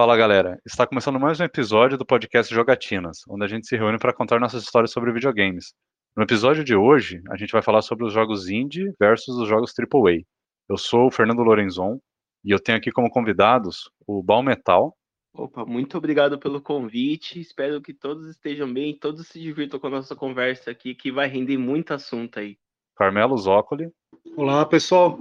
Fala 0.00 0.16
galera, 0.16 0.58
está 0.64 0.86
começando 0.86 1.20
mais 1.20 1.38
um 1.40 1.44
episódio 1.44 1.98
do 1.98 2.06
podcast 2.06 2.54
Jogatinas, 2.54 3.18
onde 3.28 3.44
a 3.44 3.46
gente 3.46 3.66
se 3.66 3.76
reúne 3.76 3.98
para 3.98 4.14
contar 4.14 4.40
nossas 4.40 4.62
histórias 4.62 4.92
sobre 4.92 5.12
videogames. 5.12 5.74
No 6.16 6.22
episódio 6.22 6.64
de 6.64 6.74
hoje, 6.74 7.20
a 7.30 7.36
gente 7.36 7.52
vai 7.52 7.60
falar 7.60 7.82
sobre 7.82 8.06
os 8.06 8.12
jogos 8.14 8.48
indie 8.48 8.94
versus 8.98 9.36
os 9.36 9.46
jogos 9.46 9.74
AAA. 9.78 10.22
Eu 10.70 10.78
sou 10.78 11.08
o 11.08 11.10
Fernando 11.10 11.42
Lorenzon 11.42 12.00
e 12.42 12.50
eu 12.50 12.58
tenho 12.58 12.78
aqui 12.78 12.90
como 12.90 13.10
convidados 13.10 13.90
o 14.06 14.22
Bal 14.22 14.42
Metal. 14.42 14.96
Opa, 15.34 15.66
muito 15.66 15.98
obrigado 15.98 16.38
pelo 16.38 16.62
convite. 16.62 17.38
Espero 17.38 17.82
que 17.82 17.92
todos 17.92 18.26
estejam 18.26 18.72
bem, 18.72 18.98
todos 18.98 19.28
se 19.28 19.38
divirtam 19.38 19.78
com 19.78 19.88
a 19.88 19.90
nossa 19.90 20.16
conversa 20.16 20.70
aqui, 20.70 20.94
que 20.94 21.12
vai 21.12 21.28
render 21.28 21.58
muito 21.58 21.92
assunto 21.92 22.38
aí. 22.38 22.56
Carmelo 22.96 23.36
Zócoli. 23.36 23.92
Olá, 24.34 24.64
pessoal. 24.64 25.18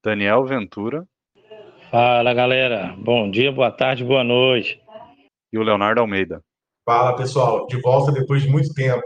Daniel 0.00 0.44
Ventura. 0.44 1.04
Fala 1.90 2.34
galera, 2.34 2.96
bom 2.98 3.30
dia, 3.30 3.52
boa 3.52 3.70
tarde, 3.70 4.04
boa 4.04 4.24
noite. 4.24 4.82
E 5.52 5.58
o 5.58 5.62
Leonardo 5.62 6.00
Almeida. 6.00 6.42
Fala 6.84 7.14
pessoal, 7.14 7.64
de 7.68 7.80
volta 7.80 8.10
depois 8.10 8.42
de 8.42 8.48
muito 8.48 8.74
tempo. 8.74 9.02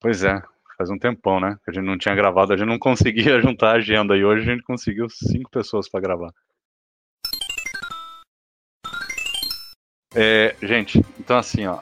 Pois 0.00 0.24
é, 0.24 0.42
faz 0.76 0.90
um 0.90 0.98
tempão, 0.98 1.38
né? 1.38 1.56
Que 1.64 1.70
a 1.70 1.74
gente 1.74 1.84
não 1.84 1.96
tinha 1.96 2.16
gravado, 2.16 2.52
a 2.52 2.56
gente 2.56 2.66
não 2.66 2.78
conseguia 2.80 3.40
juntar 3.40 3.70
a 3.70 3.76
agenda 3.76 4.16
e 4.16 4.24
hoje 4.24 4.42
a 4.42 4.54
gente 4.54 4.64
conseguiu 4.64 5.08
cinco 5.08 5.48
pessoas 5.50 5.88
para 5.88 6.00
gravar. 6.00 6.32
É, 10.12 10.56
gente, 10.62 10.98
então 11.20 11.38
assim, 11.38 11.66
ó, 11.66 11.78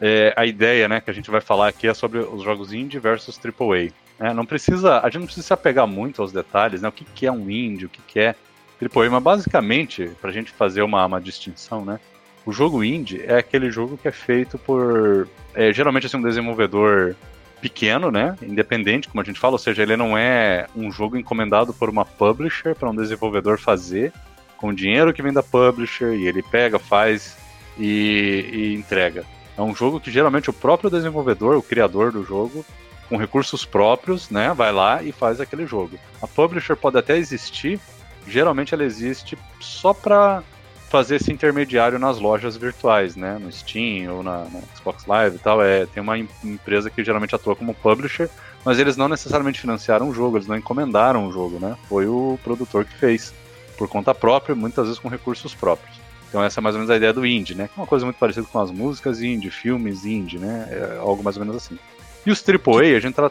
é, 0.00 0.32
a 0.36 0.46
ideia, 0.46 0.86
né, 0.86 1.00
que 1.00 1.10
a 1.10 1.14
gente 1.14 1.30
vai 1.30 1.40
falar 1.40 1.68
aqui 1.68 1.88
é 1.88 1.94
sobre 1.94 2.20
os 2.20 2.42
jogos 2.42 2.72
indie 2.72 3.00
versus 3.00 3.36
AAA. 3.36 3.90
Né? 4.18 4.32
Não 4.32 4.46
precisa, 4.46 5.00
a 5.00 5.06
gente 5.06 5.18
não 5.18 5.26
precisa 5.26 5.46
se 5.46 5.52
apegar 5.52 5.88
muito 5.88 6.22
aos 6.22 6.32
detalhes, 6.32 6.82
né? 6.82 6.88
O 6.88 6.92
que, 6.92 7.04
que 7.04 7.26
é 7.26 7.32
um 7.32 7.50
indie, 7.50 7.86
o 7.86 7.90
que, 7.90 8.02
que 8.02 8.20
é 8.20 8.36
Mas 8.80 9.22
basicamente, 9.22 10.10
para 10.20 10.30
a 10.30 10.32
gente 10.32 10.52
fazer 10.52 10.82
uma, 10.82 11.04
uma 11.04 11.20
distinção, 11.20 11.84
né? 11.84 11.98
O 12.46 12.52
jogo 12.52 12.82
indie 12.82 13.22
é 13.26 13.36
aquele 13.36 13.70
jogo 13.70 13.98
que 13.98 14.08
é 14.08 14.12
feito 14.12 14.56
por 14.56 15.28
é, 15.54 15.72
geralmente 15.72 16.06
assim, 16.06 16.16
um 16.16 16.22
desenvolvedor 16.22 17.16
pequeno, 17.60 18.10
né? 18.10 18.36
Independente, 18.40 19.08
como 19.08 19.20
a 19.20 19.24
gente 19.24 19.40
fala, 19.40 19.54
ou 19.54 19.58
seja, 19.58 19.82
ele 19.82 19.96
não 19.96 20.16
é 20.16 20.66
um 20.74 20.90
jogo 20.90 21.16
encomendado 21.16 21.74
por 21.74 21.88
uma 21.88 22.04
publisher 22.04 22.74
para 22.74 22.88
um 22.88 22.94
desenvolvedor 22.94 23.58
fazer 23.58 24.12
com 24.56 24.68
o 24.68 24.74
dinheiro 24.74 25.12
que 25.12 25.22
vem 25.22 25.32
da 25.32 25.42
publisher 25.42 26.14
e 26.14 26.26
ele 26.26 26.42
pega, 26.42 26.78
faz 26.78 27.36
e, 27.78 28.48
e 28.52 28.74
entrega. 28.74 29.24
É 29.56 29.62
um 29.62 29.74
jogo 29.74 30.00
que 30.00 30.10
geralmente 30.10 30.50
o 30.50 30.52
próprio 30.52 30.90
desenvolvedor, 30.90 31.56
o 31.56 31.62
criador 31.62 32.12
do 32.12 32.24
jogo, 32.24 32.64
com 33.08 33.16
recursos 33.16 33.64
próprios, 33.64 34.30
né, 34.30 34.52
vai 34.54 34.70
lá 34.70 35.02
e 35.02 35.10
faz 35.10 35.40
aquele 35.40 35.66
jogo. 35.66 35.98
A 36.20 36.26
publisher 36.26 36.76
pode 36.76 36.98
até 36.98 37.16
existir, 37.16 37.80
geralmente 38.28 38.74
ela 38.74 38.84
existe 38.84 39.36
só 39.60 39.92
para 39.92 40.42
fazer 40.88 41.16
esse 41.16 41.32
intermediário 41.32 41.98
nas 41.98 42.18
lojas 42.18 42.56
virtuais, 42.56 43.14
né, 43.14 43.38
no 43.38 43.52
Steam 43.52 44.12
ou 44.12 44.22
na, 44.22 44.44
na 44.44 44.60
Xbox 44.74 45.04
Live 45.06 45.36
e 45.36 45.38
tal. 45.38 45.62
É, 45.62 45.86
tem 45.86 46.02
uma 46.02 46.18
empresa 46.18 46.88
que 46.88 47.04
geralmente 47.04 47.34
atua 47.34 47.54
como 47.54 47.74
publisher, 47.74 48.30
mas 48.64 48.78
eles 48.78 48.96
não 48.96 49.08
necessariamente 49.08 49.60
financiaram 49.60 50.08
o 50.08 50.14
jogo, 50.14 50.38
eles 50.38 50.48
não 50.48 50.56
encomendaram 50.56 51.26
o 51.26 51.32
jogo, 51.32 51.58
né? 51.58 51.76
Foi 51.88 52.06
o 52.06 52.38
produtor 52.42 52.84
que 52.84 52.96
fez 52.96 53.34
por 53.76 53.86
conta 53.86 54.14
própria, 54.14 54.54
muitas 54.54 54.86
vezes 54.86 54.98
com 54.98 55.08
recursos 55.08 55.54
próprios. 55.54 55.96
Então 56.28 56.42
essa 56.42 56.60
é 56.60 56.62
mais 56.62 56.74
ou 56.74 56.80
menos 56.80 56.90
a 56.90 56.96
ideia 56.96 57.12
do 57.12 57.24
indie, 57.24 57.54
né? 57.54 57.68
É 57.76 57.80
uma 57.80 57.86
coisa 57.86 58.04
muito 58.04 58.18
parecida 58.18 58.46
com 58.50 58.58
as 58.58 58.70
músicas 58.70 59.22
indie, 59.22 59.50
filmes 59.50 60.04
indie, 60.04 60.38
né? 60.38 60.68
É 60.70 60.98
algo 60.98 61.22
mais 61.22 61.36
ou 61.36 61.44
menos 61.44 61.56
assim. 61.56 61.78
E 62.24 62.30
os 62.30 62.42
AAA 62.46 62.96
a 62.96 63.00
gente 63.00 63.14
tá, 63.14 63.30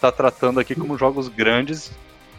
tá 0.00 0.12
tratando 0.12 0.58
aqui 0.60 0.74
como 0.74 0.98
jogos 0.98 1.28
grandes 1.28 1.90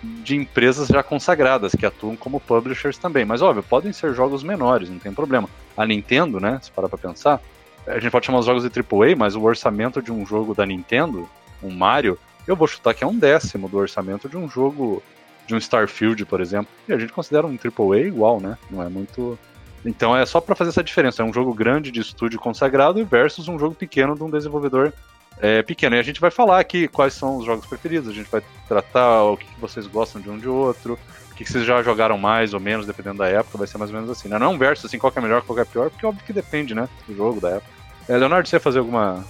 de 0.04 0.36
empresas 0.36 0.88
já 0.88 1.02
consagradas, 1.02 1.74
que 1.74 1.86
atuam 1.86 2.16
como 2.16 2.40
publishers 2.40 2.98
também. 2.98 3.26
Mas, 3.26 3.42
óbvio, 3.42 3.64
podem 3.64 3.92
ser 3.92 4.14
jogos 4.14 4.44
menores, 4.44 4.90
não 4.90 5.00
tem 5.00 5.14
problema. 5.14 5.50
A 5.76 5.86
Nintendo, 5.86 6.40
né, 6.40 6.60
se 6.62 6.72
parar 6.72 6.90
pra 6.90 6.98
pensar, 6.98 7.42
a 7.86 8.00
gente 8.00 8.12
pode 8.12 8.26
chamar 8.26 8.40
os 8.40 8.46
jogos 8.46 8.64
de 8.64 8.70
AAA, 8.70 9.16
mas 9.16 9.36
o 9.36 9.42
orçamento 9.44 10.02
de 10.02 10.12
um 10.12 10.26
jogo 10.26 10.54
da 10.54 10.66
Nintendo, 10.66 11.28
um 11.64 11.72
Mario, 11.72 12.18
eu 12.46 12.56
vou 12.56 12.68
chutar 12.68 12.94
que 12.94 13.04
é 13.04 13.08
um 13.08 13.18
décimo 13.18 13.68
do 13.68 13.78
orçamento 13.78 14.30
de 14.30 14.38
um 14.38 14.50
jogo, 14.50 15.02
de 15.46 15.56
um 15.56 15.58
Starfield, 15.58 16.26
por 16.26 16.42
exemplo. 16.42 16.68
E 16.88 16.94
a 16.94 16.98
gente 16.98 17.12
considera 17.14 17.48
um 17.48 17.58
AAA 17.58 18.00
igual, 18.02 18.40
né? 18.40 18.58
Não 18.70 18.82
é 18.82 18.90
muito... 18.90 19.38
Então 19.86 20.16
é 20.16 20.26
só 20.26 20.42
para 20.42 20.56
fazer 20.56 20.72
essa 20.72 20.84
diferença. 20.84 21.22
É 21.22 21.26
um 21.26 21.34
jogo 21.34 21.54
grande 21.54 21.92
de 21.92 22.02
estúdio 22.02 22.40
consagrado 22.40 23.06
versus 23.06 23.48
um 23.48 23.58
jogo 23.58 23.76
pequeno 23.76 24.16
de 24.16 24.24
um 24.24 24.30
desenvolvedor 24.30 24.94
é, 25.42 25.62
pequeno. 25.62 25.96
E 25.96 26.00
a 26.00 26.04
gente 26.04 26.20
vai 26.20 26.32
falar 26.32 26.60
aqui 26.60 26.88
quais 26.88 27.14
são 27.14 27.38
os 27.38 27.46
jogos 27.46 27.66
preferidos, 27.66 28.10
a 28.10 28.14
gente 28.14 28.30
vai 28.30 28.42
tratar 28.68 29.24
o 29.24 29.38
que, 29.38 29.48
vocês 29.60 29.88
gostam 29.88 30.22
de 30.22 30.30
um 30.30 30.38
de 30.38 30.48
outro, 30.48 30.98
o 31.32 31.36
que, 31.36 31.46
vocês 31.46 31.66
já 31.66 31.82
jogaram 31.82 32.18
mais 32.18 32.54
ou 32.54 32.60
menos, 32.60 32.86
dependendo 32.86 33.20
da 33.20 33.28
época, 33.28 33.58
vai 33.58 33.68
ser 33.68 33.78
mais 33.78 33.92
ou 33.92 33.96
menos 33.96 34.10
assim. 34.10 34.28
Né? 34.28 34.38
Não 34.40 34.48
é 34.48 34.50
um 34.50 34.58
verso 34.58 34.88
assim, 34.88 34.98
qual 34.98 35.14
é 35.16 35.22
melhor, 35.22 35.42
qual 35.44 35.58
é 35.60 35.66
pior, 35.66 35.90
porque 35.90 36.06
óbvio 36.06 36.26
que 36.26 36.34
depende, 36.34 36.74
né, 36.74 36.88
do 37.08 37.16
jogo, 37.16 37.40
da 37.40 37.50
época. 37.50 37.72
É, 38.08 38.18
Leonardo, 38.18 38.48
você 38.48 38.56
ia 38.56 38.60
fazer 38.60 38.80
alguma 38.80 39.26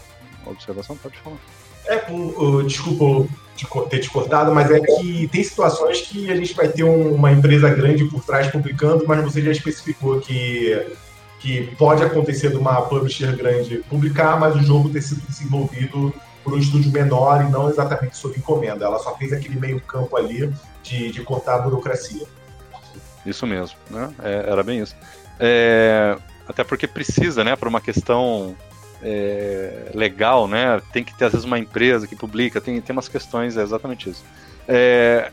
observação? 0.45 0.95
Pode 0.97 1.17
falar. 1.17 1.37
É, 1.87 2.03
desculpa 2.65 3.27
ter 3.89 3.99
te 3.99 4.09
cortado, 4.09 4.53
mas 4.53 4.69
é 4.69 4.79
que 4.79 5.27
tem 5.29 5.43
situações 5.43 6.01
que 6.01 6.29
a 6.29 6.35
gente 6.35 6.53
vai 6.53 6.67
ter 6.67 6.83
um, 6.83 7.15
uma 7.15 7.31
empresa 7.31 7.69
grande 7.69 8.05
por 8.05 8.23
trás 8.23 8.47
publicando, 8.47 9.05
mas 9.07 9.23
você 9.23 9.41
já 9.41 9.51
especificou 9.51 10.19
que 10.19 10.79
que 11.39 11.75
pode 11.75 12.03
acontecer 12.03 12.49
de 12.49 12.57
uma 12.57 12.81
publisher 12.83 13.35
grande 13.35 13.77
publicar, 13.89 14.39
mas 14.39 14.55
o 14.55 14.61
jogo 14.61 14.89
ter 14.89 15.01
sido 15.01 15.21
desenvolvido 15.27 16.13
por 16.43 16.53
um 16.53 16.57
estúdio 16.57 16.91
menor 16.91 17.45
e 17.45 17.49
não 17.49 17.69
exatamente 17.69 18.17
sob 18.17 18.37
encomenda. 18.37 18.85
Ela 18.85 18.99
só 18.99 19.15
fez 19.15 19.33
aquele 19.33 19.59
meio 19.59 19.81
campo 19.81 20.15
ali 20.15 20.51
de, 20.81 21.11
de 21.11 21.21
cortar 21.21 21.55
a 21.55 21.59
burocracia. 21.59 22.25
Isso 23.25 23.45
mesmo, 23.45 23.77
né? 23.89 24.13
É, 24.23 24.49
era 24.49 24.63
bem 24.63 24.79
isso. 24.79 24.95
É, 25.39 26.17
até 26.47 26.63
porque 26.63 26.87
precisa, 26.87 27.43
né, 27.43 27.55
por 27.55 27.67
uma 27.67 27.81
questão 27.81 28.55
é, 29.03 29.91
legal, 29.93 30.47
né? 30.47 30.81
Tem 30.91 31.03
que 31.03 31.13
ter 31.13 31.25
às 31.25 31.33
vezes 31.33 31.45
uma 31.45 31.59
empresa 31.59 32.07
que 32.07 32.15
publica, 32.15 32.61
tem, 32.61 32.79
tem 32.81 32.93
umas 32.93 33.09
questões, 33.09 33.57
é 33.57 33.61
exatamente 33.61 34.09
isso. 34.09 34.23
É, 34.67 35.31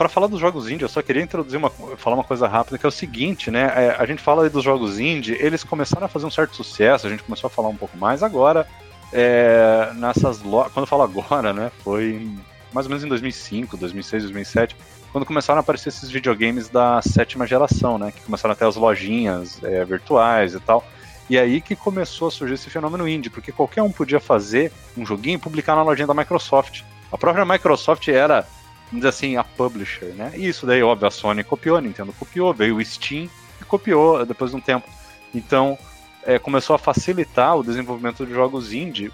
para 0.00 0.08
falar 0.08 0.28
dos 0.28 0.40
jogos 0.40 0.66
indie, 0.70 0.82
eu 0.82 0.88
só 0.88 1.02
queria 1.02 1.22
introduzir 1.22 1.58
uma, 1.58 1.68
falar 1.68 2.16
uma 2.16 2.24
coisa 2.24 2.48
rápida, 2.48 2.78
que 2.78 2.86
é 2.86 2.88
o 2.88 2.90
seguinte, 2.90 3.50
né? 3.50 3.70
É, 3.76 3.96
a 3.98 4.06
gente 4.06 4.22
fala 4.22 4.44
aí 4.44 4.48
dos 4.48 4.64
jogos 4.64 4.98
indie, 4.98 5.36
eles 5.38 5.62
começaram 5.62 6.06
a 6.06 6.08
fazer 6.08 6.24
um 6.24 6.30
certo 6.30 6.56
sucesso, 6.56 7.06
a 7.06 7.10
gente 7.10 7.22
começou 7.22 7.48
a 7.48 7.50
falar 7.50 7.68
um 7.68 7.76
pouco 7.76 7.98
mais 7.98 8.22
agora. 8.22 8.66
É, 9.12 9.92
nessas 9.96 10.40
lojas, 10.40 10.72
quando 10.72 10.84
eu 10.84 10.86
falo 10.86 11.02
agora, 11.02 11.52
né? 11.52 11.70
Foi 11.84 12.26
mais 12.72 12.86
ou 12.86 12.88
menos 12.88 13.04
em 13.04 13.08
2005, 13.08 13.76
2006, 13.76 14.22
2007, 14.22 14.74
quando 15.12 15.26
começaram 15.26 15.58
a 15.58 15.60
aparecer 15.60 15.90
esses 15.90 16.08
videogames 16.08 16.70
da 16.70 17.02
sétima 17.02 17.46
geração, 17.46 17.98
né? 17.98 18.10
Que 18.10 18.22
começaram 18.22 18.54
até 18.54 18.64
as 18.64 18.76
lojinhas 18.76 19.62
é, 19.62 19.84
virtuais 19.84 20.54
e 20.54 20.60
tal. 20.60 20.82
E 21.28 21.38
aí 21.38 21.60
que 21.60 21.76
começou 21.76 22.28
a 22.28 22.30
surgir 22.30 22.54
esse 22.54 22.70
fenômeno 22.70 23.06
indie, 23.06 23.28
porque 23.28 23.52
qualquer 23.52 23.82
um 23.82 23.92
podia 23.92 24.18
fazer 24.18 24.72
um 24.96 25.04
joguinho 25.04 25.34
e 25.34 25.38
publicar 25.38 25.76
na 25.76 25.82
lojinha 25.82 26.06
da 26.06 26.14
Microsoft. 26.14 26.84
A 27.12 27.18
própria 27.18 27.44
Microsoft 27.44 28.08
era 28.08 28.46
vamos 28.90 29.00
dizer 29.00 29.08
assim, 29.08 29.36
a 29.36 29.44
publisher, 29.44 30.12
né? 30.14 30.32
E 30.36 30.48
isso 30.48 30.66
daí, 30.66 30.82
óbvio, 30.82 31.06
a 31.08 31.10
Sony 31.10 31.44
copiou, 31.44 31.76
a 31.76 31.80
Nintendo 31.80 32.12
copiou, 32.12 32.52
veio 32.52 32.76
o 32.76 32.84
Steam 32.84 33.28
e 33.60 33.64
copiou 33.64 34.26
depois 34.26 34.50
de 34.50 34.56
um 34.56 34.60
tempo. 34.60 34.88
Então, 35.34 35.78
é, 36.24 36.38
começou 36.38 36.74
a 36.74 36.78
facilitar 36.78 37.56
o 37.56 37.62
desenvolvimento 37.62 38.26
de 38.26 38.32
jogos 38.32 38.72
indie 38.72 39.12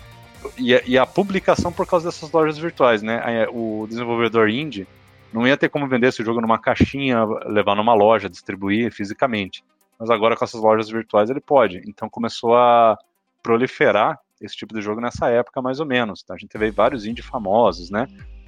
e 0.56 0.74
a, 0.74 0.82
e 0.86 0.98
a, 0.98 1.06
publicação 1.06 1.72
por 1.72 1.86
causa 1.86 2.06
dessas 2.06 2.30
lojas 2.30 2.58
virtuais, 2.58 3.02
né? 3.02 3.46
O 3.52 3.86
desenvolvedor 3.88 4.48
indie 4.48 4.86
não 5.32 5.46
ia 5.46 5.56
ter 5.56 5.68
como 5.68 5.88
vender 5.88 6.08
esse 6.08 6.24
jogo 6.24 6.40
numa 6.40 6.58
caixinha, 6.58 7.24
levar 7.46 7.74
numa 7.74 7.94
loja, 7.94 8.28
distribuir 8.28 8.92
fisicamente. 8.92 9.62
Mas 9.98 10.10
agora 10.10 10.36
com 10.36 10.44
essas 10.44 10.60
lojas 10.60 10.88
virtuais 10.88 11.30
ele 11.30 11.40
pode. 11.40 11.82
Então 11.86 12.08
começou 12.08 12.56
a 12.56 12.96
proliferar 13.42 14.18
esse 14.40 14.56
tipo 14.56 14.74
de 14.74 14.82
jogo 14.82 15.00
nessa 15.00 15.28
época, 15.28 15.62
mais 15.62 15.80
ou 15.80 15.86
menos. 15.86 16.22
Tá? 16.22 16.34
A 16.34 16.38
gente 16.38 16.50
teve 16.50 16.70
vários 16.70 17.06
indie 17.06 17.22
famosos, 17.22 17.90
né? 17.90 18.06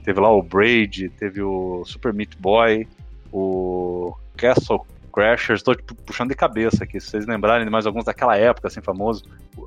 Teve 0.08 0.20
lá 0.20 0.32
o 0.32 0.42
Braid, 0.42 1.10
teve 1.10 1.42
o 1.42 1.84
Super 1.84 2.14
Meat 2.14 2.34
Boy, 2.38 2.88
o 3.30 4.14
Castle 4.38 4.80
Crashers, 5.12 5.62
tô 5.62 5.74
tipo, 5.74 5.94
puxando 5.96 6.30
de 6.30 6.34
cabeça 6.34 6.84
aqui, 6.84 6.98
se 6.98 7.10
vocês 7.10 7.26
lembrarem 7.26 7.66
de 7.66 7.70
mais 7.70 7.84
alguns 7.84 8.06
daquela 8.06 8.34
época, 8.34 8.68
assim, 8.68 8.80
famoso. 8.80 9.24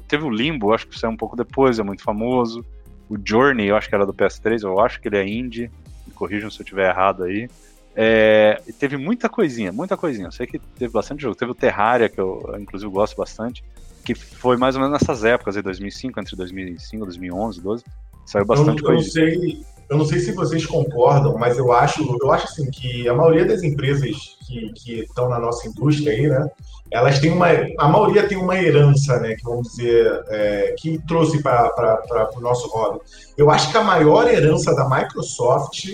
Teve 0.07 0.23
o 0.23 0.31
Limbo, 0.31 0.73
acho 0.73 0.87
que 0.87 0.97
saiu 0.97 1.11
um 1.11 1.15
pouco 1.15 1.35
depois, 1.35 1.77
é 1.77 1.83
muito 1.83 2.01
famoso. 2.01 2.65
O 3.07 3.19
Journey, 3.23 3.67
eu 3.67 3.75
acho 3.75 3.87
que 3.87 3.93
era 3.93 4.03
do 4.03 4.15
PS3, 4.15 4.63
eu 4.63 4.79
acho 4.79 4.99
que 4.99 5.09
ele 5.09 5.17
é 5.17 5.27
indie, 5.27 5.69
me 6.07 6.13
corrijam 6.15 6.49
se 6.49 6.59
eu 6.59 6.63
estiver 6.63 6.89
errado 6.89 7.21
aí. 7.21 7.47
É, 7.95 8.59
e 8.67 8.73
teve 8.73 8.97
muita 8.97 9.29
coisinha, 9.29 9.71
muita 9.71 9.95
coisinha. 9.95 10.25
Eu 10.25 10.31
sei 10.31 10.47
que 10.47 10.57
teve 10.57 10.91
bastante 10.91 11.21
jogo. 11.21 11.35
Teve 11.35 11.51
o 11.51 11.55
Terraria, 11.55 12.09
que 12.09 12.19
eu 12.19 12.55
inclusive 12.59 12.91
gosto 12.91 13.15
bastante, 13.15 13.63
que 14.03 14.15
foi 14.15 14.57
mais 14.57 14.75
ou 14.75 14.81
menos 14.81 14.99
nessas 14.99 15.23
épocas, 15.23 15.55
aí, 15.55 15.61
2005, 15.61 16.19
entre 16.19 16.35
2005 16.35 17.03
e 17.03 17.05
2011, 17.05 17.61
12. 17.61 17.83
Saiu 18.25 18.45
bastante 18.45 18.81
eu, 18.81 18.89
eu 18.89 18.95
coisa. 18.95 19.03
Não 19.03 19.11
sei, 19.11 19.61
eu 19.91 19.97
não 19.97 20.05
sei 20.05 20.19
se 20.19 20.31
vocês 20.31 20.65
concordam, 20.65 21.37
mas 21.37 21.57
eu 21.57 21.73
acho, 21.73 22.17
eu 22.21 22.31
acho 22.31 22.45
assim 22.45 22.71
que 22.71 23.09
a 23.09 23.13
maioria 23.13 23.43
das 23.43 23.61
empresas 23.61 24.37
que, 24.47 25.01
estão 25.01 25.27
na 25.27 25.37
nossa 25.37 25.67
indústria 25.67 26.13
aí, 26.13 26.29
né, 26.29 26.49
elas 26.89 27.19
têm 27.19 27.33
uma, 27.33 27.47
a 27.77 27.89
maioria 27.89 28.25
tem 28.25 28.37
uma 28.37 28.55
herança, 28.55 29.19
né, 29.19 29.35
que 29.35 29.43
vamos 29.43 29.67
dizer, 29.67 30.23
é, 30.29 30.75
que 30.77 30.97
trouxe 31.05 31.43
para 31.43 32.29
o 32.37 32.39
nosso 32.39 32.69
hobby. 32.69 33.01
Eu 33.37 33.51
acho 33.51 33.69
que 33.69 33.77
a 33.77 33.83
maior 33.83 34.29
herança 34.29 34.73
da 34.73 34.87
Microsoft, 34.87 35.89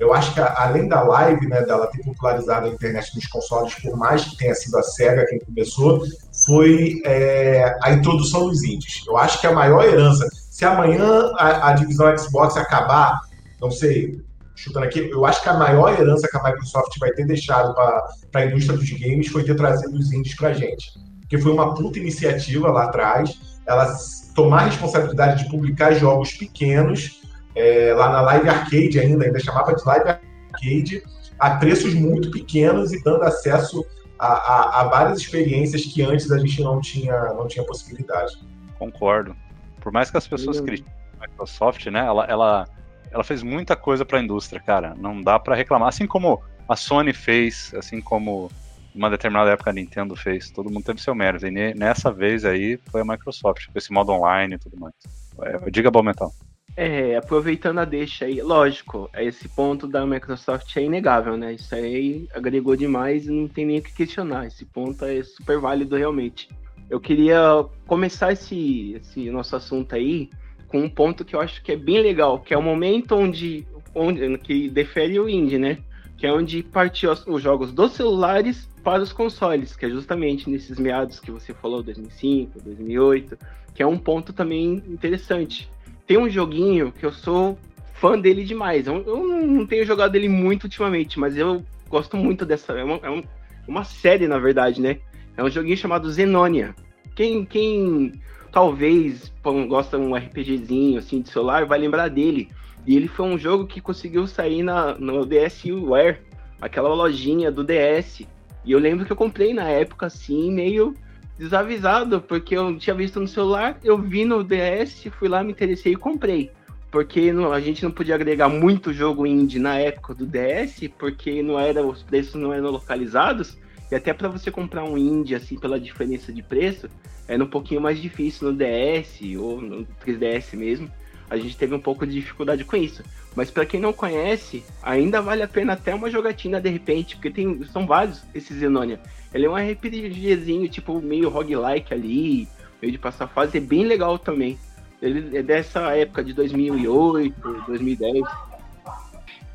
eu 0.00 0.12
acho 0.12 0.34
que 0.34 0.40
além 0.40 0.88
da 0.88 1.04
live, 1.04 1.46
né, 1.46 1.62
dela 1.62 1.86
ter 1.86 2.02
popularizado 2.02 2.66
a 2.66 2.68
internet 2.68 3.14
nos 3.14 3.28
consoles, 3.28 3.76
por 3.76 3.96
mais 3.96 4.24
que 4.24 4.36
tenha 4.36 4.56
sido 4.56 4.76
a 4.76 4.82
Sega 4.82 5.24
quem 5.24 5.38
começou, 5.38 6.02
foi 6.44 7.00
é, 7.04 7.78
a 7.80 7.92
introdução 7.92 8.48
dos 8.48 8.64
indies. 8.64 9.04
Eu 9.06 9.16
acho 9.16 9.40
que 9.40 9.46
a 9.46 9.52
maior 9.52 9.84
herança, 9.84 10.28
se 10.50 10.64
amanhã 10.64 11.30
a, 11.36 11.68
a 11.68 11.72
divisão 11.74 12.16
Xbox 12.18 12.56
acabar, 12.56 13.20
não 13.60 13.70
sei, 13.70 14.20
chutando 14.54 14.86
aqui, 14.86 15.10
eu 15.10 15.24
acho 15.24 15.42
que 15.42 15.48
a 15.48 15.54
maior 15.54 15.98
herança 15.98 16.28
que 16.28 16.36
a 16.36 16.42
Microsoft 16.42 16.98
vai 16.98 17.10
ter 17.12 17.26
deixado 17.26 17.74
para 17.74 18.10
a 18.34 18.46
indústria 18.46 18.76
dos 18.76 18.90
games 18.90 19.28
foi 19.28 19.44
ter 19.44 19.54
trazido 19.54 19.96
os 19.96 20.12
indies 20.12 20.34
para 20.34 20.48
a 20.48 20.52
gente. 20.52 20.92
Porque 21.20 21.38
foi 21.38 21.52
uma 21.52 21.74
puta 21.74 21.98
iniciativa 21.98 22.70
lá 22.70 22.84
atrás, 22.84 23.58
ela 23.66 23.94
tomar 24.34 24.62
a 24.62 24.64
responsabilidade 24.66 25.44
de 25.44 25.50
publicar 25.50 25.92
jogos 25.92 26.32
pequenos, 26.32 27.22
é, 27.54 27.92
lá 27.94 28.10
na 28.10 28.20
Live 28.20 28.48
Arcade 28.48 29.00
ainda, 29.00 29.24
ainda 29.24 29.40
chamava 29.40 29.74
de 29.74 29.84
Live 29.84 30.08
Arcade, 30.08 31.02
a 31.38 31.50
preços 31.56 31.94
muito 31.94 32.30
pequenos 32.30 32.92
e 32.92 33.02
dando 33.02 33.22
acesso 33.24 33.84
a, 34.18 34.26
a, 34.26 34.80
a 34.80 34.84
várias 34.84 35.18
experiências 35.18 35.84
que 35.84 36.02
antes 36.02 36.30
a 36.30 36.38
gente 36.38 36.62
não 36.62 36.80
tinha, 36.80 37.34
não 37.34 37.46
tinha 37.46 37.64
possibilidade. 37.64 38.38
Concordo. 38.78 39.36
Por 39.80 39.92
mais 39.92 40.10
que 40.10 40.16
as 40.16 40.26
pessoas 40.26 40.60
critiquem 40.60 40.92
a 41.18 41.26
Microsoft, 41.26 41.86
né, 41.86 42.06
ela, 42.06 42.24
ela 42.26 42.66
ela 43.10 43.24
fez 43.24 43.42
muita 43.42 43.76
coisa 43.76 44.04
para 44.04 44.18
a 44.18 44.22
indústria, 44.22 44.60
cara. 44.60 44.94
Não 44.96 45.20
dá 45.20 45.38
para 45.38 45.54
reclamar. 45.54 45.88
Assim 45.88 46.06
como 46.06 46.42
a 46.68 46.76
Sony 46.76 47.12
fez, 47.12 47.72
assim 47.74 48.00
como 48.00 48.50
uma 48.94 49.10
determinada 49.10 49.50
época 49.50 49.70
a 49.70 49.72
Nintendo 49.72 50.16
fez, 50.16 50.50
todo 50.50 50.70
mundo 50.70 50.84
teve 50.84 51.00
seu 51.00 51.14
mérito. 51.14 51.46
E 51.46 51.74
nessa 51.74 52.10
vez 52.10 52.44
aí 52.44 52.78
foi 52.90 53.02
a 53.02 53.04
Microsoft, 53.04 53.66
com 53.66 53.78
esse 53.78 53.92
modo 53.92 54.12
online 54.12 54.54
e 54.54 54.58
tudo 54.58 54.78
mais. 54.78 54.94
É, 55.42 55.70
diga, 55.70 55.90
Balmental. 55.90 56.32
É, 56.76 57.16
aproveitando 57.16 57.78
a 57.78 57.86
deixa 57.86 58.26
aí, 58.26 58.42
lógico, 58.42 59.08
esse 59.14 59.48
ponto 59.48 59.86
da 59.88 60.04
Microsoft 60.06 60.76
é 60.76 60.82
inegável, 60.82 61.34
né? 61.36 61.54
Isso 61.54 61.74
aí 61.74 62.28
agregou 62.34 62.76
demais 62.76 63.26
e 63.26 63.30
não 63.30 63.48
tem 63.48 63.64
nem 63.64 63.78
o 63.78 63.82
que 63.82 63.94
questionar. 63.94 64.46
Esse 64.46 64.66
ponto 64.66 65.04
é 65.04 65.22
super 65.22 65.58
válido 65.58 65.96
realmente. 65.96 66.48
Eu 66.90 67.00
queria 67.00 67.64
começar 67.86 68.32
esse, 68.32 68.92
esse 68.94 69.30
nosso 69.30 69.56
assunto 69.56 69.94
aí 69.94 70.28
com 70.68 70.80
um 70.80 70.88
ponto 70.88 71.24
que 71.24 71.34
eu 71.34 71.40
acho 71.40 71.62
que 71.62 71.72
é 71.72 71.76
bem 71.76 72.00
legal, 72.00 72.40
que 72.40 72.52
é 72.52 72.58
o 72.58 72.62
momento 72.62 73.14
onde, 73.14 73.66
onde 73.94 74.38
que 74.38 74.68
defere 74.68 75.18
o 75.18 75.28
indie, 75.28 75.58
né? 75.58 75.78
Que 76.16 76.26
é 76.26 76.32
onde 76.32 76.62
partiu 76.62 77.12
os 77.12 77.42
jogos 77.42 77.72
dos 77.72 77.92
celulares 77.92 78.68
para 78.82 79.02
os 79.02 79.12
consoles, 79.12 79.76
que 79.76 79.86
é 79.86 79.90
justamente 79.90 80.48
nesses 80.48 80.78
meados 80.78 81.20
que 81.20 81.30
você 81.30 81.52
falou, 81.52 81.82
2005, 81.82 82.62
2008, 82.62 83.38
que 83.74 83.82
é 83.82 83.86
um 83.86 83.98
ponto 83.98 84.32
também 84.32 84.82
interessante. 84.88 85.68
Tem 86.06 86.16
um 86.16 86.30
joguinho 86.30 86.92
que 86.92 87.04
eu 87.04 87.12
sou 87.12 87.58
fã 87.94 88.18
dele 88.18 88.44
demais. 88.44 88.86
Eu, 88.86 89.02
eu 89.06 89.26
não 89.46 89.66
tenho 89.66 89.84
jogado 89.84 90.14
ele 90.14 90.28
muito 90.28 90.64
ultimamente, 90.64 91.18
mas 91.18 91.36
eu 91.36 91.64
gosto 91.88 92.16
muito 92.16 92.46
dessa. 92.46 92.72
É 92.72 92.84
uma, 92.84 93.00
é 93.02 93.24
uma 93.66 93.84
série, 93.84 94.28
na 94.28 94.38
verdade, 94.38 94.80
né? 94.80 94.98
É 95.36 95.42
um 95.42 95.50
joguinho 95.50 95.76
chamado 95.76 96.10
Zenonia. 96.10 96.74
Quem, 97.14 97.44
quem 97.44 98.12
talvez 98.56 99.30
gosta 99.68 99.98
de 99.98 100.02
um 100.06 100.16
RPGzinho 100.16 100.98
assim 100.98 101.20
de 101.20 101.28
celular, 101.28 101.66
vai 101.66 101.78
lembrar 101.78 102.08
dele. 102.08 102.48
E 102.86 102.96
ele 102.96 103.06
foi 103.06 103.26
um 103.26 103.36
jogo 103.36 103.66
que 103.66 103.82
conseguiu 103.82 104.26
sair 104.26 104.62
na, 104.62 104.94
no 104.94 105.26
DSWare, 105.26 106.22
aquela 106.58 106.88
lojinha 106.88 107.52
do 107.52 107.62
DS. 107.62 108.22
E 108.64 108.72
eu 108.72 108.78
lembro 108.78 109.04
que 109.04 109.12
eu 109.12 109.16
comprei 109.16 109.52
na 109.52 109.68
época 109.68 110.06
assim, 110.06 110.50
meio 110.50 110.94
desavisado, 111.38 112.18
porque 112.18 112.56
eu 112.56 112.78
tinha 112.78 112.96
visto 112.96 113.20
no 113.20 113.28
celular, 113.28 113.78
eu 113.84 113.98
vi 113.98 114.24
no 114.24 114.42
DS, 114.42 115.06
fui 115.18 115.28
lá, 115.28 115.44
me 115.44 115.52
interessei 115.52 115.92
e 115.92 115.96
comprei. 115.96 116.50
Porque 116.90 117.34
não, 117.34 117.52
a 117.52 117.60
gente 117.60 117.84
não 117.84 117.90
podia 117.90 118.14
agregar 118.14 118.48
muito 118.48 118.90
jogo 118.90 119.26
indie 119.26 119.58
na 119.58 119.76
época 119.76 120.14
do 120.14 120.24
DS, 120.24 120.88
porque 120.98 121.42
não 121.42 121.60
era, 121.60 121.86
os 121.86 122.02
preços 122.02 122.40
não 122.40 122.54
eram 122.54 122.70
localizados. 122.70 123.58
E 123.90 123.94
até 123.94 124.12
para 124.12 124.28
você 124.28 124.50
comprar 124.50 124.84
um 124.84 124.98
indie, 124.98 125.34
assim, 125.34 125.58
pela 125.58 125.78
diferença 125.78 126.32
de 126.32 126.42
preço, 126.42 126.88
era 127.28 127.42
um 127.42 127.46
pouquinho 127.46 127.80
mais 127.80 128.00
difícil 128.00 128.50
no 128.50 128.56
DS 128.56 129.20
ou 129.38 129.60
no 129.60 129.86
3DS 130.04 130.56
mesmo. 130.56 130.90
A 131.28 131.36
gente 131.36 131.56
teve 131.56 131.74
um 131.74 131.80
pouco 131.80 132.06
de 132.06 132.14
dificuldade 132.14 132.64
com 132.64 132.76
isso. 132.76 133.02
Mas 133.34 133.50
para 133.50 133.66
quem 133.66 133.80
não 133.80 133.92
conhece, 133.92 134.64
ainda 134.82 135.20
vale 135.20 135.42
a 135.42 135.48
pena 135.48 135.74
até 135.74 135.94
uma 135.94 136.10
jogatina 136.10 136.60
de 136.60 136.70
repente, 136.70 137.16
porque 137.16 137.30
tem, 137.30 137.62
são 137.64 137.86
vários 137.86 138.22
esses 138.34 138.56
Zenonia. 138.56 139.00
Ele 139.34 139.46
é 139.46 139.50
um 139.50 139.56
RPGzinho, 139.56 140.68
tipo, 140.68 141.00
meio 141.00 141.28
roguelike 141.28 141.92
ali, 141.92 142.48
meio 142.80 142.92
de 142.92 142.98
passar 142.98 143.26
fase, 143.26 143.58
é 143.58 143.60
bem 143.60 143.84
legal 143.84 144.18
também. 144.18 144.58
Ele 145.02 145.36
é 145.36 145.42
dessa 145.42 145.94
época 145.94 146.24
de 146.24 146.32
2008, 146.32 147.64
2010. 147.66 148.24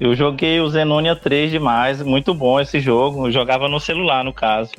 Eu 0.02 0.16
joguei 0.16 0.60
o 0.60 0.68
Zenonia 0.68 1.16
3 1.16 1.52
demais, 1.52 2.02
muito 2.02 2.34
bom 2.34 2.60
esse 2.60 2.80
jogo. 2.80 3.28
Eu 3.28 3.32
jogava 3.32 3.70
no 3.70 3.80
celular, 3.80 4.24
no 4.24 4.34
caso. 4.34 4.72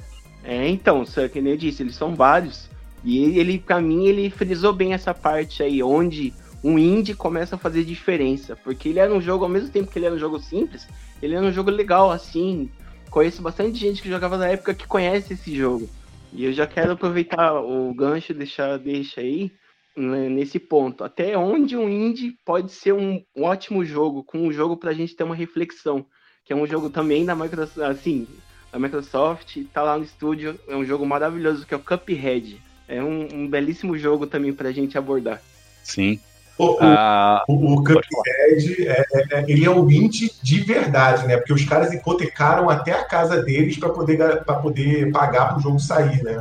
É, 0.43 0.69
então, 0.69 1.07
só 1.07 1.29
que 1.29 1.41
nem 1.41 1.53
eu 1.53 1.57
disse, 1.57 1.81
eles 1.81 1.95
são 1.95 2.17
vários. 2.17 2.69
E 3.05 3.39
ele, 3.39 3.57
para 3.57 3.81
mim, 3.81 4.05
ele 4.07 4.29
frisou 4.31 4.73
bem 4.73 4.95
essa 4.95 5.15
parte 5.15 5.63
aí, 5.63 5.81
onde 5.81 6.35
um 6.65 6.77
indie 6.77 7.15
começa 7.15 7.55
a 7.55 7.59
fazer 7.59 7.85
diferença. 7.85 8.57
Porque 8.57 8.89
ele 8.89 8.99
era 8.99 9.15
um 9.15 9.21
jogo, 9.21 9.45
ao 9.45 9.49
mesmo 9.49 9.69
tempo 9.69 9.93
que 9.93 9.97
ele 9.97 10.07
era 10.07 10.15
um 10.17 10.19
jogo 10.19 10.41
simples, 10.41 10.89
ele 11.23 11.37
era 11.37 11.47
um 11.47 11.53
jogo 11.53 11.71
legal, 11.71 12.11
assim. 12.11 12.69
Conheço 13.09 13.41
bastante 13.43 13.79
gente 13.79 14.03
que 14.03 14.09
jogava 14.09 14.37
na 14.37 14.49
época 14.49 14.75
que 14.75 14.89
conhece 14.89 15.35
esse 15.35 15.55
jogo. 15.55 15.89
E 16.33 16.47
eu 16.47 16.53
já 16.53 16.67
quero 16.67 16.95
aproveitar 16.95 17.61
o 17.61 17.95
gancho, 17.95 18.35
deixar 18.35 18.77
deixa 18.77 19.21
aí, 19.21 19.53
nesse 19.97 20.59
ponto. 20.59 21.05
Até 21.05 21.37
onde 21.37 21.77
um 21.77 21.89
indie 21.89 22.37
pode 22.45 22.73
ser 22.73 22.93
um, 22.93 23.23
um 23.37 23.45
ótimo 23.45 23.85
jogo, 23.85 24.25
com 24.25 24.39
um 24.39 24.53
jogo 24.53 24.77
pra 24.77 24.93
gente 24.93 25.15
ter 25.15 25.25
uma 25.25 25.35
reflexão. 25.35 26.05
Que 26.45 26.53
é 26.53 26.57
um 26.57 26.67
jogo 26.67 26.91
também 26.91 27.25
da 27.25 27.37
Microsoft, 27.37 27.79
assim, 27.79 28.27
da 28.73 28.79
Microsoft, 28.79 29.59
tá 29.73 29.83
lá 29.83 29.97
no 29.97 30.05
estúdio, 30.05 30.59
é 30.67 30.75
um 30.75 30.85
jogo 30.85 31.07
maravilhoso 31.07 31.67
que 31.67 31.75
é 31.75 31.77
o 31.77 31.81
Cuphead. 31.81 32.61
É 32.89 33.03
um, 33.03 33.29
um 33.33 33.49
belíssimo 33.49 33.97
jogo 33.97 34.27
também 34.27 34.53
pra 34.53 34.73
gente 34.73 34.99
abordar. 34.99 35.41
Sim. 35.85 36.19
O, 36.59 36.79
ah, 36.81 37.43
o, 37.49 37.75
o 37.75 37.85
Cuphead, 37.85 38.87
é, 38.87 39.05
é, 39.33 39.45
ele 39.49 39.65
é 39.65 39.71
um 39.71 39.91
indie 39.91 40.31
de 40.43 40.61
verdade, 40.61 41.27
né? 41.27 41.37
Porque 41.37 41.53
os 41.53 41.65
caras 41.65 41.93
hipotecaram 41.93 42.69
até 42.69 42.93
a 42.93 43.05
casa 43.05 43.43
deles 43.43 43.79
para 43.79 43.89
poder, 43.91 44.45
pra 44.45 44.55
poder 44.57 45.11
pagar 45.13 45.49
para 45.49 45.59
o 45.59 45.61
jogo 45.61 45.79
sair, 45.79 46.23
né? 46.23 46.41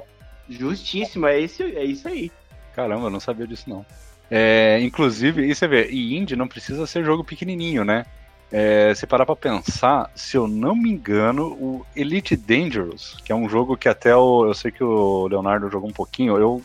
Justíssimo, 0.49 1.27
é 1.27 1.39
isso, 1.39 1.63
é 1.63 1.83
isso 1.83 2.07
aí. 2.07 2.31
Caramba, 2.75 3.07
eu 3.07 3.09
não 3.09 3.19
sabia 3.19 3.47
disso 3.47 3.69
não. 3.69 3.85
É, 4.29 4.79
inclusive, 4.81 5.45
e 5.45 5.53
você 5.53 5.67
vê, 5.67 5.89
e 5.89 6.17
indie 6.17 6.35
não 6.35 6.47
precisa 6.47 6.87
ser 6.87 7.03
jogo 7.03 7.23
pequenininho, 7.23 7.83
né? 7.83 8.05
É, 8.51 8.93
se 8.95 9.07
parar 9.07 9.25
pra 9.25 9.35
pensar, 9.35 10.09
se 10.15 10.35
eu 10.35 10.47
não 10.47 10.75
me 10.75 10.89
engano, 10.89 11.47
o 11.47 11.85
Elite 11.95 12.35
Dangerous, 12.35 13.17
que 13.23 13.31
é 13.31 13.35
um 13.35 13.47
jogo 13.47 13.77
que 13.77 13.87
até 13.87 14.15
o, 14.15 14.45
eu 14.45 14.53
sei 14.53 14.71
que 14.71 14.83
o 14.83 15.27
Leonardo 15.27 15.69
jogou 15.69 15.89
um 15.89 15.93
pouquinho, 15.93 16.37
eu 16.37 16.61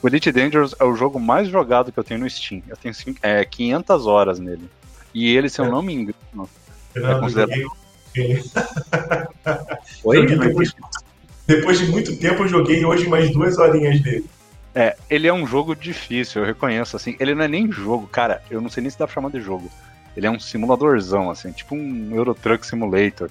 o 0.00 0.06
Elite 0.06 0.30
Dangerous 0.30 0.74
é 0.78 0.84
o 0.84 0.94
jogo 0.94 1.18
mais 1.18 1.48
jogado 1.48 1.90
que 1.90 1.98
eu 1.98 2.04
tenho 2.04 2.20
no 2.20 2.30
Steam. 2.30 2.62
Eu 2.68 2.76
tenho 2.76 2.94
é, 3.20 3.44
500 3.44 4.06
horas 4.06 4.38
nele. 4.38 4.70
E 5.12 5.36
ele, 5.36 5.48
se 5.48 5.60
eu 5.60 5.64
é. 5.64 5.68
não 5.68 5.82
me 5.82 5.92
engano, 5.92 6.48
é 6.94 7.14
considerado... 7.18 7.52
Oi? 10.04 10.26
Depois, 10.26 10.74
depois, 11.46 11.78
de 11.78 11.86
muito 11.86 12.16
tempo 12.18 12.44
eu 12.44 12.48
joguei 12.48 12.84
hoje 12.84 13.08
mais 13.08 13.32
duas 13.32 13.58
horinhas 13.58 14.00
dele. 14.00 14.24
É, 14.78 14.96
ele 15.10 15.26
é 15.26 15.32
um 15.32 15.44
jogo 15.44 15.74
difícil, 15.74 16.40
eu 16.40 16.46
reconheço, 16.46 16.94
assim. 16.94 17.16
Ele 17.18 17.34
não 17.34 17.42
é 17.42 17.48
nem 17.48 17.72
jogo, 17.72 18.06
cara, 18.06 18.40
eu 18.48 18.60
não 18.60 18.68
sei 18.68 18.80
nem 18.80 18.88
se 18.88 18.96
dá 18.96 19.08
pra 19.08 19.14
chamar 19.14 19.30
de 19.30 19.40
jogo. 19.40 19.68
Ele 20.16 20.24
é 20.24 20.30
um 20.30 20.38
simuladorzão, 20.38 21.28
assim, 21.28 21.50
tipo 21.50 21.74
um 21.74 22.14
Euro 22.14 22.32
Truck 22.32 22.64
Simulator. 22.64 23.28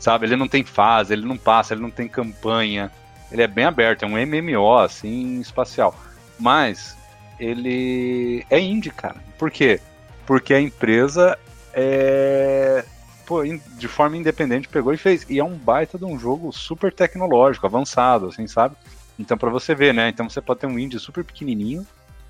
Sabe? 0.00 0.24
Ele 0.24 0.36
não 0.36 0.48
tem 0.48 0.64
fase, 0.64 1.12
ele 1.12 1.26
não 1.26 1.36
passa, 1.36 1.74
ele 1.74 1.82
não 1.82 1.90
tem 1.90 2.08
campanha. 2.08 2.90
Ele 3.30 3.42
é 3.42 3.46
bem 3.46 3.66
aberto, 3.66 4.04
é 4.04 4.08
um 4.08 4.16
MMO, 4.16 4.78
assim, 4.78 5.38
espacial. 5.38 5.94
Mas 6.38 6.96
ele 7.38 8.46
é 8.48 8.58
indie, 8.58 8.90
cara. 8.90 9.16
Por 9.36 9.50
quê? 9.50 9.78
Porque 10.24 10.54
a 10.54 10.60
empresa 10.62 11.38
é. 11.74 12.86
Pô, 13.26 13.42
de 13.44 13.88
forma 13.88 14.16
independente 14.16 14.66
pegou 14.66 14.94
e 14.94 14.96
fez. 14.96 15.26
E 15.28 15.38
é 15.38 15.44
um 15.44 15.56
baita 15.56 15.98
de 15.98 16.06
um 16.06 16.18
jogo 16.18 16.50
super 16.52 16.90
tecnológico, 16.90 17.66
avançado, 17.66 18.28
assim, 18.28 18.46
sabe? 18.46 18.76
Então, 19.18 19.36
para 19.36 19.50
você 19.50 19.74
ver, 19.74 19.94
né? 19.94 20.08
Então 20.08 20.28
você 20.28 20.40
pode 20.40 20.60
ter 20.60 20.66
um 20.66 20.78
indie 20.78 20.98
super 20.98 21.24
pequenininho 21.24 21.86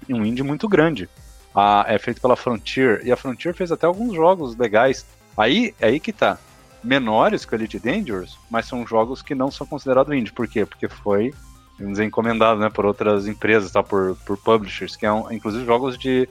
e 0.08 0.14
um 0.14 0.24
indie 0.24 0.42
muito 0.42 0.68
grande. 0.68 1.08
Ah, 1.54 1.84
é 1.88 1.98
feito 1.98 2.20
pela 2.20 2.36
Frontier. 2.36 3.00
E 3.04 3.10
a 3.10 3.16
Frontier 3.16 3.54
fez 3.54 3.72
até 3.72 3.86
alguns 3.86 4.14
jogos 4.14 4.56
legais. 4.56 5.06
Aí, 5.36 5.74
é 5.80 5.88
aí 5.88 6.00
que 6.00 6.12
tá. 6.12 6.38
Menores 6.84 7.44
que 7.44 7.54
o 7.54 7.56
Elite 7.56 7.78
Dangerous, 7.78 8.38
mas 8.50 8.66
são 8.66 8.86
jogos 8.86 9.22
que 9.22 9.34
não 9.34 9.50
são 9.50 9.66
considerados 9.66 10.14
indie. 10.14 10.32
Por 10.32 10.46
quê? 10.46 10.64
Porque 10.64 10.88
foi 10.88 11.32
vamos 11.78 11.98
encomendado 11.98 12.60
né, 12.60 12.70
por 12.70 12.86
outras 12.86 13.26
empresas, 13.26 13.70
tá, 13.70 13.82
por, 13.82 14.16
por 14.24 14.36
publishers, 14.38 14.96
que 14.96 15.04
é 15.04 15.12
um, 15.12 15.30
inclusive 15.30 15.64
jogos 15.64 15.98
de, 15.98 16.28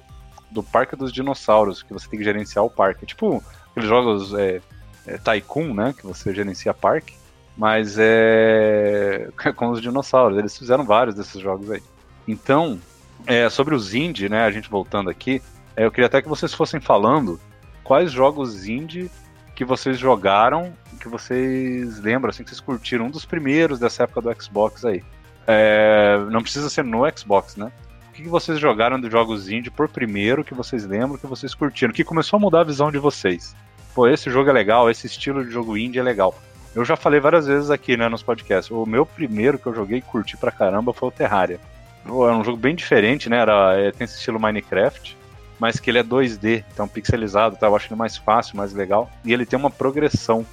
do 0.49 0.63
Parque 0.63 0.95
dos 0.95 1.13
Dinossauros, 1.13 1.83
que 1.83 1.93
você 1.93 2.09
tem 2.09 2.17
que 2.19 2.25
gerenciar 2.25 2.65
o 2.65 2.69
parque. 2.69 3.05
Tipo 3.05 3.43
aqueles 3.71 3.89
jogos 3.89 4.33
é, 4.33 4.61
é, 5.05 5.17
Tycoon, 5.17 5.73
né, 5.73 5.93
que 5.97 6.05
você 6.05 6.33
gerencia 6.33 6.73
parque, 6.73 7.15
mas 7.57 7.97
é 7.97 9.29
com 9.55 9.69
os 9.69 9.81
dinossauros. 9.81 10.37
Eles 10.37 10.57
fizeram 10.57 10.83
vários 10.83 11.15
desses 11.15 11.41
jogos 11.41 11.71
aí. 11.71 11.81
Então, 12.27 12.79
é, 13.25 13.49
sobre 13.49 13.75
os 13.75 13.93
indie, 13.93 14.29
né, 14.29 14.43
a 14.43 14.51
gente 14.51 14.69
voltando 14.69 15.09
aqui, 15.09 15.41
é, 15.75 15.85
eu 15.85 15.91
queria 15.91 16.07
até 16.07 16.21
que 16.21 16.29
vocês 16.29 16.53
fossem 16.53 16.79
falando 16.79 17.39
quais 17.83 18.11
jogos 18.11 18.67
indie 18.67 19.09
que 19.55 19.63
vocês 19.63 19.97
jogaram, 19.97 20.73
que 20.99 21.07
vocês 21.07 21.99
lembram, 21.99 22.29
assim, 22.29 22.43
que 22.43 22.49
vocês 22.49 22.59
curtiram, 22.59 23.05
um 23.05 23.09
dos 23.09 23.25
primeiros 23.25 23.79
dessa 23.79 24.03
época 24.03 24.21
do 24.21 24.43
Xbox 24.43 24.83
aí. 24.83 25.01
É, 25.47 26.17
não 26.29 26.41
precisa 26.41 26.69
ser 26.69 26.83
no 26.83 27.03
Xbox, 27.15 27.55
né? 27.55 27.71
O 28.09 28.13
que, 28.13 28.27
vocês 28.27 28.59
jogaram 28.59 28.99
de 28.99 29.09
jogos 29.09 29.49
indie 29.49 29.69
por 29.69 29.87
primeiro 29.87 30.43
que 30.43 30.53
vocês 30.53 30.85
lembram, 30.85 31.17
que 31.17 31.27
vocês 31.27 31.53
curtiram, 31.53 31.93
que 31.93 32.03
começou 32.03 32.37
a 32.37 32.39
mudar 32.39 32.61
a 32.61 32.63
visão 32.63 32.91
de 32.91 32.97
vocês? 32.97 33.55
Pô, 33.93 34.07
esse 34.07 34.29
jogo 34.29 34.49
é 34.49 34.53
legal, 34.53 34.89
esse 34.89 35.07
estilo 35.07 35.43
de 35.45 35.51
jogo 35.51 35.77
indie 35.77 35.99
é 35.99 36.03
legal. 36.03 36.33
Eu 36.75 36.83
já 36.83 36.97
falei 36.97 37.21
várias 37.21 37.47
vezes 37.47 37.71
aqui, 37.71 37.95
né, 37.95 38.09
nos 38.09 38.21
podcasts. 38.21 38.69
O 38.69 38.85
meu 38.85 39.05
primeiro 39.05 39.57
que 39.57 39.65
eu 39.65 39.73
joguei 39.73 39.99
e 39.99 40.01
curti 40.01 40.35
pra 40.35 40.51
caramba 40.51 40.91
foi 40.91 41.07
o 41.07 41.11
Terraria. 41.11 41.59
É 42.05 42.11
um 42.11 42.43
jogo 42.43 42.57
bem 42.57 42.75
diferente, 42.75 43.29
né? 43.29 43.37
Era, 43.37 43.79
é, 43.79 43.91
tem 43.91 44.03
esse 44.03 44.17
estilo 44.17 44.39
Minecraft, 44.39 45.17
mas 45.57 45.79
que 45.79 45.89
ele 45.89 45.99
é 45.99 46.03
2D, 46.03 46.65
então 46.71 46.87
pixelizado, 46.87 47.55
tá? 47.55 47.67
Eu 47.67 47.75
acho 47.75 47.87
ele 47.87 47.95
mais 47.95 48.17
fácil, 48.17 48.57
mais 48.57 48.73
legal. 48.73 49.09
E 49.23 49.31
ele 49.31 49.45
tem 49.45 49.57
uma 49.57 49.71
progressão 49.71 50.45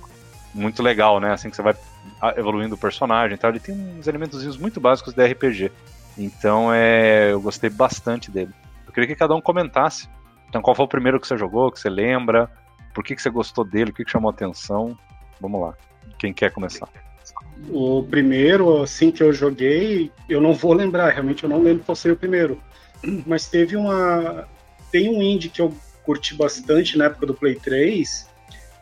muito 0.54 0.80
legal, 0.80 1.18
né? 1.18 1.32
Assim 1.32 1.50
que 1.50 1.56
você 1.56 1.62
vai 1.62 1.74
evoluindo 2.36 2.76
o 2.76 2.78
personagem 2.78 3.34
e 3.34 3.38
tal. 3.38 3.50
Ele 3.50 3.58
tem 3.58 3.74
uns 3.74 4.06
elementos 4.06 4.56
muito 4.56 4.80
básicos 4.80 5.12
de 5.12 5.26
RPG. 5.26 5.72
Então 6.16 6.72
é, 6.72 7.32
eu 7.32 7.40
gostei 7.40 7.68
bastante 7.68 8.30
dele. 8.30 8.52
Eu 8.86 8.92
queria 8.92 9.08
que 9.08 9.16
cada 9.16 9.34
um 9.34 9.40
comentasse. 9.40 10.08
Então, 10.48 10.62
qual 10.62 10.76
foi 10.76 10.84
o 10.84 10.88
primeiro 10.88 11.18
que 11.18 11.26
você 11.26 11.36
jogou, 11.36 11.72
que 11.72 11.80
você 11.80 11.88
lembra? 11.88 12.48
Por 12.94 13.02
que, 13.02 13.16
que 13.16 13.22
você 13.22 13.30
gostou 13.30 13.64
dele? 13.64 13.90
O 13.90 13.94
que, 13.94 14.04
que 14.04 14.10
chamou 14.10 14.30
atenção? 14.30 14.96
Vamos 15.40 15.60
lá. 15.60 15.74
Quem 16.22 16.32
quer 16.32 16.52
começar? 16.52 16.88
O 17.68 18.04
primeiro, 18.04 18.80
assim, 18.80 19.10
que 19.10 19.20
eu 19.24 19.32
joguei, 19.32 20.08
eu 20.28 20.40
não 20.40 20.54
vou 20.54 20.72
lembrar, 20.72 21.10
realmente 21.10 21.42
eu 21.42 21.50
não 21.50 21.60
lembro 21.60 21.82
qual 21.82 21.96
foi 21.96 22.12
o 22.12 22.16
primeiro. 22.16 22.62
Mas 23.26 23.48
teve 23.48 23.74
uma. 23.74 24.46
Tem 24.92 25.10
um 25.10 25.20
indie 25.20 25.48
que 25.48 25.60
eu 25.60 25.74
curti 26.04 26.36
bastante 26.36 26.96
na 26.96 27.06
época 27.06 27.26
do 27.26 27.34
Play 27.34 27.56
3, 27.56 28.30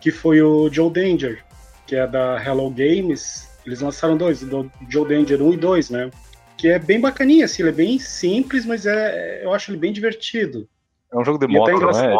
que 0.02 0.10
foi 0.10 0.42
o 0.42 0.68
Joe 0.70 0.92
Danger, 0.92 1.42
que 1.86 1.96
é 1.96 2.06
da 2.06 2.38
Hello 2.44 2.68
Games. 2.68 3.48
Eles 3.64 3.80
lançaram 3.80 4.18
dois, 4.18 4.42
do 4.42 4.70
Joe 4.86 5.08
Danger 5.08 5.40
1 5.40 5.54
e 5.54 5.56
2, 5.56 5.90
né? 5.90 6.10
Que 6.58 6.68
é 6.68 6.78
bem 6.78 7.00
bacaninha, 7.00 7.46
assim, 7.46 7.62
ele 7.62 7.70
é 7.70 7.74
bem 7.74 7.98
simples, 7.98 8.66
mas 8.66 8.84
é, 8.84 9.42
eu 9.42 9.54
acho 9.54 9.70
ele 9.70 9.78
bem 9.78 9.94
divertido. 9.94 10.68
É 11.10 11.16
um 11.16 11.24
jogo 11.24 11.38
de 11.38 11.46
moto, 11.46 11.72
não 11.72 11.88
é? 11.88 12.14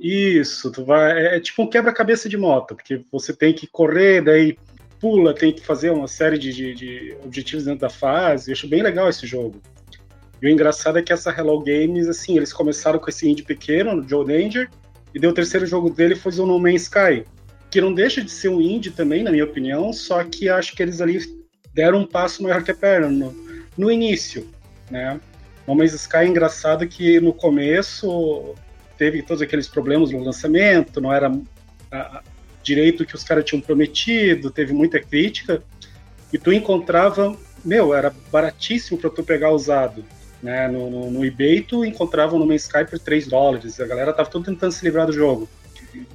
Isso, 0.00 0.70
tu 0.70 0.84
vai, 0.84 1.12
é, 1.12 1.36
é 1.36 1.40
tipo 1.40 1.62
um 1.62 1.68
quebra-cabeça 1.68 2.28
de 2.28 2.36
moto, 2.36 2.74
porque 2.74 3.04
você 3.10 3.32
tem 3.34 3.52
que 3.52 3.66
correr, 3.66 4.22
daí 4.22 4.56
pula, 5.00 5.34
tem 5.34 5.52
que 5.52 5.60
fazer 5.60 5.90
uma 5.90 6.08
série 6.08 6.38
de, 6.38 6.52
de, 6.52 6.74
de, 6.74 7.16
objetivos 7.24 7.64
dentro 7.64 7.80
da 7.80 7.90
fase. 7.90 8.50
Eu 8.50 8.54
acho 8.54 8.68
bem 8.68 8.82
legal 8.82 9.08
esse 9.08 9.26
jogo. 9.26 9.60
E 10.40 10.46
o 10.46 10.48
engraçado 10.48 10.98
é 10.98 11.02
que 11.02 11.12
essa 11.12 11.30
Hello 11.30 11.62
Games, 11.62 12.08
assim, 12.08 12.36
eles 12.36 12.52
começaram 12.52 12.98
com 12.98 13.08
esse 13.08 13.28
indie 13.28 13.42
pequeno, 13.42 13.96
no 13.96 14.08
Joe 14.08 14.26
Danger, 14.26 14.70
e 15.14 15.18
deu 15.18 15.30
o 15.30 15.34
terceiro 15.34 15.66
jogo 15.66 15.90
dele 15.90 16.14
foi 16.14 16.32
o 16.38 16.46
No 16.46 16.58
Man's 16.58 16.82
Sky, 16.82 17.24
que 17.70 17.80
não 17.80 17.92
deixa 17.92 18.22
de 18.22 18.30
ser 18.30 18.48
um 18.48 18.60
indie 18.60 18.90
também, 18.90 19.22
na 19.22 19.30
minha 19.30 19.44
opinião, 19.44 19.92
só 19.92 20.22
que 20.24 20.48
acho 20.48 20.74
que 20.74 20.82
eles 20.82 21.00
ali 21.00 21.20
deram 21.72 22.00
um 22.00 22.06
passo 22.06 22.42
maior 22.42 22.62
que 22.62 22.70
a 22.70 22.74
perna 22.74 23.08
no, 23.08 23.34
no 23.76 23.90
início, 23.90 24.48
né? 24.90 25.20
No 25.66 25.74
Man's 25.74 25.92
Sky 25.92 26.18
é 26.18 26.26
engraçado 26.26 26.86
que 26.86 27.20
no 27.20 27.32
começo 27.32 28.54
teve 28.96 29.22
todos 29.22 29.42
aqueles 29.42 29.68
problemas 29.68 30.10
no 30.10 30.22
lançamento, 30.22 31.00
não 31.00 31.12
era 31.12 31.32
a, 31.90 32.22
direito 32.62 33.04
que 33.04 33.14
os 33.14 33.22
caras 33.22 33.44
tinham 33.44 33.60
prometido, 33.60 34.50
teve 34.50 34.72
muita 34.72 34.98
crítica, 34.98 35.62
e 36.32 36.38
tu 36.38 36.52
encontrava, 36.52 37.36
meu, 37.64 37.94
era 37.94 38.12
baratíssimo 38.32 38.98
para 38.98 39.10
tu 39.10 39.22
pegar 39.22 39.50
usado. 39.50 40.04
Né? 40.42 40.66
No, 40.68 40.90
no, 40.90 41.10
no, 41.10 41.24
eBay 41.24 41.62
tu 41.62 41.84
encontrava 41.84 42.36
no 42.38 42.52
Sky 42.54 42.84
por 42.84 42.98
3 42.98 43.28
dólares, 43.28 43.80
a 43.80 43.86
galera 43.86 44.12
tava 44.12 44.28
todo 44.28 44.44
tentando 44.44 44.72
se 44.72 44.84
livrar 44.84 45.06
do 45.06 45.12
jogo. 45.12 45.48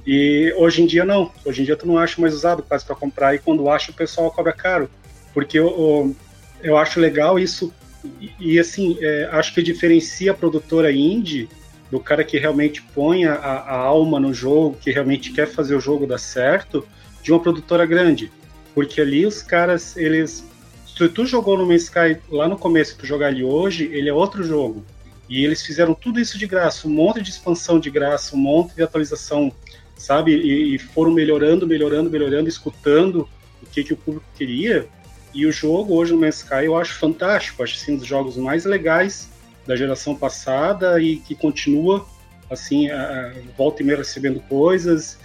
E 0.06 0.52
hoje 0.56 0.82
em 0.82 0.86
dia 0.86 1.04
não, 1.04 1.32
hoje 1.44 1.62
em 1.62 1.64
dia 1.64 1.76
tu 1.76 1.86
não 1.86 1.96
acha 1.96 2.20
mais 2.20 2.34
usado 2.34 2.62
quase 2.62 2.84
para 2.84 2.94
comprar, 2.94 3.34
e 3.34 3.38
quando 3.38 3.68
acha 3.70 3.90
o 3.90 3.94
pessoal 3.94 4.30
cobra 4.30 4.52
caro, 4.52 4.90
porque 5.32 5.58
eu, 5.58 5.66
eu, 5.66 6.16
eu 6.62 6.76
acho 6.76 7.00
legal 7.00 7.38
isso, 7.38 7.72
e, 8.20 8.32
e 8.38 8.58
assim, 8.58 8.98
é, 9.00 9.28
acho 9.32 9.54
que 9.54 9.62
diferencia 9.62 10.32
a 10.32 10.34
produtora 10.34 10.92
indie 10.92 11.48
do 11.90 11.98
cara 11.98 12.22
que 12.22 12.38
realmente 12.38 12.82
põe 12.94 13.24
a, 13.24 13.34
a, 13.34 13.76
alma 13.76 14.20
no 14.20 14.32
jogo, 14.32 14.78
que 14.80 14.90
realmente 14.90 15.32
quer 15.32 15.46
fazer 15.46 15.74
o 15.74 15.80
jogo 15.80 16.06
dar 16.06 16.18
certo, 16.18 16.86
de 17.22 17.32
uma 17.32 17.40
produtora 17.40 17.84
grande. 17.84 18.30
Porque 18.74 19.00
ali 19.00 19.26
os 19.26 19.42
caras, 19.42 19.96
eles. 19.96 20.44
Se 20.86 21.08
tu 21.08 21.24
jogou 21.24 21.56
no 21.56 21.72
Sky 21.72 22.18
lá 22.30 22.46
no 22.46 22.58
começo, 22.58 22.96
tu 22.96 23.06
jogar 23.06 23.28
ali 23.28 23.42
hoje, 23.42 23.90
ele 23.92 24.08
é 24.08 24.12
outro 24.12 24.42
jogo. 24.44 24.84
E 25.28 25.44
eles 25.44 25.62
fizeram 25.62 25.94
tudo 25.94 26.20
isso 26.20 26.38
de 26.38 26.46
graça, 26.46 26.86
um 26.86 26.90
monte 26.90 27.22
de 27.22 27.30
expansão 27.30 27.80
de 27.80 27.88
graça, 27.88 28.36
um 28.36 28.38
monte 28.38 28.74
de 28.74 28.82
atualização, 28.82 29.50
sabe? 29.96 30.32
E, 30.36 30.74
e 30.74 30.78
foram 30.78 31.10
melhorando, 31.10 31.66
melhorando, 31.66 32.10
melhorando, 32.10 32.48
escutando 32.48 33.28
o 33.62 33.66
que, 33.66 33.82
que 33.82 33.94
o 33.94 33.96
público 33.96 34.26
queria. 34.36 34.86
E 35.32 35.46
o 35.46 35.52
jogo 35.52 35.94
hoje 35.94 36.12
no 36.12 36.20
Man's 36.20 36.38
Sky 36.38 36.66
eu 36.66 36.76
acho 36.76 36.94
fantástico, 36.98 37.62
acho 37.62 37.76
assim, 37.76 37.94
um 37.94 37.96
dos 37.96 38.06
jogos 38.06 38.36
mais 38.36 38.64
legais 38.64 39.30
da 39.70 39.76
geração 39.76 40.16
passada 40.16 41.00
e 41.00 41.18
que 41.18 41.32
continua 41.32 42.04
assim, 42.50 42.90
a, 42.90 43.32
volta 43.56 43.82
e 43.82 43.86
meia 43.86 43.98
recebendo 43.98 44.40
coisas. 44.40 45.16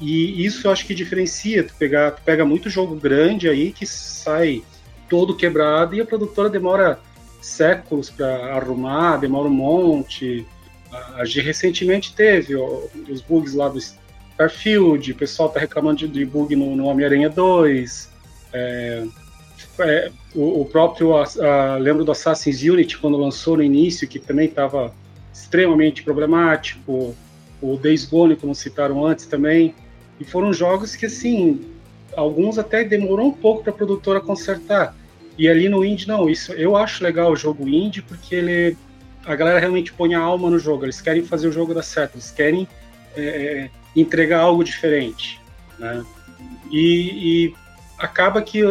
E 0.00 0.44
isso 0.44 0.68
eu 0.68 0.70
acho 0.70 0.86
que 0.86 0.94
diferencia. 0.94 1.64
Tu, 1.64 1.74
pegar, 1.74 2.12
tu 2.12 2.22
pega 2.22 2.44
muito 2.44 2.70
jogo 2.70 2.94
grande 2.94 3.48
aí 3.48 3.72
que 3.72 3.84
sai 3.84 4.62
todo 5.08 5.36
quebrado 5.36 5.96
e 5.96 6.00
a 6.00 6.06
produtora 6.06 6.48
demora 6.48 7.00
séculos 7.40 8.08
para 8.08 8.54
arrumar, 8.54 9.16
demora 9.16 9.48
um 9.48 9.52
monte. 9.52 10.46
A, 10.92 11.22
a 11.22 11.24
recentemente 11.24 12.14
teve 12.14 12.54
ó, 12.54 12.84
os 13.10 13.20
bugs 13.20 13.54
lá 13.54 13.68
do 13.68 13.80
Starfield, 13.80 15.10
o 15.10 15.16
pessoal 15.16 15.48
tá 15.48 15.58
reclamando 15.58 16.06
de, 16.06 16.08
de 16.08 16.24
bug 16.24 16.54
no, 16.54 16.76
no 16.76 16.86
Homem-Aranha 16.86 17.28
2. 17.28 18.08
É, 18.52 19.04
é, 19.80 20.12
o, 20.34 20.62
o, 20.62 20.64
próprio, 20.64 21.16
a, 21.16 21.24
a, 21.24 21.76
lembro 21.76 22.04
do 22.04 22.12
Assassin's 22.12 22.62
Unity, 22.62 22.98
quando 22.98 23.16
lançou 23.16 23.56
no 23.56 23.62
início, 23.62 24.08
que 24.08 24.18
também 24.18 24.46
estava 24.46 24.94
extremamente 25.32 26.02
problemático, 26.02 27.14
o 27.60 27.76
Days 27.76 28.04
Gone, 28.04 28.36
como 28.36 28.54
citaram 28.54 29.04
antes 29.06 29.26
também, 29.26 29.74
e 30.18 30.24
foram 30.24 30.52
jogos 30.52 30.96
que, 30.96 31.06
assim, 31.06 31.60
alguns 32.16 32.58
até 32.58 32.84
demorou 32.84 33.28
um 33.28 33.32
pouco 33.32 33.62
para 33.62 33.72
a 33.72 33.76
produtora 33.76 34.20
consertar, 34.20 34.96
e 35.38 35.48
ali 35.48 35.68
no 35.68 35.84
indie, 35.84 36.08
não, 36.08 36.28
isso 36.28 36.52
eu 36.52 36.76
acho 36.76 37.02
legal 37.02 37.32
o 37.32 37.36
jogo 37.36 37.68
indie, 37.68 38.02
porque 38.02 38.34
ele, 38.34 38.76
a 39.24 39.34
galera 39.34 39.58
realmente 39.58 39.92
põe 39.92 40.14
a 40.14 40.20
alma 40.20 40.50
no 40.50 40.58
jogo, 40.58 40.84
eles 40.84 41.00
querem 41.00 41.22
fazer 41.22 41.48
o 41.48 41.52
jogo 41.52 41.72
dar 41.72 41.82
certo, 41.82 42.16
eles 42.16 42.30
querem 42.30 42.68
é, 43.16 43.22
é 43.22 43.70
entregar 43.94 44.40
algo 44.40 44.64
diferente, 44.64 45.40
né? 45.78 46.04
E, 46.70 47.46
e 47.46 47.54
acaba 48.02 48.42
que 48.42 48.58
eu, 48.58 48.70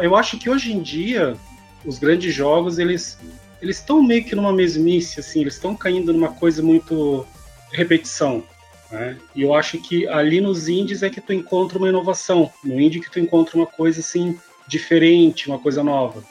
eu, 0.00 0.16
acho 0.16 0.36
que 0.36 0.50
hoje 0.50 0.72
em 0.72 0.82
dia 0.82 1.36
os 1.84 2.00
grandes 2.00 2.34
jogos 2.34 2.80
eles 2.80 3.16
eles 3.60 3.76
estão 3.76 4.02
meio 4.02 4.24
que 4.24 4.34
numa 4.34 4.52
mesmice 4.52 5.20
assim 5.20 5.40
eles 5.40 5.54
estão 5.54 5.76
caindo 5.76 6.12
numa 6.12 6.32
coisa 6.32 6.60
muito 6.60 7.24
repetição 7.70 8.42
né? 8.90 9.16
e 9.36 9.42
eu 9.42 9.54
acho 9.54 9.78
que 9.78 10.06
ali 10.08 10.40
nos 10.40 10.66
indies 10.68 11.04
é 11.04 11.08
que 11.08 11.20
tu 11.20 11.32
encontra 11.32 11.78
uma 11.78 11.88
inovação. 11.88 12.50
No 12.62 12.78
indie 12.78 13.00
que 13.00 13.10
tu 13.10 13.18
encontra 13.18 13.56
uma 13.56 13.66
coisa 13.66 14.00
assim 14.00 14.38
diferente 14.66 15.48
uma 15.48 15.58
coisa 15.58 15.82
nova. 15.82 16.22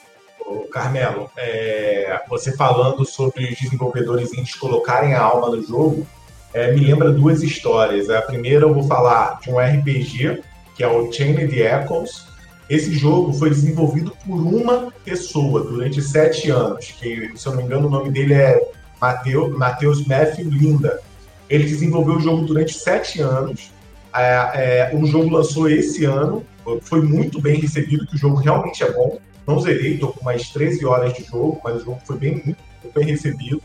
Carmelo 0.70 1.30
é, 1.36 2.20
você 2.28 2.54
falando 2.54 3.04
sobre 3.06 3.44
os 3.44 3.58
desenvolvedores 3.58 4.32
indies 4.32 4.54
colocarem 4.54 5.14
a 5.14 5.20
alma 5.22 5.48
no 5.48 5.62
jogo 5.62 6.06
é, 6.52 6.70
me 6.72 6.80
lembra 6.80 7.10
duas 7.10 7.42
histórias. 7.42 8.10
A 8.10 8.20
primeira 8.20 8.66
eu 8.66 8.74
vou 8.74 8.84
falar 8.84 9.38
de 9.40 9.50
um 9.50 9.58
RPG 9.58 10.42
que 10.76 10.82
é 10.82 10.88
o 10.88 11.10
Chained 11.10 11.58
Echoes 11.58 12.31
esse 12.72 12.90
jogo 12.94 13.34
foi 13.34 13.50
desenvolvido 13.50 14.16
por 14.24 14.34
uma 14.34 14.90
pessoa 15.04 15.62
durante 15.62 16.00
sete 16.00 16.48
anos, 16.48 16.86
que, 16.98 17.30
se 17.36 17.46
eu 17.46 17.52
não 17.52 17.58
me 17.58 17.64
engano, 17.64 17.86
o 17.86 17.90
nome 17.90 18.10
dele 18.10 18.32
é 18.32 18.58
Matheus 18.98 20.06
Matthew 20.06 20.48
Linda. 20.48 20.98
Ele 21.50 21.64
desenvolveu 21.64 22.14
o 22.14 22.20
jogo 22.20 22.46
durante 22.46 22.72
sete 22.72 23.20
anos. 23.20 23.70
É, 24.16 24.90
é, 24.90 24.96
o 24.96 25.04
jogo 25.04 25.28
lançou 25.28 25.68
esse 25.68 26.06
ano, 26.06 26.46
foi 26.80 27.02
muito 27.02 27.42
bem 27.42 27.60
recebido, 27.60 28.06
que 28.06 28.14
o 28.14 28.18
jogo 28.18 28.36
realmente 28.36 28.82
é 28.82 28.90
bom. 28.90 29.18
Não 29.46 29.60
zerei, 29.60 29.94
estou 29.94 30.10
com 30.10 30.24
mais 30.24 30.48
13 30.48 30.86
horas 30.86 31.12
de 31.12 31.24
jogo, 31.24 31.60
mas 31.62 31.82
o 31.82 31.84
jogo 31.84 32.00
foi 32.06 32.16
bem, 32.16 32.42
muito 32.42 32.58
bem 32.94 33.04
recebido. 33.04 33.60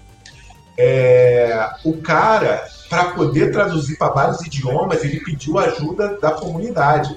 É, 0.78 1.70
o 1.86 1.94
cara, 2.02 2.68
para 2.90 3.12
poder 3.12 3.54
traduzir 3.54 3.98
para 3.98 4.12
vários 4.12 4.42
idiomas, 4.42 5.02
ele 5.02 5.22
pediu 5.22 5.58
ajuda 5.58 6.18
da 6.20 6.32
comunidade. 6.32 7.16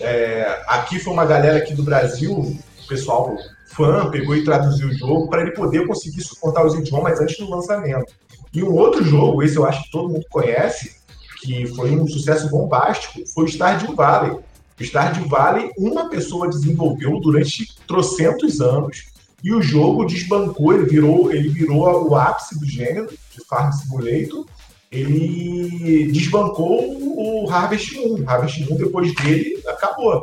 É, 0.00 0.62
aqui 0.68 0.98
foi 0.98 1.12
uma 1.12 1.24
galera 1.24 1.58
aqui 1.58 1.74
do 1.74 1.82
Brasil, 1.82 2.56
pessoal 2.88 3.36
fã, 3.66 4.10
pegou 4.10 4.34
e 4.34 4.44
traduziu 4.44 4.88
o 4.88 4.94
jogo 4.94 5.28
para 5.28 5.42
ele 5.42 5.52
poder 5.52 5.86
conseguir 5.86 6.22
suportar 6.22 6.64
os 6.66 6.74
idiomas 6.74 7.20
antes 7.20 7.38
do 7.38 7.50
lançamento. 7.50 8.12
E 8.52 8.62
um 8.62 8.74
outro 8.74 9.04
jogo, 9.04 9.42
esse 9.42 9.56
eu 9.56 9.66
acho 9.66 9.84
que 9.84 9.90
todo 9.90 10.08
mundo 10.08 10.24
conhece, 10.30 10.96
que 11.40 11.66
foi 11.68 11.94
um 11.96 12.06
sucesso 12.06 12.48
bombástico, 12.48 13.20
foi 13.34 13.44
o 13.44 13.48
Stardew 13.48 13.94
Valley. 13.94 14.38
O 14.80 14.82
Stardew 14.82 15.28
Valley, 15.28 15.70
uma 15.76 16.08
pessoa 16.08 16.48
desenvolveu 16.48 17.20
durante 17.20 17.66
trocentos 17.86 18.60
anos 18.60 19.04
e 19.44 19.52
o 19.52 19.62
jogo 19.62 20.04
desbancou, 20.04 20.72
ele 20.72 20.86
virou, 20.86 21.30
ele 21.30 21.48
virou 21.48 22.08
o 22.08 22.16
ápice 22.16 22.58
do 22.58 22.66
gênero 22.66 23.08
de 23.08 23.44
Farm 23.46 23.70
Simulator 23.70 24.46
ele 24.90 26.10
desbancou 26.12 26.96
o 27.00 27.50
Harvest 27.50 27.94
Moon. 27.96 28.24
Harvest 28.26 28.68
Moon, 28.68 28.76
depois 28.76 29.14
dele, 29.14 29.62
acabou. 29.66 30.22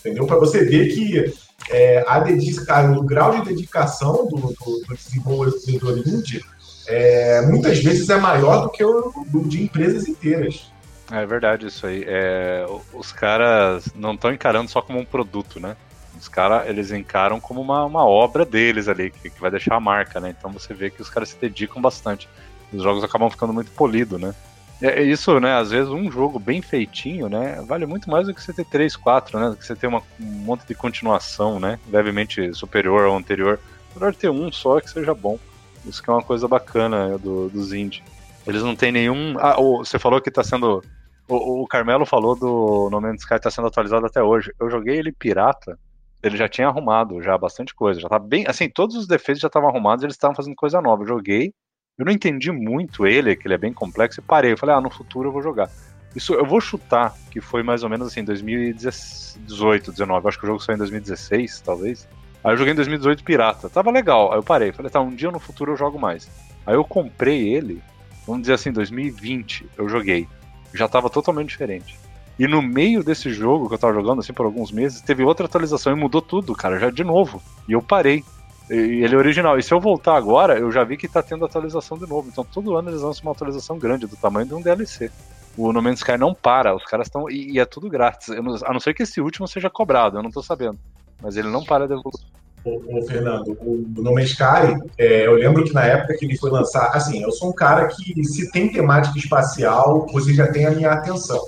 Entendeu? 0.00 0.26
Para 0.26 0.36
você 0.36 0.64
ver 0.64 0.88
que 0.94 1.32
é, 1.70 2.04
a 2.06 2.20
dedica, 2.20 2.90
o 2.92 3.02
grau 3.02 3.40
de 3.40 3.48
dedicação 3.48 4.26
do, 4.28 4.36
do, 4.36 4.86
do 4.86 4.94
desenvolvedor 4.94 5.98
indie 5.98 6.40
é, 6.86 7.42
muitas 7.42 7.78
vezes 7.82 8.08
é 8.08 8.16
maior 8.16 8.62
do 8.62 8.70
que 8.70 8.84
o 8.84 9.12
do, 9.26 9.48
de 9.48 9.62
empresas 9.62 10.06
inteiras. 10.08 10.70
É 11.10 11.24
verdade 11.26 11.66
isso 11.66 11.86
aí. 11.86 12.04
É, 12.06 12.66
os 12.92 13.12
caras 13.12 13.88
não 13.94 14.14
estão 14.14 14.32
encarando 14.32 14.70
só 14.70 14.80
como 14.80 14.98
um 14.98 15.04
produto, 15.04 15.60
né? 15.60 15.76
Os 16.18 16.28
caras, 16.28 16.68
eles 16.68 16.90
encaram 16.90 17.38
como 17.38 17.60
uma, 17.60 17.84
uma 17.84 18.04
obra 18.04 18.44
deles 18.44 18.88
ali, 18.88 19.10
que, 19.10 19.30
que 19.30 19.40
vai 19.40 19.50
deixar 19.50 19.76
a 19.76 19.80
marca, 19.80 20.18
né? 20.18 20.34
Então 20.36 20.50
você 20.50 20.72
vê 20.72 20.90
que 20.90 21.02
os 21.02 21.10
caras 21.10 21.28
se 21.30 21.36
dedicam 21.36 21.82
bastante. 21.82 22.28
Os 22.72 22.82
jogos 22.82 23.04
acabam 23.04 23.30
ficando 23.30 23.52
muito 23.52 23.70
polidos, 23.72 24.20
né? 24.20 24.34
É, 24.80 25.00
é 25.00 25.02
isso, 25.02 25.38
né? 25.40 25.54
Às 25.54 25.70
vezes 25.70 25.88
um 25.88 26.10
jogo 26.10 26.38
bem 26.38 26.60
feitinho, 26.60 27.28
né? 27.28 27.62
Vale 27.66 27.86
muito 27.86 28.10
mais 28.10 28.26
do 28.26 28.34
que 28.34 28.42
você 28.42 28.52
ter 28.52 28.64
3, 28.64 28.94
4, 28.96 29.38
né? 29.38 29.50
Do 29.50 29.56
que 29.56 29.64
você 29.64 29.74
ter 29.74 29.86
uma, 29.86 30.02
um 30.20 30.24
monte 30.24 30.66
de 30.66 30.74
continuação, 30.74 31.58
né? 31.58 31.78
Levemente 31.90 32.52
superior 32.54 33.04
ao 33.04 33.16
anterior. 33.16 33.58
Melhor 33.94 34.14
ter 34.14 34.28
um 34.28 34.52
só 34.52 34.80
que 34.80 34.90
seja 34.90 35.14
bom. 35.14 35.38
Isso 35.84 36.02
que 36.02 36.10
é 36.10 36.12
uma 36.12 36.22
coisa 36.22 36.46
bacana 36.46 37.16
do, 37.18 37.48
dos 37.48 37.72
indie. 37.72 38.02
Eles 38.46 38.62
não 38.62 38.76
tem 38.76 38.92
nenhum. 38.92 39.36
Ah, 39.38 39.56
você 39.56 39.98
falou 39.98 40.20
que 40.20 40.30
tá 40.30 40.44
sendo. 40.44 40.82
O, 41.28 41.62
o 41.62 41.66
Carmelo 41.66 42.04
falou 42.04 42.36
do 42.36 42.88
No 42.90 43.00
Man's 43.00 43.22
Sky 43.22 43.40
tá 43.40 43.50
sendo 43.50 43.68
atualizado 43.68 44.06
até 44.06 44.22
hoje. 44.22 44.52
Eu 44.60 44.70
joguei 44.70 44.98
ele 44.98 45.12
pirata. 45.12 45.78
Ele 46.22 46.36
já 46.36 46.48
tinha 46.48 46.68
arrumado 46.68 47.22
já 47.22 47.36
bastante 47.38 47.74
coisa. 47.74 48.00
Já 48.00 48.08
tá 48.08 48.18
bem. 48.18 48.44
Assim, 48.46 48.68
todos 48.68 48.96
os 48.96 49.06
defeitos 49.06 49.40
já 49.40 49.48
estavam 49.48 49.68
arrumados 49.68 50.04
eles 50.04 50.14
estavam 50.14 50.36
fazendo 50.36 50.54
coisa 50.54 50.80
nova. 50.80 51.02
Eu 51.02 51.08
joguei. 51.08 51.52
Eu 51.98 52.04
não 52.04 52.12
entendi 52.12 52.52
muito 52.52 53.06
ele, 53.06 53.34
que 53.34 53.46
ele 53.46 53.54
é 53.54 53.58
bem 53.58 53.72
complexo, 53.72 54.20
e 54.20 54.22
parei. 54.22 54.52
Eu 54.52 54.58
falei, 54.58 54.74
ah, 54.74 54.80
no 54.80 54.90
futuro 54.90 55.28
eu 55.28 55.32
vou 55.32 55.42
jogar. 55.42 55.70
Isso 56.14 56.34
eu 56.34 56.44
vou 56.44 56.60
chutar 56.60 57.14
que 57.30 57.40
foi 57.40 57.62
mais 57.62 57.82
ou 57.82 57.88
menos 57.88 58.08
assim, 58.08 58.22
2018, 58.22 59.92
19. 59.92 60.28
Acho 60.28 60.38
que 60.38 60.44
o 60.44 60.46
jogo 60.46 60.60
saiu 60.60 60.76
em 60.76 60.78
2016, 60.78 61.60
talvez. 61.62 62.06
Aí 62.44 62.52
eu 62.52 62.56
joguei 62.56 62.74
em 62.74 62.76
2018 62.76 63.24
pirata. 63.24 63.70
Tava 63.70 63.90
legal. 63.90 64.32
Aí 64.32 64.38
eu 64.38 64.42
parei. 64.42 64.72
Falei, 64.72 64.90
tá, 64.90 65.00
um 65.00 65.14
dia 65.14 65.30
no 65.30 65.38
futuro 65.38 65.72
eu 65.72 65.76
jogo 65.76 65.98
mais. 65.98 66.28
Aí 66.66 66.74
eu 66.74 66.84
comprei 66.84 67.48
ele, 67.48 67.82
vamos 68.26 68.42
dizer 68.42 68.54
assim, 68.54 68.72
2020, 68.72 69.66
eu 69.78 69.88
joguei. 69.88 70.28
Já 70.74 70.86
tava 70.86 71.08
totalmente 71.08 71.48
diferente. 71.48 71.98
E 72.38 72.46
no 72.46 72.60
meio 72.60 73.02
desse 73.02 73.30
jogo 73.30 73.68
que 73.68 73.74
eu 73.74 73.78
tava 73.78 73.94
jogando, 73.94 74.20
assim, 74.20 74.34
por 74.34 74.44
alguns 74.44 74.70
meses, 74.70 75.00
teve 75.00 75.22
outra 75.22 75.46
atualização 75.46 75.92
e 75.92 75.96
mudou 75.96 76.20
tudo, 76.20 76.54
cara, 76.54 76.78
já 76.78 76.90
de 76.90 77.02
novo. 77.02 77.42
E 77.66 77.72
eu 77.72 77.80
parei. 77.80 78.22
E 78.68 79.04
ele 79.04 79.14
é 79.14 79.18
original. 79.18 79.58
E 79.58 79.62
se 79.62 79.72
eu 79.72 79.80
voltar 79.80 80.16
agora, 80.16 80.58
eu 80.58 80.70
já 80.72 80.82
vi 80.82 80.96
que 80.96 81.08
tá 81.08 81.22
tendo 81.22 81.44
atualização 81.44 81.96
de 81.96 82.06
novo. 82.06 82.28
Então 82.28 82.44
todo 82.44 82.76
ano 82.76 82.90
eles 82.90 83.02
lançam 83.02 83.22
uma 83.22 83.32
atualização 83.32 83.78
grande, 83.78 84.06
do 84.06 84.16
tamanho 84.16 84.46
de 84.46 84.54
um 84.54 84.60
DLC. 84.60 85.10
O 85.56 85.72
No 85.72 85.80
Man's 85.80 86.00
Sky 86.00 86.18
não 86.18 86.34
para, 86.34 86.74
os 86.74 86.84
caras 86.84 87.06
estão. 87.06 87.30
E, 87.30 87.52
e, 87.52 87.60
é 87.60 87.64
tudo 87.64 87.88
grátis. 87.88 88.28
Não, 88.28 88.56
a 88.64 88.72
não 88.72 88.80
ser 88.80 88.92
que 88.92 89.04
esse 89.04 89.20
último 89.20 89.48
seja 89.48 89.70
cobrado, 89.70 90.18
eu 90.18 90.22
não 90.22 90.30
tô 90.30 90.42
sabendo. 90.42 90.78
Mas 91.22 91.36
ele 91.36 91.48
não 91.48 91.64
para 91.64 91.86
de 91.86 91.94
evoluir. 91.94 92.26
Ô, 92.64 93.00
Fernando, 93.06 93.56
o 93.60 93.86
No 93.96 94.12
Man's 94.12 94.30
Sky, 94.30 94.76
é, 94.98 95.26
eu 95.26 95.34
lembro 95.34 95.62
que 95.62 95.72
na 95.72 95.84
época 95.84 96.16
que 96.18 96.24
ele 96.24 96.36
foi 96.36 96.50
lançar, 96.50 96.90
assim, 96.92 97.22
eu 97.22 97.30
sou 97.30 97.50
um 97.50 97.54
cara 97.54 97.86
que 97.86 98.24
se 98.24 98.50
tem 98.50 98.72
temática 98.72 99.16
espacial, 99.16 100.04
você 100.12 100.34
já 100.34 100.50
tem 100.50 100.66
a 100.66 100.72
minha 100.72 100.90
atenção. 100.90 101.40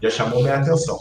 Já 0.00 0.10
chamou 0.10 0.40
minha 0.42 0.56
atenção. 0.56 1.00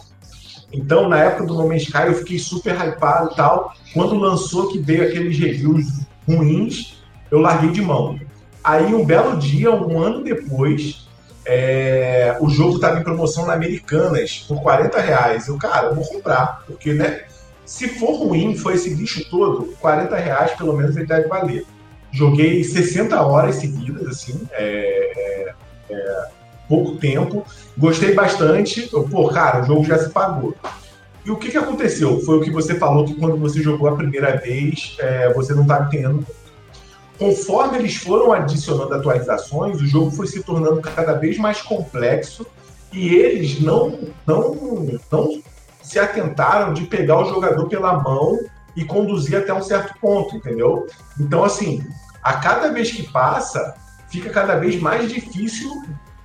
Então, 0.72 1.10
na 1.10 1.18
época 1.20 1.46
do 1.46 1.56
No 1.56 1.68
Man's 1.68 1.84
Sky, 1.84 2.08
eu 2.08 2.16
fiquei 2.16 2.38
super 2.38 2.76
hypado 2.76 3.32
e 3.32 3.36
tal. 3.36 3.74
Quando 3.94 4.16
lançou 4.16 4.68
que 4.68 4.80
veio 4.80 5.04
aqueles 5.04 5.38
reviews 5.38 6.02
ruins, 6.28 7.02
eu 7.32 7.40
larguei 7.40 7.72
de 7.72 7.82
mão. 7.82 8.20
Aí, 8.64 8.94
um 8.94 9.06
belo 9.06 9.38
dia, 9.38 9.72
um 9.72 10.00
ano 10.00 10.24
depois, 10.24 11.08
é, 11.46 12.38
o 12.40 12.50
jogo 12.50 12.76
estava 12.76 13.00
em 13.00 13.04
promoção 13.04 13.48
na 13.48 13.54
Americanas 13.54 14.46
por 14.48 14.62
40 14.62 15.00
reais. 15.00 15.48
Eu, 15.48 15.58
cara, 15.58 15.88
eu 15.88 15.96
vou 15.96 16.06
comprar, 16.06 16.64
porque, 16.68 16.94
né? 16.94 17.24
Se 17.66 17.88
for 17.88 18.14
ruim, 18.14 18.56
foi 18.56 18.74
esse 18.76 18.90
lixo 18.94 19.30
todo, 19.30 19.76
40 19.80 20.16
reais 20.16 20.52
pelo 20.54 20.76
menos 20.76 20.96
ele 20.96 21.06
deve 21.06 21.28
valer. 21.28 21.66
Joguei 22.12 22.64
60 22.64 23.22
horas 23.22 23.56
seguidas, 23.56 24.08
assim, 24.08 24.42
é, 24.52 25.54
é, 25.90 26.28
pouco 26.70 26.96
tempo. 26.98 27.44
Gostei 27.78 28.14
bastante. 28.14 28.90
Pô, 29.10 29.28
cara, 29.28 29.64
o 29.64 29.66
jogo 29.66 29.84
já 29.84 29.98
se 29.98 30.10
pagou. 30.12 30.56
E 31.26 31.32
o 31.32 31.36
que, 31.36 31.52
que 31.52 31.58
aconteceu? 31.58 32.22
Foi 32.22 32.38
o 32.38 32.42
que 32.42 32.52
você 32.52 32.76
falou 32.76 33.06
que 33.06 33.16
quando 33.16 33.36
você 33.36 33.62
jogou 33.62 33.90
a 33.90 33.96
primeira 33.96 34.38
vez, 34.38 34.96
é, 35.00 35.34
você 35.34 35.54
não 35.54 35.64
estava 35.64 35.86
entendendo. 35.86 36.26
Conforme 37.18 37.80
eles 37.80 37.98
foram 37.98 38.32
adicionando 38.32 38.94
atualizações, 38.94 39.82
o 39.82 39.86
jogo 39.86 40.12
foi 40.12 40.28
se 40.28 40.42
tornando 40.42 40.80
cada 40.80 41.14
vez 41.14 41.38
mais 41.38 41.62
complexo 41.62 42.48
e 42.94 43.14
eles 43.14 43.60
não, 43.60 44.00
não, 44.26 45.00
não 45.12 45.42
se 45.82 46.00
atentaram 46.00 46.74
de 46.74 46.86
pegar 46.86 47.20
o 47.20 47.26
jogador 47.26 47.68
pela 47.68 48.02
mão 48.02 48.40
e 48.76 48.86
conduzir 48.86 49.38
até 49.38 49.54
um 49.54 49.62
certo 49.62 50.00
ponto, 50.00 50.38
entendeu? 50.38 50.88
Então, 51.20 51.44
assim, 51.44 51.84
a 52.24 52.34
cada 52.34 52.72
vez 52.72 52.92
que 52.92 53.12
passa, 53.12 53.76
fica 54.10 54.30
cada 54.30 54.56
vez 54.56 54.80
mais 54.80 55.12
difícil, 55.12 55.70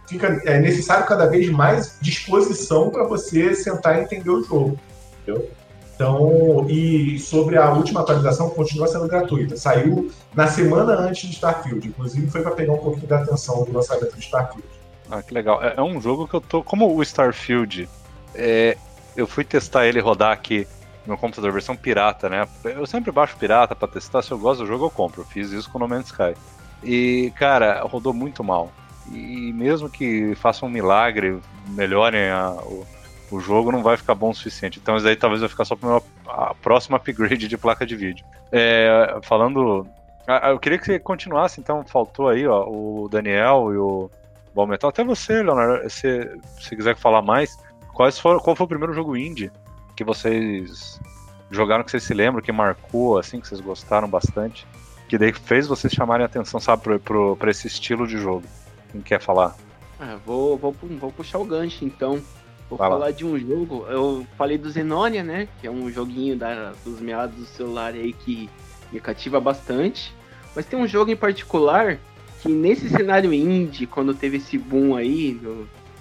fica 0.07 0.41
é 0.45 0.59
necessário 0.59 1.07
cada 1.07 1.27
vez 1.27 1.49
mais 1.51 1.99
disposição 2.01 2.91
para 2.91 3.05
você 3.05 3.55
sentar 3.55 3.99
e 3.99 4.03
entender 4.03 4.31
o 4.31 4.43
jogo, 4.43 4.79
entendeu? 5.23 5.51
Então, 5.95 6.67
e 6.69 7.19
sobre 7.21 7.57
a 7.57 7.73
última 7.73 8.01
atualização, 8.01 8.51
continua 8.51 8.89
sendo 8.89 9.07
gratuita. 9.07 9.57
Saiu 9.57 10.11
na 10.35 10.49
semana 10.49 10.95
antes 10.95 11.29
de 11.29 11.35
Starfield. 11.35 11.87
Inclusive, 11.87 12.29
foi 12.29 12.43
para 12.43 12.51
pegar 12.51 12.73
um 12.73 12.79
pouquinho 12.79 13.07
da 13.07 13.19
atenção 13.19 13.65
do 13.65 13.73
lançamento 13.73 14.13
de 14.13 14.21
Starfield. 14.21 14.67
Ah, 15.09 15.23
que 15.23 15.33
legal. 15.33 15.63
É, 15.63 15.75
é, 15.77 15.83
um 15.83 16.01
jogo 16.01 16.27
que 16.27 16.35
eu 16.35 16.41
tô. 16.41 16.65
Como 16.65 16.93
o 16.93 17.03
Starfield, 17.03 17.89
é, 18.35 18.77
eu 19.17 19.27
fui 19.27 19.45
testar 19.45 19.87
ele 19.87 20.01
rodar 20.01 20.33
aqui 20.33 20.67
no 21.07 21.13
meu 21.13 21.17
computador, 21.17 21.53
versão 21.53 21.77
pirata, 21.77 22.29
né? 22.29 22.49
Eu 22.65 22.87
sempre 22.87 23.13
baixo 23.13 23.37
pirata 23.37 23.77
para 23.77 23.87
testar. 23.87 24.23
Se 24.23 24.33
eu 24.33 24.39
gosto 24.39 24.61
do 24.61 24.67
jogo, 24.67 24.87
eu 24.87 24.91
compro. 24.91 25.25
Fiz 25.25 25.53
isso 25.53 25.71
com 25.71 25.79
o 25.79 25.81
No 25.81 25.89
Man's 25.89 26.07
Sky. 26.07 26.35
E, 26.83 27.33
cara, 27.37 27.83
rodou 27.83 28.13
muito 28.13 28.43
mal. 28.43 28.73
E 29.13 29.53
mesmo 29.53 29.89
que 29.89 30.35
faça 30.37 30.65
um 30.65 30.69
milagre, 30.69 31.39
melhorem 31.69 32.31
a, 32.31 32.51
o, 32.51 32.87
o 33.31 33.41
jogo 33.41 33.71
não 33.71 33.83
vai 33.83 33.97
ficar 33.97 34.15
bom 34.15 34.31
o 34.31 34.35
suficiente. 34.35 34.79
Então 34.79 34.97
isso 34.97 35.07
aí 35.07 35.17
talvez 35.17 35.41
vai 35.41 35.49
ficar 35.49 35.65
só 35.65 35.77
para 35.77 36.01
a 36.27 36.55
próxima 36.55 36.97
upgrade 36.97 37.49
de 37.49 37.59
placa 37.59 37.85
de 37.85 37.97
vídeo. 37.97 38.25
É, 38.51 39.19
falando, 39.23 39.87
eu 40.49 40.59
queria 40.59 40.79
que 40.79 40.87
você 40.87 40.99
continuasse. 40.99 41.61
Então 41.61 41.85
faltou 41.85 42.29
aí, 42.29 42.47
ó, 42.47 42.65
o 42.67 43.09
Daniel 43.11 43.73
e 43.73 43.77
o 43.77 44.11
Bom 44.55 44.67
Metal. 44.67 44.91
Até 44.91 45.05
você, 45.05 45.43
Leonardo, 45.43 45.89
se, 45.91 46.39
se 46.61 46.77
quiser 46.77 46.97
falar 46.97 47.23
mais, 47.23 47.59
quais 47.93 48.19
foram, 48.19 48.41
qual 48.41 48.57
foi 48.57 48.65
o 48.65 48.69
primeiro 48.69 48.95
jogo 48.95 49.17
indie 49.17 49.51
que 49.97 50.05
vocês 50.05 51.01
jogaram 51.51 51.85
que 51.85 51.91
vocês 51.91 52.03
se 52.03 52.15
lembram, 52.15 52.43
que 52.43 52.53
marcou, 52.53 53.19
assim, 53.19 53.41
que 53.41 53.47
vocês 53.49 53.61
gostaram 53.61 54.09
bastante, 54.09 54.67
que 55.09 55.17
daí 55.17 55.33
fez 55.33 55.67
vocês 55.67 55.93
chamarem 55.93 56.25
atenção, 56.25 56.59
sabe, 56.59 56.83
para 57.39 57.51
esse 57.51 57.67
estilo 57.67 58.07
de 58.07 58.19
jogo? 58.19 58.45
Quem 58.95 59.01
quer 59.03 59.21
falar? 59.21 59.57
Ah, 59.99 60.17
vou, 60.25 60.57
vou, 60.57 60.73
vou 61.01 61.11
puxar 61.11 61.39
o 61.41 61.45
gancho, 61.45 61.85
então. 61.85 62.23
Vou 62.71 62.79
Vai 62.79 62.89
falar 62.89 63.07
lá. 63.07 63.11
de 63.11 63.25
um 63.25 63.37
jogo. 63.37 63.85
Eu 63.89 64.25
falei 64.39 64.57
do 64.57 64.71
Zenonia, 64.71 65.25
né? 65.25 65.49
Que 65.61 65.67
é 65.67 65.71
um 65.71 65.91
joguinho 65.91 66.37
da, 66.37 66.73
dos 66.85 67.01
meados 67.01 67.37
do 67.37 67.45
celular 67.45 67.93
aí 67.93 68.13
que 68.13 68.49
me 68.93 69.01
cativa 69.01 69.41
bastante. 69.41 70.15
Mas 70.55 70.65
tem 70.65 70.79
um 70.79 70.87
jogo 70.87 71.11
em 71.11 71.17
particular 71.17 71.99
que 72.41 72.49
nesse 72.49 72.89
cenário 72.89 73.33
indie, 73.35 73.85
quando 73.85 74.15
teve 74.15 74.37
esse 74.37 74.57
boom 74.57 74.95
aí, 74.95 75.41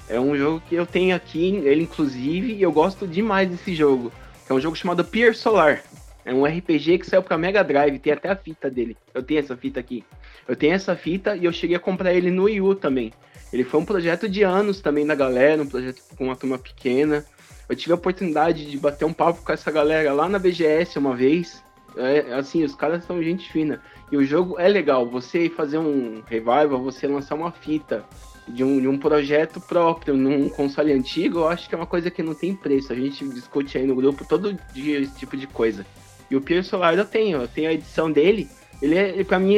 é 0.08 0.19
um 0.19 0.38
jogo 0.38 0.62
que 0.69 0.75
eu 0.75 0.86
tenho 0.86 1.15
aqui, 1.15 1.56
ele 1.63 1.84
inclusive, 1.84 2.53
e 2.53 2.62
eu 2.62 2.71
gosto 2.71 3.08
demais 3.08 3.49
desse 3.49 3.73
jogo. 3.73 4.12
é 4.47 4.53
um 4.53 4.60
jogo 4.62 4.75
chamado 4.75 5.03
Pier 5.03 5.36
Solar. 5.36 5.82
É 6.25 6.33
um 6.33 6.45
RPG 6.45 6.99
que 6.99 7.05
saiu 7.05 7.21
pra 7.21 7.38
Mega 7.38 7.63
Drive, 7.63 7.99
tem 7.99 8.13
até 8.13 8.29
a 8.29 8.36
fita 8.36 8.69
dele. 8.69 8.95
Eu 9.13 9.21
tenho 9.21 9.39
essa 9.39 9.57
fita 9.57 9.79
aqui. 9.79 10.03
Eu 10.47 10.55
tenho 10.55 10.73
essa 10.73 10.95
fita 10.95 11.36
e 11.36 11.45
eu 11.45 11.51
cheguei 11.51 11.75
a 11.75 11.79
comprar 11.79 12.13
ele 12.13 12.31
no 12.31 12.43
Wii 12.43 12.62
U 12.62 12.75
também. 12.75 13.12
Ele 13.51 13.63
foi 13.63 13.79
um 13.79 13.86
projeto 13.86 14.27
de 14.27 14.43
anos 14.43 14.79
também 14.79 15.05
da 15.05 15.15
galera, 15.15 15.62
um 15.62 15.67
projeto 15.67 16.01
com 16.17 16.25
uma 16.25 16.36
turma 16.36 16.57
pequena. 16.57 17.25
Eu 17.67 17.75
tive 17.75 17.91
a 17.91 17.95
oportunidade 17.95 18.69
de 18.69 18.77
bater 18.77 19.05
um 19.05 19.13
papo 19.13 19.41
com 19.43 19.51
essa 19.51 19.71
galera 19.71 20.12
lá 20.13 20.27
na 20.27 20.39
BGS 20.39 20.97
uma 20.97 21.15
vez. 21.15 21.63
É, 21.95 22.33
assim, 22.33 22.63
os 22.63 22.73
caras 22.73 23.05
são 23.05 23.21
gente 23.21 23.51
fina. 23.51 23.81
E 24.12 24.17
o 24.17 24.23
jogo 24.23 24.59
é 24.59 24.67
legal. 24.67 25.07
Você 25.09 25.49
fazer 25.49 25.77
um 25.77 26.23
revival, 26.25 26.81
você 26.81 27.07
lançar 27.07 27.36
uma 27.36 27.51
fita 27.51 28.03
de 28.47 28.63
um, 28.63 28.81
de 28.81 28.88
um 28.88 28.97
projeto 28.97 29.62
próprio 29.62 30.15
num 30.15 30.49
console 30.49 30.91
antigo, 30.91 31.39
eu 31.39 31.47
acho 31.47 31.69
que 31.69 31.75
é 31.75 31.77
uma 31.77 31.88
coisa 31.88 32.12
que 32.12 32.23
não 32.23 32.33
tem 32.33 32.55
preço. 32.55 32.91
A 32.91 32.95
gente 32.95 33.27
discute 33.29 33.77
aí 33.77 33.86
no 33.86 33.95
grupo 33.95 34.25
todo 34.27 34.57
dia 34.73 34.99
esse 34.99 35.15
tipo 35.15 35.38
de 35.38 35.47
coisa. 35.47 35.86
E 36.29 36.36
o 36.36 36.41
Pier 36.41 36.63
Solar 36.63 36.97
eu 36.97 37.05
tenho, 37.05 37.41
eu 37.41 37.47
tenho 37.47 37.69
a 37.69 37.73
edição 37.73 38.12
dele. 38.12 38.49
Ele 38.81 38.95
é, 38.95 39.23
pra 39.23 39.39
mim, 39.39 39.55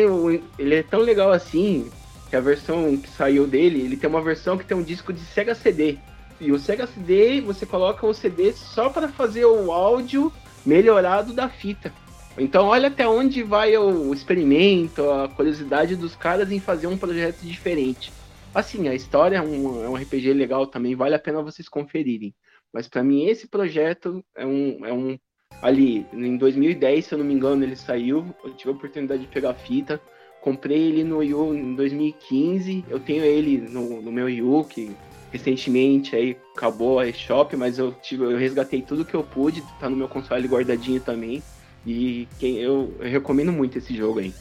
ele 0.58 0.76
é 0.76 0.84
tão 0.84 1.00
legal 1.00 1.32
assim, 1.32 1.90
que 2.30 2.36
a 2.36 2.42
versão 2.42 2.98
que 2.98 3.10
saiu 3.10 3.48
dele, 3.48 3.82
ele 3.82 3.98
tem 3.98 4.10
uma 4.10 4.22
versão 4.22 4.58
que 4.58 4.66
tem 4.66 4.76
um 4.76 4.84
disco 4.84 5.14
de 5.14 5.22
Sega 5.22 5.56
CD. 5.56 5.98
E 6.40 6.52
o 6.52 6.60
Sega 6.60 6.86
CD, 6.86 7.42
você 7.42 7.66
coloca 7.66 8.06
o 8.06 8.14
CD 8.14 8.52
só 8.52 8.90
para 8.90 9.08
fazer 9.08 9.46
o 9.46 9.72
áudio 9.72 10.32
melhorado 10.66 11.34
da 11.34 11.48
fita. 11.48 11.94
Então 12.38 12.68
olha 12.68 12.90
até 12.90 13.08
onde 13.08 13.42
vai 13.44 13.78
o 13.78 14.14
experimento, 14.14 15.10
a 15.10 15.30
curiosidade 15.30 15.96
dos 15.96 16.16
caras 16.16 16.52
em 16.52 16.60
fazer 16.60 16.88
um 16.88 16.98
projeto 16.98 17.40
diferente. 17.42 18.12
Assim, 18.54 18.88
a 18.88 18.94
história 18.94 19.38
é 19.38 19.42
um, 19.42 19.86
é 19.86 19.90
um 19.90 19.96
RPG 19.96 20.34
legal 20.34 20.68
também, 20.68 20.96
vale 20.96 21.16
a 21.16 21.20
pena 21.20 21.42
vocês 21.42 21.70
conferirem. 21.70 22.36
Mas 22.74 22.88
para 22.88 23.04
mim 23.04 23.26
esse 23.26 23.48
projeto 23.48 24.24
é 24.36 24.46
um, 24.46 24.86
é 24.86 24.92
um 24.92 25.18
ali 25.62 26.06
em 26.14 26.38
2010, 26.38 27.06
se 27.06 27.14
eu 27.14 27.18
não 27.18 27.26
me 27.26 27.34
engano, 27.34 27.64
ele 27.64 27.76
saiu. 27.76 28.26
Eu 28.44 28.54
tive 28.54 28.72
a 28.72 28.74
oportunidade 28.74 29.22
de 29.22 29.28
pegar 29.28 29.52
a 29.52 29.56
fita. 29.56 30.00
Comprei 30.42 30.78
ele 30.78 31.04
no 31.04 31.24
Yu 31.24 31.56
em 31.56 31.76
2015. 31.76 32.86
Eu 32.90 33.00
tenho 33.00 33.24
ele 33.24 33.58
no, 33.58 34.02
no 34.02 34.12
meu 34.12 34.30
Yu, 34.30 34.64
que 34.66 34.96
recentemente 35.32 36.16
aí 36.16 36.38
acabou 36.56 37.00
a 37.00 37.08
eShop, 37.08 37.56
mas 37.58 37.78
eu 37.78 37.92
tive, 37.92 38.24
eu 38.24 38.38
resgatei 38.38 38.82
tudo 38.82 39.04
que 39.04 39.14
eu 39.14 39.24
pude, 39.24 39.62
tá 39.80 39.90
no 39.90 39.96
meu 39.96 40.08
console 40.08 40.48
guardadinho 40.48 41.02
também. 41.02 41.44
E 41.86 42.28
quem, 42.40 42.58
eu, 42.58 42.94
eu 43.00 43.10
recomendo 43.10 43.52
muito 43.52 43.78
esse 43.78 43.96
jogo 43.96 44.20
aí. 44.20 44.34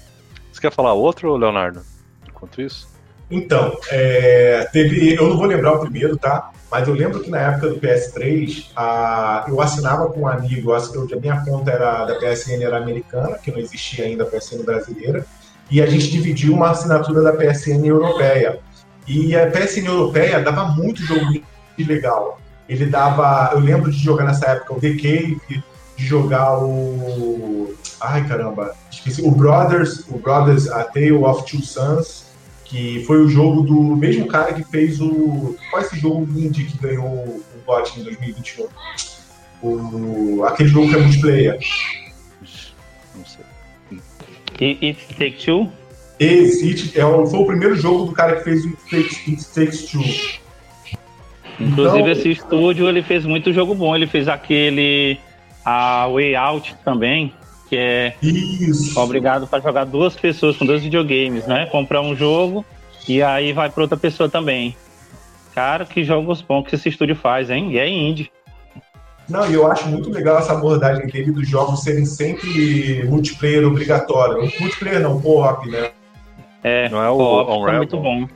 Você 0.52 0.60
quer 0.60 0.72
falar 0.72 0.94
outro, 0.94 1.36
Leonardo? 1.36 1.82
Enquanto 2.28 2.62
isso? 2.62 2.88
Então, 3.30 3.76
é, 3.90 4.68
teve. 4.72 5.14
Eu 5.14 5.28
não 5.28 5.36
vou 5.36 5.46
lembrar 5.46 5.72
o 5.72 5.80
primeiro, 5.80 6.16
tá? 6.16 6.52
Mas 6.70 6.88
eu 6.88 6.94
lembro 6.94 7.20
que 7.20 7.30
na 7.30 7.38
época 7.38 7.68
do 7.68 7.80
PS3, 7.80 8.66
a, 8.74 9.44
eu 9.48 9.60
assinava 9.60 10.08
com 10.08 10.20
um 10.20 10.28
amigo, 10.28 10.72
eu, 10.72 10.76
a 10.76 11.20
minha 11.20 11.44
conta 11.44 11.70
era 11.70 12.04
da 12.04 12.14
PSN 12.16 12.62
era 12.62 12.78
americana, 12.78 13.38
que 13.38 13.50
não 13.50 13.58
existia 13.58 14.04
ainda 14.06 14.24
a 14.24 14.26
PSN 14.26 14.64
brasileira, 14.64 15.24
e 15.70 15.80
a 15.80 15.86
gente 15.86 16.10
dividiu 16.10 16.54
uma 16.54 16.70
assinatura 16.70 17.22
da 17.22 17.32
PSN 17.32 17.86
europeia. 17.86 18.58
E 19.06 19.36
a 19.36 19.50
PSN 19.50 19.86
europeia 19.86 20.40
dava 20.40 20.68
muito 20.68 21.02
jogo 21.02 21.26
legal. 21.78 22.40
Ele 22.68 22.86
dava. 22.86 23.50
Eu 23.52 23.60
lembro 23.60 23.90
de 23.90 23.98
jogar 23.98 24.24
nessa 24.24 24.50
época 24.50 24.74
o 24.74 24.80
The 24.80 24.90
Cave, 24.90 25.40
de 25.96 26.06
jogar 26.06 26.58
o. 26.58 27.74
Ai 28.00 28.26
caramba, 28.26 28.74
esqueci. 28.90 29.22
O 29.22 29.30
Brothers, 29.30 30.04
o 30.08 30.18
Brothers, 30.18 30.68
A 30.68 30.84
Tale 30.84 31.12
of 31.12 31.44
Two 31.50 31.62
Sons, 31.62 32.26
que 32.64 33.04
foi 33.04 33.20
o 33.20 33.28
jogo 33.28 33.62
do 33.62 33.96
mesmo 33.96 34.26
cara 34.26 34.52
que 34.54 34.64
fez 34.64 35.00
o. 35.00 35.56
Qual 35.70 35.82
é 35.82 35.84
esse 35.84 35.98
jogo 35.98 36.26
indie 36.36 36.64
que 36.64 36.78
ganhou 36.78 37.06
o 37.06 37.42
GOT 37.66 38.00
em 38.00 38.04
2021? 38.04 38.66
O, 39.62 40.44
aquele 40.44 40.68
jogo 40.68 40.88
que 40.88 40.94
é 40.94 40.98
multiplayer. 40.98 41.58
Não 43.14 43.24
sei. 43.24 43.44
It 44.60 45.06
Take 45.14 45.44
Two? 45.44 45.70
Esse 46.18 46.98
é 46.98 47.04
o, 47.04 47.26
foi 47.26 47.40
o 47.40 47.46
primeiro 47.46 47.76
jogo 47.76 48.06
do 48.06 48.12
cara 48.12 48.36
que 48.36 48.44
fez 48.44 48.64
o 48.64 48.76
It 48.92 49.44
Takes 49.54 49.84
Two. 49.86 50.02
Inclusive, 51.60 52.00
então, 52.00 52.12
esse 52.12 52.30
estúdio 52.30 52.88
ele 52.88 53.02
fez 53.02 53.24
muito 53.24 53.52
jogo 53.52 53.74
bom. 53.74 53.94
Ele 53.94 54.06
fez 54.06 54.28
aquele 54.28 55.18
a 55.64 56.08
Way 56.08 56.36
Out 56.36 56.76
também, 56.84 57.32
que 57.74 57.78
é 57.78 58.14
Isso. 58.22 58.98
obrigado 59.00 59.48
para 59.48 59.60
jogar 59.60 59.84
duas 59.84 60.14
pessoas 60.14 60.56
com 60.56 60.64
dois 60.64 60.82
videogames, 60.82 61.44
né? 61.46 61.66
Comprar 61.66 62.00
um 62.00 62.14
jogo 62.14 62.64
e 63.08 63.20
aí 63.20 63.52
vai 63.52 63.68
para 63.68 63.82
outra 63.82 63.96
pessoa 63.96 64.28
também. 64.28 64.76
Cara, 65.54 65.84
que 65.84 66.04
jogos 66.04 66.40
bons 66.40 66.68
que 66.68 66.76
esse 66.76 66.88
estúdio 66.88 67.16
faz, 67.16 67.50
hein? 67.50 67.72
E 67.72 67.78
é 67.78 67.88
indie. 67.88 68.30
Não, 69.28 69.50
e 69.50 69.54
eu 69.54 69.70
acho 69.70 69.88
muito 69.88 70.10
legal 70.10 70.38
essa 70.38 70.52
abordagem 70.52 71.06
dele 71.06 71.32
dos 71.32 71.48
jogos 71.48 71.82
serem 71.82 72.04
sempre 72.04 73.02
multiplayer 73.08 73.66
obrigatório. 73.66 74.48
Multiplayer 74.60 75.00
não, 75.00 75.20
co-op, 75.20 75.68
né? 75.68 75.90
É, 76.62 76.88
não 76.88 77.02
é 77.02 77.10
o 77.10 77.16
co 77.16 77.68
é 77.68 77.76
muito 77.76 77.96
bom. 77.96 78.28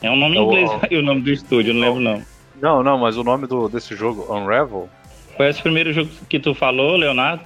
É 0.00 0.10
um 0.10 0.16
nome 0.16 0.36
é 0.36 0.40
em 0.40 0.44
inglês 0.44 0.70
o, 0.70 0.94
o 0.96 1.02
nome 1.02 1.20
do 1.20 1.30
estúdio, 1.30 1.74
não 1.74 1.80
lembro 1.80 2.00
não. 2.00 2.22
Não, 2.60 2.82
não, 2.82 2.98
mas 2.98 3.16
o 3.16 3.24
nome 3.24 3.46
do, 3.46 3.68
desse 3.68 3.94
jogo, 3.94 4.26
Unravel, 4.32 4.88
foi 5.36 5.48
esse 5.48 5.62
primeiro 5.62 5.92
jogo 5.92 6.10
que 6.28 6.40
tu 6.40 6.54
falou, 6.54 6.96
Leonardo? 6.96 7.42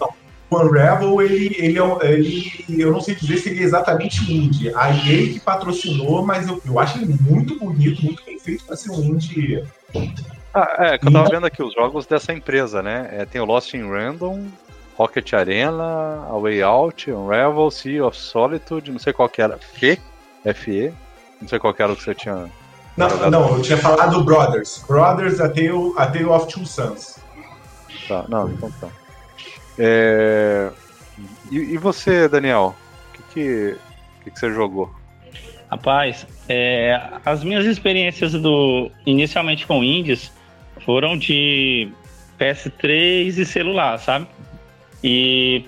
Não. 0.00 0.25
O 0.48 0.56
Unravel, 0.60 1.20
ele, 1.22 1.56
ele, 1.58 1.78
é 1.78 2.12
ele, 2.12 2.64
eu 2.68 2.92
não 2.92 3.00
sei 3.00 3.14
dizer 3.14 3.38
se 3.38 3.50
ele 3.50 3.60
é 3.60 3.64
exatamente 3.64 4.32
indie. 4.32 4.72
A 4.74 4.90
EA 4.90 5.32
que 5.32 5.40
patrocinou, 5.40 6.24
mas 6.24 6.46
eu, 6.46 6.60
eu 6.64 6.78
acho 6.78 6.98
ele 6.98 7.16
muito 7.20 7.58
bonito, 7.58 8.04
muito 8.04 8.24
bem 8.24 8.38
feito 8.38 8.64
para 8.64 8.76
ser 8.76 8.92
um 8.92 9.00
indie. 9.02 9.64
Ah, 10.54 10.76
é, 10.78 10.98
que 10.98 11.08
eu 11.08 11.12
tava 11.12 11.28
vendo 11.28 11.46
aqui 11.46 11.62
os 11.62 11.74
jogos 11.74 12.06
dessa 12.06 12.32
empresa, 12.32 12.82
né? 12.82 13.08
É, 13.12 13.24
tem 13.24 13.40
o 13.40 13.44
Lost 13.44 13.74
in 13.74 13.88
Random, 13.90 14.46
Rocket 14.96 15.32
Arena, 15.34 16.26
A 16.30 16.38
Way 16.38 16.62
Out, 16.62 17.10
Unravel, 17.10 17.70
Sea 17.70 18.06
of 18.06 18.16
Solitude, 18.16 18.92
não 18.92 18.98
sei 18.98 19.12
qual 19.12 19.28
que 19.28 19.42
era. 19.42 19.54
F? 19.56 20.00
FE? 20.54 20.92
Não 21.40 21.48
sei 21.48 21.58
qual 21.58 21.74
que 21.74 21.82
era 21.82 21.92
o 21.92 21.96
que 21.96 22.04
você 22.04 22.14
tinha 22.14 22.48
não, 22.96 23.30
não, 23.30 23.56
eu 23.56 23.62
tinha 23.62 23.76
falado 23.76 24.24
Brothers. 24.24 24.82
Brothers, 24.88 25.38
A 25.38 25.48
Tale, 25.48 25.92
a 25.98 26.06
Tale 26.06 26.24
of 26.24 26.46
Two 26.46 26.64
Sons. 26.64 27.18
Tá, 28.08 28.24
não, 28.28 28.50
então 28.50 28.70
tá. 28.80 28.88
É... 29.78 30.70
E, 31.50 31.56
e, 31.56 31.78
você, 31.78 32.28
Daniel? 32.28 32.74
O 33.08 33.12
que, 33.32 33.76
que, 34.22 34.30
que, 34.30 34.38
você 34.38 34.52
jogou? 34.52 34.94
Rapaz, 35.70 36.26
é, 36.48 37.00
as 37.24 37.42
minhas 37.42 37.64
experiências 37.64 38.32
do 38.32 38.90
inicialmente 39.04 39.66
com 39.66 39.82
indies 39.82 40.32
foram 40.84 41.16
de 41.16 41.88
PS3 42.38 43.38
e 43.38 43.44
celular, 43.44 43.98
sabe? 43.98 44.26
E 45.02 45.64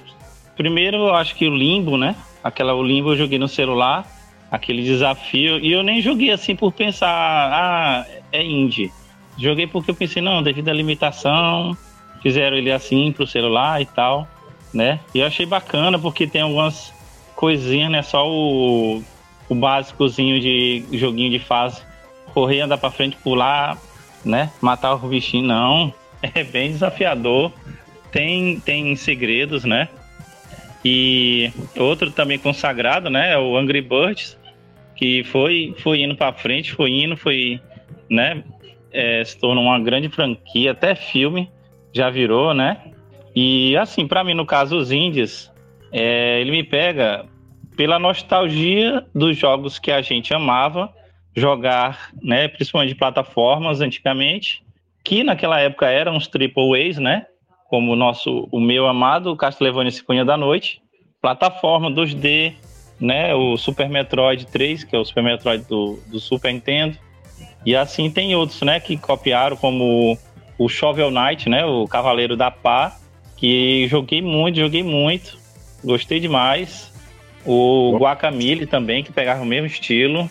primeiro 0.57 0.97
eu 0.99 1.15
acho 1.15 1.35
que 1.35 1.47
o 1.47 1.55
Limbo, 1.55 1.97
né? 1.97 2.15
Aquela 2.45 2.75
o 2.75 2.83
Limbo 2.83 3.13
eu 3.13 3.17
joguei 3.17 3.39
no 3.39 3.49
celular 3.49 4.07
aquele 4.51 4.83
desafio. 4.83 5.59
E 5.59 5.73
eu 5.73 5.83
nem 5.83 6.01
joguei 6.01 6.31
assim 6.31 6.57
por 6.57 6.73
pensar, 6.73 7.09
ah, 7.09 8.07
é 8.33 8.43
indie. 8.43 8.93
Joguei 9.37 9.67
porque 9.67 9.91
eu 9.91 9.95
pensei, 9.95 10.21
não, 10.21 10.43
devido 10.43 10.69
à 10.69 10.73
limitação, 10.73 11.77
fizeram 12.23 12.57
ele 12.57 12.71
assim 12.71 13.13
pro 13.13 13.27
celular 13.27 13.81
e 13.81 13.87
tal, 13.87 14.29
né? 14.73 15.01
E 15.15 15.21
eu 15.21 15.27
achei 15.27 15.47
bacana 15.47 15.99
porque 15.99 16.27
tem 16.27 16.43
algumas 16.43 16.93
coisinhas, 17.35 17.91
né? 17.91 18.03
Só 18.03 18.29
o, 18.29 19.03
o 19.49 19.55
básicozinho 19.55 20.41
de 20.41 20.85
joguinho 20.93 21.31
de 21.31 21.39
fase. 21.39 21.83
Correr, 22.35 22.61
andar 22.61 22.79
pra 22.79 22.91
frente, 22.91 23.17
pular, 23.17 23.79
né? 24.25 24.51
Matar 24.61 24.95
o 24.95 25.09
bichinho, 25.09 25.47
não. 25.47 25.95
É 26.35 26.43
bem 26.43 26.73
desafiador. 26.73 27.53
Tem, 28.11 28.59
tem 28.59 28.97
segredos, 28.97 29.65
né? 29.65 29.89
E 30.85 31.53
outro 31.77 32.11
também 32.11 32.41
consagrado, 32.41 33.09
né? 33.09 33.35
É 33.35 33.39
o 33.39 33.57
Angry 33.57 33.81
Birds, 33.81 34.37
que 34.97 35.23
foi, 35.23 35.77
foi 35.79 36.03
indo 36.03 36.17
para 36.17 36.33
frente, 36.33 36.73
foi 36.73 36.91
indo, 36.91 37.17
foi, 37.17 37.61
né? 38.11 38.43
É, 38.91 39.23
se 39.25 39.39
tornou 39.39 39.63
uma 39.63 39.79
grande 39.79 40.09
franquia, 40.09 40.73
até 40.73 40.97
filme 40.97 41.49
já 41.93 42.11
virou, 42.11 42.55
né? 42.55 42.93
E 43.35 43.77
assim, 43.77 44.07
para 44.07 44.25
mim, 44.25 44.35
no 44.35 44.47
caso, 44.47 44.77
os 44.77 44.91
indies, 44.91 45.51
é, 45.93 46.41
ele 46.41 46.51
me 46.51 46.65
pega 46.65 47.25
pela 47.77 47.99
nostalgia 47.99 49.07
dos 49.15 49.37
jogos 49.37 49.79
que 49.79 49.93
a 49.93 50.03
gente 50.03 50.35
amava 50.35 50.93
jogar, 51.37 52.11
né? 52.23 52.49
Principalmente 52.49 52.91
de 52.91 52.99
plataformas 52.99 53.81
antigamente, 53.81 54.65
que 55.05 55.23
naquela 55.23 55.61
época 55.61 55.87
eram 55.87 56.17
os 56.17 56.27
triple 56.27 56.75
A's, 56.75 56.99
né? 56.99 57.27
Como 57.69 57.93
o 57.93 57.97
nosso, 57.97 58.49
o 58.51 58.61
meu 58.61 58.87
amado 58.87 59.37
Castlevania 59.37 59.93
Cunha 60.05 60.25
da 60.25 60.37
Noite, 60.37 60.83
plataforma 61.21 61.91
2D, 61.91 62.55
né? 63.01 63.35
O 63.35 63.57
Super 63.57 63.89
Metroid 63.89 64.47
3, 64.47 64.85
que 64.85 64.97
é 64.97 64.99
o 64.99 65.05
Super 65.05 65.23
Metroid 65.23 65.65
do, 65.65 65.99
do 66.09 66.19
Super 66.19 66.53
Nintendo. 66.53 66.99
E 67.65 67.77
assim 67.77 68.11
tem 68.11 68.35
outros, 68.35 68.61
né? 68.63 68.81
Que 68.81 68.97
copiaram, 68.97 69.57
como 69.57 70.19
o 70.59 70.69
Shovel 70.69 71.11
Knight, 71.11 71.49
né? 71.49 71.65
O 71.65 71.87
Cavaleiro 71.87 72.37
da 72.37 72.51
Pá, 72.51 72.97
que 73.37 73.87
joguei 73.89 74.21
muito, 74.21 74.59
joguei 74.59 74.83
muito. 74.83 75.39
Gostei 75.85 76.19
demais. 76.19 76.93
O 77.47 77.97
Guacamole 77.97 78.67
também, 78.67 79.05
que 79.05 79.13
pegava 79.13 79.43
o 79.43 79.47
mesmo 79.47 79.67
estilo. 79.67 80.29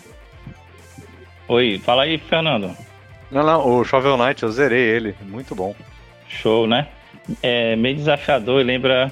Oi, 1.48 1.82
fala 1.84 2.04
aí, 2.04 2.18
Fernando. 2.18 2.76
Não, 3.32 3.44
não, 3.44 3.80
o 3.80 3.84
Shovel 3.84 4.18
Knight, 4.18 4.44
eu 4.44 4.52
zerei 4.52 4.82
ele, 4.82 5.16
muito 5.22 5.56
bom. 5.56 5.74
Show, 6.28 6.68
né? 6.68 6.88
É 7.42 7.76
meio 7.76 7.96
desafiador, 7.96 8.64
lembra 8.64 9.12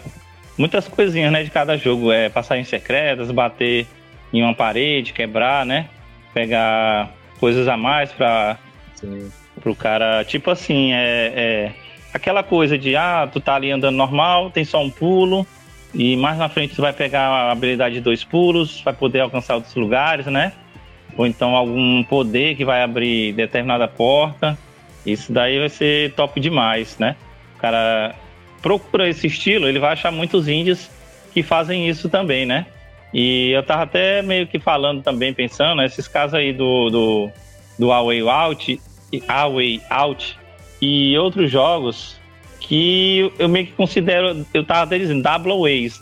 muitas 0.58 0.88
coisinhas, 0.88 1.32
né, 1.32 1.44
de 1.44 1.50
cada 1.50 1.78
jogo. 1.78 2.12
É 2.12 2.30
passagens 2.30 2.68
secretas, 2.68 3.32
bater 3.32 3.88
em 4.34 4.44
uma 4.44 4.54
parede, 4.54 5.14
quebrar, 5.14 5.66
né? 5.66 5.88
Pegar 6.34 7.10
coisas 7.40 7.68
a 7.68 7.78
mais 7.78 8.12
para 8.12 8.58
pro 9.62 9.76
cara. 9.76 10.24
Tipo 10.24 10.52
assim, 10.52 10.94
é, 10.94 11.34
é, 11.36 11.72
aquela 12.14 12.44
coisa 12.44 12.78
de 12.78 12.96
ah, 12.96 13.28
tu 13.32 13.40
tá 13.40 13.56
ali 13.56 13.72
andando 13.72 13.96
normal, 13.96 14.50
tem 14.50 14.64
só 14.64 14.82
um 14.82 14.90
pulo. 14.90 15.46
E 15.94 16.18
mais 16.18 16.38
na 16.38 16.50
frente 16.50 16.76
tu 16.76 16.82
vai 16.82 16.92
pegar 16.92 17.28
a 17.28 17.52
habilidade 17.52 17.96
de 17.96 18.02
dois 18.02 18.24
pulos, 18.24 18.82
vai 18.82 18.94
poder 18.94 19.22
alcançar 19.22 19.56
outros 19.56 19.76
lugares, 19.76 20.26
né? 20.26 20.52
Ou 21.18 21.26
então 21.26 21.56
algum 21.56 22.04
poder 22.04 22.56
que 22.56 22.66
vai 22.66 22.84
abrir 22.84 23.34
determinada 23.34 23.88
porta. 23.88 24.58
Isso 25.06 25.32
daí 25.32 25.60
vai 25.60 25.70
ser 25.70 26.14
top 26.14 26.40
demais, 26.40 26.98
né? 27.00 27.16
O 27.56 27.60
cara 27.60 28.14
procura 28.62 29.08
esse 29.08 29.28
estilo, 29.28 29.68
ele 29.68 29.80
vai 29.80 29.94
achar 29.94 30.12
muitos 30.12 30.48
índios 30.48 30.90
que 31.32 31.44
fazem 31.44 31.88
isso 31.88 32.10
também, 32.10 32.46
né? 32.46 32.66
E 33.14 33.52
eu 33.52 33.64
tava 33.64 33.84
até 33.84 34.22
meio 34.22 34.48
que 34.48 34.60
falando 34.60 35.02
também, 35.02 35.34
pensando, 35.34 35.82
esses 35.82 36.08
casos 36.08 36.34
aí 36.34 36.52
do, 36.52 36.90
do, 36.90 37.32
do 37.80 37.92
Away 37.92 38.28
Out, 38.28 38.82
Away 39.28 39.82
Out 39.90 40.38
e 40.82 41.18
outros 41.18 41.50
jogos 41.52 42.20
que 42.60 43.32
eu 43.38 43.48
meio 43.48 43.68
que 43.68 43.74
considero, 43.74 44.46
eu 44.54 44.64
tava 44.64 44.84
até 44.84 44.98
dizendo, 44.98 45.22
double 45.22 45.54
ways, 45.60 46.00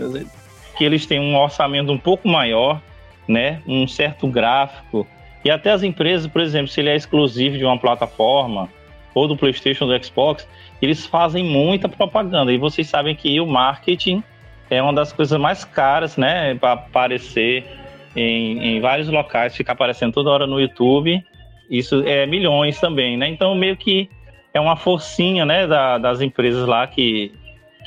que 0.78 0.84
eles 0.84 1.06
têm 1.06 1.20
um 1.20 1.36
orçamento 1.36 1.92
um 1.92 1.98
pouco 1.98 2.28
maior, 2.28 2.82
né? 3.28 3.62
Um 3.68 3.88
certo 3.88 4.28
gráfico. 4.28 5.06
E 5.44 5.52
até 5.52 5.72
as 5.72 5.84
empresas, 5.84 6.26
por 6.28 6.42
exemplo, 6.42 6.70
se 6.70 6.80
ele 6.80 6.90
é 6.90 6.96
exclusivo 6.96 7.58
de 7.58 7.66
uma 7.66 7.78
plataforma, 7.78 8.70
ou 9.14 9.28
do 9.28 9.38
PlayStation, 9.38 9.86
do 9.86 10.04
Xbox, 10.04 10.48
eles 10.82 11.06
fazem 11.06 11.44
muita 11.44 11.88
propaganda. 11.88 12.52
E 12.52 12.58
vocês 12.58 12.88
sabem 12.88 13.16
que 13.16 13.40
o 13.40 13.46
marketing 13.46 14.24
é 14.70 14.82
uma 14.82 14.94
das 14.94 15.14
coisas 15.14 15.40
mais 15.40 15.64
caras, 15.64 16.18
né, 16.18 16.56
para 16.56 16.74
aparecer 16.74 17.66
em, 18.16 18.78
em 18.78 18.82
vários 18.82 19.08
locais, 19.08 19.56
ficar 19.56 19.74
aparecendo 19.74 20.14
toda 20.14 20.30
hora 20.30 20.48
no 20.48 20.60
YouTube. 20.60 21.24
Isso 21.70 22.04
é 22.06 22.26
milhões 22.26 22.80
também, 22.80 23.18
né? 23.18 23.28
Então, 23.28 23.56
meio 23.56 23.76
que 23.76 24.10
é 24.54 24.60
uma 24.60 24.76
forcinha, 24.76 25.46
né, 25.46 25.66
da, 25.66 25.98
das 25.98 26.22
empresas 26.22 26.68
lá 26.68 26.86
que, 26.86 27.34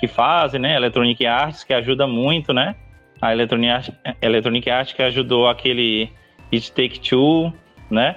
que 0.00 0.08
fazem, 0.08 0.60
né, 0.60 0.76
Electronic 0.76 1.24
Arts, 1.24 1.62
que 1.62 1.72
ajuda 1.72 2.06
muito, 2.06 2.52
né? 2.52 2.74
A 3.20 3.32
Electronic, 3.32 3.70
Arts, 3.70 3.92
Electronic 4.20 4.68
Arts 4.68 4.92
que 4.92 5.02
ajudou 5.02 5.48
aquele 5.48 6.10
It 6.52 6.72
Take 6.72 7.00
Two, 7.00 7.52
né? 7.90 8.16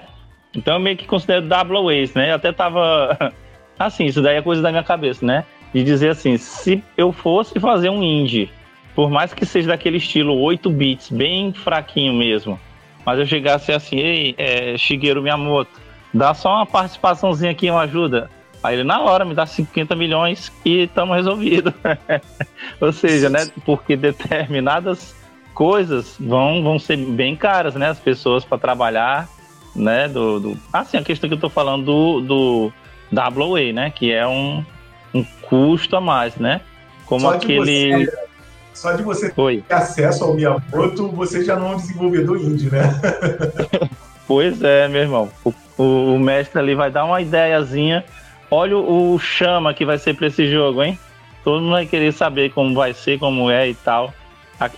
Então 0.54 0.74
eu 0.74 0.80
meio 0.80 0.96
que 0.96 1.06
considero 1.06 1.46
double 1.46 1.82
ways, 1.84 2.12
né? 2.14 2.30
Eu 2.30 2.34
até 2.34 2.52
tava 2.52 3.32
assim, 3.78 4.04
isso 4.04 4.20
daí 4.20 4.36
é 4.36 4.42
coisa 4.42 4.60
da 4.60 4.70
minha 4.70 4.82
cabeça, 4.82 5.24
né? 5.24 5.44
De 5.72 5.82
dizer 5.84 6.10
assim, 6.10 6.36
se 6.36 6.82
eu 6.96 7.12
fosse 7.12 7.58
fazer 7.60 7.88
um 7.88 8.02
indie, 8.02 8.50
por 8.94 9.08
mais 9.08 9.32
que 9.32 9.46
seja 9.46 9.68
daquele 9.68 9.96
estilo 9.96 10.36
8 10.38 10.68
bits, 10.68 11.10
bem 11.10 11.52
fraquinho 11.52 12.12
mesmo, 12.12 12.58
mas 13.04 13.18
eu 13.18 13.26
chegasse 13.26 13.72
assim, 13.72 13.98
ei, 13.98 14.34
é, 14.36 14.76
Shigeru 14.76 15.22
Miyamoto, 15.22 15.70
dá 16.12 16.34
só 16.34 16.56
uma 16.56 16.66
participaçãozinha 16.66 17.50
aqui, 17.50 17.70
uma 17.70 17.82
ajuda. 17.82 18.30
Aí 18.62 18.76
ele, 18.76 18.84
na 18.84 19.00
hora, 19.00 19.24
me 19.24 19.34
dá 19.34 19.46
50 19.46 19.96
milhões 19.96 20.52
e 20.64 20.82
estamos 20.82 21.16
resolvidos. 21.16 21.72
Ou 22.80 22.92
seja, 22.92 23.30
né? 23.30 23.48
Porque 23.64 23.96
determinadas 23.96 25.14
coisas 25.54 26.16
vão, 26.20 26.62
vão 26.62 26.78
ser 26.78 26.96
bem 26.96 27.34
caras, 27.34 27.74
né? 27.74 27.88
As 27.88 27.98
pessoas 27.98 28.44
para 28.44 28.58
trabalhar, 28.58 29.28
né? 29.74 30.08
Do, 30.08 30.40
do, 30.40 30.58
assim, 30.72 30.98
a 30.98 31.02
questão 31.02 31.28
que 31.28 31.34
eu 31.34 31.36
estou 31.36 31.48
falando 31.48 31.84
do, 31.84 32.20
do 32.20 32.72
WA, 33.12 33.72
né? 33.72 33.90
Que 33.90 34.12
é 34.12 34.26
um, 34.26 34.62
um 35.14 35.24
custo 35.42 35.96
a 35.96 36.00
mais, 36.00 36.36
né? 36.36 36.60
Como 37.06 37.28
aquele. 37.28 38.04
Você, 38.04 38.29
só 38.80 38.92
de 38.92 39.02
você 39.02 39.30
ter 39.30 39.64
acesso 39.68 40.24
ao 40.24 40.34
Miyamoto, 40.34 41.08
você 41.08 41.44
já 41.44 41.56
não 41.56 41.72
é 41.72 41.74
um 41.74 41.76
desenvolvedor 41.76 42.38
indie, 42.38 42.70
né? 42.70 42.82
pois 44.26 44.62
é, 44.62 44.88
meu 44.88 45.02
irmão. 45.02 45.28
O, 45.44 45.52
o, 45.76 46.14
o 46.14 46.18
mestre 46.18 46.58
ali 46.58 46.74
vai 46.74 46.90
dar 46.90 47.04
uma 47.04 47.20
ideiazinha 47.20 48.04
Olha 48.50 48.76
o 48.76 49.16
chama 49.18 49.72
que 49.72 49.84
vai 49.84 49.96
ser 49.96 50.14
para 50.14 50.26
esse 50.26 50.50
jogo, 50.50 50.82
hein? 50.82 50.98
Todo 51.44 51.62
mundo 51.62 51.70
vai 51.70 51.86
querer 51.86 52.12
saber 52.12 52.50
como 52.50 52.74
vai 52.74 52.92
ser, 52.92 53.16
como 53.18 53.48
é 53.48 53.68
e 53.68 53.74
tal. 53.74 54.12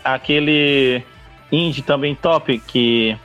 Aquele 0.05 1.03
indie 1.51 1.81
também 1.81 2.15
top, 2.15 2.59
que 2.59 3.17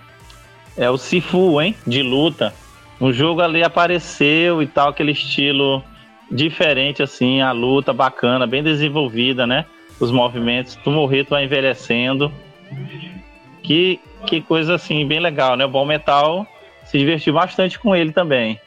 é 0.78 0.90
o 0.90 0.98
Sifu, 0.98 1.62
hein? 1.62 1.76
De 1.86 2.02
luta. 2.02 2.54
Um 3.00 3.12
jogo 3.12 3.42
ali 3.42 3.62
apareceu 3.62 4.63
e 4.63 4.68
tal, 4.68 4.90
aquele 4.90 5.12
estilo 5.12 5.84
diferente, 6.32 7.04
assim, 7.04 7.42
a 7.42 7.52
luta 7.52 7.92
bacana, 7.92 8.48
bem 8.48 8.63
desenvolvida, 8.63 9.46
né? 9.46 9.66
Os 10.00 10.12
movimentos, 10.12 10.76
tu 10.76 10.92
morrer, 10.92 11.24
tu 11.24 11.32
vai 11.32 11.46
envelhecendo. 11.46 12.32
Que, 13.64 14.00
que 14.26 14.42
coisa, 14.42 14.76
assim, 14.76 15.08
bem 15.08 15.20
legal, 15.20 15.56
né? 15.56 15.66
O 15.66 15.70
Bom 15.70 15.86
Metal 15.86 16.46
se 16.86 16.98
divertiu 16.98 17.34
bastante 17.34 17.80
com 17.80 17.96
ele 17.96 18.12
também. 18.12 18.60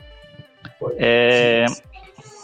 É... 0.96 1.66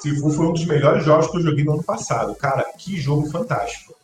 Sifu 0.00 0.30
foi 0.30 0.46
um 0.46 0.52
dos 0.52 0.64
melhores 0.64 1.04
jogos 1.04 1.26
que 1.28 1.38
eu 1.38 1.42
joguei 1.42 1.64
no 1.64 1.72
ano 1.72 1.84
passado. 1.84 2.34
Cara, 2.36 2.64
que 2.78 2.96
jogo 2.96 3.28
fantástico. 3.28 3.94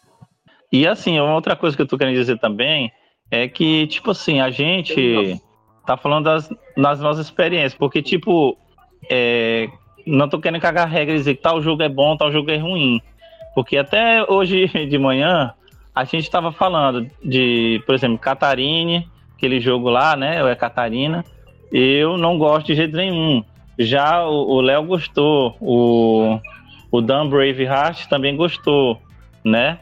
E 0.71 0.87
assim, 0.87 1.21
uma 1.21 1.35
outra 1.35 1.55
coisa 1.55 1.77
que 1.77 1.83
eu 1.83 1.87
tô 1.87 1.99
querendo 1.99 2.17
dizer 2.17 2.39
também 2.39 2.91
é 3.31 3.47
que, 3.47 3.87
tipo 3.87 4.11
assim, 4.11 4.41
a 4.41 4.51
gente 4.51 5.41
tá 5.87 5.97
falando 5.97 6.25
das, 6.25 6.49
das 6.77 7.01
nossas 7.01 7.27
experiências, 7.27 7.75
porque, 7.75 8.03
tipo, 8.03 8.57
é, 9.11 9.69
não 10.07 10.29
tô 10.29 10.41
querendo 10.41 10.61
cagar 10.61 10.89
regra 10.89 11.15
e 11.15 11.19
dizer 11.19 11.37
que 11.37 11.43
tal 11.43 11.61
jogo 11.61 11.83
é 11.83 11.89
bom, 11.89 12.17
tal 12.17 12.33
jogo 12.33 12.51
é 12.51 12.57
ruim. 12.57 13.01
Porque 13.55 13.77
até 13.77 14.25
hoje 14.29 14.67
de 14.87 14.99
manhã 14.99 15.53
a 15.95 16.05
gente 16.05 16.25
estava 16.25 16.53
falando 16.53 17.09
de, 17.23 17.83
por 17.85 17.95
exemplo, 17.95 18.19
Catarine, 18.19 19.09
aquele 19.37 19.61
jogo 19.61 19.91
lá, 19.91 20.17
né? 20.17 20.43
Ou 20.43 20.49
é 20.49 20.55
Catarina. 20.55 21.25
Eu 21.71 22.17
não 22.17 22.39
gosto 22.39 22.67
de 22.67 22.75
jeito 22.75 22.97
nenhum. 22.97 23.45
Já 23.79 24.25
o 24.27 24.61
Léo 24.61 24.85
gostou, 24.85 25.57
o, 25.61 26.39
o 26.91 27.01
Dan 27.01 27.29
Braveheart 27.29 28.07
também 28.07 28.37
gostou, 28.37 29.01
né? 29.45 29.79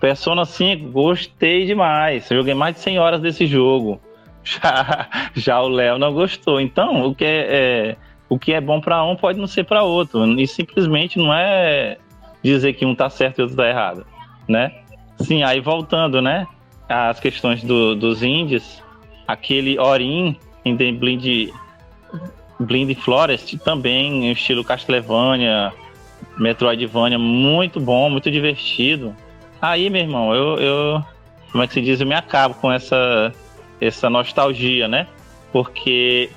Persona 0.00 0.44
5, 0.44 0.90
gostei 0.90 1.66
demais. 1.66 2.28
Joguei 2.30 2.54
mais 2.54 2.76
de 2.76 2.80
100 2.82 2.98
horas 2.98 3.20
desse 3.20 3.46
jogo. 3.46 4.00
Já, 4.44 5.08
já 5.34 5.62
o 5.62 5.68
Léo 5.68 5.98
não 5.98 6.12
gostou. 6.12 6.60
Então, 6.60 7.06
o 7.06 7.14
que 7.14 7.24
é, 7.24 7.46
é 7.48 7.96
o 8.28 8.38
que 8.38 8.52
é 8.52 8.60
bom 8.60 8.78
para 8.78 9.02
um 9.02 9.16
pode 9.16 9.38
não 9.38 9.46
ser 9.46 9.64
para 9.64 9.82
outro. 9.82 10.38
E 10.38 10.46
simplesmente 10.46 11.18
não 11.18 11.32
é 11.32 11.96
dizer 12.44 12.74
que 12.74 12.84
um 12.84 12.94
tá 12.94 13.08
certo 13.10 13.38
e 13.38 13.42
outro 13.42 13.56
tá 13.56 13.68
errado, 13.68 14.06
né? 14.48 14.72
Sim, 15.18 15.42
aí 15.42 15.60
voltando, 15.60 16.20
né? 16.20 16.46
As 16.88 17.18
questões 17.18 17.62
do, 17.62 17.94
dos 17.94 18.22
indies, 18.22 18.82
aquele 19.26 19.78
Orin 19.78 20.36
em 20.64 20.76
The 20.76 20.92
Blind 20.92 21.50
Blind 22.60 22.96
Forest 22.98 23.58
também, 23.58 24.30
estilo 24.30 24.62
Castlevania, 24.62 25.72
Metroidvania, 26.38 27.18
muito 27.18 27.80
bom, 27.80 28.10
muito 28.10 28.30
divertido. 28.30 29.14
Aí, 29.60 29.88
meu 29.90 30.02
irmão, 30.02 30.34
eu, 30.34 30.58
eu 30.58 31.04
como 31.50 31.62
é 31.62 31.66
que 31.66 31.74
se 31.74 31.80
diz, 31.80 32.00
eu 32.00 32.06
me 32.06 32.14
acabo 32.14 32.54
com 32.56 32.70
essa, 32.70 33.32
essa 33.80 34.10
nostalgia, 34.10 34.88
né? 34.88 35.06
Porque 35.52 36.30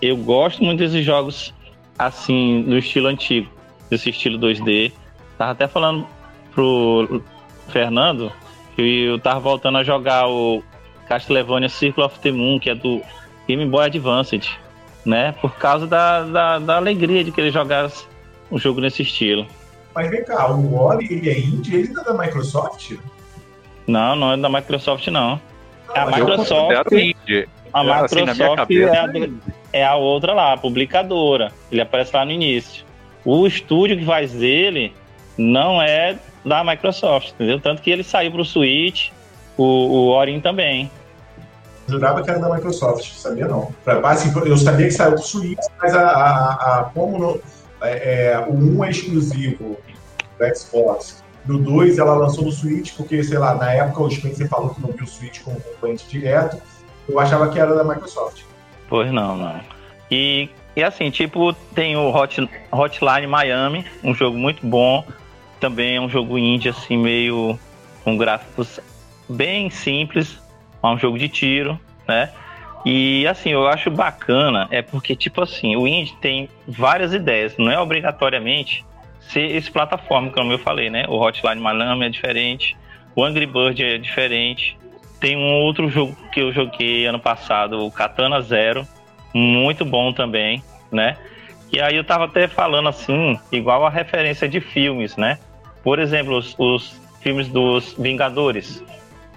eu 0.00 0.16
gosto 0.16 0.62
muito 0.62 0.78
desses 0.78 1.04
jogos 1.04 1.52
assim, 1.98 2.62
do 2.62 2.78
estilo 2.78 3.08
antigo, 3.08 3.50
desse 3.90 4.10
estilo 4.10 4.38
2D. 4.38 4.92
Tava 5.38 5.52
até 5.52 5.66
falando 5.66 6.06
pro 6.54 7.22
Fernando 7.68 8.32
que 8.74 9.04
eu 9.04 9.18
tava 9.18 9.40
voltando 9.40 9.78
a 9.78 9.82
jogar 9.82 10.28
o 10.28 10.62
Castlevania 11.08 11.68
Circle 11.68 12.04
of 12.04 12.18
the 12.20 12.32
Moon, 12.32 12.58
que 12.58 12.70
é 12.70 12.74
do 12.74 13.02
Game 13.46 13.66
Boy 13.66 13.86
Advance 13.86 14.40
né? 15.04 15.34
Por 15.40 15.54
causa 15.56 15.86
da, 15.86 16.22
da, 16.22 16.58
da 16.58 16.76
alegria 16.76 17.24
de 17.24 17.32
querer 17.32 17.50
jogar 17.50 17.90
um 18.50 18.58
jogo 18.58 18.80
nesse 18.80 19.02
estilo. 19.02 19.46
Mas 19.94 20.08
vem 20.10 20.24
cá, 20.24 20.50
o 20.50 20.74
Wally, 20.74 21.06
ele 21.10 21.30
é 21.30 21.38
indie, 21.38 21.76
ele 21.76 21.88
não 21.88 22.02
é 22.02 22.04
da 22.04 22.14
Microsoft? 22.14 22.92
Não, 23.86 24.16
não 24.16 24.32
é 24.32 24.36
da 24.36 24.48
Microsoft, 24.48 25.06
não. 25.08 25.40
não 25.94 26.02
a 26.02 26.06
Microsoft. 26.06 26.92
Indie. 26.92 27.48
A 27.72 28.04
assim, 28.04 28.20
Microsoft 28.20 28.70
é, 28.70 28.98
a, 28.98 29.08
é 29.72 29.84
a 29.84 29.96
outra 29.96 30.34
lá, 30.34 30.52
a 30.52 30.56
publicadora. 30.56 31.52
Ele 31.70 31.80
aparece 31.80 32.14
lá 32.14 32.24
no 32.24 32.30
início. 32.30 32.84
O 33.24 33.46
estúdio 33.46 33.96
que 33.96 34.04
faz 34.04 34.42
ele 34.42 34.92
não 35.36 35.80
é 35.80 36.18
da 36.44 36.64
Microsoft, 36.64 37.30
entendeu? 37.30 37.60
Tanto 37.60 37.82
que 37.82 37.90
ele 37.90 38.02
saiu 38.02 38.32
pro 38.32 38.44
Switch, 38.44 39.10
o, 39.56 39.64
o 39.64 40.08
Orin 40.08 40.40
também. 40.40 40.90
Jurava 41.88 42.22
que 42.22 42.30
era 42.30 42.38
da 42.38 42.54
Microsoft, 42.54 43.12
sabia 43.12 43.48
não. 43.48 43.72
Assim, 44.04 44.32
eu 44.46 44.56
sabia 44.56 44.86
que 44.86 44.92
saiu 44.92 45.16
do 45.16 45.22
Switch, 45.22 45.58
mas 45.80 45.94
a, 45.94 46.08
a, 46.08 46.80
a 46.80 46.84
como 46.84 47.18
não, 47.18 47.40
é, 47.82 48.32
é, 48.32 48.38
o 48.48 48.54
1 48.54 48.84
é 48.84 48.90
exclusivo 48.90 49.76
do 50.38 50.56
Xbox, 50.56 51.22
do 51.44 51.58
2 51.58 51.98
ela 51.98 52.14
lançou 52.14 52.44
no 52.44 52.52
Switch, 52.52 52.94
porque, 52.96 53.22
sei 53.22 53.38
lá, 53.38 53.54
na 53.54 53.72
época 53.72 54.02
o 54.02 54.10
Spencer 54.10 54.48
falou 54.48 54.70
que 54.70 54.80
não 54.80 54.92
viu 54.92 55.04
o 55.04 55.08
Switch 55.08 55.42
com 55.42 55.54
concorrente 55.54 56.06
direto, 56.08 56.56
eu 57.08 57.18
achava 57.18 57.48
que 57.48 57.58
era 57.58 57.74
da 57.74 57.82
Microsoft. 57.82 58.42
Pois 58.88 59.12
não, 59.12 59.36
não. 59.36 59.60
E, 60.10 60.48
e 60.76 60.84
assim, 60.84 61.10
tipo, 61.10 61.52
tem 61.74 61.96
o 61.96 62.14
Hot, 62.14 62.48
Hotline 62.70 63.26
Miami, 63.26 63.84
um 64.04 64.14
jogo 64.14 64.38
muito 64.38 64.64
bom, 64.64 65.04
também 65.62 65.94
é 65.94 66.00
um 66.00 66.08
jogo 66.08 66.36
indie, 66.36 66.68
assim, 66.68 66.96
meio 66.96 67.56
com 68.02 68.16
gráficos 68.16 68.80
bem 69.28 69.70
simples, 69.70 70.42
é 70.82 70.86
um 70.88 70.98
jogo 70.98 71.16
de 71.16 71.28
tiro, 71.28 71.78
né? 72.06 72.30
E 72.84 73.24
assim, 73.28 73.50
eu 73.50 73.68
acho 73.68 73.88
bacana, 73.88 74.66
é 74.72 74.82
porque, 74.82 75.14
tipo 75.14 75.40
assim, 75.40 75.76
o 75.76 75.86
indie 75.86 76.16
tem 76.20 76.48
várias 76.66 77.14
ideias, 77.14 77.56
não 77.56 77.70
é 77.70 77.78
obrigatoriamente 77.78 78.84
ser 79.20 79.54
esse 79.54 79.70
plataforma, 79.70 80.30
como 80.30 80.52
eu 80.52 80.58
falei, 80.58 80.90
né? 80.90 81.04
O 81.08 81.16
Hotline 81.16 81.60
Miami 81.60 82.06
é 82.06 82.08
diferente, 82.08 82.76
o 83.14 83.22
Angry 83.22 83.46
Bird 83.46 83.84
é 83.84 83.98
diferente. 83.98 84.76
Tem 85.20 85.36
um 85.36 85.60
outro 85.60 85.88
jogo 85.88 86.16
que 86.32 86.40
eu 86.40 86.52
joguei 86.52 87.06
ano 87.06 87.20
passado, 87.20 87.86
o 87.86 87.92
Katana 87.92 88.42
Zero, 88.42 88.84
muito 89.32 89.84
bom 89.84 90.12
também, 90.12 90.60
né? 90.90 91.16
E 91.72 91.80
aí 91.80 91.94
eu 91.94 92.02
tava 92.02 92.24
até 92.24 92.48
falando 92.48 92.88
assim, 92.88 93.38
igual 93.52 93.86
a 93.86 93.90
referência 93.90 94.48
de 94.48 94.60
filmes, 94.60 95.16
né? 95.16 95.38
Por 95.82 95.98
exemplo, 95.98 96.36
os, 96.36 96.54
os 96.58 97.00
filmes 97.20 97.48
dos 97.48 97.94
Vingadores 97.98 98.82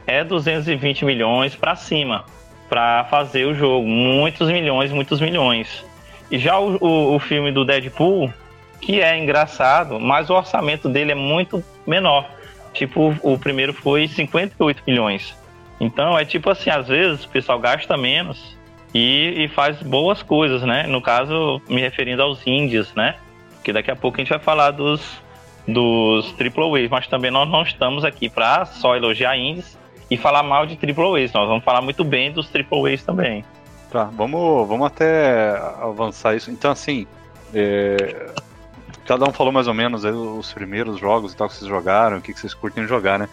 é 0.08 0.23
220 0.23 1.05
milhões 1.05 1.55
para 1.55 1.75
cima 1.75 2.25
para 2.69 3.05
fazer 3.05 3.45
o 3.45 3.53
jogo. 3.53 3.88
Muitos 3.88 4.49
milhões, 4.49 4.91
muitos 4.91 5.19
milhões. 5.19 5.86
E 6.29 6.38
já 6.38 6.58
o, 6.58 6.77
o, 6.84 7.15
o, 7.15 7.19
filme 7.19 7.51
do 7.51 7.63
Deadpool, 7.63 8.34
que 8.81 9.01
é 9.01 9.17
engraçado, 9.17 9.99
mas 9.99 10.29
o 10.29 10.34
orçamento 10.34 10.89
dele 10.89 11.12
é 11.12 11.15
muito 11.15 11.63
menor. 11.86 12.27
Tipo, 12.73 13.15
o 13.21 13.38
primeiro 13.38 13.73
foi 13.73 14.08
58 14.08 14.84
milhões. 14.86 15.36
Então 15.79 16.17
é 16.17 16.25
tipo 16.25 16.49
assim, 16.49 16.69
às 16.69 16.88
vezes 16.88 17.25
o 17.25 17.29
pessoal 17.29 17.60
gasta 17.60 17.95
menos 17.97 18.58
e, 18.93 19.43
e, 19.43 19.47
faz 19.49 19.81
boas 19.81 20.23
coisas, 20.23 20.62
né? 20.62 20.84
No 20.88 21.01
caso, 21.01 21.62
me 21.67 21.81
referindo 21.81 22.21
aos 22.21 22.45
indies, 22.47 22.93
né? 22.95 23.15
Que 23.63 23.73
daqui 23.73 23.91
a 23.91 23.95
pouco 23.95 24.17
a 24.17 24.21
gente 24.21 24.29
vai 24.29 24.39
falar 24.39 24.71
dos, 24.71 25.21
dos 25.67 26.32
Triple 26.34 26.84
A's, 26.84 26.89
mas 26.89 27.08
também 27.08 27.32
nós 27.32 27.49
não 27.49 27.63
estamos 27.63 28.04
aqui 28.04 28.30
para 28.30 28.65
só 28.65 28.95
elogiar 28.95 29.38
indies 29.38 29.78
e 30.10 30.17
falar 30.17 30.43
mal 30.43 30.65
de 30.65 30.75
Triple 30.75 31.23
A's. 31.23 31.34
Nós 31.34 31.47
vamos 31.47 31.63
falar 31.63 31.82
muito 31.82 32.04
bem 32.04 32.32
dos 32.32 32.49
Triple 32.49 32.93
A's 32.93 33.04
também. 33.04 33.43
Tá, 33.91 34.06
vamos, 34.06 34.67
vamos 34.67 34.88
até 34.88 35.58
avançar 35.82 36.36
isso. 36.36 36.51
Então, 36.51 36.71
assim, 36.71 37.08
é, 37.54 38.32
cada 39.06 39.25
um 39.25 39.32
falou 39.32 39.51
mais 39.51 39.67
ou 39.67 39.73
menos 39.73 40.04
os 40.04 40.54
primeiros 40.54 40.99
jogos 40.99 41.34
e 41.34 41.36
tal 41.36 41.47
que 41.47 41.56
vocês 41.56 41.69
jogaram, 41.69 42.17
o 42.17 42.21
que, 42.21 42.34
vocês 42.34 42.54
curtem 42.54 42.88
jogar, 42.88 43.19
né? 43.19 43.30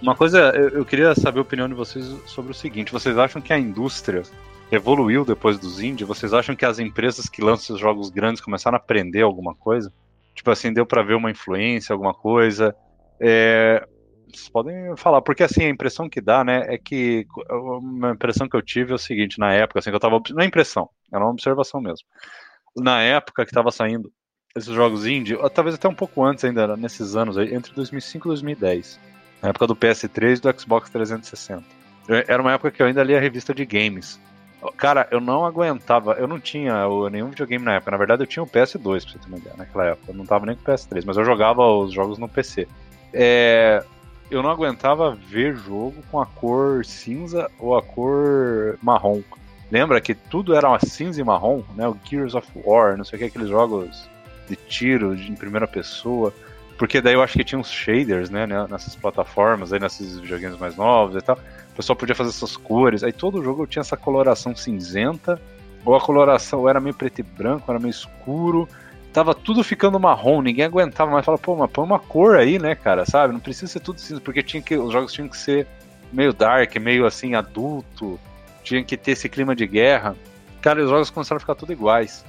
Uma 0.00 0.14
coisa, 0.14 0.38
eu, 0.50 0.84
queria 0.84 1.14
saber 1.14 1.38
a 1.38 1.42
opinião 1.42 1.68
de 1.68 1.74
vocês 1.74 2.04
sobre 2.26 2.52
o 2.52 2.54
seguinte: 2.54 2.92
vocês 2.92 3.18
acham 3.18 3.42
que 3.42 3.52
a 3.52 3.58
indústria 3.58 4.22
evoluiu 4.70 5.24
depois 5.24 5.58
dos 5.58 5.80
indie? 5.80 6.04
Vocês 6.04 6.32
acham 6.32 6.54
que 6.54 6.64
as 6.64 6.78
empresas 6.78 7.28
que 7.28 7.42
lançam 7.42 7.74
esses 7.74 7.80
jogos 7.80 8.08
grandes 8.08 8.40
começaram 8.40 8.76
a 8.76 8.78
aprender 8.78 9.22
alguma 9.22 9.54
coisa? 9.54 9.92
Tipo 10.38 10.52
assim, 10.52 10.72
deu 10.72 10.86
para 10.86 11.02
ver 11.02 11.14
uma 11.14 11.32
influência, 11.32 11.92
alguma 11.92 12.14
coisa? 12.14 12.72
É, 13.20 13.84
vocês 14.32 14.48
podem 14.48 14.96
falar, 14.96 15.20
porque 15.20 15.42
assim, 15.42 15.64
a 15.64 15.68
impressão 15.68 16.08
que 16.08 16.20
dá, 16.20 16.44
né, 16.44 16.62
é 16.68 16.78
que 16.78 17.26
uma 17.50 18.12
impressão 18.12 18.48
que 18.48 18.56
eu 18.56 18.62
tive 18.62 18.92
é 18.92 18.94
o 18.94 18.98
seguinte, 18.98 19.36
na 19.36 19.52
época, 19.52 19.80
assim, 19.80 19.90
que 19.90 19.96
eu 19.96 20.00
tava, 20.00 20.20
não 20.30 20.42
é 20.42 20.46
impressão, 20.46 20.88
era 21.12 21.24
uma 21.24 21.32
observação 21.32 21.80
mesmo. 21.80 22.06
Na 22.76 23.02
época 23.02 23.44
que 23.44 23.50
tava 23.50 23.72
saindo 23.72 24.12
esses 24.56 24.72
jogos 24.72 25.06
indie, 25.06 25.36
talvez 25.52 25.74
até 25.74 25.88
um 25.88 25.94
pouco 25.94 26.24
antes 26.24 26.44
ainda, 26.44 26.76
nesses 26.76 27.16
anos 27.16 27.36
aí, 27.36 27.52
entre 27.52 27.74
2005 27.74 28.28
e 28.28 28.30
2010, 28.30 29.00
na 29.42 29.48
época 29.48 29.66
do 29.66 29.74
PS3 29.74 30.38
e 30.38 30.40
do 30.40 30.60
Xbox 30.60 30.88
360. 30.88 31.64
Era 32.28 32.40
uma 32.40 32.52
época 32.52 32.70
que 32.70 32.80
eu 32.80 32.86
ainda 32.86 33.02
lia 33.02 33.18
a 33.18 33.20
revista 33.20 33.52
de 33.52 33.66
games. 33.66 34.20
Cara, 34.76 35.06
eu 35.10 35.20
não 35.20 35.44
aguentava, 35.44 36.14
eu 36.14 36.26
não 36.26 36.40
tinha 36.40 36.74
nenhum 37.10 37.30
videogame 37.30 37.64
na 37.64 37.74
época. 37.74 37.90
Na 37.90 37.96
verdade, 37.96 38.22
eu 38.22 38.26
tinha 38.26 38.42
o 38.42 38.46
PS2, 38.46 39.02
pra 39.02 39.12
você 39.12 39.18
ter 39.18 39.28
uma 39.28 39.38
ideia, 39.38 39.54
naquela 39.56 39.86
época. 39.86 40.10
Eu 40.10 40.16
não 40.16 40.26
tava 40.26 40.46
nem 40.46 40.56
com 40.56 40.62
o 40.62 40.74
PS3, 40.74 41.04
mas 41.06 41.16
eu 41.16 41.24
jogava 41.24 41.64
os 41.64 41.92
jogos 41.92 42.18
no 42.18 42.28
PC. 42.28 42.66
É, 43.12 43.84
eu 44.30 44.42
não 44.42 44.50
aguentava 44.50 45.14
ver 45.14 45.56
jogo 45.56 45.94
com 46.10 46.20
a 46.20 46.26
cor 46.26 46.84
cinza 46.84 47.50
ou 47.58 47.76
a 47.76 47.82
cor 47.82 48.78
marrom. 48.82 49.22
Lembra 49.70 50.00
que 50.00 50.14
tudo 50.14 50.54
era 50.54 50.68
uma 50.68 50.80
cinza 50.80 51.20
e 51.20 51.24
marrom, 51.24 51.62
né? 51.76 51.86
O 51.86 51.96
Gears 52.04 52.34
of 52.34 52.46
War, 52.64 52.96
não 52.96 53.04
sei 53.04 53.16
o 53.16 53.20
que, 53.20 53.26
aqueles 53.26 53.48
jogos 53.48 54.08
de 54.48 54.56
tiro 54.56 55.14
em 55.14 55.34
primeira 55.34 55.68
pessoa. 55.68 56.32
Porque 56.78 57.00
daí 57.00 57.14
eu 57.14 57.22
acho 57.22 57.34
que 57.34 57.44
tinha 57.44 57.58
uns 57.58 57.70
shaders, 57.70 58.30
né, 58.30 58.46
nessas 58.46 58.94
plataformas, 58.94 59.72
aí 59.72 59.80
nesses 59.80 60.18
videogames 60.20 60.58
mais 60.58 60.76
novos 60.76 61.16
e 61.16 61.20
tal. 61.20 61.38
Pessoal 61.78 61.94
podia 61.94 62.14
fazer 62.16 62.30
essas 62.30 62.56
cores. 62.56 63.04
Aí 63.04 63.12
todo 63.12 63.40
jogo 63.40 63.64
tinha 63.64 63.82
essa 63.82 63.96
coloração 63.96 64.54
cinzenta, 64.56 65.40
ou 65.84 65.94
a 65.94 66.00
coloração 66.00 66.58
ou 66.58 66.68
era 66.68 66.80
meio 66.80 66.92
preto 66.92 67.20
e 67.20 67.22
branco, 67.22 67.70
era 67.70 67.78
meio 67.78 67.92
escuro. 67.92 68.68
Tava 69.12 69.32
tudo 69.32 69.62
ficando 69.62 69.98
marrom, 70.00 70.42
ninguém 70.42 70.64
aguentava 70.64 71.12
mais. 71.12 71.24
Fala, 71.24 71.38
pô, 71.38 71.54
mas 71.54 71.70
põe 71.70 71.84
uma 71.84 72.00
cor 72.00 72.36
aí, 72.36 72.58
né, 72.58 72.74
cara, 72.74 73.06
sabe? 73.06 73.32
Não 73.32 73.38
precisa 73.38 73.68
ser 73.68 73.78
tudo 73.78 74.00
cinza, 74.00 74.20
porque 74.20 74.42
tinha 74.42 74.60
que, 74.60 74.76
os 74.76 74.92
jogos 74.92 75.12
tinham 75.12 75.28
que 75.28 75.36
ser 75.36 75.68
meio 76.12 76.32
dark, 76.32 76.74
meio 76.78 77.06
assim, 77.06 77.36
adulto. 77.36 78.18
Tinha 78.64 78.82
que 78.82 78.96
ter 78.96 79.12
esse 79.12 79.28
clima 79.28 79.54
de 79.54 79.64
guerra. 79.64 80.16
Cara, 80.60 80.82
os 80.82 80.90
jogos 80.90 81.10
começaram 81.10 81.36
a 81.36 81.40
ficar 81.40 81.54
tudo 81.54 81.72
iguais. 81.72 82.24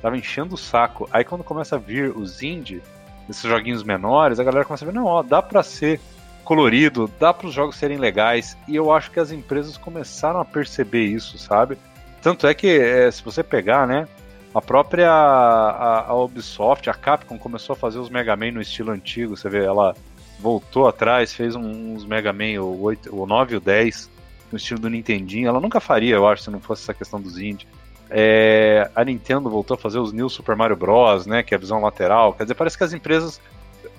Tava 0.00 0.16
enchendo 0.16 0.54
o 0.54 0.58
saco. 0.58 1.06
Aí 1.12 1.24
quando 1.24 1.44
começa 1.44 1.76
a 1.76 1.78
vir 1.78 2.08
os 2.16 2.42
indie, 2.42 2.80
esses 3.28 3.42
joguinhos 3.42 3.82
menores, 3.82 4.40
a 4.40 4.44
galera 4.44 4.64
começa 4.64 4.82
a 4.82 4.88
ver, 4.90 4.94
não, 4.94 5.04
ó, 5.04 5.22
dá 5.22 5.42
pra 5.42 5.62
ser 5.62 6.00
colorido, 6.44 7.10
dá 7.18 7.32
para 7.32 7.46
os 7.46 7.54
jogos 7.54 7.76
serem 7.76 7.98
legais, 7.98 8.56
e 8.68 8.76
eu 8.76 8.92
acho 8.92 9.10
que 9.10 9.18
as 9.18 9.32
empresas 9.32 9.76
começaram 9.76 10.40
a 10.40 10.44
perceber 10.44 11.04
isso, 11.04 11.38
sabe? 11.38 11.76
Tanto 12.22 12.46
é 12.46 12.54
que, 12.54 12.68
é, 12.68 13.10
se 13.10 13.22
você 13.24 13.42
pegar, 13.42 13.86
né, 13.86 14.06
a 14.54 14.60
própria 14.60 15.10
a, 15.10 16.06
a, 16.08 16.14
Ubisoft, 16.14 16.88
a 16.88 16.94
Capcom 16.94 17.36
começou 17.36 17.72
a 17.72 17.76
fazer 17.76 17.98
os 17.98 18.08
Mega 18.08 18.36
Man 18.36 18.52
no 18.52 18.60
estilo 18.60 18.92
antigo, 18.92 19.36
você 19.36 19.48
vê, 19.48 19.64
ela 19.64 19.96
voltou 20.38 20.86
atrás, 20.86 21.34
fez 21.34 21.56
uns 21.56 22.04
Mega 22.04 22.32
Man, 22.32 22.62
o, 22.62 22.82
8, 22.82 23.14
o 23.14 23.26
9 23.26 23.54
e 23.54 23.56
o 23.56 23.60
10, 23.60 24.10
no 24.52 24.56
estilo 24.56 24.80
do 24.80 24.90
Nintendinho, 24.90 25.48
ela 25.48 25.60
nunca 25.60 25.80
faria, 25.80 26.14
eu 26.14 26.28
acho, 26.28 26.44
se 26.44 26.50
não 26.50 26.60
fosse 26.60 26.82
essa 26.82 26.94
questão 26.94 27.20
dos 27.20 27.38
indie. 27.38 27.66
É, 28.10 28.88
a 28.94 29.04
Nintendo 29.04 29.50
voltou 29.50 29.74
a 29.74 29.78
fazer 29.78 29.98
os 29.98 30.12
New 30.12 30.28
Super 30.28 30.54
Mario 30.54 30.76
Bros, 30.76 31.26
né? 31.26 31.42
Que 31.42 31.54
é 31.54 31.56
a 31.56 31.60
visão 31.60 31.80
lateral. 31.80 32.32
Quer 32.34 32.44
dizer, 32.44 32.54
parece 32.54 32.76
que 32.78 32.84
as 32.84 32.92
empresas 32.92 33.40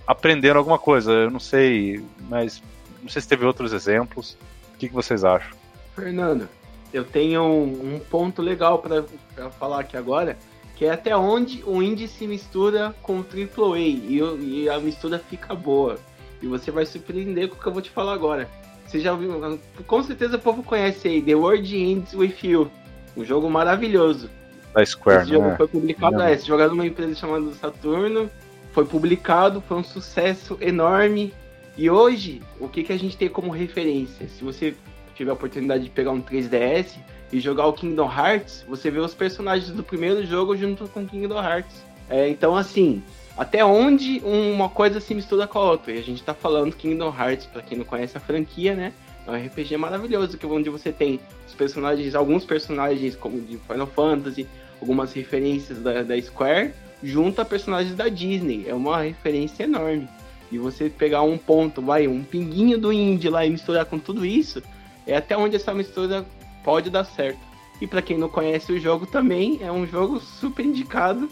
aprenderam 0.08 0.60
alguma 0.60 0.80
coisa. 0.80 1.12
Eu 1.12 1.32
não 1.32 1.40
sei, 1.40 2.04
mas 2.30 2.62
não 3.02 3.10
sei 3.10 3.22
se 3.22 3.28
teve 3.28 3.46
outros 3.46 3.74
exemplos. 3.74 4.38
O 4.74 4.78
que, 4.78 4.88
que 4.88 4.94
vocês 4.94 5.24
acham? 5.24 5.56
Fernando, 5.96 6.50
eu 6.94 7.04
tenho 7.04 7.42
um, 7.44 7.96
um 7.96 8.00
ponto 8.00 8.42
legal 8.42 8.80
para 8.80 9.04
falar 9.52 9.82
aqui 9.82 9.96
agora, 9.96 10.38
que 10.76 10.86
é 10.86 10.92
até 10.92 11.16
onde 11.16 11.64
o 11.66 11.82
indie 11.82 12.08
se 12.08 12.28
mistura 12.28 12.94
com 13.02 13.20
o 13.20 13.26
AAA 13.26 13.80
e, 13.80 14.20
e 14.42 14.70
a 14.70 14.80
mistura 14.80 15.20
fica 15.20 15.56
boa. 15.56 15.98
E 16.42 16.48
você 16.48 16.72
vai 16.72 16.86
surpreender 16.86 17.50
com 17.50 17.56
o 17.56 17.60
que 17.60 17.66
eu 17.66 17.74
vou 17.74 17.82
te 17.82 17.90
falar 17.90 18.14
agora. 18.14 18.50
Você 18.86 19.00
já 19.00 19.14
ouviu, 19.14 19.60
com 19.88 20.04
certeza 20.04 20.36
o 20.36 20.40
povo 20.40 20.62
conhece 20.62 21.08
aí, 21.08 21.22
The 21.22 21.36
World 21.36 21.76
Ends 21.76 22.14
With 22.14 22.36
You. 22.44 22.70
Um 23.18 23.24
jogo 23.24 23.50
maravilhoso. 23.50 24.30
Da 24.74 24.86
Square, 24.86 25.24
Esse 25.24 25.32
jogo 25.32 25.48
né? 25.48 25.56
foi 25.56 25.68
publicado, 25.68 26.22
é, 26.22 26.38
jogo 26.38 26.68
numa 26.68 26.86
empresa 26.86 27.16
chamada 27.16 27.52
Saturno. 27.54 28.30
Foi 28.76 28.84
publicado, 28.84 29.62
foi 29.62 29.78
um 29.78 29.84
sucesso 29.86 30.58
enorme. 30.60 31.34
E 31.78 31.90
hoje, 31.90 32.42
o 32.60 32.68
que, 32.68 32.84
que 32.84 32.92
a 32.92 33.00
gente 33.00 33.16
tem 33.16 33.30
como 33.30 33.50
referência? 33.50 34.28
Se 34.28 34.44
você 34.44 34.76
tiver 35.16 35.32
a 35.32 35.34
oportunidade 35.34 35.86
de 35.86 35.90
pegar 35.90 36.12
um 36.12 36.22
3DS 36.22 36.98
e 37.32 37.40
jogar 37.40 37.68
o 37.68 37.74
Kingdom 37.74 38.12
Hearts, 38.12 38.66
você 38.68 38.92
vê 38.92 39.00
os 39.00 39.14
personagens 39.14 39.72
do 39.72 39.82
primeiro 39.82 40.26
jogo 40.26 40.58
junto 40.58 40.90
com 40.90 41.08
Kingdom 41.08 41.42
Hearts. 41.42 41.86
É, 42.10 42.28
então, 42.28 42.54
assim, 42.54 43.02
até 43.38 43.64
onde 43.64 44.22
uma 44.26 44.68
coisa 44.68 45.00
se 45.00 45.16
mistura 45.16 45.48
com 45.48 45.60
a 45.60 45.72
outra? 45.72 45.94
E 45.94 45.98
a 45.98 46.04
gente 46.04 46.22
tá 46.22 46.34
falando 46.34 46.76
Kingdom 46.76 47.16
Hearts, 47.18 47.46
para 47.46 47.62
quem 47.62 47.78
não 47.78 47.86
conhece 47.86 48.18
a 48.18 48.20
franquia, 48.20 48.76
né? 48.76 48.92
É 49.26 49.32
um 49.32 49.36
RPG 49.36 49.78
maravilhoso, 49.78 50.38
que 50.38 50.46
é 50.46 50.50
onde 50.50 50.70
você 50.70 50.92
tem 50.92 51.22
os 51.48 51.54
personagens, 51.54 52.14
alguns 52.14 52.44
personagens 52.44 53.16
como 53.16 53.40
de 53.40 53.58
Final 53.58 53.88
Fantasy, 53.88 54.46
algumas 54.86 55.12
referências 55.14 55.80
da, 55.80 56.04
da 56.04 56.22
Square, 56.22 56.72
junto 57.02 57.42
a 57.42 57.46
personagens 57.46 57.96
da 57.96 58.08
Disney. 58.08 58.66
É 58.68 58.74
uma 58.74 59.02
referência 59.02 59.64
enorme. 59.64 60.08
E 60.52 60.60
você 60.60 60.90
pegar 60.90 61.24
um 61.24 61.40
ponto, 61.40 61.82
vai, 61.82 62.08
um 62.08 62.24
pinguinho 62.24 62.78
do 62.78 62.94
indie 62.94 63.30
lá 63.30 63.44
e 63.44 63.50
misturar 63.50 63.86
com 63.86 63.98
tudo 63.98 64.24
isso, 64.24 64.62
é 65.08 65.18
até 65.18 65.36
onde 65.36 65.56
essa 65.56 65.74
mistura 65.74 66.24
pode 66.64 66.92
dar 66.92 67.04
certo. 67.04 67.40
E 67.82 67.88
para 67.88 68.02
quem 68.02 68.18
não 68.18 68.30
conhece 68.30 68.72
o 68.72 68.80
jogo 68.80 69.08
também, 69.08 69.58
é 69.60 69.72
um 69.72 69.88
jogo 69.88 70.20
super 70.20 70.64
indicado, 70.64 71.28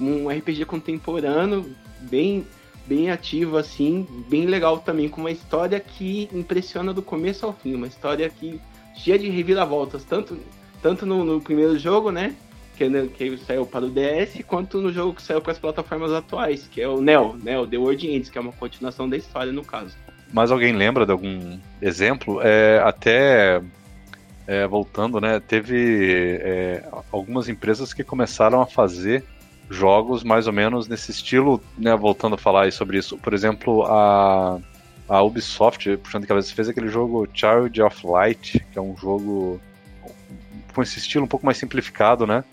um 0.00 0.28
RPG 0.28 0.64
contemporâneo, 0.64 1.70
bem 2.00 2.46
bem 2.86 3.10
ativo, 3.10 3.56
assim, 3.56 4.06
bem 4.28 4.46
legal 4.46 4.78
também, 4.78 5.08
com 5.08 5.20
uma 5.20 5.32
história 5.32 5.80
que 5.80 6.28
impressiona 6.32 6.94
do 6.94 7.02
começo 7.02 7.44
ao 7.44 7.52
fim, 7.52 7.74
uma 7.74 7.88
história 7.88 8.30
que 8.30 8.60
cheia 8.94 9.18
de 9.18 9.28
reviravoltas, 9.28 10.04
tanto, 10.04 10.38
tanto 10.80 11.04
no, 11.04 11.24
no 11.24 11.40
primeiro 11.40 11.76
jogo, 11.76 12.12
né? 12.12 12.36
Que, 12.76 12.88
né, 12.88 13.08
que 13.16 13.38
saiu 13.38 13.64
para 13.64 13.86
o 13.86 13.90
DS, 13.90 14.44
quanto 14.46 14.82
no 14.82 14.92
jogo 14.92 15.14
que 15.14 15.22
saiu 15.22 15.40
para 15.40 15.52
as 15.52 15.58
plataformas 15.58 16.12
atuais, 16.12 16.68
que 16.70 16.82
é 16.82 16.86
o 16.88 17.00
Neo, 17.00 17.34
né, 17.42 17.58
o 17.58 17.66
The 17.66 17.78
World 17.78 18.06
Ends, 18.06 18.28
que 18.28 18.36
é 18.36 18.40
uma 18.40 18.52
continuação 18.52 19.08
da 19.08 19.16
história 19.16 19.50
no 19.50 19.64
caso. 19.64 19.96
Mas 20.32 20.50
alguém 20.50 20.72
lembra 20.72 21.06
de 21.06 21.12
algum 21.12 21.58
exemplo? 21.80 22.40
É, 22.42 22.80
até 22.84 23.62
é, 24.46 24.66
voltando, 24.66 25.20
né? 25.20 25.40
Teve 25.40 26.38
é, 26.40 26.84
algumas 27.10 27.48
empresas 27.48 27.92
que 27.92 28.04
começaram 28.04 28.60
a 28.60 28.66
fazer 28.66 29.24
jogos 29.68 30.22
mais 30.22 30.46
ou 30.46 30.52
menos 30.52 30.86
nesse 30.86 31.10
estilo, 31.10 31.60
né, 31.76 31.94
voltando 31.96 32.34
a 32.34 32.38
falar 32.38 32.70
sobre 32.72 32.98
isso. 32.98 33.18
Por 33.18 33.34
exemplo, 33.34 33.84
a, 33.84 34.60
a 35.08 35.22
Ubisoft, 35.22 35.96
puxando 35.98 36.22
de 36.22 36.28
cabeça, 36.28 36.54
fez 36.54 36.68
aquele 36.68 36.88
jogo 36.88 37.28
Child 37.32 37.82
of 37.82 38.06
Light, 38.06 38.64
que 38.72 38.78
é 38.78 38.82
um 38.82 38.96
jogo 38.96 39.60
com 40.72 40.82
esse 40.82 40.98
estilo 40.98 41.24
um 41.24 41.28
pouco 41.28 41.44
mais 41.44 41.58
simplificado, 41.58 42.26
né? 42.26 42.44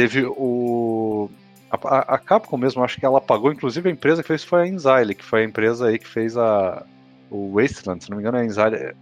Teve 0.00 0.24
o. 0.24 1.28
A, 1.70 2.14
a 2.14 2.18
Capcom 2.18 2.56
mesmo, 2.56 2.82
acho 2.82 2.98
que 2.98 3.04
ela 3.04 3.20
pagou, 3.20 3.52
inclusive 3.52 3.86
a 3.86 3.92
empresa 3.92 4.22
que 4.22 4.28
fez 4.28 4.42
foi 4.42 4.62
a 4.62 4.66
Inzile, 4.66 5.14
que 5.14 5.22
foi 5.22 5.42
a 5.42 5.44
empresa 5.44 5.88
aí 5.88 5.98
que 5.98 6.08
fez 6.08 6.38
a, 6.38 6.86
o 7.30 7.52
Wasteland, 7.52 8.02
se 8.02 8.08
não 8.08 8.16
me 8.16 8.22
engano, 8.22 8.38
a 8.38 8.44
Inzile, 8.44 8.94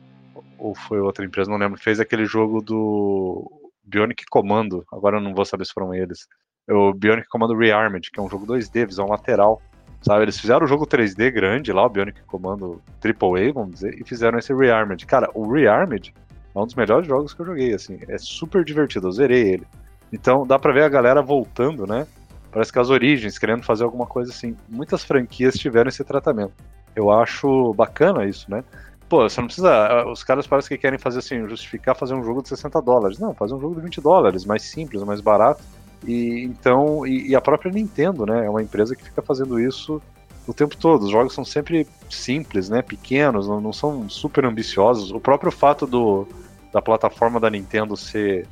ou 0.58 0.74
foi 0.74 0.98
outra 0.98 1.24
empresa, 1.24 1.48
não 1.48 1.56
lembro, 1.56 1.80
fez 1.80 2.00
aquele 2.00 2.26
jogo 2.26 2.60
do 2.60 3.48
Bionic 3.84 4.24
Commando, 4.28 4.84
agora 4.92 5.18
eu 5.18 5.20
não 5.20 5.34
vou 5.34 5.44
saber 5.44 5.64
se 5.66 5.72
foram 5.72 5.94
eles, 5.94 6.26
o 6.68 6.92
Bionic 6.92 7.28
Commando 7.28 7.56
Rearmed, 7.56 8.10
que 8.10 8.18
é 8.18 8.22
um 8.22 8.28
jogo 8.28 8.44
2D, 8.44 8.84
visão 8.84 9.06
lateral. 9.06 9.62
Sabe, 10.02 10.24
eles 10.24 10.38
fizeram 10.38 10.64
o 10.64 10.68
jogo 10.68 10.84
3D 10.84 11.32
grande 11.32 11.72
lá, 11.72 11.86
o 11.86 11.88
Bionic 11.88 12.22
Commando 12.24 12.82
AAA, 13.02 13.52
vamos 13.52 13.74
dizer, 13.74 13.94
e 13.98 14.04
fizeram 14.04 14.36
esse 14.36 14.52
Rearmed. 14.52 15.06
Cara, 15.06 15.30
o 15.32 15.48
Rearmed 15.50 16.12
é 16.54 16.58
um 16.58 16.66
dos 16.66 16.74
melhores 16.74 17.06
jogos 17.06 17.32
que 17.32 17.40
eu 17.40 17.46
joguei, 17.46 17.72
assim, 17.72 18.00
é 18.08 18.18
super 18.18 18.64
divertido, 18.64 19.06
eu 19.06 19.12
zerei 19.12 19.52
ele. 19.52 19.66
Então 20.12 20.46
dá 20.46 20.58
pra 20.58 20.72
ver 20.72 20.84
a 20.84 20.88
galera 20.88 21.22
voltando, 21.22 21.86
né? 21.86 22.06
Parece 22.50 22.72
que 22.72 22.78
as 22.78 22.90
origens, 22.90 23.38
querendo 23.38 23.62
fazer 23.62 23.84
alguma 23.84 24.06
coisa 24.06 24.32
assim. 24.32 24.56
Muitas 24.68 25.04
franquias 25.04 25.54
tiveram 25.54 25.88
esse 25.88 26.02
tratamento. 26.02 26.52
Eu 26.96 27.10
acho 27.10 27.72
bacana 27.74 28.24
isso, 28.24 28.50
né? 28.50 28.64
pô, 29.08 29.28
você 29.28 29.40
não 29.40 29.46
precisa. 29.46 30.04
Os 30.06 30.22
caras 30.22 30.46
parecem 30.46 30.76
que 30.76 30.80
querem 30.80 30.98
fazer 30.98 31.20
assim, 31.20 31.48
justificar 31.48 31.96
fazer 31.96 32.14
um 32.14 32.22
jogo 32.22 32.42
de 32.42 32.48
60 32.48 32.80
dólares. 32.82 33.18
Não, 33.18 33.34
faz 33.34 33.50
um 33.50 33.60
jogo 33.60 33.74
de 33.74 33.80
20 33.80 34.00
dólares, 34.00 34.44
mais 34.44 34.62
simples, 34.62 35.02
mais 35.02 35.20
barato. 35.20 35.62
E 36.06 36.44
então, 36.44 37.06
e, 37.06 37.30
e, 37.30 37.34
a 37.34 37.40
própria 37.40 37.72
Nintendo, 37.72 38.26
né? 38.26 38.46
É 38.46 38.50
uma 38.50 38.62
empresa 38.62 38.94
que 38.94 39.04
fica 39.04 39.22
fazendo 39.22 39.58
isso 39.58 40.00
o 40.46 40.54
tempo 40.54 40.76
todo. 40.76 41.02
Os 41.04 41.10
jogos 41.10 41.34
são 41.34 41.44
sempre 41.44 41.86
simples, 42.08 42.68
né? 42.68 42.82
Pequenos, 42.82 43.48
não, 43.48 43.60
não 43.60 43.72
são 43.72 44.08
super 44.08 44.44
ambiciosos. 44.44 45.10
O 45.10 45.20
próprio 45.20 45.50
fato 45.50 45.86
do, 45.86 46.28
da 46.72 46.80
plataforma 46.80 47.40
da 47.40 47.50
Nintendo 47.50 47.96
ser 47.96 48.46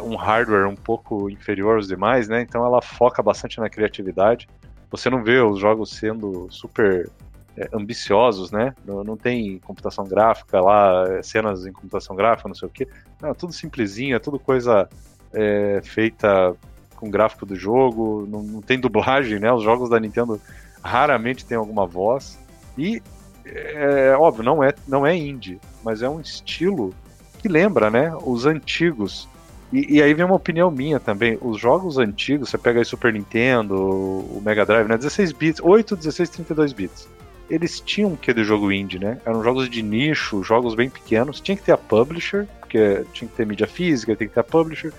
um 0.00 0.16
hardware 0.16 0.68
um 0.68 0.76
pouco 0.76 1.28
inferior 1.28 1.76
aos 1.76 1.88
demais, 1.88 2.28
né? 2.28 2.42
Então 2.42 2.64
ela 2.64 2.80
foca 2.80 3.22
bastante 3.22 3.60
na 3.60 3.68
criatividade. 3.68 4.48
Você 4.90 5.10
não 5.10 5.22
vê 5.22 5.40
os 5.40 5.58
jogos 5.58 5.90
sendo 5.90 6.46
super 6.50 7.10
é, 7.56 7.68
ambiciosos, 7.72 8.50
né? 8.50 8.74
Não, 8.84 9.04
não, 9.04 9.16
tem 9.16 9.58
computação 9.58 10.04
gráfica 10.04 10.60
lá, 10.60 11.22
cenas 11.22 11.66
em 11.66 11.72
computação 11.72 12.16
gráfica, 12.16 12.48
não 12.48 12.54
sei 12.54 12.68
o 12.68 12.70
quê. 12.70 12.88
Não, 13.20 13.30
é 13.30 13.34
tudo 13.34 13.52
simplesinho, 13.52 14.16
é 14.16 14.18
tudo 14.18 14.38
coisa 14.38 14.88
é, 15.32 15.80
feita 15.82 16.54
com 16.96 17.10
gráfico 17.10 17.44
do 17.44 17.56
jogo, 17.56 18.26
não, 18.28 18.42
não, 18.42 18.62
tem 18.62 18.78
dublagem, 18.78 19.38
né? 19.38 19.52
Os 19.52 19.62
jogos 19.62 19.90
da 19.90 19.98
Nintendo 19.98 20.40
raramente 20.82 21.44
tem 21.44 21.58
alguma 21.58 21.86
voz. 21.86 22.38
E, 22.78 23.02
é, 23.44 24.14
óbvio, 24.16 24.44
não 24.44 24.62
é, 24.62 24.72
não 24.86 25.06
é 25.06 25.16
indie, 25.16 25.60
mas 25.84 26.00
é 26.00 26.08
um 26.08 26.20
estilo 26.20 26.94
que 27.40 27.48
lembra, 27.48 27.90
né? 27.90 28.16
Os 28.24 28.46
antigos. 28.46 29.28
E, 29.72 29.96
e, 29.96 30.02
aí 30.02 30.12
vem 30.12 30.26
uma 30.26 30.34
opinião 30.34 30.70
minha 30.70 31.00
também. 31.00 31.38
Os 31.40 31.58
jogos 31.58 31.96
antigos, 31.96 32.50
você 32.50 32.58
pega 32.58 32.80
aí 32.80 32.84
Super 32.84 33.12
Nintendo, 33.12 33.74
o 33.74 34.42
Mega 34.44 34.66
Drive, 34.66 34.86
né? 34.86 34.98
16 34.98 35.32
bits, 35.32 35.60
8, 35.64 35.96
16, 35.96 36.28
32 36.28 36.72
bits. 36.74 37.08
Eles 37.48 37.80
tinham 37.80 38.14
que 38.14 38.34
de 38.34 38.44
jogo 38.44 38.70
indie, 38.70 38.98
né? 38.98 39.18
Eram 39.24 39.42
jogos 39.42 39.70
de 39.70 39.82
nicho, 39.82 40.42
jogos 40.42 40.74
bem 40.74 40.90
pequenos. 40.90 41.40
Tinha 41.40 41.56
que 41.56 41.62
ter 41.62 41.72
a 41.72 41.78
publisher, 41.78 42.46
porque 42.60 43.04
tinha 43.14 43.28
que 43.28 43.34
ter 43.34 43.46
mídia 43.46 43.66
física, 43.66 44.14
tem 44.14 44.28
que 44.28 44.34
ter 44.34 44.40
a 44.40 44.44
publisher. 44.44 44.92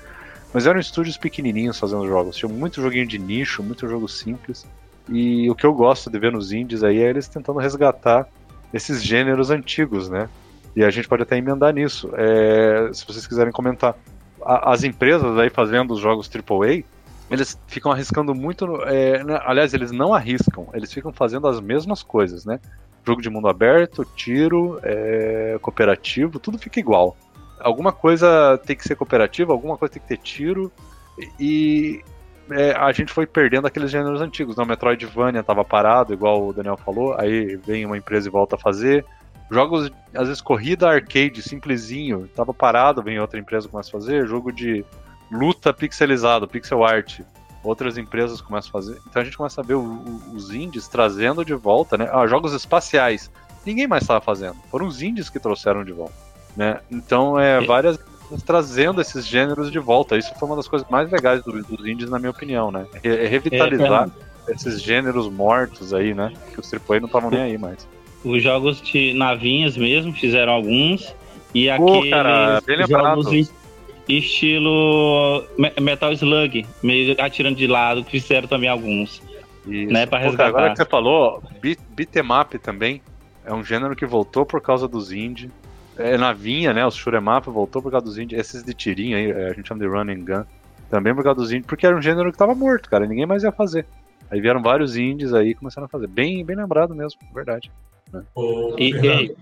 Mas 0.51 0.65
eram 0.65 0.79
estúdios 0.79 1.17
pequenininhos 1.17 1.79
fazendo 1.79 2.07
jogos. 2.07 2.35
Tinha 2.35 2.51
muito 2.51 2.81
joguinho 2.81 3.07
de 3.07 3.19
nicho, 3.19 3.61
muito 3.61 3.87
jogo 3.87 4.07
simples. 4.07 4.65
E 5.09 5.49
o 5.49 5.55
que 5.55 5.65
eu 5.65 5.73
gosto 5.73 6.09
de 6.09 6.17
ver 6.17 6.31
nos 6.31 6.51
indies 6.51 6.83
aí 6.83 6.99
é 6.99 7.09
eles 7.09 7.27
tentando 7.27 7.59
resgatar 7.59 8.27
esses 8.73 9.03
gêneros 9.03 9.51
antigos, 9.51 10.09
né? 10.09 10.29
E 10.75 10.83
a 10.83 10.89
gente 10.89 11.07
pode 11.07 11.23
até 11.23 11.37
emendar 11.37 11.73
nisso. 11.73 12.09
É, 12.15 12.89
se 12.91 13.05
vocês 13.05 13.27
quiserem 13.27 13.51
comentar. 13.51 13.95
As 14.45 14.83
empresas 14.83 15.37
aí 15.37 15.49
fazendo 15.49 15.93
os 15.93 15.99
jogos 15.99 16.29
AAA, 16.29 16.83
eles 17.29 17.59
ficam 17.67 17.91
arriscando 17.91 18.33
muito. 18.33 18.65
É, 18.83 19.23
né? 19.23 19.39
aliás, 19.43 19.73
eles 19.73 19.91
não 19.91 20.13
arriscam, 20.13 20.67
eles 20.73 20.91
ficam 20.91 21.11
fazendo 21.11 21.47
as 21.47 21.59
mesmas 21.59 22.03
coisas, 22.03 22.45
né? 22.45 22.59
Jogo 23.05 23.21
de 23.21 23.29
mundo 23.29 23.47
aberto, 23.47 24.05
tiro, 24.15 24.79
é, 24.83 25.57
cooperativo, 25.61 26.39
tudo 26.39 26.57
fica 26.57 26.79
igual 26.79 27.17
alguma 27.63 27.91
coisa 27.91 28.59
tem 28.65 28.75
que 28.75 28.83
ser 28.83 28.95
cooperativa, 28.95 29.53
alguma 29.53 29.77
coisa 29.77 29.93
tem 29.93 30.01
que 30.01 30.07
ter 30.07 30.17
tiro. 30.17 30.71
E 31.39 32.03
é, 32.51 32.71
a 32.71 32.91
gente 32.91 33.11
foi 33.11 33.25
perdendo 33.25 33.65
aqueles 33.65 33.89
gêneros 33.89 34.21
antigos. 34.21 34.55
Não, 34.55 34.65
Metroidvania 34.65 35.39
estava 35.39 35.63
parado, 35.63 36.13
igual 36.13 36.47
o 36.47 36.53
Daniel 36.53 36.77
falou, 36.77 37.15
aí 37.17 37.55
vem 37.55 37.85
uma 37.85 37.97
empresa 37.97 38.27
e 38.27 38.31
volta 38.31 38.55
a 38.55 38.59
fazer. 38.59 39.05
Jogos, 39.49 39.91
às 40.13 40.27
vezes, 40.27 40.41
corrida 40.41 40.89
arcade, 40.89 41.41
simplesinho, 41.41 42.25
estava 42.25 42.53
parado, 42.53 43.03
vem 43.03 43.19
outra 43.19 43.39
empresa 43.39 43.67
começa 43.67 43.89
a 43.89 43.91
fazer. 43.91 44.27
Jogo 44.27 44.51
de 44.51 44.85
luta 45.31 45.73
pixelizado, 45.73 46.47
pixel 46.47 46.83
art, 46.83 47.21
outras 47.63 47.97
empresas 47.97 48.41
começam 48.41 48.69
a 48.69 48.71
fazer. 48.71 48.99
Então 49.07 49.21
a 49.21 49.25
gente 49.25 49.37
começa 49.37 49.61
a 49.61 49.63
ver 49.63 49.75
o, 49.75 49.81
o, 49.81 50.35
os 50.35 50.51
indies 50.51 50.87
trazendo 50.87 51.45
de 51.45 51.53
volta, 51.53 51.97
né? 51.97 52.09
Ah, 52.11 52.27
jogos 52.27 52.53
espaciais. 52.53 53.31
Ninguém 53.65 53.87
mais 53.87 54.03
estava 54.03 54.21
fazendo. 54.21 54.55
Foram 54.69 54.87
os 54.87 55.01
indies 55.01 55.29
que 55.29 55.39
trouxeram 55.39 55.83
de 55.83 55.93
volta. 55.93 56.13
Né? 56.55 56.79
Então, 56.91 57.39
é, 57.39 57.61
várias 57.61 57.97
trazendo 58.45 59.01
esses 59.01 59.25
gêneros 59.25 59.71
de 59.71 59.79
volta. 59.79 60.17
Isso 60.17 60.33
foi 60.35 60.47
uma 60.47 60.55
das 60.55 60.67
coisas 60.67 60.87
mais 60.89 61.11
legais 61.11 61.43
dos, 61.43 61.65
dos 61.65 61.85
indies, 61.85 62.09
na 62.09 62.19
minha 62.19 62.31
opinião, 62.31 62.71
né? 62.71 62.85
É 63.03 63.27
revitalizar 63.27 64.09
é, 64.47 64.51
esses 64.51 64.81
gêneros 64.81 65.29
mortos 65.29 65.93
aí, 65.93 66.13
né? 66.13 66.33
Que 66.53 66.59
os 66.59 66.73
AAA 66.73 66.99
não 66.99 67.07
estavam 67.07 67.29
nem 67.29 67.41
aí 67.41 67.57
mais. 67.57 67.87
Os 68.23 68.41
jogos 68.41 68.81
de 68.81 69.13
navinhas 69.13 69.75
mesmo 69.75 70.13
fizeram 70.13 70.53
alguns. 70.53 71.13
E 71.53 71.67
Pô, 71.75 71.97
aqueles 71.97 72.09
cara, 72.09 72.61
jogos 72.87 73.51
estilo 74.07 75.45
Metal 75.81 76.11
Slug, 76.11 76.65
meio 76.81 77.15
atirando 77.19 77.55
de 77.55 77.67
lado, 77.67 78.03
que 78.03 78.19
fizeram 78.19 78.47
também 78.47 78.69
alguns. 78.69 79.21
Isso. 79.65 79.93
Né, 79.93 80.05
pra 80.05 80.19
resgatar. 80.19 80.51
Pô, 80.51 80.57
agora 80.57 80.71
que 80.71 80.77
você 80.77 80.85
falou, 80.85 81.41
beat, 81.61 81.79
beat'em 81.95 82.59
também 82.59 83.01
é 83.45 83.53
um 83.53 83.63
gênero 83.63 83.95
que 83.95 84.05
voltou 84.05 84.45
por 84.45 84.61
causa 84.61 84.87
dos 84.87 85.11
indie 85.11 85.49
é, 85.97 86.17
navinha, 86.17 86.73
né? 86.73 86.85
Os 86.85 86.95
Shuremap 86.95 87.45
voltou 87.45 87.81
por 87.81 87.91
causa 87.91 88.05
dos 88.05 88.17
indies. 88.17 88.39
Esses 88.39 88.63
de 88.63 88.73
tirinho 88.73 89.17
aí, 89.17 89.31
é, 89.31 89.49
a 89.49 89.53
gente 89.53 89.67
chama 89.67 89.81
de 89.81 89.87
run 89.87 90.09
and 90.09 90.25
gun. 90.25 90.43
Também 90.89 91.13
por 91.13 91.23
causa 91.23 91.39
dos 91.39 91.51
indies, 91.51 91.65
porque 91.65 91.85
era 91.85 91.95
um 91.95 92.01
gênero 92.01 92.31
que 92.31 92.37
tava 92.37 92.55
morto, 92.55 92.89
cara. 92.89 93.05
Ninguém 93.05 93.25
mais 93.25 93.43
ia 93.43 93.51
fazer. 93.51 93.85
Aí 94.29 94.41
vieram 94.41 94.61
vários 94.61 94.97
indies 94.97 95.33
aí 95.33 95.53
começaram 95.53 95.85
a 95.85 95.89
fazer. 95.89 96.07
Bem, 96.07 96.43
bem 96.43 96.55
lembrado 96.55 96.95
mesmo, 96.95 97.19
verdade. 97.33 97.71
Ô, 98.35 98.75
e, 98.77 98.91
Fernando, 98.91 99.35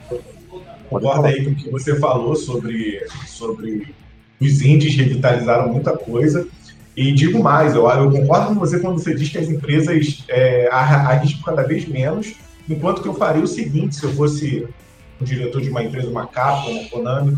concorda 0.89 1.27
aí 1.27 1.43
com 1.43 1.51
o 1.51 1.55
que 1.55 1.69
você 1.69 1.99
falou 1.99 2.35
sobre, 2.35 3.05
sobre 3.27 3.93
os 4.39 4.61
indies 4.61 4.95
revitalizaram 4.95 5.71
muita 5.71 5.97
coisa. 5.97 6.47
E 6.95 7.11
digo 7.11 7.41
mais, 7.41 7.73
eu, 7.73 7.87
eu 7.87 8.11
concordo 8.11 8.47
com 8.47 8.59
você 8.59 8.79
quando 8.79 8.99
você 8.99 9.13
diz 9.15 9.29
que 9.29 9.37
as 9.37 9.47
empresas 9.47 10.23
é, 10.27 10.67
arriscam 10.71 11.43
cada 11.43 11.63
vez 11.63 11.87
menos, 11.87 12.33
enquanto 12.69 13.01
que 13.01 13.07
eu 13.07 13.13
faria 13.13 13.43
o 13.43 13.47
seguinte, 13.47 13.95
se 13.95 14.03
eu 14.03 14.13
fosse 14.13 14.67
um 15.19 15.23
diretor 15.23 15.61
de 15.61 15.69
uma 15.69 15.83
empresa, 15.83 16.09
uma 16.09 16.27
Capcom, 16.27 16.71
uma 16.71 16.89
Konami. 16.89 17.37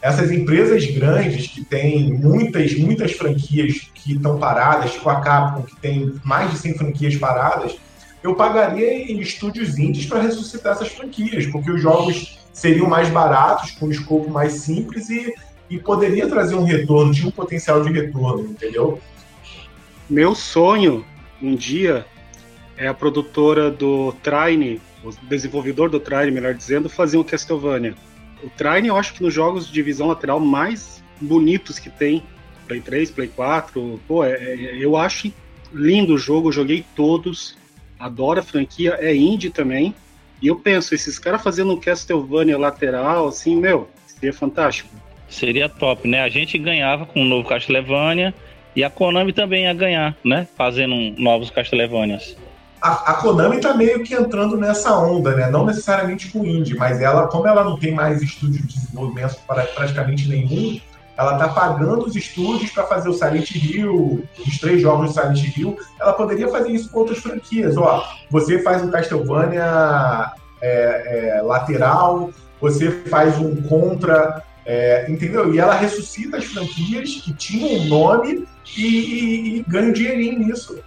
Essas 0.00 0.30
empresas 0.30 0.86
grandes 0.86 1.48
que 1.48 1.64
têm 1.64 2.14
muitas, 2.14 2.72
muitas 2.78 3.12
franquias 3.12 3.90
que 3.92 4.14
estão 4.14 4.38
paradas, 4.38 4.92
tipo 4.92 5.08
a 5.10 5.20
Capcom, 5.20 5.62
que 5.62 5.76
tem 5.76 6.14
mais 6.24 6.52
de 6.52 6.58
100 6.58 6.74
franquias 6.78 7.16
paradas, 7.16 7.76
eu 8.22 8.34
pagaria 8.34 9.10
em 9.10 9.20
estúdios 9.20 9.78
indies 9.78 10.06
para 10.06 10.22
ressuscitar 10.22 10.72
essas 10.72 10.88
franquias, 10.88 11.46
porque 11.46 11.70
os 11.70 11.80
jogos 11.80 12.38
seriam 12.52 12.88
mais 12.88 13.08
baratos, 13.08 13.70
com 13.72 13.86
um 13.86 13.90
escopo 13.90 14.30
mais 14.30 14.54
simples 14.54 15.08
e, 15.08 15.32
e 15.70 15.78
poderia 15.78 16.28
trazer 16.28 16.56
um 16.56 16.64
retorno, 16.64 17.12
tinha 17.12 17.28
um 17.28 17.32
potencial 17.32 17.82
de 17.82 17.92
retorno, 17.92 18.50
entendeu? 18.50 19.00
Meu 20.08 20.34
sonho 20.34 21.04
um 21.40 21.54
dia 21.54 22.04
é 22.76 22.88
a 22.88 22.94
produtora 22.94 23.70
do 23.70 24.12
Trine 24.22 24.80
o 25.02 25.12
desenvolvedor 25.28 25.88
do 25.88 26.00
Trine, 26.00 26.30
melhor 26.30 26.54
dizendo, 26.54 26.88
fazia 26.88 27.20
um 27.20 27.24
Castlevania. 27.24 27.94
O 28.42 28.50
Trine, 28.50 28.88
eu 28.88 28.96
acho 28.96 29.14
que 29.14 29.22
nos 29.22 29.32
jogos 29.32 29.70
de 29.70 29.82
visão 29.82 30.08
lateral 30.08 30.40
mais 30.40 31.02
bonitos 31.20 31.78
que 31.78 31.90
tem, 31.90 32.22
Play 32.66 32.80
3, 32.80 33.10
Play 33.10 33.28
4, 33.28 34.00
pô, 34.06 34.24
é, 34.24 34.32
é, 34.32 34.76
eu 34.78 34.96
acho 34.96 35.32
lindo 35.72 36.14
o 36.14 36.18
jogo, 36.18 36.52
joguei 36.52 36.84
todos, 36.94 37.56
adoro 37.98 38.40
a 38.40 38.42
franquia, 38.42 38.96
é 39.00 39.14
indie 39.14 39.50
também, 39.50 39.94
e 40.40 40.46
eu 40.46 40.56
penso, 40.56 40.94
esses 40.94 41.18
caras 41.18 41.42
fazendo 41.42 41.72
um 41.72 41.80
Castlevania 41.80 42.58
lateral, 42.58 43.28
assim, 43.28 43.56
meu, 43.56 43.88
seria 44.06 44.32
fantástico. 44.32 44.88
Seria 45.28 45.68
top, 45.68 46.08
né? 46.08 46.22
A 46.22 46.28
gente 46.28 46.56
ganhava 46.56 47.04
com 47.04 47.20
o 47.20 47.24
novo 47.24 47.48
Castlevania, 47.48 48.32
e 48.76 48.84
a 48.84 48.90
Konami 48.90 49.32
também 49.32 49.64
ia 49.64 49.74
ganhar, 49.74 50.16
né? 50.24 50.46
Fazendo 50.56 50.94
novos 51.20 51.50
Castlevanias 51.50 52.36
a, 52.80 53.10
a, 53.10 53.14
Konami 53.14 53.60
tá 53.60 53.74
meio 53.74 54.02
que 54.02 54.14
entrando 54.14 54.56
nessa 54.56 54.96
onda, 54.96 55.34
né? 55.34 55.50
Não 55.50 55.66
necessariamente 55.66 56.30
com 56.30 56.40
o 56.40 56.46
indie, 56.46 56.76
mas 56.76 57.00
ela, 57.00 57.26
como 57.26 57.46
ela 57.46 57.64
não 57.64 57.76
tem 57.76 57.92
mais 57.92 58.22
estúdio 58.22 58.62
de 58.66 58.74
desenvolvimento 58.74 59.36
para 59.46 59.64
praticamente 59.64 60.28
nenhum, 60.28 60.80
ela 61.18 61.36
tá 61.36 61.48
pagando 61.48 62.06
os 62.06 62.14
estúdios 62.14 62.70
para 62.70 62.84
fazer 62.84 63.08
o 63.08 63.12
Silent 63.12 63.50
Hill, 63.50 64.24
os 64.46 64.58
três 64.58 64.80
jogos 64.80 65.08
do 65.08 65.20
Silent 65.20 65.56
Hill. 65.56 65.76
Ela 66.00 66.12
poderia 66.12 66.46
fazer 66.48 66.70
isso 66.70 66.88
com 66.90 67.00
outras 67.00 67.18
franquias. 67.18 67.76
Ó, 67.76 68.08
você 68.30 68.60
faz 68.60 68.82
um 68.82 68.90
Castlevania 68.90 70.30
é, 70.62 71.38
é, 71.38 71.42
lateral, 71.42 72.30
você 72.60 72.92
faz 73.08 73.36
um 73.36 73.56
Contra, 73.62 74.44
é, 74.64 75.10
entendeu? 75.10 75.52
E 75.52 75.58
ela 75.58 75.74
ressuscita 75.74 76.36
as 76.36 76.44
franquias 76.44 77.16
que 77.16 77.32
tinham 77.32 77.80
um 77.80 77.88
nome 77.88 78.46
e, 78.76 78.86
e, 78.86 79.56
e 79.58 79.64
ganha 79.66 79.88
um 79.88 79.92
dinheirinho 79.92 80.38
nisso. 80.38 80.78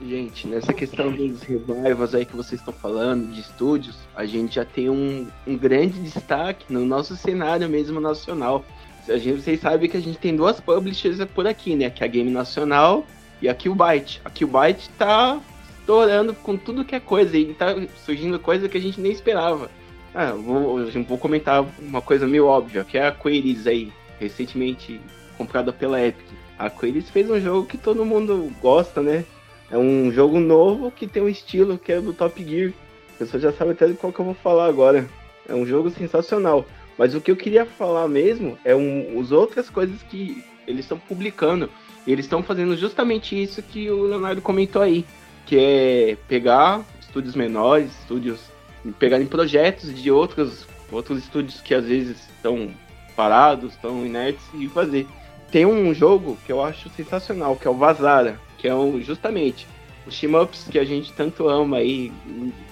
Gente, 0.00 0.46
nessa 0.46 0.72
questão 0.72 1.12
dos 1.12 1.42
revivals 1.42 2.14
aí 2.14 2.24
que 2.24 2.34
vocês 2.34 2.60
estão 2.60 2.72
falando, 2.72 3.32
de 3.32 3.40
estúdios, 3.40 3.96
a 4.14 4.24
gente 4.24 4.54
já 4.54 4.64
tem 4.64 4.88
um, 4.88 5.26
um 5.46 5.58
grande 5.58 6.00
destaque 6.00 6.72
no 6.72 6.86
nosso 6.86 7.16
cenário 7.16 7.68
mesmo 7.68 8.00
nacional. 8.00 8.64
A 9.08 9.16
gente, 9.16 9.40
vocês 9.40 9.60
sabem 9.60 9.88
que 9.88 9.96
a 9.96 10.00
gente 10.00 10.18
tem 10.18 10.34
duas 10.34 10.60
publishers 10.60 11.18
por 11.34 11.46
aqui, 11.46 11.74
né? 11.74 11.90
Que 11.90 12.02
é 12.02 12.06
a 12.06 12.10
Game 12.10 12.30
Nacional 12.30 13.06
e 13.40 13.48
a 13.48 13.54
Killbyte. 13.54 14.20
A 14.24 14.30
Killbyte 14.30 14.90
tá 14.90 15.40
estourando 15.80 16.34
com 16.34 16.56
tudo 16.56 16.84
que 16.84 16.94
é 16.94 17.00
coisa 17.00 17.36
e 17.36 17.54
tá 17.54 17.74
surgindo 18.04 18.38
coisa 18.38 18.68
que 18.68 18.78
a 18.78 18.80
gente 18.80 19.00
nem 19.00 19.10
esperava. 19.10 19.70
Ah, 20.14 20.32
vou, 20.32 20.86
vou 21.06 21.18
comentar 21.18 21.64
uma 21.78 22.02
coisa 22.02 22.26
meio 22.26 22.46
óbvia, 22.46 22.84
que 22.84 22.98
é 22.98 23.06
a 23.06 23.12
Queries 23.12 23.66
aí, 23.66 23.92
recentemente 24.18 25.00
comprada 25.38 25.72
pela 25.72 26.04
Epic. 26.04 26.26
A 26.58 26.68
Queries 26.68 27.08
fez 27.10 27.30
um 27.30 27.40
jogo 27.40 27.66
que 27.66 27.78
todo 27.78 28.04
mundo 28.04 28.52
gosta, 28.60 29.00
né? 29.00 29.24
É 29.70 29.78
um 29.78 30.10
jogo 30.12 30.40
novo 30.40 30.90
que 30.90 31.06
tem 31.06 31.22
um 31.22 31.28
estilo 31.28 31.78
que 31.78 31.92
é 31.92 32.00
do 32.00 32.12
Top 32.12 32.44
Gear. 32.44 32.72
A 33.14 33.18
pessoa 33.18 33.40
já 33.40 33.52
sabe 33.52 33.70
até 33.70 33.88
qual 33.92 34.12
que 34.12 34.20
eu 34.20 34.24
vou 34.24 34.34
falar 34.34 34.66
agora. 34.66 35.08
É 35.48 35.54
um 35.54 35.64
jogo 35.64 35.90
sensacional. 35.90 36.66
Mas 37.00 37.14
o 37.14 37.20
que 37.22 37.30
eu 37.30 37.36
queria 37.36 37.64
falar 37.64 38.06
mesmo 38.08 38.58
é 38.62 38.76
um, 38.76 39.18
as 39.18 39.32
outras 39.32 39.70
coisas 39.70 40.02
que 40.02 40.44
eles 40.66 40.84
estão 40.84 40.98
publicando. 40.98 41.70
E 42.06 42.12
eles 42.12 42.26
estão 42.26 42.42
fazendo 42.42 42.76
justamente 42.76 43.42
isso 43.42 43.62
que 43.62 43.90
o 43.90 44.02
Leonardo 44.02 44.42
comentou 44.42 44.82
aí. 44.82 45.06
Que 45.46 45.56
é 45.56 46.18
pegar 46.28 46.84
estúdios 47.00 47.34
menores, 47.34 47.90
estúdios. 48.00 48.38
pegarem 48.98 49.26
projetos 49.26 49.94
de 49.94 50.10
outros, 50.10 50.66
outros 50.92 51.20
estúdios 51.20 51.62
que 51.62 51.74
às 51.74 51.86
vezes 51.86 52.18
estão 52.36 52.68
parados, 53.16 53.72
estão 53.72 54.04
inertes 54.04 54.44
e 54.52 54.68
fazer. 54.68 55.06
Tem 55.50 55.64
um 55.64 55.94
jogo 55.94 56.36
que 56.44 56.52
eu 56.52 56.62
acho 56.62 56.90
sensacional, 56.90 57.56
que 57.56 57.66
é 57.66 57.70
o 57.70 57.78
Vazara, 57.78 58.38
que 58.58 58.68
é 58.68 58.74
um, 58.74 59.00
justamente 59.00 59.66
os 60.06 60.14
shmups 60.14 60.68
que 60.70 60.78
a 60.78 60.84
gente 60.84 61.14
tanto 61.14 61.48
ama 61.48 61.78
aí, 61.78 62.12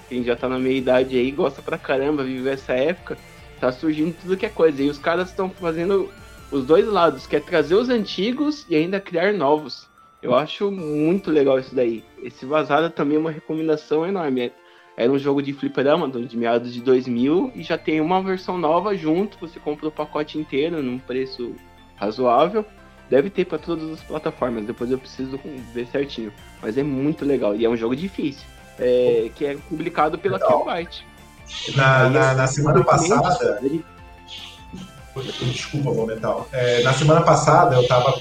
quem 0.07 0.23
já 0.23 0.35
tá 0.35 0.47
na 0.47 0.59
meia 0.59 0.77
idade 0.77 1.17
aí, 1.17 1.31
gosta 1.31 1.63
pra 1.63 1.79
caramba, 1.79 2.23
viver 2.23 2.53
essa 2.53 2.73
época, 2.73 3.17
tá 3.59 3.71
surgindo 3.71 4.15
tudo 4.21 4.37
que 4.37 4.45
é 4.45 4.49
coisa. 4.49 4.81
E 4.81 4.89
os 4.89 4.97
caras 4.97 5.29
estão 5.29 5.49
fazendo 5.49 6.09
os 6.51 6.65
dois 6.65 6.87
lados, 6.87 7.27
que 7.27 7.35
é 7.35 7.39
trazer 7.39 7.75
os 7.75 7.89
antigos 7.89 8.65
e 8.69 8.75
ainda 8.75 8.99
criar 8.99 9.33
novos. 9.33 9.87
Eu 10.21 10.35
acho 10.35 10.69
muito 10.69 11.31
legal 11.31 11.59
isso 11.59 11.73
daí. 11.73 12.03
Esse 12.21 12.45
Vazada 12.45 12.89
também 12.89 13.17
é 13.17 13.19
uma 13.19 13.31
recomendação 13.31 14.05
enorme. 14.05 14.51
Era 14.97 15.11
um 15.11 15.17
jogo 15.17 15.41
de 15.41 15.53
fliperama 15.53 16.09
de 16.09 16.35
meados 16.35 16.73
de 16.73 16.81
2000 16.81 17.53
e 17.55 17.63
já 17.63 17.77
tem 17.77 18.01
uma 18.01 18.21
versão 18.21 18.57
nova 18.57 18.95
junto. 18.97 19.37
Você 19.39 19.57
compra 19.59 19.87
o 19.87 19.91
pacote 19.91 20.37
inteiro 20.37 20.83
num 20.83 20.99
preço 20.99 21.55
razoável. 21.95 22.65
Deve 23.09 23.29
ter 23.29 23.45
para 23.45 23.57
todas 23.57 23.89
as 23.89 24.03
plataformas, 24.03 24.65
depois 24.65 24.91
eu 24.91 24.99
preciso 24.99 25.39
ver 25.73 25.87
certinho. 25.87 26.33
Mas 26.61 26.77
é 26.77 26.83
muito 26.83 27.23
legal 27.23 27.55
e 27.55 27.65
é 27.65 27.69
um 27.69 27.77
jogo 27.77 27.95
difícil, 27.95 28.45
é, 28.77 29.31
que 29.33 29.45
é 29.45 29.57
publicado 29.69 30.17
pela 30.17 30.37
Killbyte. 30.37 31.07
Na, 31.75 32.09
na, 32.09 32.33
na, 32.33 32.47
semana 32.47 32.83
passada. 32.83 33.59
Desculpa, 35.41 35.91
Momental. 35.91 36.47
É, 36.51 36.81
na 36.83 36.93
semana 36.93 37.21
passada 37.21 37.75
eu 37.75 37.81
estava 37.81 38.13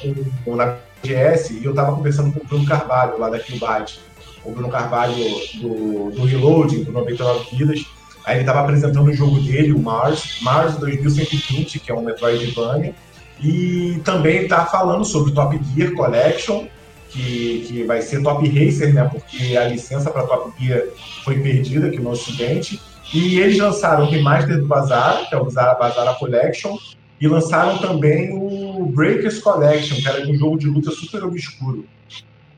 com, 0.45 0.57
na 0.57 0.77
GS 1.03 1.51
e 1.51 1.65
eu 1.65 1.71
estava 1.71 1.95
conversando 1.95 2.33
com 2.33 2.41
o 2.41 2.45
Bruno 2.47 2.67
Carvalho, 2.67 3.19
lá 3.19 3.31
da 3.31 3.39
Killbyte. 3.39 4.01
O 4.45 4.53
Bruno 4.53 4.69
Carvalho 4.69 5.15
do, 5.55 6.11
do 6.11 6.25
Reloading, 6.25 6.85
do 6.85 6.93
99 6.93 7.57
Vidas. 7.57 7.85
Aí 8.25 8.37
ele 8.37 8.41
estava 8.41 8.61
apresentando 8.61 9.09
o 9.09 9.15
jogo 9.15 9.41
dele, 9.41 9.73
o 9.73 9.79
Mars, 9.79 10.39
Mars 10.43 10.77
2120, 10.77 11.81
que 11.81 11.91
é 11.91 11.95
um 11.95 12.03
Metroidvania 12.03 12.95
e 13.41 14.01
também 14.05 14.43
está 14.43 14.67
falando 14.67 15.05
sobre 15.05 15.31
o 15.31 15.35
Top 15.35 15.59
Gear 15.75 15.93
Collection, 15.93 16.67
que, 17.11 17.65
que 17.67 17.85
vai 17.85 18.03
ser 18.03 18.23
Top 18.23 18.47
Racer, 18.47 18.93
né? 18.93 19.05
Porque 19.05 19.57
a 19.57 19.65
licença 19.69 20.11
para 20.11 20.27
Top 20.27 20.53
Gear 20.59 20.83
foi 21.25 21.39
perdida 21.39 21.87
aqui 21.87 21.99
no 21.99 22.11
Ocidente. 22.11 22.81
E 23.13 23.41
eles 23.41 23.59
lançaram 23.59 24.05
o 24.05 24.11
remaster 24.11 24.59
do 24.59 24.67
Bazar, 24.67 25.29
que 25.29 25.35
é 25.35 25.39
o 25.39 25.45
Bazar 25.45 26.19
Collection, 26.19 26.77
e 27.21 27.27
lançaram 27.27 27.79
também 27.79 28.31
o 28.33 28.87
Breakers 28.87 29.41
Collection, 29.41 29.97
que 29.97 30.09
era 30.09 30.27
um 30.27 30.35
jogo 30.35 30.59
de 30.59 30.67
luta 30.67 30.91
super 30.91 31.25
obscuro. 31.25 31.85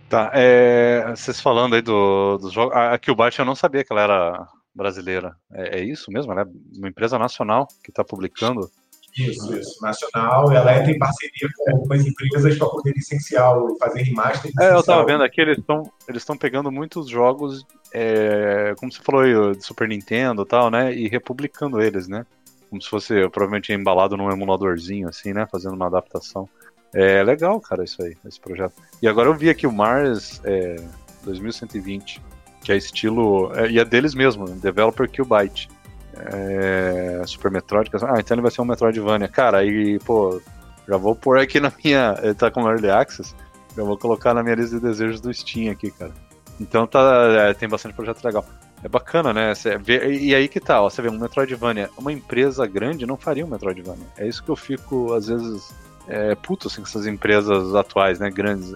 Tá, 0.08 0.30
é, 0.34 1.04
vocês 1.14 1.40
falando 1.40 1.76
aí 1.76 1.82
do, 1.82 2.36
do 2.38 2.50
jogo. 2.50 2.72
A 2.74 2.98
Killbyte 2.98 3.38
eu 3.38 3.44
não 3.44 3.54
sabia 3.54 3.84
que 3.84 3.92
ela 3.92 4.02
era 4.02 4.48
brasileira. 4.74 5.36
É, 5.52 5.78
é 5.78 5.84
isso 5.84 6.10
mesmo? 6.10 6.32
Ela 6.32 6.42
é 6.42 6.46
uma 6.76 6.88
empresa 6.88 7.16
nacional 7.16 7.68
que 7.84 7.90
está 7.90 8.04
publicando 8.04 8.68
isso, 9.16 9.54
isso. 9.56 9.82
Nacional, 9.82 10.52
ela 10.52 10.76
entra 10.76 10.92
em 10.92 10.98
parceria 10.98 11.48
com 11.56 11.72
algumas 11.72 12.06
empresas 12.06 12.56
para 12.56 12.68
poder 12.68 12.92
licenciar 12.92 13.56
ou 13.56 13.76
fazer 13.76 14.02
remaster. 14.02 14.50
É, 14.60 14.72
eu 14.72 14.82
tava 14.82 15.04
vendo 15.04 15.24
aqui, 15.24 15.40
eles 15.40 15.58
estão 15.58 15.90
eles 16.08 16.24
pegando 16.38 16.70
muitos 16.70 17.08
jogos, 17.08 17.66
é, 17.92 18.74
como 18.78 18.92
você 18.92 19.00
falou 19.02 19.22
aí, 19.22 19.56
de 19.56 19.64
Super 19.64 19.88
Nintendo 19.88 20.42
e 20.42 20.46
tal, 20.46 20.70
né? 20.70 20.94
E 20.94 21.08
republicando 21.08 21.80
eles, 21.80 22.06
né? 22.06 22.24
Como 22.68 22.80
se 22.80 22.88
fosse 22.88 23.14
provavelmente 23.30 23.72
embalado 23.72 24.16
num 24.16 24.30
emuladorzinho, 24.30 25.08
assim, 25.08 25.32
né? 25.32 25.46
Fazendo 25.50 25.74
uma 25.74 25.86
adaptação. 25.86 26.48
É 26.94 27.22
legal, 27.22 27.60
cara, 27.60 27.84
isso 27.84 28.02
aí, 28.02 28.16
esse 28.26 28.40
projeto. 28.40 28.74
E 29.02 29.08
agora 29.08 29.28
eu 29.28 29.34
vi 29.34 29.48
aqui 29.48 29.66
o 29.66 29.72
Mars 29.72 30.40
é, 30.44 30.76
2120, 31.24 32.22
que 32.62 32.72
é 32.72 32.76
estilo. 32.76 33.52
É, 33.54 33.70
e 33.70 33.78
é 33.78 33.84
deles 33.84 34.14
mesmo, 34.14 34.44
Developer 34.44 35.08
Byte 35.24 35.68
é, 36.16 37.22
Super 37.26 37.50
Metroid. 37.50 37.90
Ah, 38.02 38.18
então 38.18 38.34
ele 38.34 38.42
vai 38.42 38.50
ser 38.50 38.60
um 38.60 38.64
Metroidvania. 38.64 39.28
Cara, 39.28 39.58
aí, 39.58 39.98
pô, 40.00 40.40
já 40.88 40.96
vou 40.96 41.14
pôr 41.14 41.38
aqui 41.38 41.60
na 41.60 41.72
minha. 41.82 42.18
Ele 42.22 42.34
tá 42.34 42.50
com 42.50 42.68
Early 42.68 42.90
Access. 42.90 43.34
Já 43.76 43.82
vou 43.84 43.96
colocar 43.96 44.34
na 44.34 44.42
minha 44.42 44.54
lista 44.54 44.76
de 44.76 44.82
desejos 44.82 45.20
do 45.20 45.32
Steam 45.32 45.70
aqui, 45.70 45.90
cara. 45.90 46.12
Então 46.60 46.86
tá, 46.86 47.48
é, 47.48 47.54
tem 47.54 47.68
bastante 47.68 47.94
projeto 47.94 48.24
legal. 48.24 48.44
É 48.82 48.88
bacana, 48.88 49.32
né? 49.32 49.52
Vê, 49.80 50.12
e 50.12 50.34
aí 50.34 50.48
que 50.48 50.58
tá, 50.58 50.80
ó, 50.80 50.88
você 50.88 51.02
vê 51.02 51.08
um 51.08 51.18
Metroidvania, 51.18 51.90
uma 51.98 52.12
empresa 52.12 52.66
grande 52.66 53.06
não 53.06 53.16
faria 53.16 53.44
um 53.44 53.48
Metroidvania. 53.48 54.06
É 54.16 54.26
isso 54.26 54.42
que 54.42 54.48
eu 54.48 54.56
fico, 54.56 55.12
às 55.12 55.28
vezes, 55.28 55.70
é, 56.08 56.34
puto 56.34 56.68
assim, 56.68 56.80
com 56.80 56.88
essas 56.88 57.06
empresas 57.06 57.74
atuais, 57.74 58.18
né, 58.18 58.30
grandes. 58.30 58.72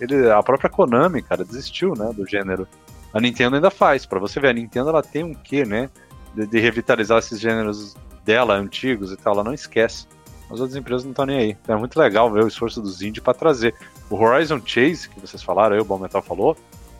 Ele, 0.00 0.30
a 0.30 0.42
própria 0.42 0.70
Konami, 0.70 1.22
cara, 1.22 1.44
desistiu, 1.44 1.94
né, 1.94 2.10
do 2.14 2.26
gênero. 2.26 2.66
A 3.12 3.20
Nintendo 3.20 3.56
ainda 3.56 3.70
faz, 3.70 4.06
para 4.06 4.18
você 4.18 4.40
ver, 4.40 4.48
a 4.48 4.52
Nintendo 4.54 4.88
ela 4.88 5.02
tem 5.02 5.22
um 5.22 5.34
quê, 5.34 5.66
né? 5.66 5.90
De, 6.34 6.46
de, 6.46 6.60
revitalizar 6.60 7.18
esses 7.18 7.40
gêneros 7.40 7.94
dela, 8.24 8.54
antigos 8.54 9.12
e 9.12 9.16
tal, 9.16 9.34
ela 9.34 9.44
não 9.44 9.54
esquece. 9.54 10.06
As 10.50 10.60
outras 10.60 10.76
empresas 10.76 11.04
não 11.04 11.12
estão 11.12 11.26
nem 11.26 11.38
aí. 11.38 11.56
Então 11.62 11.76
é 11.76 11.78
muito 11.78 11.98
legal 11.98 12.30
ver 12.30 12.44
o 12.44 12.48
esforço 12.48 12.80
dos 12.80 13.00
indie 13.02 13.20
para 13.20 13.34
trazer. 13.34 13.74
O 14.10 14.16
Horizon 14.16 14.60
Chase, 14.64 15.08
que 15.08 15.20
vocês 15.20 15.42
falaram, 15.42 15.74
aí 15.74 15.80
o 15.80 15.84
Bom 15.84 15.98
Metal 15.98 16.22
falou, 16.22 16.56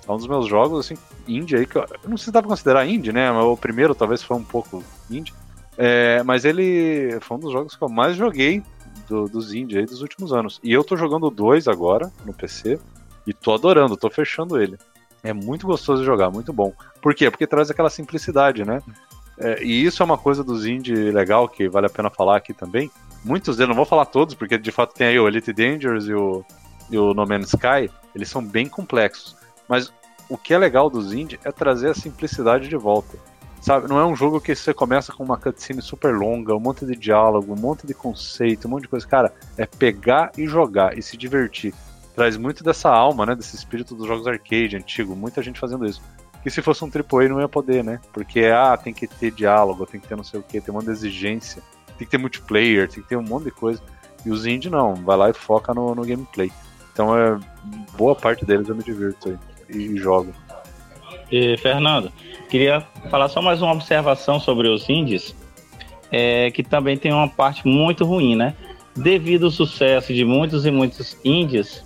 é 0.06 0.10
um 0.10 0.16
dos 0.16 0.26
meus 0.26 0.46
jogos, 0.46 0.86
assim, 0.86 0.96
indie 1.28 1.56
aí, 1.56 1.66
que 1.66 1.76
eu, 1.76 1.82
eu 1.82 2.10
não 2.10 2.16
sei 2.16 2.26
se 2.26 2.32
dá 2.32 2.40
pra 2.40 2.48
considerar 2.48 2.86
indie, 2.86 3.12
né? 3.12 3.30
O 3.30 3.56
primeiro 3.56 3.94
talvez 3.94 4.22
foi 4.22 4.36
um 4.36 4.44
pouco 4.44 4.82
indie. 5.10 5.32
É, 5.76 6.22
mas 6.22 6.44
ele 6.44 7.18
foi 7.20 7.36
um 7.36 7.40
dos 7.40 7.52
jogos 7.52 7.76
que 7.76 7.82
eu 7.82 7.88
mais 7.88 8.16
joguei 8.16 8.62
do, 9.08 9.28
dos 9.28 9.52
indie 9.52 9.78
aí 9.78 9.86
dos 9.86 10.02
últimos 10.02 10.32
anos. 10.32 10.60
E 10.62 10.72
eu 10.72 10.82
tô 10.82 10.96
jogando 10.96 11.30
dois 11.30 11.68
agora 11.68 12.10
no 12.24 12.32
PC 12.32 12.78
e 13.26 13.32
tô 13.32 13.54
adorando, 13.54 13.96
tô 13.96 14.10
fechando 14.10 14.60
ele. 14.60 14.78
É 15.22 15.32
muito 15.32 15.66
gostoso 15.66 16.00
de 16.02 16.06
jogar, 16.06 16.30
muito 16.30 16.52
bom. 16.52 16.72
Por 17.00 17.14
quê? 17.14 17.30
Porque 17.30 17.46
traz 17.46 17.70
aquela 17.70 17.90
simplicidade, 17.90 18.64
né? 18.64 18.82
É, 19.38 19.62
e 19.62 19.84
isso 19.84 20.02
é 20.02 20.06
uma 20.06 20.18
coisa 20.18 20.44
dos 20.44 20.66
indie 20.66 21.10
legal 21.10 21.48
que 21.48 21.68
vale 21.68 21.86
a 21.86 21.90
pena 21.90 22.10
falar 22.10 22.36
aqui 22.36 22.52
também. 22.52 22.90
Muitos 23.24 23.56
deles, 23.56 23.68
não 23.68 23.76
vou 23.76 23.84
falar 23.84 24.06
todos, 24.06 24.34
porque 24.34 24.58
de 24.58 24.72
fato 24.72 24.94
tem 24.94 25.06
aí 25.06 25.18
o 25.18 25.28
Elite 25.28 25.52
Dangerous 25.52 26.06
e 26.06 26.14
o, 26.14 26.44
e 26.90 26.98
o 26.98 27.14
No 27.14 27.26
Man's 27.26 27.48
Sky, 27.48 27.90
eles 28.14 28.28
são 28.28 28.44
bem 28.44 28.68
complexos. 28.68 29.36
Mas 29.68 29.92
o 30.28 30.36
que 30.36 30.52
é 30.54 30.58
legal 30.58 30.90
dos 30.90 31.12
indie 31.12 31.38
é 31.44 31.52
trazer 31.52 31.90
a 31.90 31.94
simplicidade 31.94 32.68
de 32.68 32.76
volta. 32.76 33.16
Sabe, 33.60 33.88
não 33.88 33.96
é 33.96 34.04
um 34.04 34.16
jogo 34.16 34.40
que 34.40 34.56
você 34.56 34.74
começa 34.74 35.12
com 35.12 35.22
uma 35.22 35.38
cutscene 35.38 35.80
super 35.80 36.12
longa, 36.12 36.52
um 36.52 36.58
monte 36.58 36.84
de 36.84 36.96
diálogo, 36.96 37.52
um 37.52 37.60
monte 37.60 37.86
de 37.86 37.94
conceito, 37.94 38.66
um 38.66 38.72
monte 38.72 38.82
de 38.82 38.88
coisa. 38.88 39.06
Cara, 39.06 39.32
é 39.56 39.64
pegar 39.64 40.32
e 40.36 40.48
jogar 40.48 40.98
e 40.98 41.02
se 41.02 41.16
divertir. 41.16 41.72
Traz 42.12 42.36
muito 42.36 42.64
dessa 42.64 42.90
alma, 42.90 43.24
né? 43.24 43.36
Desse 43.36 43.54
espírito 43.54 43.94
dos 43.94 44.08
jogos 44.08 44.26
arcade 44.26 44.76
antigo, 44.76 45.14
muita 45.14 45.40
gente 45.40 45.60
fazendo 45.60 45.86
isso. 45.86 46.02
Que 46.42 46.50
se 46.50 46.60
fosse 46.60 46.84
um 46.84 46.88
AAA 46.88 47.28
não 47.28 47.40
ia 47.40 47.48
poder, 47.48 47.84
né? 47.84 48.00
Porque, 48.12 48.46
ah, 48.46 48.76
tem 48.76 48.92
que 48.92 49.06
ter 49.06 49.30
diálogo, 49.30 49.86
tem 49.86 50.00
que 50.00 50.08
ter 50.08 50.16
não 50.16 50.24
sei 50.24 50.40
o 50.40 50.42
que, 50.42 50.60
tem 50.60 50.72
um 50.72 50.76
monte 50.76 50.86
de 50.86 50.92
exigência, 50.92 51.62
tem 51.96 52.04
que 52.04 52.10
ter 52.10 52.18
multiplayer, 52.18 52.88
tem 52.88 53.02
que 53.02 53.08
ter 53.08 53.16
um 53.16 53.22
monte 53.22 53.44
de 53.44 53.50
coisa. 53.52 53.80
E 54.24 54.30
os 54.30 54.46
indie 54.46 54.70
não, 54.70 54.94
vai 54.94 55.16
lá 55.16 55.30
e 55.30 55.32
foca 55.32 55.72
no, 55.72 55.94
no 55.94 56.04
gameplay. 56.04 56.50
Então, 56.92 57.16
é, 57.16 57.38
boa 57.96 58.14
parte 58.14 58.44
deles 58.44 58.68
eu 58.68 58.74
me 58.74 58.82
divirto 58.82 59.28
aí 59.28 59.38
e 59.74 59.96
jogo. 59.96 60.32
E, 61.30 61.56
Fernando, 61.56 62.12
queria 62.50 62.80
falar 63.10 63.28
só 63.28 63.40
mais 63.40 63.62
uma 63.62 63.72
observação 63.72 64.38
sobre 64.38 64.68
os 64.68 64.88
indies, 64.88 65.34
é, 66.10 66.50
que 66.50 66.62
também 66.62 66.96
tem 66.96 67.12
uma 67.12 67.28
parte 67.28 67.66
muito 67.66 68.04
ruim, 68.04 68.36
né? 68.36 68.54
Devido 68.94 69.46
ao 69.46 69.50
sucesso 69.50 70.12
de 70.12 70.24
muitos 70.24 70.66
e 70.66 70.70
muitos 70.70 71.16
indies, 71.24 71.84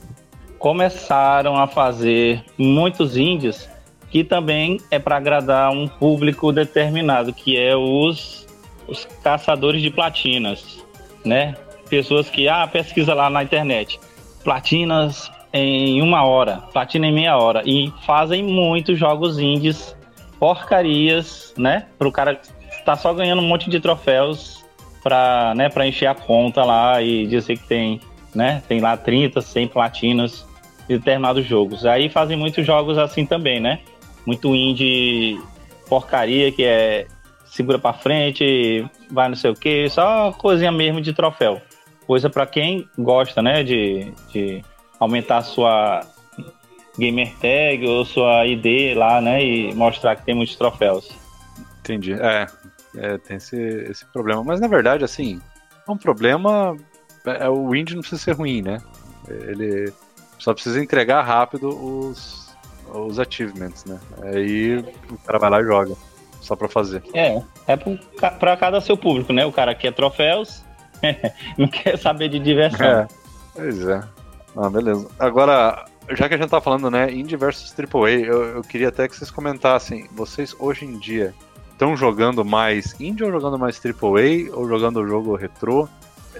começaram 0.59 1.57
a 1.57 1.69
fazer 1.69 2.45
muitos 2.59 3.17
indies 3.17 3.69
que 4.11 4.25
também 4.25 4.79
é 4.91 4.99
para 4.99 5.17
agradar 5.17 5.71
um 5.71 5.89
público 5.89 6.53
determinado, 6.53 7.33
que 7.33 7.57
é 7.57 7.77
os, 7.77 8.47
os 8.87 9.05
caçadores 9.23 9.83
de 9.83 9.91
platinas, 9.91 10.85
né? 11.25 11.55
Pessoas 11.89 12.29
que, 12.29 12.49
ah, 12.49 12.67
pesquisa 12.67 13.15
lá 13.15 13.31
na 13.31 13.43
internet, 13.43 13.99
platinas 14.43 15.31
em 15.53 16.03
uma 16.03 16.25
hora, 16.25 16.59
platina 16.73 17.07
em 17.07 17.13
meia 17.13 17.37
hora, 17.37 17.63
e 17.65 17.93
fazem 18.05 18.43
muitos 18.43 18.99
jogos 18.99 19.39
indies, 19.39 19.97
porcarias, 20.39 21.55
né? 21.57 21.87
Para 21.99 22.09
o 22.09 22.13
cara 22.13 22.41
tá 22.85 22.95
só 22.97 23.13
ganhando 23.13 23.43
um 23.43 23.49
monte 23.49 23.69
de 23.69 23.81
troféus 23.81 24.65
para 25.03 25.55
né, 25.55 25.69
encher 25.87 26.07
a 26.07 26.15
conta 26.15 26.65
lá 26.65 27.01
e 27.01 27.27
dizer 27.27 27.57
que 27.57 27.67
tem, 27.67 28.01
né? 28.35 28.63
Tem 28.69 28.81
lá 28.81 28.97
30, 28.97 29.41
100 29.41 29.69
platinas 29.69 30.47
de 30.89 30.99
determinados 30.99 31.45
jogos. 31.45 31.87
Aí 31.87 32.09
fazem 32.09 32.37
muitos 32.37 32.65
jogos 32.67 32.99
assim 32.99 33.25
também, 33.25 33.61
né? 33.61 33.81
Muito 34.27 34.55
indie 34.55 35.41
porcaria 35.89 36.51
que 36.51 36.64
é 36.64 37.07
segura 37.47 37.79
para 37.79 37.95
frente, 37.95 38.85
vai 39.11 39.29
não 39.29 39.37
sei 39.37 39.51
o 39.51 39.55
que, 39.55 39.89
só 39.89 40.33
coisinha 40.33 40.72
mesmo 40.72 41.01
de 41.01 41.14
troféu. 41.14 41.62
Coisa 42.07 42.29
para 42.29 42.47
quem 42.47 42.89
gosta, 42.99 43.41
né, 43.41 43.62
de, 43.62 44.12
de 44.33 44.62
aumentar 45.01 45.43
sua 45.43 46.01
gamer 46.99 47.33
tag 47.37 47.87
ou 47.87 48.05
sua 48.05 48.47
ID 48.47 48.97
lá, 48.97 49.20
né, 49.20 49.45
e 49.45 49.74
mostrar 49.74 50.16
que 50.16 50.24
tem 50.24 50.35
muitos 50.35 50.57
troféus. 50.57 51.11
Entendi. 51.81 52.12
É, 52.14 52.47
É, 52.97 53.18
tem 53.18 53.37
esse, 53.37 53.57
esse 53.57 54.07
problema. 54.07 54.43
Mas 54.43 54.61
na 54.61 54.68
verdade, 54.68 55.05
assim, 55.05 55.41
é 55.87 55.91
um 55.91 55.97
problema. 55.97 56.77
É, 57.24 57.49
o 57.49 57.74
indie 57.74 57.95
não 57.95 58.01
precisa 58.01 58.22
ser 58.22 58.33
ruim, 58.33 58.62
né? 58.62 58.79
Ele 59.29 59.93
só 60.39 60.55
precisa 60.55 60.83
entregar 60.83 61.22
rápido 61.22 61.68
os, 61.68 62.45
os 62.95 63.18
achievements, 63.18 63.84
né? 63.84 63.99
Aí 64.22 64.78
o 65.11 65.18
cara 65.24 65.39
vai 65.39 65.51
lá 65.51 65.61
e 65.61 65.64
joga. 65.64 65.95
Só 66.41 66.55
pra 66.55 66.68
fazer. 66.68 67.03
É, 67.12 67.43
é 67.66 67.76
pra 68.39 68.57
cada 68.57 68.80
seu 68.80 68.97
público, 68.97 69.32
né? 69.32 69.45
O 69.45 69.53
cara 69.53 69.74
quer 69.74 69.93
troféus, 69.93 70.62
não 71.59 71.66
quer 71.66 71.99
saber 71.99 72.28
de 72.28 72.39
diversão. 72.39 72.87
É, 72.87 73.09
pois 73.55 73.87
é. 73.87 74.01
Ah, 74.57 74.70
beleza. 74.70 75.09
Agora, 75.18 75.84
já 76.11 76.28
que 76.28 76.34
a 76.34 76.39
gente 76.39 76.49
tá 76.49 76.61
falando, 76.61 76.91
né, 76.91 77.12
Indie 77.12 77.37
versus 77.37 77.74
AAA, 77.76 78.11
eu, 78.11 78.45
eu 78.57 78.62
queria 78.62 78.89
até 78.89 79.09
que 79.09 79.16
vocês 79.16 79.30
comentassem, 79.30 80.09
vocês 80.12 80.55
hoje 80.59 80.84
em 80.84 80.99
dia 80.99 81.34
estão 81.72 81.97
jogando 81.97 82.45
mais 82.45 82.99
Indie 83.01 83.24
ou 83.24 83.32
jogando 83.32 83.59
mais 83.59 83.80
AAA, 83.84 84.55
ou 84.57 84.68
jogando 84.68 85.01
o 85.01 85.07
jogo 85.07 85.37
retrô? 85.37 85.89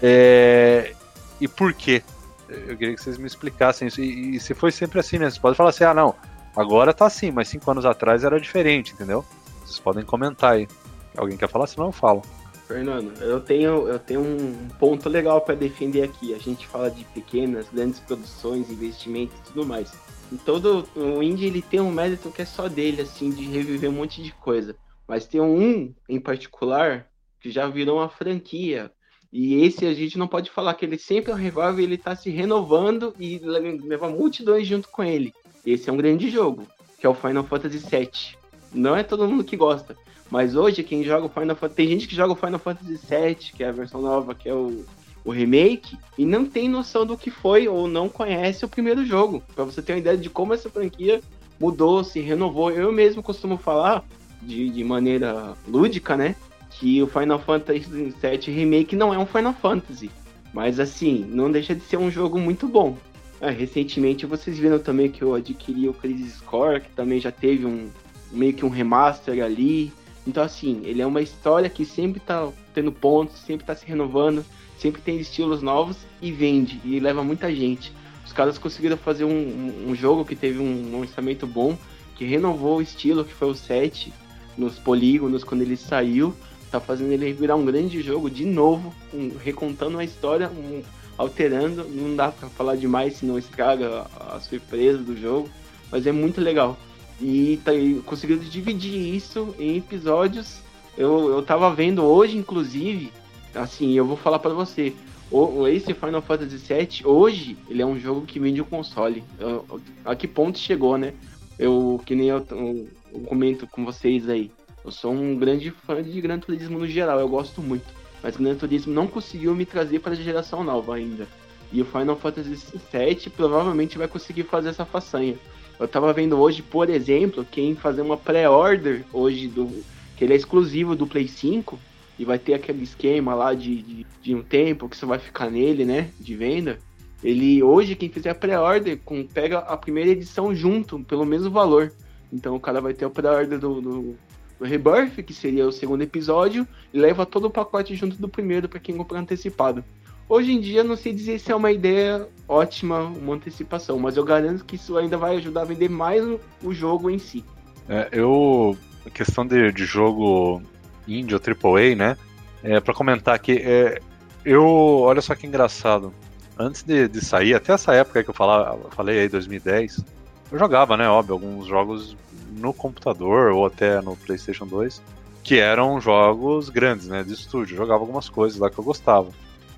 É... 0.03 0.95
E 1.41 1.47
por 1.47 1.75
quê? 1.75 2.03
Eu 2.49 2.77
queria 2.77 2.95
que 2.95 3.03
vocês 3.03 3.19
me 3.19 3.27
explicassem 3.27 3.89
isso. 3.89 4.01
E, 4.01 4.37
e, 4.37 4.41
se 4.41 4.55
foi 4.55 4.71
sempre 4.71 5.01
assim, 5.01 5.19
né? 5.19 5.29
Você 5.29 5.41
pode 5.41 5.57
falar 5.57 5.71
assim, 5.71 5.85
ah, 5.85 5.93
não, 5.93 6.15
agora 6.57 6.93
tá 6.93 7.07
assim, 7.07 7.31
mas 7.31 7.49
cinco 7.49 7.71
anos 7.71 7.85
atrás 7.85 8.25
era 8.25 8.41
diferente, 8.41 8.93
entendeu? 8.95 9.25
Vocês 9.65 9.79
podem 9.79 10.05
comentar 10.05 10.55
aí. 10.55 10.69
Alguém 11.17 11.37
quer 11.37 11.49
falar? 11.49 11.67
Senão 11.67 11.87
eu 11.87 11.93
falo. 11.93 12.23
Fernando, 12.67 13.13
eu 13.23 13.41
tenho, 13.41 13.89
eu 13.89 13.99
tenho 13.99 14.21
um 14.21 14.69
ponto 14.79 15.09
legal 15.09 15.41
para 15.41 15.55
defender 15.55 16.03
aqui. 16.03 16.35
A 16.35 16.39
gente 16.39 16.67
fala 16.67 16.91
de 16.91 17.05
pequenas, 17.05 17.69
grandes 17.73 18.01
produções, 18.01 18.71
investimentos 18.71 19.39
e 19.39 19.43
tudo 19.53 19.65
mais. 19.65 19.93
Em 20.33 20.37
todo 20.37 20.89
o 20.97 21.23
indie 21.23 21.47
ele 21.47 21.63
tem 21.63 21.81
um 21.81 21.93
mérito 21.93 22.31
que 22.31 22.43
é 22.43 22.45
só 22.45 22.69
dele, 22.69 23.03
assim, 23.03 23.31
de 23.31 23.45
reviver 23.45 23.89
um 23.89 23.95
monte 23.95 24.21
de 24.23 24.33
coisa. 24.33 24.75
Mas 25.07 25.27
tem 25.27 25.41
um 25.41 25.95
em 26.09 26.19
particular 26.19 27.07
que 27.41 27.51
já 27.51 27.69
virou 27.69 27.99
uma 27.99 28.09
franquia. 28.09 28.91
E 29.33 29.63
esse 29.63 29.87
a 29.87 29.95
gente 29.95 30.19
não 30.19 30.27
pode 30.27 30.51
falar 30.51 30.75
que 30.75 30.85
ele 30.85 30.99
sempre 30.99 31.31
é 31.31 31.35
um 31.35 31.39
revival, 31.39 31.79
ele 31.79 31.99
tá 31.99 32.17
se 32.17 32.31
renovando 32.31 33.15
e 33.19 33.39
leva 33.39 34.09
multidões 34.09 34.67
junto 34.67 34.89
com 34.89 35.05
ele. 35.05 35.33
Esse 35.67 35.91
é 35.91 35.93
um 35.93 35.97
grande 35.97 36.31
jogo, 36.31 36.63
que 36.99 37.05
é 37.05 37.09
o 37.09 37.15
Final 37.15 37.45
Fantasy 37.45 37.79
VII. 37.79 38.37
Não 38.73 38.97
é 38.97 39.03
todo 39.03 39.27
mundo 39.27 39.43
que 39.43 39.57
gosta, 39.57 39.97
mas 40.31 40.55
hoje, 40.57 40.83
quem 40.83 41.05
joga 41.05 41.27
o 41.27 41.29
Final 41.29 41.57
Fantasy. 41.57 41.75
Tem 41.77 41.89
gente 41.89 42.09
que 42.09 42.15
joga 42.15 42.33
o 42.33 42.37
Final 42.37 42.59
Fantasy 42.59 42.93
VII, 42.93 43.53
que 43.57 43.65
é 43.65 43.69
a 43.69 43.73
versão 43.73 44.01
nova, 44.01 44.35
que 44.35 44.49
é 44.49 44.55
o, 44.55 44.85
o 45.25 45.31
remake, 45.31 45.99
e 46.17 46.25
não 46.25 46.45
tem 46.45 46.69
noção 46.69 47.05
do 47.05 47.17
que 47.17 47.31
foi 47.31 47.69
ou 47.69 47.89
não 47.89 48.09
conhece 48.09 48.65
o 48.65 48.69
primeiro 48.69 49.05
jogo. 49.05 49.43
Para 49.55 49.65
você 49.65 49.83
ter 49.83 49.93
uma 49.93 49.99
ideia 49.99 50.17
de 50.17 50.31
como 50.31 50.55
essa 50.55 50.71
franquia 50.71 51.21
mudou, 51.59 52.03
se 52.03 52.21
renovou. 52.21 52.71
Eu 52.71 52.93
mesmo 52.93 53.23
costumo 53.23 53.57
falar, 53.57 54.05
de, 54.43 54.69
de 54.71 54.85
maneira 54.85 55.55
lúdica, 55.67 56.17
né? 56.17 56.35
Que 56.71 57.03
o 57.03 57.07
Final 57.07 57.39
Fantasy 57.39 57.81
VII 57.81 58.55
Remake 58.55 58.95
não 58.95 59.15
é 59.15 59.19
um 59.19 59.27
Final 59.27 59.55
Fantasy. 59.55 60.11
Mas 60.53 60.81
assim, 60.81 61.25
não 61.29 61.51
deixa 61.51 61.75
de 61.75 61.83
ser 61.83 61.97
um 61.97 62.11
jogo 62.11 62.39
muito 62.39 62.67
bom. 62.67 62.97
Ah, 63.41 63.51
recentemente 63.51 64.25
vocês 64.25 64.59
viram 64.59 64.79
também 64.79 65.11
que 65.11 65.23
eu 65.23 65.35
adquiri 65.35 65.89
o 65.89 65.95
Crisis 65.95 66.41
Core, 66.41 66.81
que 66.81 66.91
também 66.91 67.21
já 67.21 67.31
teve 67.31 67.67
um 67.67 67.91
meio 68.33 68.55
que 68.55 68.65
um 68.65 68.71
remaster 68.71 69.45
ali. 69.45 69.93
Então, 70.27 70.43
assim, 70.43 70.81
ele 70.85 71.03
é 71.03 71.07
uma 71.07 71.21
história 71.21 71.69
que 71.69 71.85
sempre 71.85 72.19
tá 72.19 72.51
tendo 72.75 72.91
pontos, 72.91 73.39
sempre 73.39 73.67
tá 73.67 73.75
se 73.75 73.87
renovando, 73.87 74.45
sempre 74.79 75.01
tem 75.01 75.19
estilos 75.19 75.63
novos 75.63 75.97
e 76.21 76.33
vende, 76.33 76.81
e 76.85 76.99
leva 76.99 77.23
muita 77.23 77.55
gente. 77.55 77.93
Os 78.25 78.33
caras 78.33 78.59
conseguiram 78.59 78.97
fazer 78.97 79.25
um, 79.25 79.89
um 79.89 79.95
jogo 79.95 80.25
que 80.25 80.35
teve 80.35 80.59
um 80.59 81.01
lançamento 81.01 81.47
bom, 81.47 81.79
que 82.17 82.25
renovou 82.25 82.79
o 82.79 82.83
estilo, 82.83 83.25
que 83.25 83.33
foi 83.33 83.49
o 83.49 83.55
7, 83.55 84.13
nos 84.57 84.79
polígonos, 84.79 85.45
quando 85.45 85.63
ele 85.63 85.77
saiu, 85.77 86.35
tá 86.71 86.81
fazendo 86.81 87.13
ele 87.13 87.33
virar 87.33 87.57
um 87.57 87.65
grande 87.65 88.01
jogo 88.03 88.31
de 88.31 88.45
novo, 88.45 88.93
um, 89.13 89.31
recontando 89.43 89.99
a 89.99 90.05
história, 90.05 90.51
um, 90.51 90.83
alterando, 91.17 91.85
não 91.89 92.15
dá 92.15 92.31
para 92.31 92.49
falar 92.49 92.77
demais, 92.77 93.17
senão 93.17 93.39
estraga 93.39 94.07
a 94.19 94.39
surpresa 94.41 94.99
do 94.99 95.17
jogo, 95.17 95.49
mas 95.91 96.07
é 96.07 96.13
muito 96.13 96.41
legal. 96.41 96.77
E 97.21 97.59
tá, 97.65 97.73
conseguiu 98.05 98.39
dividir 98.39 99.15
isso 99.15 99.55
em 99.59 99.79
episódios. 99.79 100.61
Eu, 100.97 101.31
eu 101.31 101.43
tava 101.43 101.75
vendo 101.75 102.03
hoje, 102.03 102.37
inclusive, 102.37 103.13
assim, 103.55 103.93
eu 103.95 104.05
vou 104.05 104.17
falar 104.17 104.39
para 104.39 104.53
você. 104.53 104.95
O, 105.31 105.67
esse 105.67 105.93
Final 105.93 106.23
Fantasy 106.23 106.57
VII, 106.57 107.05
hoje, 107.05 107.57
ele 107.69 107.83
é 107.83 107.87
um 107.87 107.99
jogo 107.99 108.27
que 108.27 108.39
vende 108.39 108.61
o 108.61 108.65
console. 108.65 109.25
Eu, 109.39 109.81
a 110.05 110.15
que 110.15 110.29
ponto 110.29 110.59
chegou, 110.59 110.97
né? 110.97 111.15
Eu, 111.59 112.01
que 112.05 112.15
nem 112.15 112.29
eu, 112.29 112.47
eu, 112.51 112.89
eu, 113.13 113.21
comento 113.21 113.67
com 113.67 113.85
vocês 113.85 114.29
aí. 114.29 114.51
Eu 114.85 114.93
sou 114.93 115.13
um 115.13 115.37
grande 115.37 115.71
fã 115.71 116.01
de 116.03 116.21
Gran 116.21 116.39
Turismo 116.39 116.79
no 116.79 116.87
geral, 116.87 117.19
eu 117.19 117.29
gosto 117.29 117.61
muito. 117.61 117.87
Mas 118.27 118.37
Gran 118.37 118.57
Turismo 118.57 118.93
não 118.93 119.07
conseguiu 119.07 119.55
me 119.55 119.65
trazer 119.65 120.01
para 120.01 120.11
a 120.11 120.17
geração 120.17 120.65
nova 120.65 120.97
ainda. 120.97 121.29
E 121.71 121.81
o 121.81 121.85
Final 121.85 122.17
Fantasy 122.17 122.57
VII 122.93 123.31
provavelmente 123.31 123.97
vai 123.97 124.09
conseguir 124.09 124.43
fazer 124.43 124.71
essa 124.71 124.85
façanha. 124.85 125.37
Eu 125.79 125.87
tava 125.87 126.13
vendo 126.13 126.37
hoje, 126.37 126.61
por 126.61 126.91
exemplo, 126.91 127.47
quem 127.49 127.77
fazer 127.77 128.03
uma 128.03 128.17
pré-order 128.17 129.05
hoje 129.13 129.47
do. 129.47 129.71
que 130.17 130.25
ele 130.25 130.33
é 130.33 130.37
exclusivo 130.37 130.97
do 130.97 131.07
Play 131.07 131.29
5 131.29 131.79
e 132.19 132.25
vai 132.25 132.37
ter 132.37 132.55
aquele 132.55 132.83
esquema 132.83 133.33
lá 133.33 133.55
de, 133.55 133.81
de, 133.81 134.07
de 134.21 134.35
um 134.35 134.43
tempo 134.43 134.89
que 134.89 134.97
você 134.97 135.07
vai 135.07 135.21
ficar 135.21 135.49
nele, 135.49 135.85
né? 135.85 136.11
De 136.19 136.35
venda. 136.35 136.81
Ele 137.23 137.63
hoje, 137.63 137.95
quem 137.95 138.09
fizer 138.09 138.31
a 138.31 138.35
pré-order, 138.35 138.99
pega 139.33 139.59
a 139.59 139.77
primeira 139.77 140.11
edição 140.11 140.53
junto, 140.53 140.99
pelo 141.05 141.25
mesmo 141.25 141.49
valor. 141.49 141.93
Então 142.33 142.57
o 142.57 142.61
cara 142.61 142.81
vai 142.81 142.93
ter 142.93 143.05
a 143.05 143.11
pré-order 143.11 143.57
do, 143.57 143.81
do, 143.81 144.17
do, 144.59 144.65
Rebirth, 144.65 145.23
que 145.23 145.35
seria 145.35 145.67
o 145.67 145.73
segundo 145.73 146.03
episódio, 146.03 146.67
e 146.93 146.99
leva 146.99 147.27
todo 147.27 147.47
o 147.47 147.51
pacote 147.51 147.95
junto 147.95 148.17
do 148.17 148.29
primeiro 148.29 148.69
para 148.69 148.81
quem 148.81 148.97
comprar 148.97 149.21
antecipado. 149.21 149.85
Hoje 150.29 150.53
em 150.53 150.61
dia, 150.61 150.83
não 150.83 150.97
sei 150.97 151.13
dizer 151.13 151.39
se 151.39 151.53
é 151.53 151.55
uma 151.55 151.71
ideia 151.71 152.29
ótima, 152.49 153.01
uma 153.01 153.35
antecipação, 153.35 153.99
mas 153.99 154.17
eu 154.17 154.25
garanto 154.25 154.65
que 154.65 154.75
isso 154.75 154.97
ainda 154.97 155.17
vai 155.17 155.37
ajudar 155.37 155.63
a 155.63 155.67
vender 155.67 155.89
mais 155.89 156.25
o 156.63 156.75
jogo 156.75 157.09
em 157.09 157.19
si. 157.19 157.45
É, 157.89 158.09
eu. 158.11 158.77
A 159.07 159.11
questão 159.11 159.47
de, 159.47 159.71
de 159.71 159.85
jogo 159.85 160.61
indie 161.07 161.35
ou 161.35 161.41
AAA, 161.41 161.95
né? 161.95 162.17
É, 162.63 162.81
para 162.81 162.93
comentar 162.93 163.37
aqui, 163.37 163.53
é, 163.53 164.01
eu. 164.45 164.65
Olha 164.65 165.21
só 165.21 165.35
que 165.37 165.47
engraçado. 165.47 166.13
Antes 166.59 166.83
de, 166.83 167.07
de 167.07 167.25
sair, 167.25 167.55
até 167.55 167.73
essa 167.73 167.95
época 167.95 168.25
que 168.25 168.31
eu 168.31 168.35
falava, 168.35 168.91
falei 168.91 169.21
aí, 169.21 169.29
2010, 169.29 170.05
eu 170.51 170.59
jogava, 170.59 170.97
né? 170.97 171.09
Óbvio, 171.09 171.35
alguns 171.35 171.67
jogos 171.67 172.17
no 172.57 172.73
computador 172.73 173.53
ou 173.53 173.67
até 173.67 174.01
no 174.01 174.17
PlayStation 174.17 174.67
2, 174.67 175.03
que 175.43 175.59
eram 175.59 176.01
jogos 176.01 176.69
grandes, 176.69 177.07
né? 177.07 177.23
De 177.23 177.33
estúdio. 177.33 177.75
Eu 177.75 177.79
jogava 177.79 178.01
algumas 178.01 178.29
coisas 178.29 178.59
lá 178.59 178.69
que 178.69 178.79
eu 178.79 178.85
gostava. 178.85 179.29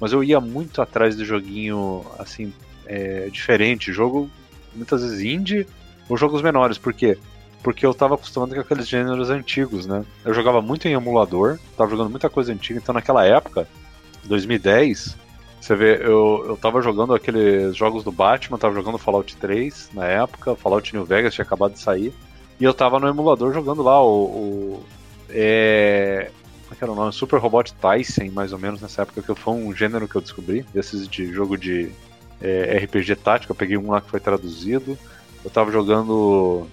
Mas 0.00 0.12
eu 0.12 0.22
ia 0.22 0.40
muito 0.40 0.80
atrás 0.80 1.16
de 1.16 1.24
joguinho, 1.24 2.04
assim, 2.18 2.52
é, 2.86 3.28
diferente. 3.30 3.92
Jogo, 3.92 4.30
muitas 4.74 5.02
vezes 5.02 5.20
indie, 5.20 5.66
ou 6.08 6.16
jogos 6.16 6.40
menores. 6.40 6.78
Por 6.78 6.94
quê? 6.94 7.18
Porque 7.62 7.84
eu 7.84 7.92
tava 7.92 8.14
acostumado 8.14 8.54
com 8.54 8.60
aqueles 8.60 8.88
gêneros 8.88 9.28
antigos, 9.30 9.86
né? 9.86 10.04
Eu 10.24 10.32
jogava 10.32 10.62
muito 10.62 10.86
em 10.86 10.92
emulador, 10.92 11.58
tava 11.76 11.90
jogando 11.90 12.10
muita 12.10 12.30
coisa 12.30 12.52
antiga. 12.52 12.78
Então 12.78 12.94
naquela 12.94 13.24
época, 13.24 13.68
2010, 14.24 15.16
você 15.60 15.74
vê, 15.74 15.96
eu, 16.02 16.44
eu 16.48 16.56
tava 16.56 16.80
jogando 16.80 17.14
aqueles 17.14 17.76
jogos 17.76 18.04
do 18.04 18.12
Batman, 18.12 18.58
tava 18.58 18.74
jogando 18.74 18.96
Fallout 18.96 19.36
3 19.36 19.90
na 19.92 20.06
época, 20.06 20.54
Fallout 20.54 20.94
New 20.94 21.04
Vegas 21.04 21.34
tinha 21.34 21.44
acabado 21.44 21.72
de 21.72 21.80
sair. 21.80 22.14
E 22.61 22.64
eu 22.64 22.74
tava 22.74 22.98
no 22.98 23.09
emulador 23.09 23.52
jogando 23.52 23.82
lá 23.82 24.02
o. 24.02 24.24
o 24.24 24.84
é, 25.30 26.30
como 26.62 26.74
é 26.74 26.76
que 26.76 26.84
era 26.84 26.92
o 26.92 26.96
nome? 26.96 27.12
Super 27.12 27.38
Robot 27.38 27.72
Tyson, 27.74 28.30
mais 28.32 28.52
ou 28.52 28.59
menos, 28.59 28.80
nessa 28.80 29.02
época, 29.02 29.22
que 29.22 29.40
foi 29.40 29.54
um 29.54 29.74
gênero 29.74 30.09
que 30.09 30.16
eu 30.16 30.20
descobri, 30.20 30.64
desses 30.74 31.09
de 31.09 31.32
jogo 31.32 31.56
de 31.56 31.90
é, 32.40 32.78
RPG 32.84 33.16
tático. 33.16 33.52
Eu 33.52 33.56
peguei 33.56 33.76
um 33.76 33.90
lá 33.90 34.00
que 34.00 34.11
foi 34.11 34.20
traduzido. 34.20 34.98
Eu 35.44 35.50
tava 35.50 35.70
jogando 35.70 36.66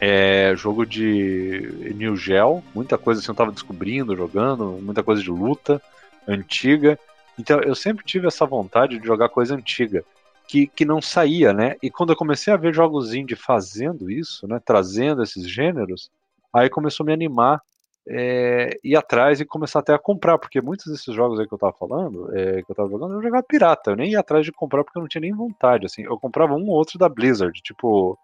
é, 0.00 0.54
jogo 0.56 0.84
de 0.84 1.92
New 1.94 2.16
Gel, 2.16 2.62
muita 2.74 2.96
coisa 2.98 3.20
assim 3.20 3.30
eu 3.30 3.34
tava 3.34 3.52
descobrindo, 3.52 4.16
jogando, 4.16 4.78
muita 4.82 5.02
coisa 5.02 5.22
de 5.22 5.30
luta 5.30 5.80
antiga. 6.26 6.98
Então 7.38 7.60
eu 7.60 7.74
sempre 7.74 8.04
tive 8.04 8.26
essa 8.26 8.46
vontade 8.46 8.98
de 8.98 9.06
jogar 9.06 9.28
coisa 9.28 9.54
antiga. 9.54 10.04
Que, 10.46 10.66
que 10.66 10.84
não 10.84 11.00
saía, 11.00 11.52
né? 11.52 11.76
E 11.82 11.90
quando 11.90 12.10
eu 12.10 12.16
comecei 12.16 12.52
a 12.52 12.56
ver 12.56 12.74
jogos 12.74 13.14
indie 13.14 13.34
fazendo 13.34 14.10
isso, 14.10 14.46
né? 14.46 14.60
Trazendo 14.64 15.22
esses 15.22 15.48
gêneros, 15.48 16.10
aí 16.52 16.68
começou 16.68 17.04
a 17.04 17.06
me 17.06 17.12
animar 17.12 17.60
é, 18.08 18.78
ir 18.82 18.96
atrás 18.96 19.40
e 19.40 19.44
começar 19.44 19.78
até 19.78 19.94
a 19.94 19.98
comprar, 19.98 20.38
porque 20.38 20.60
muitos 20.60 20.86
desses 20.86 21.14
jogos 21.14 21.40
aí 21.40 21.48
que 21.48 21.54
eu 21.54 21.58
tava 21.58 21.72
falando, 21.72 22.36
é, 22.36 22.62
que 22.62 22.70
eu 22.70 22.74
tava 22.74 22.88
jogando, 22.88 23.14
eu 23.14 23.22
jogava 23.22 23.42
pirata, 23.42 23.90
eu 23.90 23.96
nem 23.96 24.12
ia 24.12 24.20
atrás 24.20 24.44
de 24.44 24.52
comprar 24.52 24.84
porque 24.84 24.98
eu 24.98 25.02
não 25.02 25.08
tinha 25.08 25.22
nem 25.22 25.32
vontade, 25.32 25.86
assim, 25.86 26.02
eu 26.02 26.18
comprava 26.18 26.54
um 26.54 26.68
ou 26.68 26.76
outro 26.76 26.98
da 26.98 27.08
Blizzard, 27.08 27.60
tipo 27.62 28.18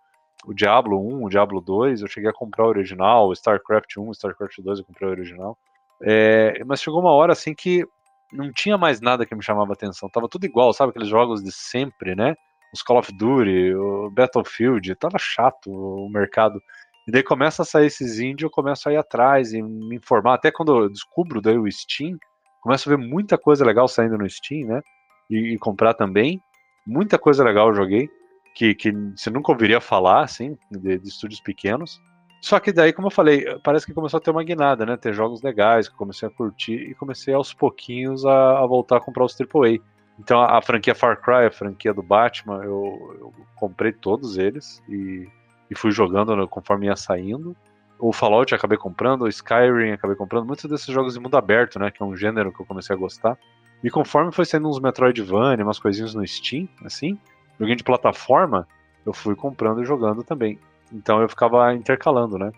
o 0.47 0.55
Diablo 0.55 0.99
1, 0.99 1.25
o 1.25 1.29
Diablo 1.29 1.61
2, 1.61 2.01
eu 2.01 2.09
cheguei 2.09 2.31
a 2.31 2.35
comprar 2.35 2.65
o 2.65 2.69
original, 2.69 3.29
o 3.29 3.33
StarCraft 3.33 3.97
1, 3.97 4.09
o 4.09 4.13
StarCraft 4.13 4.59
2 4.59 4.79
eu 4.79 4.85
comprei 4.85 5.09
o 5.09 5.13
original, 5.13 5.57
é, 6.03 6.63
mas 6.65 6.83
chegou 6.83 7.01
uma 7.01 7.13
hora 7.13 7.33
assim 7.33 7.55
que 7.55 7.87
não 8.33 8.53
tinha 8.53 8.79
mais 8.79 9.01
nada 9.01 9.27
que 9.27 9.35
me 9.35 9.43
chamava 9.43 9.73
atenção, 9.73 10.09
tava 10.09 10.29
tudo 10.29 10.45
igual, 10.45 10.73
sabe, 10.73 10.91
aqueles 10.91 11.09
jogos 11.09 11.43
de 11.43 11.53
sempre, 11.53 12.15
né, 12.15 12.35
os 12.73 12.83
Call 12.83 12.99
of 12.99 13.13
Duty, 13.13 13.75
o 13.75 14.11
Battlefield, 14.11 14.95
tava 14.95 15.19
chato 15.19 15.71
o 15.71 16.09
mercado, 16.09 16.61
E 17.07 17.11
daí 17.11 17.23
começa 17.23 17.63
a 17.63 17.65
sair 17.65 17.87
esses 17.87 18.21
índios, 18.21 18.43
eu 18.43 18.51
começo 18.51 18.89
a 18.89 18.93
ir 18.93 18.97
atrás 18.97 19.53
e 19.53 19.63
me 19.63 19.97
informar. 19.97 20.35
Até 20.35 20.51
quando 20.53 20.85
eu 20.85 20.89
descubro 20.89 21.41
daí 21.41 21.59
o 21.59 21.71
Steam, 21.71 22.17
começo 22.61 22.89
a 22.89 22.97
ver 22.97 23.03
muita 23.03 23.37
coisa 23.37 23.65
legal 23.65 23.89
saindo 23.89 24.17
no 24.17 24.29
Steam, 24.29 24.69
né? 24.69 24.81
E, 25.29 25.55
e 25.55 25.59
comprar 25.59 25.95
também. 25.95 26.41
Muita 26.87 27.19
coisa 27.19 27.43
legal 27.43 27.69
eu 27.69 27.75
joguei, 27.75 28.09
que, 28.55 28.75
que 28.75 28.93
você 29.17 29.31
nunca 29.31 29.51
ouviria 29.51 29.81
falar, 29.81 30.23
assim, 30.23 30.57
de, 30.71 30.99
de 30.99 31.09
estúdios 31.09 31.41
pequenos. 31.41 32.01
Só 32.41 32.59
que 32.59 32.73
daí, 32.73 32.93
como 32.93 33.09
eu 33.09 33.13
falei, 33.13 33.45
parece 33.63 33.85
que 33.85 33.93
começou 33.93 34.19
a 34.19 34.21
ter 34.21 34.31
uma 34.31 34.43
guinada, 34.43 34.87
né? 34.87 34.97
Ter 34.97 35.13
jogos 35.13 35.43
legais 35.43 35.89
que 35.89 35.95
eu 35.95 35.99
comecei 35.99 36.27
a 36.27 36.31
curtir 36.31 36.91
e 36.91 36.95
comecei 36.95 37.35
aos 37.35 37.53
pouquinhos 37.53 38.25
a, 38.25 38.61
a 38.61 38.67
voltar 38.67 38.97
a 38.97 39.01
comprar 39.01 39.25
os 39.25 39.37
AAA. 39.39 39.79
Então 40.19 40.41
a, 40.41 40.59
a, 40.59 40.63
franquia 40.63 40.95
Far 40.95 41.21
Cry, 41.21 41.47
a 41.47 41.51
franquia 41.51 41.93
do 41.93 42.03
Batman, 42.03 42.63
eu, 42.65 43.17
eu 43.21 43.35
comprei 43.57 43.93
todos 43.93 44.39
eles 44.39 44.83
e, 44.89 45.29
e, 45.71 45.75
fui 45.75 45.91
jogando 45.91 46.47
conforme 46.49 46.87
ia 46.87 46.97
saindo. 46.97 47.55
O 47.99 48.13
Fallout 48.13 48.55
acabei 48.55 48.79
comprando, 48.79 49.23
o 49.23 49.29
Skyrim 49.29 49.93
acabei 49.93 50.17
comprando, 50.17 50.47
muitos 50.47 50.65
desses 50.65 50.87
jogos 50.87 51.13
de 51.13 51.21
mundo 51.21 51.37
aberto, 51.37 51.79
né? 51.79 51.91
Que 51.91 52.03
é 52.03 52.07
um 52.07 52.17
gênero 52.17 52.53
que 52.53 52.61
eu 52.61 52.67
comecei 52.67 52.97
a 52.97 52.99
gostar. 52.99 53.39
E 53.85 53.91
conforme 53.91 54.33
foi 54.33 54.47
saindo 54.47 54.69
uns 54.69 54.81
Metroidvania, 54.81 55.65
umas 55.65 55.79
coisinhas 55.79 56.15
no 56.15 56.27
Steam, 56.27 56.67
assim, 56.85 57.19
joguinho 57.59 57.77
de 57.77 57.85
plataforma, 57.85 58.67
eu 59.05 59.13
fui 59.13 59.35
comprando 59.35 59.83
e 59.83 59.85
jogando 59.85 60.23
também. 60.23 60.59
Então 60.93 61.21
eu 61.21 61.29
ficava 61.29 61.75
intercalando, 61.75 62.39
né? 62.39 62.51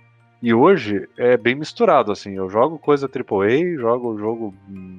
E 0.42 0.52
hoje 0.52 1.08
é 1.16 1.36
bem 1.36 1.54
misturado, 1.54 2.10
assim. 2.10 2.32
Eu 2.32 2.48
jogo 2.48 2.78
coisa 2.78 3.08
AAA, 3.08 3.78
jogo 3.78 4.18
jogo 4.18 4.54
hum, 4.68 4.98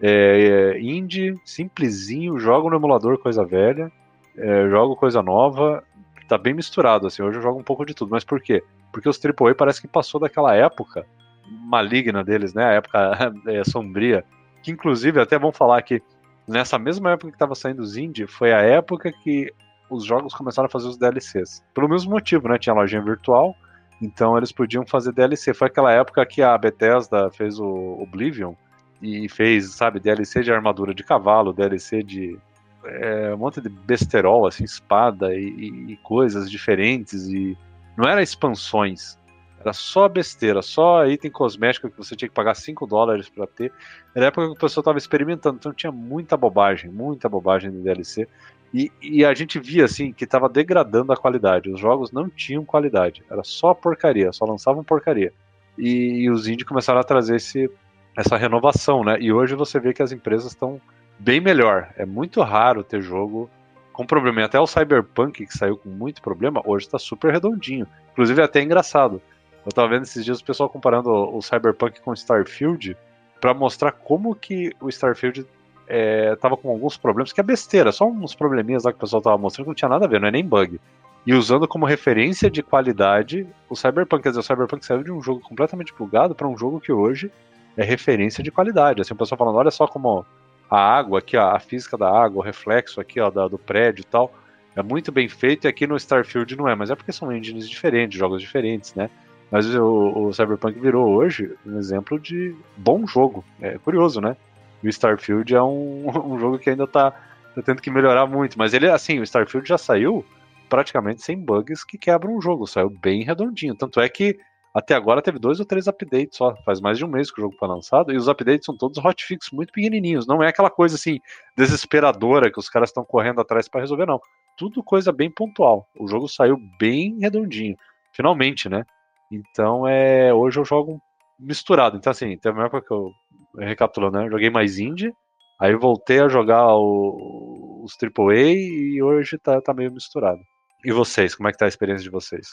é, 0.00 0.74
é, 0.76 0.80
indie, 0.80 1.38
simplesinho, 1.44 2.38
jogo 2.38 2.70
no 2.70 2.76
emulador 2.76 3.18
coisa 3.18 3.44
velha, 3.44 3.90
é, 4.36 4.68
jogo 4.68 4.94
coisa 4.94 5.22
nova. 5.22 5.82
Tá 6.28 6.38
bem 6.38 6.54
misturado, 6.54 7.06
assim. 7.06 7.22
Hoje 7.22 7.38
eu 7.38 7.42
jogo 7.42 7.58
um 7.58 7.64
pouco 7.64 7.84
de 7.84 7.92
tudo. 7.92 8.10
Mas 8.10 8.24
por 8.24 8.40
quê? 8.40 8.62
Porque 8.92 9.08
os 9.08 9.20
AAA 9.22 9.54
parece 9.54 9.80
que 9.80 9.88
passou 9.88 10.20
daquela 10.20 10.54
época 10.54 11.04
maligna 11.46 12.22
deles, 12.24 12.54
né? 12.54 12.64
A 12.64 12.72
época 12.72 13.32
é, 13.46 13.64
sombria. 13.64 14.24
Que 14.62 14.70
inclusive, 14.70 15.20
até 15.20 15.38
vamos 15.38 15.56
falar 15.56 15.82
que 15.82 16.00
nessa 16.46 16.78
mesma 16.78 17.12
época 17.12 17.30
que 17.30 17.36
estava 17.36 17.54
saindo 17.54 17.82
os 17.82 17.96
indie, 17.96 18.26
foi 18.26 18.52
a 18.52 18.60
época 18.60 19.12
que 19.12 19.52
os 19.92 20.04
jogos 20.04 20.34
começaram 20.34 20.66
a 20.66 20.70
fazer 20.70 20.88
os 20.88 20.96
DLCs. 20.96 21.62
Pelo 21.74 21.88
mesmo 21.88 22.10
motivo, 22.10 22.48
né? 22.48 22.58
Tinha 22.58 22.74
lojinha 22.74 23.02
virtual, 23.02 23.54
então 24.00 24.36
eles 24.36 24.50
podiam 24.50 24.86
fazer 24.86 25.12
DLC. 25.12 25.52
Foi 25.54 25.68
aquela 25.68 25.92
época 25.92 26.24
que 26.26 26.42
a 26.42 26.56
Bethesda 26.56 27.30
fez 27.30 27.58
o 27.58 27.98
Oblivion 28.00 28.54
e 29.00 29.28
fez, 29.28 29.70
sabe, 29.74 30.00
DLC 30.00 30.42
de 30.42 30.52
armadura 30.52 30.94
de 30.94 31.02
cavalo, 31.02 31.52
DLC 31.52 32.02
de 32.02 32.38
é, 32.84 33.34
um 33.34 33.38
monte 33.38 33.60
de 33.60 33.68
besterol, 33.68 34.46
assim, 34.46 34.64
espada 34.64 35.34
e, 35.34 35.48
e, 35.48 35.92
e 35.92 35.96
coisas 35.98 36.50
diferentes. 36.50 37.26
E 37.28 37.56
não 37.96 38.08
era 38.08 38.22
expansões, 38.22 39.18
era 39.62 39.72
só 39.72 40.08
besteira, 40.08 40.60
só 40.60 41.06
item 41.06 41.30
cosmético 41.30 41.88
que 41.88 41.96
você 41.96 42.16
tinha 42.16 42.28
que 42.28 42.34
pagar 42.34 42.54
5 42.54 42.84
dólares 42.84 43.28
para 43.28 43.46
ter. 43.46 43.72
Era 44.14 44.26
a 44.26 44.28
época 44.28 44.46
que 44.46 44.52
o 44.52 44.58
pessoal 44.58 44.82
estava 44.82 44.98
experimentando, 44.98 45.56
então 45.56 45.72
tinha 45.72 45.92
muita 45.92 46.36
bobagem, 46.36 46.90
muita 46.90 47.28
bobagem 47.28 47.70
de 47.70 47.78
DLC. 47.78 48.28
E, 48.72 48.90
e 49.02 49.24
a 49.24 49.34
gente 49.34 49.58
via 49.58 49.84
assim 49.84 50.12
que 50.12 50.24
estava 50.24 50.48
degradando 50.48 51.12
a 51.12 51.16
qualidade. 51.16 51.70
Os 51.70 51.78
jogos 51.78 52.10
não 52.10 52.28
tinham 52.28 52.64
qualidade, 52.64 53.22
era 53.30 53.44
só 53.44 53.74
porcaria, 53.74 54.32
só 54.32 54.44
lançavam 54.44 54.82
porcaria. 54.82 55.32
E, 55.76 56.22
e 56.22 56.30
os 56.30 56.48
indies 56.48 56.66
começaram 56.66 57.00
a 57.00 57.04
trazer 57.04 57.36
esse, 57.36 57.70
essa 58.16 58.36
renovação, 58.36 59.04
né? 59.04 59.16
E 59.20 59.32
hoje 59.32 59.54
você 59.54 59.78
vê 59.78 59.92
que 59.92 60.02
as 60.02 60.12
empresas 60.12 60.52
estão 60.52 60.80
bem 61.18 61.40
melhor. 61.40 61.90
É 61.96 62.06
muito 62.06 62.40
raro 62.40 62.82
ter 62.82 63.02
jogo 63.02 63.50
com 63.92 64.06
problema. 64.06 64.44
Até 64.44 64.58
o 64.58 64.66
Cyberpunk, 64.66 65.46
que 65.46 65.56
saiu 65.56 65.76
com 65.76 65.88
muito 65.88 66.22
problema, 66.22 66.62
hoje 66.64 66.86
está 66.86 66.98
super 66.98 67.32
redondinho. 67.32 67.86
Inclusive 68.12 68.40
é 68.40 68.44
até 68.44 68.62
engraçado. 68.62 69.20
Eu 69.64 69.68
estava 69.68 69.88
vendo 69.88 70.02
esses 70.02 70.24
dias 70.24 70.40
o 70.40 70.44
pessoal 70.44 70.68
comparando 70.68 71.10
o 71.10 71.40
Cyberpunk 71.40 72.00
com 72.00 72.10
o 72.10 72.14
Starfield 72.14 72.96
para 73.40 73.54
mostrar 73.54 73.92
como 73.92 74.34
que 74.34 74.72
o 74.80 74.88
Starfield 74.88 75.46
é, 75.94 76.34
tava 76.36 76.56
com 76.56 76.70
alguns 76.70 76.96
problemas, 76.96 77.34
que 77.34 77.40
é 77.40 77.42
besteira, 77.42 77.92
só 77.92 78.08
uns 78.08 78.34
probleminhas 78.34 78.84
lá 78.84 78.92
que 78.92 78.96
o 78.96 79.00
pessoal 79.00 79.20
tava 79.20 79.36
mostrando 79.36 79.66
que 79.66 79.68
não 79.68 79.74
tinha 79.74 79.90
nada 79.90 80.06
a 80.06 80.08
ver, 80.08 80.18
não 80.18 80.28
é 80.28 80.30
nem 80.30 80.42
bug. 80.42 80.80
E 81.26 81.34
usando 81.34 81.68
como 81.68 81.84
referência 81.84 82.50
de 82.50 82.62
qualidade 82.62 83.46
o 83.68 83.76
Cyberpunk, 83.76 84.22
quer 84.22 84.30
dizer, 84.30 84.40
o 84.40 84.42
Cyberpunk 84.42 84.86
saiu 84.86 85.04
de 85.04 85.12
um 85.12 85.20
jogo 85.20 85.40
completamente 85.40 85.92
bugado 85.92 86.34
para 86.34 86.48
um 86.48 86.56
jogo 86.56 86.80
que 86.80 86.90
hoje 86.90 87.30
é 87.76 87.84
referência 87.84 88.42
de 88.42 88.50
qualidade. 88.50 89.02
Assim, 89.02 89.12
o 89.12 89.16
pessoal 89.16 89.38
falando, 89.38 89.56
olha 89.56 89.70
só 89.70 89.86
como 89.86 90.24
a 90.70 90.78
água 90.78 91.18
aqui, 91.18 91.36
ó, 91.36 91.50
a 91.50 91.60
física 91.60 91.98
da 91.98 92.10
água, 92.10 92.40
o 92.40 92.42
reflexo 92.42 92.98
aqui, 92.98 93.20
ó, 93.20 93.28
da, 93.30 93.46
do 93.46 93.58
prédio 93.58 94.00
e 94.00 94.06
tal, 94.06 94.32
é 94.74 94.82
muito 94.82 95.12
bem 95.12 95.28
feito 95.28 95.66
e 95.66 95.68
aqui 95.68 95.86
no 95.86 95.98
Starfield 95.98 96.56
não 96.56 96.66
é, 96.66 96.74
mas 96.74 96.90
é 96.90 96.94
porque 96.94 97.12
são 97.12 97.30
engines 97.30 97.68
diferentes, 97.68 98.18
jogos 98.18 98.40
diferentes, 98.40 98.94
né? 98.94 99.10
Mas 99.50 99.66
o, 99.74 100.28
o 100.28 100.32
Cyberpunk 100.32 100.80
virou 100.80 101.06
hoje 101.10 101.52
um 101.66 101.78
exemplo 101.78 102.18
de 102.18 102.56
bom 102.78 103.06
jogo. 103.06 103.44
É 103.60 103.76
curioso, 103.76 104.22
né? 104.22 104.34
O 104.82 104.88
Starfield 104.88 105.54
é 105.54 105.62
um, 105.62 106.06
um 106.34 106.38
jogo 106.38 106.58
que 106.58 106.70
ainda 106.70 106.86
tá, 106.86 107.10
tá 107.10 107.62
tendo 107.62 107.82
que 107.82 107.90
melhorar 107.90 108.26
muito. 108.26 108.58
Mas 108.58 108.74
ele, 108.74 108.88
assim, 108.88 109.18
o 109.18 109.22
Starfield 109.22 109.68
já 109.68 109.78
saiu 109.78 110.24
praticamente 110.68 111.22
sem 111.22 111.38
bugs 111.38 111.84
que 111.84 111.98
quebram 111.98 112.36
o 112.36 112.40
jogo. 112.40 112.66
Saiu 112.66 112.90
bem 112.90 113.22
redondinho. 113.22 113.74
Tanto 113.74 114.00
é 114.00 114.08
que 114.08 114.38
até 114.74 114.94
agora 114.94 115.20
teve 115.20 115.38
dois 115.38 115.60
ou 115.60 115.66
três 115.66 115.86
updates 115.86 116.36
só. 116.36 116.56
Faz 116.64 116.80
mais 116.80 116.96
de 116.96 117.04
um 117.04 117.08
mês 117.08 117.30
que 117.30 117.40
o 117.40 117.44
jogo 117.44 117.56
foi 117.58 117.68
lançado. 117.68 118.12
E 118.12 118.16
os 118.16 118.26
updates 118.26 118.64
são 118.64 118.76
todos 118.76 119.02
hotfix 119.04 119.50
muito 119.52 119.72
pequenininhos. 119.72 120.26
Não 120.26 120.42
é 120.42 120.48
aquela 120.48 120.70
coisa 120.70 120.96
assim 120.96 121.20
desesperadora 121.56 122.50
que 122.50 122.58
os 122.58 122.70
caras 122.70 122.88
estão 122.88 123.04
correndo 123.04 123.40
atrás 123.40 123.68
para 123.68 123.82
resolver, 123.82 124.06
não. 124.06 124.18
Tudo 124.56 124.82
coisa 124.82 125.12
bem 125.12 125.30
pontual. 125.30 125.86
O 125.98 126.08
jogo 126.08 126.26
saiu 126.26 126.56
bem 126.78 127.18
redondinho. 127.20 127.76
Finalmente, 128.12 128.68
né? 128.68 128.84
Então 129.30 129.86
é. 129.86 130.32
Hoje 130.32 130.58
eu 130.58 130.64
jogo 130.64 131.00
misturado. 131.38 131.96
Então, 131.98 132.10
assim, 132.10 132.38
tem 132.38 132.50
uma 132.52 132.64
época 132.64 132.86
que 132.86 132.92
eu 132.92 133.10
recapitulando, 133.56 134.18
né? 134.18 134.30
Joguei 134.30 134.50
mais 134.50 134.78
indie, 134.78 135.12
aí 135.60 135.74
voltei 135.74 136.20
a 136.20 136.28
jogar 136.28 136.74
o, 136.76 137.82
os 137.84 137.96
AAA 138.00 138.44
e 138.44 139.02
hoje 139.02 139.38
tá, 139.38 139.60
tá 139.60 139.74
meio 139.74 139.92
misturado. 139.92 140.40
E 140.84 140.92
vocês, 140.92 141.34
como 141.34 141.48
é 141.48 141.52
que 141.52 141.58
tá 141.58 141.66
a 141.66 141.68
experiência 141.68 142.02
de 142.02 142.10
vocês? 142.10 142.48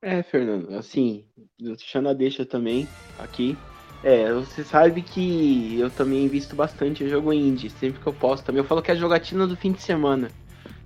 É, 0.00 0.22
Fernando, 0.22 0.74
assim, 0.76 1.24
deixando 1.58 2.08
a 2.08 2.12
deixa 2.12 2.44
também 2.44 2.88
aqui. 3.18 3.56
É, 4.02 4.32
você 4.32 4.64
sabe 4.64 5.00
que 5.00 5.78
eu 5.78 5.88
também 5.88 6.24
invisto 6.24 6.56
bastante 6.56 7.04
em 7.04 7.08
jogo 7.08 7.32
indie, 7.32 7.70
sempre 7.70 8.00
que 8.00 8.06
eu 8.06 8.12
posso 8.12 8.44
também. 8.44 8.60
Eu 8.60 8.66
falo 8.66 8.82
que 8.82 8.90
é 8.90 8.94
a 8.94 8.96
jogatina 8.96 9.46
do 9.46 9.56
fim 9.56 9.70
de 9.70 9.80
semana. 9.80 10.28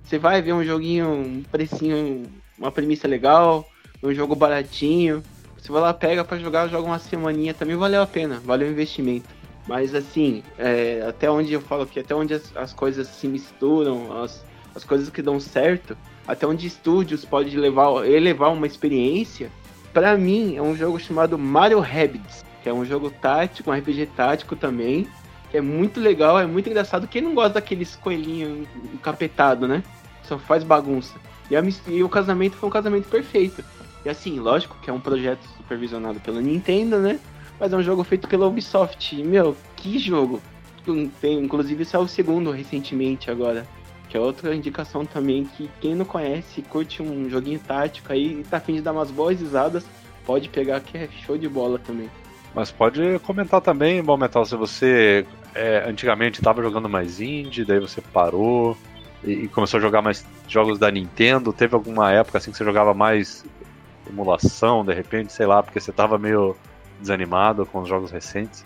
Você 0.03 0.19
vai 0.19 0.41
ver 0.41 0.53
um 0.53 0.63
joguinho, 0.63 1.09
um 1.09 1.43
precinho, 1.43 2.23
uma 2.57 2.71
premissa 2.71 3.07
legal, 3.07 3.67
um 4.03 4.13
jogo 4.13 4.35
baratinho. 4.35 5.23
Você 5.57 5.71
vai 5.71 5.81
lá, 5.81 5.93
pega 5.93 6.23
para 6.23 6.37
jogar, 6.37 6.67
joga 6.67 6.87
uma 6.87 6.99
semaninha, 6.99 7.55
também 7.55 7.75
valeu 7.75 8.03
a 8.03 8.07
pena, 8.07 8.39
valeu 8.39 8.67
o 8.67 8.71
investimento. 8.71 9.27
Mas 9.67 9.93
assim, 9.93 10.43
é, 10.57 11.03
até 11.07 11.29
onde 11.29 11.51
eu 11.51 11.61
falo 11.61 11.85
que 11.85 11.99
até 11.99 12.15
onde 12.15 12.33
as, 12.33 12.55
as, 12.55 12.73
coisas 12.73 13.07
se 13.07 13.27
misturam, 13.27 14.21
as, 14.23 14.43
as 14.73 14.83
coisas 14.83 15.09
que 15.09 15.21
dão 15.21 15.39
certo, 15.39 15.97
até 16.25 16.47
onde 16.47 16.65
estúdios 16.65 17.25
pode 17.25 17.55
levar, 17.57 18.05
elevar 18.07 18.53
uma 18.53 18.65
experiência, 18.65 19.51
para 19.93 20.17
mim 20.17 20.55
é 20.55 20.61
um 20.61 20.75
jogo 20.75 20.99
chamado 20.99 21.37
Mario 21.37 21.79
Rabbids, 21.79 22.45
que 22.63 22.69
é 22.69 22.73
um 22.73 22.85
jogo 22.85 23.09
tático, 23.09 23.69
um 23.69 23.73
RPG 23.73 24.07
tático 24.15 24.55
também, 24.55 25.07
que 25.51 25.57
é 25.57 25.61
muito 25.61 25.99
legal, 25.99 26.39
é 26.39 26.45
muito 26.45 26.69
engraçado. 26.69 27.07
Quem 27.07 27.21
não 27.21 27.33
gosta 27.33 27.55
daqueles 27.55 27.95
coelhinhos 27.95 28.67
encapetado, 28.93 29.67
né? 29.67 29.83
Só 30.23 30.37
faz 30.37 30.63
bagunça. 30.63 31.15
E, 31.49 31.55
a, 31.55 31.63
e 31.87 32.03
o 32.03 32.09
casamento 32.09 32.55
foi 32.57 32.67
um 32.67 32.71
casamento 32.71 33.09
perfeito. 33.09 33.63
E 34.05 34.09
assim, 34.09 34.39
lógico 34.39 34.77
que 34.81 34.89
é 34.89 34.93
um 34.93 34.99
projeto 34.99 35.45
supervisionado 35.57 36.19
pela 36.19 36.41
Nintendo, 36.41 36.99
né? 36.99 37.19
Mas 37.59 37.73
é 37.73 37.77
um 37.77 37.83
jogo 37.83 38.03
feito 38.03 38.27
pela 38.27 38.47
Ubisoft. 38.47 39.15
Meu, 39.23 39.55
que 39.75 39.97
jogo! 39.97 40.41
Tem, 41.19 41.39
inclusive 41.39 41.83
saiu 41.83 42.03
o 42.03 42.07
segundo 42.07 42.51
recentemente 42.51 43.29
agora. 43.29 43.65
Que 44.09 44.15
é 44.15 44.19
outra 44.19 44.55
indicação 44.55 45.05
também 45.05 45.43
que 45.43 45.69
quem 45.81 45.93
não 45.93 46.05
conhece, 46.05 46.61
curte 46.61 47.01
um 47.01 47.29
joguinho 47.29 47.59
tático 47.59 48.13
aí 48.13 48.39
e 48.39 48.43
tá 48.43 48.57
afim 48.57 48.75
de 48.75 48.81
dar 48.81 48.93
umas 48.93 49.11
boas 49.11 49.37
risadas, 49.39 49.85
pode 50.25 50.47
pegar 50.47 50.79
que 50.79 50.97
é 50.97 51.09
show 51.25 51.37
de 51.37 51.49
bola 51.49 51.77
também. 51.77 52.09
Mas 52.55 52.71
pode 52.71 53.19
comentar 53.19 53.59
também, 53.59 54.01
Bom 54.01 54.15
Metal, 54.15 54.45
se 54.45 54.55
você 54.55 55.25
é, 55.53 55.83
antigamente 55.87 56.39
estava 56.39 56.61
jogando 56.61 56.87
mais 56.87 57.19
indie, 57.19 57.65
daí 57.65 57.79
você 57.79 57.99
parou 57.99 58.77
e, 59.23 59.31
e, 59.31 59.47
começou 59.47 59.79
a 59.79 59.81
jogar 59.81 60.01
mais 60.01 60.25
jogos 60.47 60.79
da 60.79 60.89
Nintendo. 60.89 61.51
Teve 61.51 61.75
alguma 61.75 62.11
época 62.11 62.37
assim 62.37 62.51
que 62.51 62.57
você 62.57 62.63
jogava 62.63 62.93
mais 62.93 63.45
emulação, 64.09 64.85
de 64.85 64.93
repente, 64.93 65.33
sei 65.33 65.45
lá, 65.45 65.61
porque 65.61 65.79
você 65.79 65.91
estava 65.91 66.17
meio 66.17 66.55
desanimado 66.99 67.65
com 67.65 67.81
os 67.81 67.89
jogos 67.89 68.11
recentes? 68.11 68.65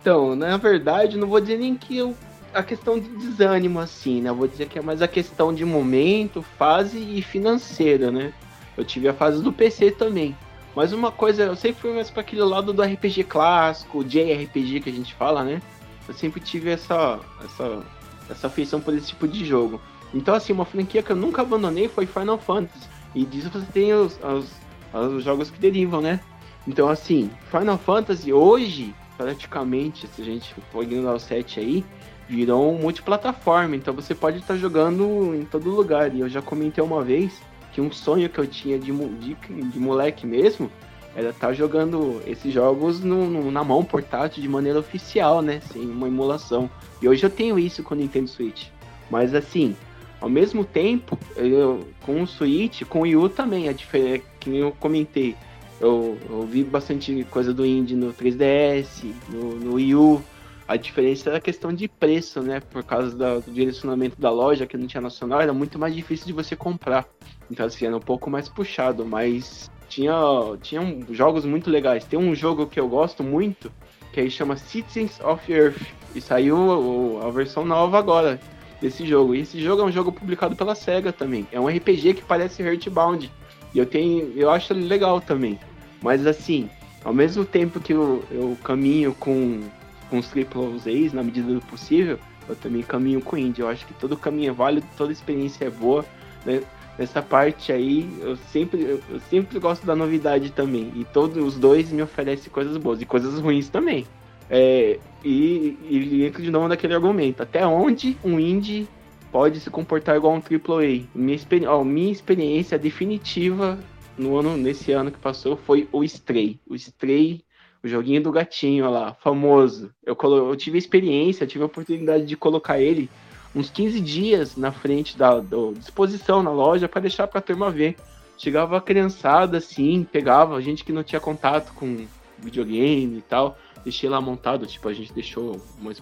Então, 0.00 0.36
na 0.36 0.56
verdade, 0.56 1.16
não 1.16 1.28
vou 1.28 1.40
dizer 1.40 1.58
nem 1.58 1.74
que 1.74 1.96
eu, 1.96 2.14
a 2.52 2.62
questão 2.62 2.98
de 2.98 3.08
desânimo, 3.08 3.78
assim, 3.78 4.20
né? 4.20 4.30
Eu 4.30 4.34
vou 4.34 4.46
dizer 4.46 4.68
que 4.68 4.78
é 4.78 4.82
mais 4.82 5.00
a 5.00 5.08
questão 5.08 5.52
de 5.52 5.64
momento, 5.64 6.42
fase 6.58 6.98
e 6.98 7.22
financeira, 7.22 8.10
né? 8.10 8.32
Eu 8.76 8.84
tive 8.84 9.08
a 9.08 9.14
fase 9.14 9.42
do 9.42 9.52
PC 9.52 9.92
também. 9.92 10.36
Mas 10.74 10.92
uma 10.92 11.10
coisa, 11.10 11.44
eu 11.44 11.56
sempre 11.56 11.80
fui 11.80 11.92
mais 11.92 12.10
para 12.10 12.20
aquele 12.20 12.42
lado 12.42 12.72
do 12.72 12.82
RPG 12.82 13.24
clássico, 13.24 14.04
JRPG 14.04 14.80
que 14.80 14.90
a 14.90 14.92
gente 14.92 15.14
fala, 15.14 15.44
né? 15.44 15.62
Eu 16.06 16.14
sempre 16.14 16.40
tive 16.40 16.70
essa, 16.70 17.20
essa, 17.44 17.82
essa 18.28 18.46
afeição 18.48 18.80
por 18.80 18.92
esse 18.92 19.06
tipo 19.06 19.26
de 19.26 19.44
jogo. 19.44 19.80
Então, 20.12 20.34
assim, 20.34 20.52
uma 20.52 20.64
franquia 20.64 21.02
que 21.02 21.12
eu 21.12 21.16
nunca 21.16 21.42
abandonei 21.42 21.88
foi 21.88 22.06
Final 22.06 22.38
Fantasy. 22.38 22.88
E 23.14 23.24
disso 23.24 23.48
você 23.48 23.66
tem 23.72 23.92
os, 23.94 24.18
os 24.22 24.64
os 25.00 25.24
jogos 25.24 25.50
que 25.50 25.58
derivam, 25.58 26.00
né? 26.00 26.20
Então, 26.66 26.88
assim, 26.88 27.30
Final 27.50 27.78
Fantasy 27.78 28.32
hoje, 28.32 28.94
praticamente, 29.16 30.06
se 30.06 30.22
a 30.22 30.24
gente 30.24 30.54
for 30.72 30.82
ignorar 30.82 31.14
o 31.14 31.20
7 31.20 31.60
aí, 31.60 31.84
virou 32.28 32.74
um 32.74 32.78
multiplataforma. 32.78 33.76
Então 33.76 33.94
você 33.94 34.14
pode 34.14 34.38
estar 34.38 34.56
jogando 34.56 35.34
em 35.34 35.44
todo 35.44 35.70
lugar. 35.70 36.14
E 36.14 36.20
eu 36.20 36.28
já 36.28 36.40
comentei 36.40 36.82
uma 36.82 37.02
vez 37.02 37.40
que 37.72 37.80
um 37.80 37.90
sonho 37.92 38.28
que 38.28 38.38
eu 38.38 38.46
tinha 38.46 38.78
de, 38.78 38.92
de, 38.92 39.34
de 39.34 39.78
moleque 39.78 40.26
mesmo 40.26 40.70
era 41.16 41.30
estar 41.30 41.52
jogando 41.52 42.20
esses 42.26 42.52
jogos 42.52 43.00
no, 43.00 43.28
no, 43.28 43.50
na 43.50 43.62
mão 43.62 43.84
portátil 43.84 44.42
de 44.42 44.48
maneira 44.48 44.78
oficial, 44.78 45.42
né? 45.42 45.60
Sem 45.72 45.82
uma 45.82 46.08
emulação. 46.08 46.68
E 47.00 47.08
hoje 47.08 47.24
eu 47.24 47.30
tenho 47.30 47.58
isso 47.58 47.82
com 47.82 47.94
o 47.94 47.98
Nintendo 47.98 48.28
Switch. 48.28 48.66
Mas 49.10 49.34
assim, 49.34 49.76
ao 50.20 50.28
mesmo 50.28 50.64
tempo, 50.64 51.18
eu, 51.36 51.86
com 52.04 52.22
o 52.22 52.26
Switch, 52.26 52.82
com 52.84 53.00
o 53.00 53.02
Wii 53.02 53.16
U 53.16 53.28
também, 53.28 53.68
a 53.68 53.72
diferença 53.72 54.24
que 54.40 54.56
eu 54.56 54.72
comentei. 54.72 55.36
Eu, 55.80 56.18
eu 56.28 56.42
vi 56.42 56.62
bastante 56.62 57.24
coisa 57.30 57.52
do 57.52 57.66
indie 57.66 57.96
no 57.96 58.12
3DS, 58.12 59.04
no, 59.28 59.56
no 59.56 59.74
Wii 59.74 59.94
U. 59.94 60.22
A 60.66 60.76
diferença 60.76 61.28
era 61.28 61.38
a 61.38 61.40
questão 61.40 61.72
de 61.72 61.88
preço, 61.88 62.40
né? 62.40 62.60
Por 62.60 62.82
causa 62.82 63.14
da, 63.14 63.38
do 63.38 63.50
direcionamento 63.50 64.18
da 64.20 64.30
loja, 64.30 64.66
que 64.66 64.76
não 64.78 64.86
tinha 64.86 65.00
nacional, 65.00 65.40
era 65.40 65.52
muito 65.52 65.78
mais 65.78 65.94
difícil 65.94 66.26
de 66.26 66.32
você 66.32 66.56
comprar. 66.56 67.06
Então, 67.50 67.66
assim, 67.66 67.84
era 67.86 67.96
um 67.96 68.00
pouco 68.00 68.30
mais 68.30 68.48
puxado, 68.48 69.04
mas 69.04 69.70
tinha, 69.88 70.14
tinha 70.62 70.80
jogos 71.10 71.44
muito 71.44 71.68
legais. 71.68 72.04
Tem 72.04 72.18
um 72.18 72.34
jogo 72.34 72.66
que 72.66 72.80
eu 72.80 72.88
gosto 72.88 73.22
muito, 73.22 73.70
que 74.12 74.20
aí 74.20 74.30
chama 74.30 74.56
Citizens 74.56 75.20
of 75.20 75.52
Earth. 75.52 75.82
E 76.14 76.20
saiu 76.20 77.20
a 77.22 77.30
versão 77.30 77.64
nova 77.64 77.98
agora 77.98 78.40
desse 78.80 79.06
jogo. 79.06 79.34
E 79.34 79.40
esse 79.40 79.60
jogo 79.60 79.82
é 79.82 79.84
um 79.84 79.92
jogo 79.92 80.12
publicado 80.12 80.54
pela 80.56 80.74
SEGA 80.74 81.12
também. 81.12 81.46
É 81.50 81.60
um 81.60 81.66
RPG 81.66 82.14
que 82.14 82.22
parece 82.22 82.62
Earthbound. 82.62 83.30
E 83.74 83.78
eu 83.78 83.86
tenho. 83.86 84.32
Eu 84.36 84.50
acho 84.50 84.72
ele 84.72 84.86
legal 84.86 85.20
também. 85.20 85.58
Mas 86.00 86.26
assim, 86.26 86.70
ao 87.04 87.12
mesmo 87.12 87.44
tempo 87.44 87.80
que 87.80 87.92
eu, 87.92 88.24
eu 88.30 88.56
caminho 88.62 89.14
com, 89.14 89.62
com 90.08 90.18
os 90.18 90.28
triple 90.28 90.76
A's 90.86 91.12
na 91.12 91.22
medida 91.22 91.52
do 91.52 91.60
possível, 91.60 92.18
eu 92.48 92.54
também 92.54 92.82
caminho 92.82 93.20
com 93.20 93.36
indie. 93.36 93.62
Eu 93.62 93.68
acho 93.68 93.86
que 93.86 93.94
todo 93.94 94.16
caminho 94.16 94.50
é 94.50 94.54
válido, 94.54 94.86
toda 94.96 95.12
experiência 95.12 95.64
é 95.64 95.70
boa. 95.70 96.04
Né? 96.46 96.62
Nessa 96.96 97.20
parte 97.20 97.72
aí, 97.72 98.08
eu 98.20 98.36
sempre, 98.36 98.80
eu, 98.80 99.00
eu 99.10 99.20
sempre 99.28 99.58
gosto 99.58 99.84
da 99.84 99.96
novidade 99.96 100.50
também. 100.50 100.92
E 100.94 101.04
todos 101.04 101.42
os 101.42 101.58
dois 101.58 101.90
me 101.90 102.02
oferecem 102.02 102.52
coisas 102.52 102.76
boas 102.76 103.02
e 103.02 103.06
coisas 103.06 103.40
ruins 103.40 103.68
também. 103.68 104.06
É, 104.48 104.98
e, 105.24 105.76
e 105.88 106.24
entra 106.24 106.42
de 106.42 106.50
novo 106.50 106.68
naquele 106.68 106.94
argumento. 106.94 107.42
Até 107.42 107.66
onde 107.66 108.16
um 108.22 108.38
indie 108.38 108.86
pode 109.34 109.58
se 109.58 109.68
comportar 109.68 110.16
igual 110.16 110.32
um 110.32 110.36
AAA? 110.36 111.08
Minha, 111.12 111.34
experi 111.34 111.66
ó, 111.66 111.82
minha 111.82 112.12
experiência 112.12 112.78
definitiva 112.78 113.76
no 114.16 114.38
ano, 114.38 114.56
nesse 114.56 114.92
ano 114.92 115.10
que 115.10 115.18
passou 115.18 115.56
foi 115.56 115.88
o 115.90 116.04
Stray. 116.04 116.60
O 116.64 116.76
Stray, 116.76 117.42
o 117.82 117.88
joguinho 117.88 118.22
do 118.22 118.30
gatinho 118.30 118.88
lá, 118.88 119.12
famoso. 119.14 119.90
Eu, 120.06 120.16
eu 120.22 120.54
tive 120.54 120.78
experiência, 120.78 121.48
tive 121.48 121.64
a 121.64 121.66
oportunidade 121.66 122.24
de 122.24 122.36
colocar 122.36 122.80
ele 122.80 123.10
uns 123.52 123.70
15 123.70 124.00
dias 124.00 124.56
na 124.56 124.70
frente 124.70 125.18
da, 125.18 125.40
da 125.40 125.72
disposição 125.74 126.40
na 126.40 126.52
loja 126.52 126.88
para 126.88 127.00
deixar 127.00 127.26
para 127.26 127.40
a 127.40 127.42
turma 127.42 127.72
ver. 127.72 127.96
Chegava 128.38 128.76
a 128.76 128.80
criançada 128.80 129.58
assim, 129.58 130.06
pegava 130.12 130.62
gente 130.62 130.84
que 130.84 130.92
não 130.92 131.02
tinha 131.02 131.20
contato 131.20 131.72
com 131.74 132.06
videogame 132.38 133.18
e 133.18 133.22
tal 133.22 133.58
deixei 133.84 134.08
lá 134.08 134.20
montado, 134.20 134.66
tipo, 134.66 134.88
a 134.88 134.94
gente 134.94 135.12
deixou 135.12 135.60
uma 135.78 135.92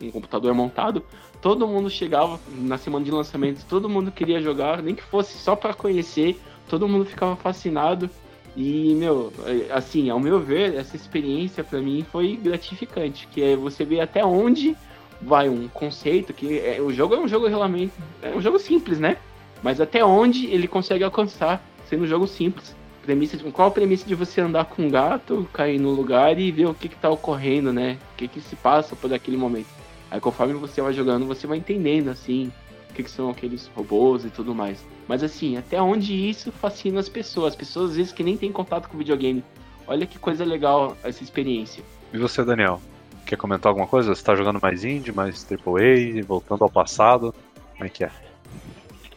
um 0.00 0.10
computador 0.10 0.54
montado, 0.54 1.04
todo 1.40 1.66
mundo 1.66 1.90
chegava 1.90 2.40
na 2.48 2.78
semana 2.78 3.04
de 3.04 3.10
lançamento, 3.10 3.66
todo 3.68 3.88
mundo 3.88 4.12
queria 4.12 4.40
jogar, 4.40 4.80
nem 4.80 4.94
que 4.94 5.02
fosse 5.02 5.36
só 5.36 5.56
para 5.56 5.74
conhecer, 5.74 6.40
todo 6.68 6.88
mundo 6.88 7.04
ficava 7.04 7.36
fascinado. 7.36 8.08
E, 8.56 8.94
meu, 8.94 9.32
é, 9.46 9.72
assim, 9.72 10.08
ao 10.10 10.20
meu 10.20 10.38
ver, 10.38 10.74
essa 10.74 10.94
experiência 10.94 11.64
para 11.64 11.80
mim 11.80 12.06
foi 12.10 12.36
gratificante, 12.36 13.26
que 13.26 13.42
é 13.42 13.56
você 13.56 13.84
ver 13.84 14.00
até 14.00 14.24
onde 14.24 14.76
vai 15.20 15.48
um 15.48 15.68
conceito 15.68 16.32
que 16.32 16.58
é, 16.58 16.80
o 16.80 16.92
jogo 16.92 17.14
é 17.14 17.18
um 17.18 17.28
jogo 17.28 17.46
realmente 17.46 17.92
é 18.20 18.30
um 18.30 18.40
jogo 18.40 18.58
simples, 18.58 18.98
né? 18.98 19.16
Mas 19.62 19.80
até 19.80 20.04
onde 20.04 20.46
ele 20.46 20.66
consegue 20.66 21.04
alcançar 21.04 21.64
sendo 21.88 22.02
um 22.02 22.06
jogo 22.06 22.26
simples 22.26 22.74
premissa 23.02 23.36
de, 23.36 23.44
qual 23.50 23.68
a 23.68 23.70
premissa 23.70 24.06
de 24.06 24.14
você 24.14 24.40
andar 24.40 24.64
com 24.66 24.82
um 24.82 24.90
gato, 24.90 25.48
cair 25.52 25.78
no 25.78 25.90
lugar 25.90 26.38
e 26.38 26.50
ver 26.50 26.66
o 26.66 26.74
que, 26.74 26.88
que 26.88 26.96
tá 26.96 27.10
ocorrendo, 27.10 27.72
né? 27.72 27.98
O 28.12 28.16
que, 28.16 28.28
que 28.28 28.40
se 28.40 28.56
passa 28.56 28.94
por 28.94 29.12
aquele 29.12 29.36
momento. 29.36 29.66
Aí 30.10 30.20
conforme 30.20 30.54
você 30.54 30.80
vai 30.80 30.92
jogando, 30.92 31.26
você 31.26 31.46
vai 31.46 31.58
entendendo, 31.58 32.08
assim, 32.08 32.52
o 32.90 32.94
que, 32.94 33.02
que 33.02 33.10
são 33.10 33.30
aqueles 33.30 33.70
robôs 33.74 34.24
e 34.24 34.30
tudo 34.30 34.54
mais. 34.54 34.84
Mas 35.08 35.22
assim, 35.22 35.56
até 35.56 35.80
onde 35.80 36.14
isso 36.14 36.52
fascina 36.52 37.00
as 37.00 37.08
pessoas. 37.08 37.48
As 37.48 37.56
pessoas 37.56 37.90
às 37.90 37.96
vezes 37.96 38.12
que 38.12 38.22
nem 38.22 38.36
tem 38.36 38.52
contato 38.52 38.88
com 38.88 38.96
videogame. 38.96 39.44
Olha 39.86 40.06
que 40.06 40.18
coisa 40.18 40.44
legal 40.44 40.96
essa 41.02 41.22
experiência. 41.22 41.82
E 42.12 42.18
você, 42.18 42.44
Daniel? 42.44 42.80
Quer 43.26 43.36
comentar 43.36 43.70
alguma 43.70 43.86
coisa? 43.86 44.14
Você 44.14 44.22
tá 44.22 44.34
jogando 44.34 44.60
mais 44.60 44.84
indie, 44.84 45.12
mais 45.12 45.46
AAA, 45.50 46.22
voltando 46.26 46.62
ao 46.62 46.70
passado? 46.70 47.34
Como 47.72 47.84
é 47.84 47.88
que 47.88 48.04
é? 48.04 48.10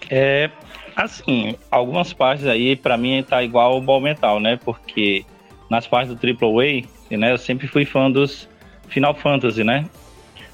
É, 0.10 0.52
Assim, 0.96 1.56
algumas 1.70 2.14
partes 2.14 2.48
aí, 2.48 2.76
para 2.76 2.98
mim, 2.98 3.22
tá 3.22 3.44
igual 3.44 3.78
o 3.78 3.82
Ball 3.82 4.00
Metal, 4.00 4.40
né? 4.40 4.58
Porque 4.64 5.26
nas 5.70 5.86
partes 5.86 6.16
do 6.16 6.28
AAA, 6.28 6.84
né, 7.18 7.32
eu 7.32 7.38
sempre 7.38 7.68
fui 7.68 7.86
fã 7.86 8.10
dos 8.10 8.48
Final 8.88 9.14
Fantasy, 9.14 9.64
né? 9.64 9.86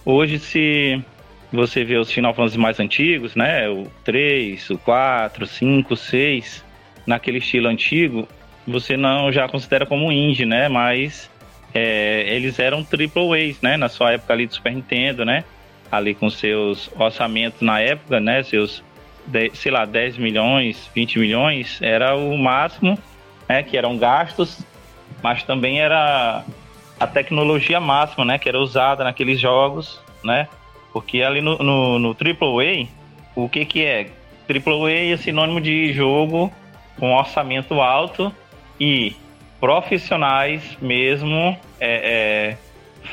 Hoje, 0.03 0.39
se 0.39 0.99
você 1.53 1.83
vê 1.83 1.97
os 1.97 2.11
Final 2.11 2.33
Fantasy 2.33 2.57
mais 2.57 2.79
antigos, 2.79 3.35
né? 3.35 3.69
O 3.69 3.85
3, 4.03 4.69
o 4.71 4.77
4, 4.79 5.43
o 5.43 5.47
5, 5.47 5.93
o 5.93 5.97
6, 5.97 6.65
naquele 7.05 7.37
estilo 7.37 7.67
antigo, 7.67 8.27
você 8.65 8.97
não 8.97 9.31
já 9.31 9.47
considera 9.47 9.85
como 9.85 10.11
indie, 10.11 10.45
né? 10.45 10.67
Mas 10.67 11.29
é, 11.73 12.25
eles 12.35 12.57
eram 12.57 12.83
triple 12.83 13.49
A's, 13.49 13.61
né? 13.61 13.77
Na 13.77 13.89
sua 13.89 14.13
época 14.13 14.33
ali 14.33 14.47
do 14.47 14.55
Super 14.55 14.73
Nintendo, 14.73 15.23
né? 15.23 15.43
Ali 15.91 16.15
com 16.15 16.29
seus 16.29 16.89
orçamentos 16.95 17.61
na 17.61 17.79
época, 17.79 18.19
né? 18.19 18.41
Seus 18.43 18.83
sei 19.53 19.71
lá, 19.71 19.85
10 19.85 20.17
milhões, 20.17 20.89
20 20.93 21.19
milhões, 21.19 21.79
era 21.81 22.15
o 22.15 22.37
máximo, 22.37 22.97
né, 23.47 23.63
que 23.63 23.77
eram 23.77 23.97
gastos, 23.97 24.63
mas 25.21 25.43
também 25.43 25.79
era 25.79 26.43
a 26.99 27.07
tecnologia 27.07 27.79
máxima, 27.79 28.25
né, 28.25 28.37
que 28.37 28.47
era 28.47 28.59
usada 28.59 29.03
naqueles 29.03 29.39
jogos, 29.39 30.01
né, 30.23 30.47
porque 30.93 31.21
ali 31.21 31.41
no, 31.41 31.57
no, 31.57 31.99
no 31.99 32.09
AAA, 32.09 32.87
o 33.35 33.47
que 33.47 33.65
que 33.65 33.83
é? 33.83 34.09
AAA 34.49 35.13
é 35.13 35.17
sinônimo 35.17 35.61
de 35.61 35.93
jogo 35.93 36.51
com 36.99 37.13
orçamento 37.13 37.79
alto 37.81 38.33
e 38.79 39.15
profissionais 39.59 40.77
mesmo, 40.81 41.57
é, 41.79 42.57
é, 42.57 42.57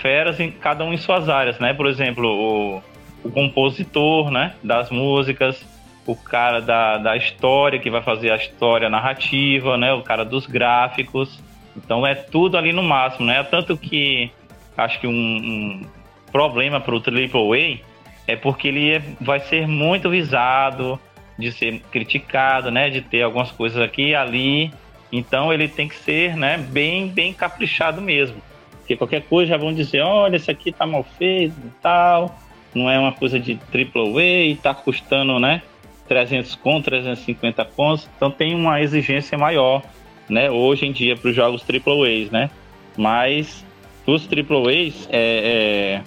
feras 0.03 0.41
em 0.41 0.51
cada 0.51 0.85
um 0.85 0.93
em 0.93 0.97
suas 0.97 1.29
áreas, 1.29 1.59
né, 1.59 1.73
por 1.73 1.87
exemplo, 1.87 2.29
o, 2.29 2.83
o 3.23 3.31
compositor, 3.31 4.31
né, 4.31 4.55
das 4.63 4.91
músicas, 4.91 5.65
o 6.09 6.17
cara 6.17 6.63
da, 6.63 6.97
da 6.97 7.17
história, 7.19 7.79
que 7.79 7.91
vai 7.91 8.01
fazer 8.01 8.31
a 8.31 8.37
história 8.37 8.89
narrativa, 8.89 9.77
né? 9.77 9.93
O 9.93 10.01
cara 10.01 10.25
dos 10.25 10.47
gráficos. 10.47 11.39
Então 11.77 12.07
é 12.07 12.15
tudo 12.15 12.57
ali 12.57 12.73
no 12.73 12.83
máximo, 12.83 13.27
né? 13.27 13.43
Tanto 13.43 13.77
que 13.77 14.31
acho 14.75 14.99
que 15.01 15.07
um, 15.07 15.13
um 15.13 15.87
problema 16.33 16.81
para 16.81 16.95
o 16.95 16.99
AAA 16.99 17.81
é 18.27 18.37
porque 18.37 18.69
ele 18.69 18.95
é, 18.95 19.03
vai 19.21 19.39
ser 19.39 19.69
muito 19.69 20.09
visado, 20.09 20.99
de 21.39 21.53
ser 21.53 21.79
criticado, 21.91 22.71
né? 22.71 22.89
De 22.89 23.03
ter 23.03 23.21
algumas 23.21 23.53
coisas 23.53 23.79
aqui 23.83 24.09
e 24.09 24.15
ali. 24.15 24.73
Então 25.13 25.53
ele 25.53 25.69
tem 25.69 25.89
que 25.89 25.97
ser, 25.97 26.39
né? 26.39 26.57
Bem, 26.57 27.09
bem 27.09 27.35
caprichado 27.35 28.01
mesmo. 28.01 28.41
Porque 28.79 28.97
qualquer 28.97 29.25
coisa 29.25 29.51
já 29.51 29.59
vão 29.59 29.75
dizer, 29.75 30.01
olha, 30.01 30.37
esse 30.37 30.51
aqui 30.51 30.73
tá 30.73 30.87
mal 30.87 31.05
feito 31.05 31.55
e 31.63 31.71
tal. 31.83 32.35
Não 32.75 32.89
é 32.89 32.99
uma 32.99 33.13
coisa 33.13 33.39
de 33.39 33.53
AAA, 33.53 34.57
tá 34.63 34.73
custando, 34.73 35.39
né? 35.39 35.61
300 36.09 36.55
com 36.57 36.81
350 36.81 37.65
cons, 37.67 38.09
então 38.17 38.31
tem 38.31 38.55
uma 38.55 38.81
exigência 38.81 39.37
maior, 39.37 39.83
né, 40.29 40.51
hoje 40.51 40.87
em 40.87 40.93
dia 40.93 41.17
para 41.17 41.31
os 41.31 41.37
jogos 41.37 41.63
AAAs, 41.63 42.31
né? 42.31 42.51
Mas 42.97 43.65
os 44.07 44.27
AAAs, 44.27 45.09
é, 45.11 46.01
é, 46.01 46.03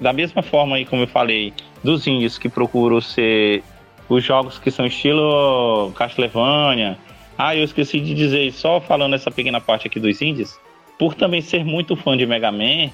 da 0.00 0.12
mesma 0.12 0.42
forma 0.42 0.76
aí 0.76 0.84
como 0.84 1.02
eu 1.02 1.06
falei, 1.06 1.52
dos 1.82 2.06
indies 2.06 2.38
que 2.38 2.48
procuram 2.48 3.00
ser 3.00 3.62
os 4.08 4.22
jogos 4.22 4.58
que 4.58 4.70
são 4.70 4.86
estilo 4.86 5.92
Castlevania. 5.94 6.96
Ah, 7.36 7.54
eu 7.54 7.64
esqueci 7.64 8.00
de 8.00 8.14
dizer, 8.14 8.52
só 8.52 8.80
falando 8.80 9.14
essa 9.14 9.30
pequena 9.30 9.60
parte 9.60 9.86
aqui 9.86 10.00
dos 10.00 10.22
indies, 10.22 10.58
por 10.98 11.14
também 11.14 11.40
ser 11.40 11.64
muito 11.64 11.96
fã 11.96 12.16
de 12.16 12.24
Mega 12.26 12.50
Man, 12.50 12.90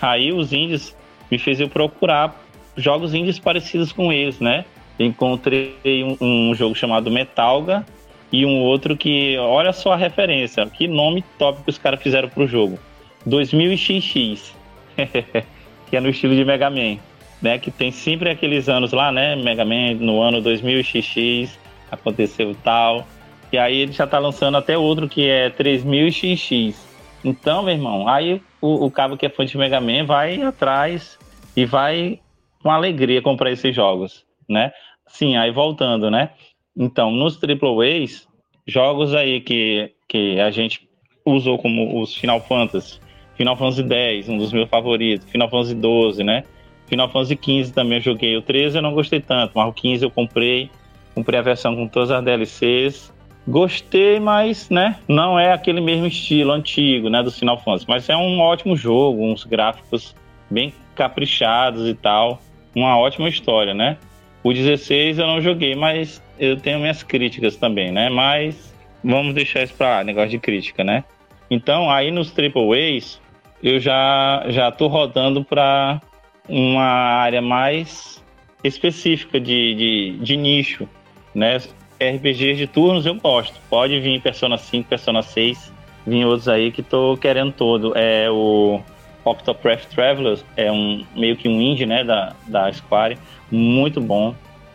aí 0.00 0.32
os 0.32 0.52
indies 0.52 0.96
me 1.30 1.38
fez 1.38 1.60
eu 1.60 1.68
procurar 1.68 2.40
jogos 2.76 3.12
indies 3.12 3.38
parecidos 3.38 3.92
com 3.92 4.12
eles, 4.12 4.40
né? 4.40 4.64
Encontrei 4.98 6.04
um, 6.04 6.16
um, 6.20 6.54
jogo 6.54 6.74
chamado 6.74 7.10
Metalga 7.10 7.84
e 8.30 8.46
um 8.46 8.60
outro 8.60 8.96
que, 8.96 9.36
olha 9.38 9.72
só 9.72 9.92
a 9.92 9.96
referência, 9.96 10.64
que 10.66 10.88
nome 10.88 11.24
top 11.38 11.62
que 11.62 11.70
os 11.70 11.78
caras 11.78 12.02
fizeram 12.02 12.28
pro 12.28 12.46
jogo. 12.46 12.78
2000 13.26 13.76
XX, 13.76 14.54
que 15.88 15.96
é 15.96 16.00
no 16.00 16.08
estilo 16.08 16.34
de 16.34 16.44
Mega 16.44 16.70
Man, 16.70 16.98
né? 17.40 17.58
Que 17.58 17.70
tem 17.70 17.90
sempre 17.90 18.30
aqueles 18.30 18.68
anos 18.68 18.92
lá, 18.92 19.12
né? 19.12 19.36
Mega 19.36 19.64
Man 19.64 19.94
no 20.00 20.20
ano 20.20 20.40
2000 20.40 20.82
XX 20.82 21.58
aconteceu 21.90 22.56
tal. 22.64 23.06
E 23.52 23.58
aí 23.58 23.76
ele 23.76 23.92
já 23.92 24.06
tá 24.06 24.18
lançando 24.18 24.56
até 24.56 24.78
outro 24.78 25.08
que 25.08 25.28
é 25.28 25.50
3000 25.50 26.10
XX. 26.10 26.92
Então, 27.22 27.62
meu 27.62 27.74
irmão, 27.74 28.08
aí 28.08 28.40
o, 28.60 28.86
o 28.86 28.90
cabo 28.90 29.16
que 29.16 29.26
é 29.26 29.28
fã 29.28 29.44
de 29.44 29.56
Mega 29.56 29.80
Man 29.80 30.04
vai 30.04 30.42
atrás 30.42 31.18
e 31.54 31.64
vai 31.64 32.18
com 32.62 32.70
alegria 32.70 33.20
comprar 33.20 33.50
esses 33.50 33.74
jogos, 33.74 34.24
né? 34.48 34.72
Sim, 35.06 35.36
aí 35.36 35.50
voltando, 35.50 36.10
né? 36.10 36.30
Então, 36.76 37.10
nos 37.10 37.38
AAAs, 37.42 38.26
jogos 38.66 39.14
aí 39.14 39.40
que, 39.40 39.92
que 40.08 40.40
a 40.40 40.50
gente 40.50 40.88
usou 41.24 41.58
como 41.58 42.00
os 42.00 42.14
Final 42.16 42.40
Fantasy, 42.40 42.98
Final 43.36 43.56
Fantasy 43.56 43.82
X, 43.82 44.28
um 44.28 44.38
dos 44.38 44.52
meus 44.52 44.68
favoritos, 44.68 45.28
Final 45.30 45.48
Fantasy 45.48 45.74
12, 45.74 46.24
né? 46.24 46.44
Final 46.86 47.08
Fantasy 47.08 47.36
15 47.36 47.72
também 47.72 47.98
eu 47.98 48.02
joguei. 48.02 48.36
O 48.36 48.42
13 48.42 48.76
eu 48.76 48.82
não 48.82 48.92
gostei 48.92 49.20
tanto, 49.20 49.52
mas 49.54 49.68
o 49.68 49.72
15 49.72 50.04
eu 50.04 50.10
comprei. 50.10 50.70
Comprei 51.14 51.38
a 51.38 51.42
versão 51.42 51.74
com 51.74 51.88
todas 51.88 52.10
as 52.10 52.24
DLCs. 52.24 53.12
Gostei, 53.46 54.20
mas, 54.20 54.70
né, 54.70 54.98
não 55.08 55.38
é 55.38 55.52
aquele 55.52 55.80
mesmo 55.80 56.06
estilo 56.06 56.52
antigo, 56.52 57.08
né, 57.08 57.22
do 57.22 57.32
Final 57.32 57.58
Fantasy. 57.58 57.86
Mas 57.88 58.08
é 58.08 58.16
um 58.16 58.40
ótimo 58.40 58.76
jogo, 58.76 59.24
uns 59.24 59.42
gráficos 59.44 60.14
bem 60.48 60.72
caprichados 60.94 61.88
e 61.88 61.94
tal. 61.94 62.40
Uma 62.74 62.96
ótima 62.96 63.28
história, 63.28 63.74
né? 63.74 63.98
O 64.42 64.52
16 64.52 65.18
eu 65.18 65.26
não 65.26 65.40
joguei, 65.40 65.74
mas 65.74 66.22
eu 66.38 66.56
tenho 66.56 66.80
minhas 66.80 67.02
críticas 67.02 67.56
também, 67.56 67.92
né? 67.92 68.08
Mas 68.08 68.74
vamos 69.02 69.34
deixar 69.34 69.62
isso 69.62 69.74
lá, 69.78 70.02
negócio 70.02 70.30
de 70.30 70.38
crítica, 70.38 70.82
né? 70.82 71.04
Então, 71.50 71.90
aí 71.90 72.10
nos 72.10 72.30
Triple 72.30 72.96
A's, 72.96 73.20
eu 73.62 73.78
já, 73.78 74.44
já 74.48 74.70
tô 74.70 74.86
rodando 74.88 75.44
para 75.44 76.00
uma 76.48 76.82
área 76.82 77.40
mais 77.40 78.22
específica 78.64 79.38
de, 79.38 79.74
de, 79.74 80.18
de 80.18 80.36
nicho, 80.36 80.88
né? 81.34 81.58
RPGs 82.00 82.56
de 82.56 82.66
turnos 82.66 83.06
eu 83.06 83.14
gosto. 83.14 83.54
Pode 83.70 84.00
vir 84.00 84.20
Persona 84.20 84.58
5, 84.58 84.88
Persona 84.88 85.22
6, 85.22 85.72
vir 86.06 86.24
outros 86.24 86.48
aí 86.48 86.72
que 86.72 86.82
tô 86.82 87.16
querendo 87.16 87.52
todo. 87.52 87.96
É 87.96 88.28
o 88.28 88.80
Octopath 89.24 89.86
Traveler, 89.86 90.38
é 90.56 90.70
um 90.70 91.04
meio 91.14 91.36
que 91.36 91.48
um 91.48 91.60
indie, 91.60 91.86
né, 91.86 92.02
da, 92.02 92.34
da 92.48 92.72
Square, 92.72 93.18
muito 93.52 94.00
bom. 94.00 94.34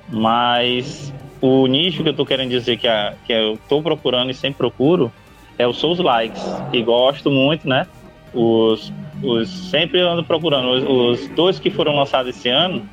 Mas 0.10 1.14
o 1.42 1.68
nicho 1.68 2.04
que 2.04 2.10
eu 2.10 2.14
tô 2.14 2.26
querendo 2.26 2.50
dizer 2.50 2.78
que, 2.78 2.88
a, 2.88 3.14
que 3.26 3.34
eu 3.34 3.60
tô 3.68 3.82
procurando 3.82 4.32
e 4.32 4.34
sempre 4.34 4.58
procuro 4.58 5.12
é 5.58 5.68
o 5.68 5.74
Souls 5.74 6.00
Likes, 6.00 6.44
e 6.72 6.82
gosto 6.84 7.32
muito, 7.32 7.68
né? 7.68 7.88
Os, 8.34 8.94
os 9.24 9.50
sempre 9.50 10.00
ando 10.00 10.24
procurando. 10.24 10.70
Os, 10.70 11.22
os 11.22 11.28
dois 11.30 11.60
que 11.60 11.72
foram 11.72 11.96
lançados 11.96 12.36
esse 12.38 12.48
ano, 12.48 12.88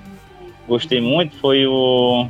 gostei 0.66 1.00
muito, 1.00 1.36
foi 1.36 1.66
o 1.66 2.26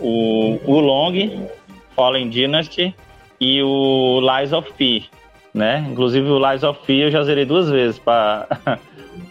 o, 0.00 0.60
o 0.64 0.80
Long, 0.80 1.46
Fallen 1.94 2.28
Dynasty 2.28 2.94
e 3.40 3.62
o 3.62 4.20
Lies 4.20 4.52
of 4.52 4.72
P, 4.72 5.04
né? 5.52 5.86
Inclusive 5.90 6.28
o 6.28 6.50
Lies 6.50 6.62
of 6.62 6.80
P 6.84 7.04
eu 7.04 7.10
já 7.10 7.22
zerei 7.22 7.44
duas 7.44 7.70
vezes 7.70 7.98
para 7.98 8.48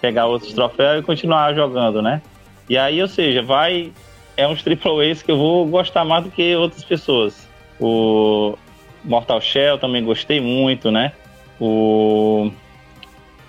pegar 0.01 0.27
outros 0.27 0.53
troféus 0.53 1.01
e 1.01 1.05
continuar 1.05 1.53
jogando, 1.53 2.01
né? 2.01 2.21
E 2.69 2.77
aí, 2.77 3.01
ou 3.01 3.07
seja, 3.07 3.41
vai 3.41 3.91
é 4.35 4.47
uns 4.47 4.63
triple 4.63 5.11
A's 5.11 5.21
que 5.21 5.31
eu 5.31 5.37
vou 5.37 5.65
gostar 5.67 6.03
mais 6.03 6.23
do 6.23 6.31
que 6.31 6.55
outras 6.55 6.83
pessoas. 6.83 7.47
O 7.79 8.57
Mortal 9.03 9.41
Shell 9.41 9.77
também 9.77 10.03
gostei 10.03 10.39
muito, 10.39 10.91
né? 10.91 11.11
O 11.59 12.51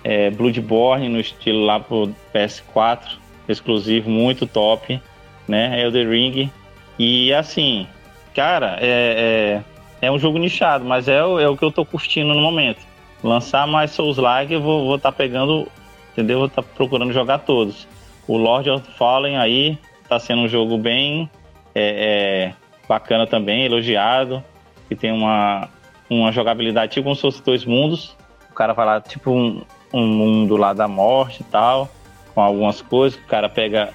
é, 0.03 0.29
Bloodborne 0.29 1.09
no 1.09 1.19
estilo 1.19 1.65
lá 1.65 1.79
pro 1.79 2.13
PS4, 2.33 3.17
exclusivo, 3.47 4.09
muito 4.09 4.45
top, 4.45 5.01
né? 5.47 5.81
Elder 5.81 6.09
Ring 6.09 6.51
e 6.97 7.33
assim, 7.33 7.87
cara, 8.33 8.77
é, 8.79 9.63
é, 10.01 10.07
é 10.07 10.11
um 10.11 10.19
jogo 10.19 10.37
nichado, 10.37 10.85
mas 10.85 11.07
é, 11.07 11.23
o, 11.23 11.39
é 11.39 11.49
o 11.49 11.57
que 11.57 11.63
eu 11.63 11.71
tô 11.71 11.85
curtindo 11.85 12.33
no 12.33 12.41
momento. 12.41 12.79
Lançar 13.23 13.65
mais 13.67 13.91
Souls-like, 13.91 14.53
eu 14.53 14.61
vou 14.61 14.95
estar 14.95 15.11
tá 15.11 15.17
pegando, 15.17 15.67
entendeu? 16.11 16.39
Vou 16.39 16.47
estar 16.47 16.61
tá 16.61 16.69
procurando 16.75 17.11
jogar 17.11 17.39
todos. 17.39 17.87
O 18.27 18.37
Lord 18.37 18.69
of 18.69 18.91
Fallen 18.93 19.37
aí 19.37 19.77
tá 20.07 20.19
sendo 20.19 20.43
um 20.43 20.47
jogo 20.47 20.77
bem 20.77 21.29
é, 21.73 22.51
é, 22.51 22.53
bacana 22.87 23.27
também, 23.27 23.65
elogiado, 23.65 24.43
que 24.87 24.95
tem 24.95 25.11
uma, 25.11 25.69
uma 26.09 26.31
jogabilidade 26.31 26.93
tipo 26.93 27.05
como 27.05 27.15
se 27.15 27.21
fosse 27.21 27.43
dois 27.43 27.65
mundos. 27.65 28.15
O 28.51 28.53
cara 28.53 28.73
vai 28.73 28.85
lá, 28.85 29.01
tipo 29.01 29.31
um, 29.31 29.61
um 29.93 30.07
mundo 30.07 30.55
lá 30.55 30.73
da 30.73 30.87
morte 30.87 31.41
e 31.41 31.43
tal, 31.45 31.89
com 32.33 32.41
algumas 32.41 32.81
coisas, 32.81 33.19
o 33.19 33.27
cara 33.27 33.49
pega 33.49 33.93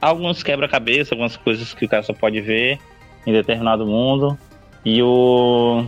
alguns 0.00 0.42
quebra-cabeça, 0.42 1.14
algumas 1.14 1.36
coisas 1.36 1.72
que 1.72 1.86
o 1.86 1.88
cara 1.88 2.02
só 2.02 2.12
pode 2.12 2.40
ver 2.40 2.78
em 3.26 3.32
determinado 3.32 3.86
mundo. 3.86 4.38
E 4.84 5.02
o 5.02 5.86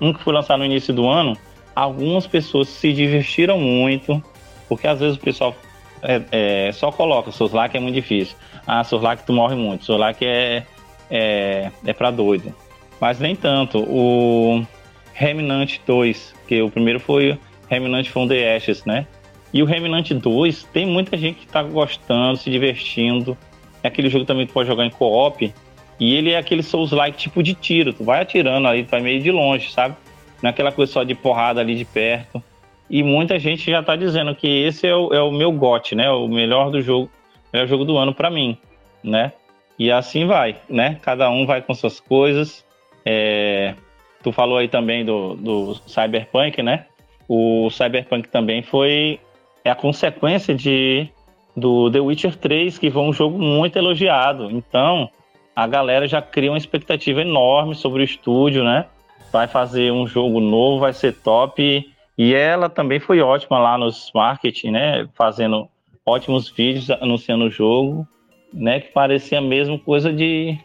um 0.00 0.12
que 0.12 0.22
foi 0.22 0.32
lançado 0.32 0.58
no 0.58 0.64
início 0.64 0.94
do 0.94 1.08
ano, 1.08 1.36
algumas 1.74 2.26
pessoas 2.26 2.68
se 2.68 2.92
divertiram 2.92 3.58
muito, 3.58 4.22
porque 4.68 4.86
às 4.86 5.00
vezes 5.00 5.16
o 5.16 5.20
pessoal 5.20 5.54
é, 6.02 6.22
é, 6.68 6.72
só 6.72 6.90
coloca 6.90 7.30
Soslac 7.30 7.76
é 7.76 7.80
muito 7.80 7.94
difícil. 7.94 8.36
Ah, 8.66 8.84
Soslac 8.84 9.24
tu 9.24 9.32
morre 9.32 9.54
muito, 9.54 9.84
Soslac 9.84 10.24
é, 10.24 10.64
é, 11.10 11.70
é 11.84 11.92
pra 11.92 12.10
doido. 12.10 12.54
Mas 13.00 13.18
nem 13.20 13.36
tanto. 13.36 13.78
O 13.78 14.64
Remnant 15.12 15.78
2, 15.86 16.34
que 16.46 16.62
o 16.62 16.70
primeiro 16.70 17.00
foi 17.00 17.38
Remnant 17.68 18.06
from 18.08 18.26
the 18.26 18.56
Ashes, 18.56 18.84
né? 18.84 19.06
E 19.52 19.62
o 19.62 19.66
Remnant 19.66 20.10
2 20.10 20.64
tem 20.72 20.86
muita 20.86 21.16
gente 21.16 21.40
que 21.40 21.46
tá 21.46 21.62
gostando, 21.62 22.36
se 22.36 22.50
divertindo. 22.50 23.36
É 23.82 23.88
aquele 23.88 24.08
jogo 24.08 24.24
também 24.24 24.46
que 24.46 24.52
pode 24.52 24.68
jogar 24.68 24.84
em 24.84 24.90
co-op. 24.90 25.52
E 25.98 26.14
ele 26.14 26.32
é 26.32 26.38
aquele 26.38 26.62
Souls-like 26.62 27.16
tipo 27.16 27.42
de 27.42 27.54
tiro. 27.54 27.92
Tu 27.92 28.04
vai 28.04 28.20
atirando 28.20 28.68
aí, 28.68 28.84
tu 28.84 28.90
vai 28.90 29.00
meio 29.00 29.22
de 29.22 29.30
longe, 29.30 29.70
sabe? 29.70 29.96
Não 30.42 30.48
é 30.48 30.50
aquela 30.50 30.70
coisa 30.70 30.92
só 30.92 31.02
de 31.02 31.14
porrada 31.14 31.60
ali 31.60 31.74
de 31.74 31.84
perto. 31.84 32.42
E 32.88 33.02
muita 33.02 33.38
gente 33.38 33.70
já 33.70 33.82
tá 33.82 33.96
dizendo 33.96 34.34
que 34.34 34.46
esse 34.46 34.86
é 34.86 34.94
o, 34.94 35.12
é 35.12 35.20
o 35.20 35.30
meu 35.30 35.50
GOT, 35.52 35.94
né? 35.94 36.10
O 36.10 36.28
melhor 36.28 36.70
do 36.70 36.80
jogo, 36.80 37.10
melhor 37.52 37.66
jogo 37.66 37.84
do 37.84 37.96
ano 37.96 38.14
para 38.14 38.30
mim, 38.30 38.56
né? 39.02 39.32
E 39.78 39.90
assim 39.90 40.26
vai, 40.26 40.56
né? 40.68 40.98
Cada 41.02 41.28
um 41.30 41.44
vai 41.44 41.60
com 41.60 41.74
suas 41.74 42.00
coisas. 42.00 42.64
É... 43.04 43.74
Tu 44.22 44.32
falou 44.32 44.58
aí 44.58 44.68
também 44.68 45.04
do, 45.04 45.34
do 45.34 45.74
Cyberpunk, 45.86 46.62
né? 46.62 46.86
O 47.28 47.68
Cyberpunk 47.70 48.28
também 48.28 48.62
foi 48.62 49.20
é 49.64 49.70
a 49.70 49.74
consequência 49.74 50.54
de 50.54 51.08
do 51.56 51.90
The 51.90 52.00
Witcher 52.00 52.36
3, 52.36 52.78
que 52.78 52.90
foi 52.90 53.02
um 53.02 53.12
jogo 53.12 53.38
muito 53.38 53.76
elogiado. 53.76 54.50
Então, 54.50 55.10
a 55.54 55.66
galera 55.66 56.06
já 56.06 56.20
cria 56.20 56.52
uma 56.52 56.58
expectativa 56.58 57.22
enorme 57.22 57.74
sobre 57.74 58.02
o 58.02 58.04
estúdio, 58.04 58.62
né? 58.62 58.84
Vai 59.32 59.46
fazer 59.46 59.90
um 59.90 60.06
jogo 60.06 60.38
novo, 60.38 60.80
vai 60.80 60.92
ser 60.92 61.14
top. 61.14 61.90
E 62.18 62.34
ela 62.34 62.68
também 62.68 62.98
foi 62.98 63.20
ótima 63.20 63.58
lá 63.58 63.76
nos 63.76 64.10
marketing, 64.14 64.70
né? 64.70 65.08
Fazendo 65.14 65.68
ótimos 66.04 66.48
vídeos 66.48 66.90
anunciando 66.90 67.44
o 67.44 67.50
jogo, 67.50 68.06
né? 68.52 68.80
Que 68.80 68.92
parecia 68.92 69.40
mesmo 69.40 69.78
coisa 69.78 70.12
de 70.12 70.58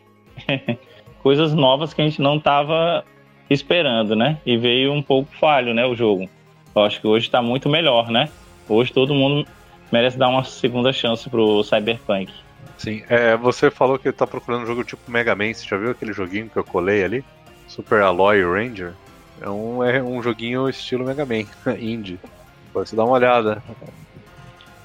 coisas 1.22 1.54
novas 1.54 1.93
que 1.93 2.02
a 2.02 2.06
gente 2.06 2.22
não 2.22 2.38
estava 2.38 3.04
esperando, 3.49 4.16
né? 4.16 4.38
E 4.45 4.58
veio 4.58 4.93
um 4.93 5.02
pouco 5.02 5.30
falho, 5.36 5.74
né? 5.74 5.86
O 5.86 5.95
jogo. 5.95 6.30
Eu 6.74 6.84
acho 6.84 7.02
que 7.02 7.08
hoje 7.08 7.26
está 7.26 7.41
muito 7.41 7.68
melhor, 7.68 8.10
né? 8.10 8.30
Hoje 8.70 8.93
todo 8.93 9.14
mundo 9.14 9.45
merece 9.91 10.18
dar 10.18 10.30
uma 10.30 10.45
segunda 10.45 10.93
chance 10.93 11.30
pro 11.30 11.64
Cyberpunk. 11.64 12.32
Sim, 12.78 13.04
é, 13.10 13.36
você 13.36 13.70
falou 13.70 13.99
que 13.99 14.12
tá 14.12 14.26
procurando 14.26 14.64
um 14.64 14.66
jogo 14.66 14.84
tipo 14.84 15.12
Mega 15.12 15.36
Man, 15.36 15.54
você 15.54 15.68
já 15.68 15.78
viu 15.78 15.91
aquele 15.91 16.14
joguinho 16.14 16.49
que 16.49 16.58
eu 16.58 16.64
colei 16.64 17.04
ali? 17.04 17.24
Super 17.68 18.02
Alloy 18.02 18.41
Ranger? 18.43 18.93
É 19.42 19.50
um, 19.50 19.84
é 19.84 20.02
um 20.02 20.22
joguinho 20.22 20.70
estilo 20.70 21.04
Mega 21.04 21.26
Man, 21.26 21.46
indie. 21.80 22.20
Pode 22.72 22.89
você 22.89 22.96
dar 22.96 23.06
uma 23.06 23.14
olhada. 23.14 23.62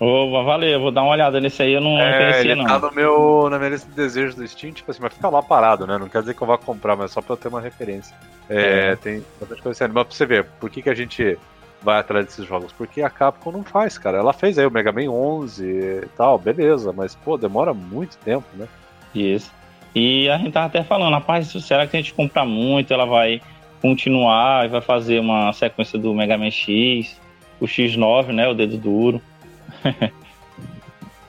Oh, 0.01 0.31
valeu, 0.45 0.81
vou 0.81 0.91
dar 0.91 1.03
uma 1.03 1.13
olhada 1.13 1.41
nesse 1.41 1.63
aí, 1.63 1.73
eu 1.73 1.81
não 1.81 1.99
é, 1.99 2.19
conhecia, 2.19 2.53
ele 2.53 2.55
não. 2.57 2.67
Tá 2.67 2.79
no 2.79 2.93
meu, 2.93 3.49
na 3.51 3.59
minha 3.59 3.71
lista 3.71 3.89
de 3.89 3.95
desejos 3.95 4.35
do 4.35 4.47
Steam, 4.47 4.73
tipo 4.73 4.91
assim, 4.91 5.01
mas 5.03 5.13
fica 5.13 5.29
lá 5.29 5.43
parado, 5.43 5.87
né? 5.87 5.97
Não 5.97 6.09
quer 6.09 6.21
dizer 6.21 6.35
que 6.35 6.43
eu 6.43 6.47
vá 6.47 6.59
comprar, 6.59 6.97
mas 6.97 7.13
só 7.13 7.23
pra 7.23 7.35
eu 7.35 7.37
ter 7.37 7.49
uma 7.49 7.61
referência. 7.61 8.15
É, 8.49 8.93
é. 8.93 8.97
tem 8.97 9.25
bastante 9.41 9.63
coisa 9.63 9.85
assim. 9.85 9.93
Mas 9.93 10.07
pra 10.07 10.17
você 10.17 10.27
ver, 10.27 10.45
por 10.61 10.69
que, 10.69 10.83
que 10.83 10.91
a 10.91 10.95
gente 10.95 11.39
vai 11.83 11.99
atrás 11.99 12.27
desses 12.27 12.47
jogos? 12.47 12.73
Porque 12.73 13.01
a 13.01 13.09
Capcom 13.09 13.53
não 13.53 13.65
faz, 13.65 13.97
cara. 13.97 14.19
Ela 14.19 14.33
fez 14.33 14.59
aí 14.59 14.67
o 14.67 14.71
Mega 14.71 14.93
Man 14.93 15.11
11 15.11 15.65
e 15.65 16.09
tal, 16.17 16.39
beleza, 16.39 16.93
mas 16.93 17.15
pô, 17.15 17.39
demora 17.39 17.73
muito 17.73 18.19
tempo, 18.19 18.47
né? 18.55 18.67
Isso. 19.15 19.51
E 19.95 20.29
a 20.29 20.37
gente 20.37 20.53
tava 20.53 20.67
até 20.67 20.83
falando, 20.83 21.15
rapaz, 21.15 21.49
será 21.49 21.87
que 21.87 21.97
a 21.97 22.01
gente 22.01 22.13
comprar 22.13 22.45
muito, 22.45 22.93
ela 22.93 23.07
vai 23.07 23.41
continuar 23.81 24.67
e 24.67 24.69
vai 24.69 24.81
fazer 24.81 25.21
uma 25.21 25.53
sequência 25.53 25.99
do 25.99 26.15
Mega 26.15 26.37
Man 26.37 26.51
X, 26.51 27.21
o 27.61 27.67
X9, 27.67 28.29
né, 28.29 28.49
o 28.49 28.55
dedo 28.55 28.77
duro. 28.77 29.21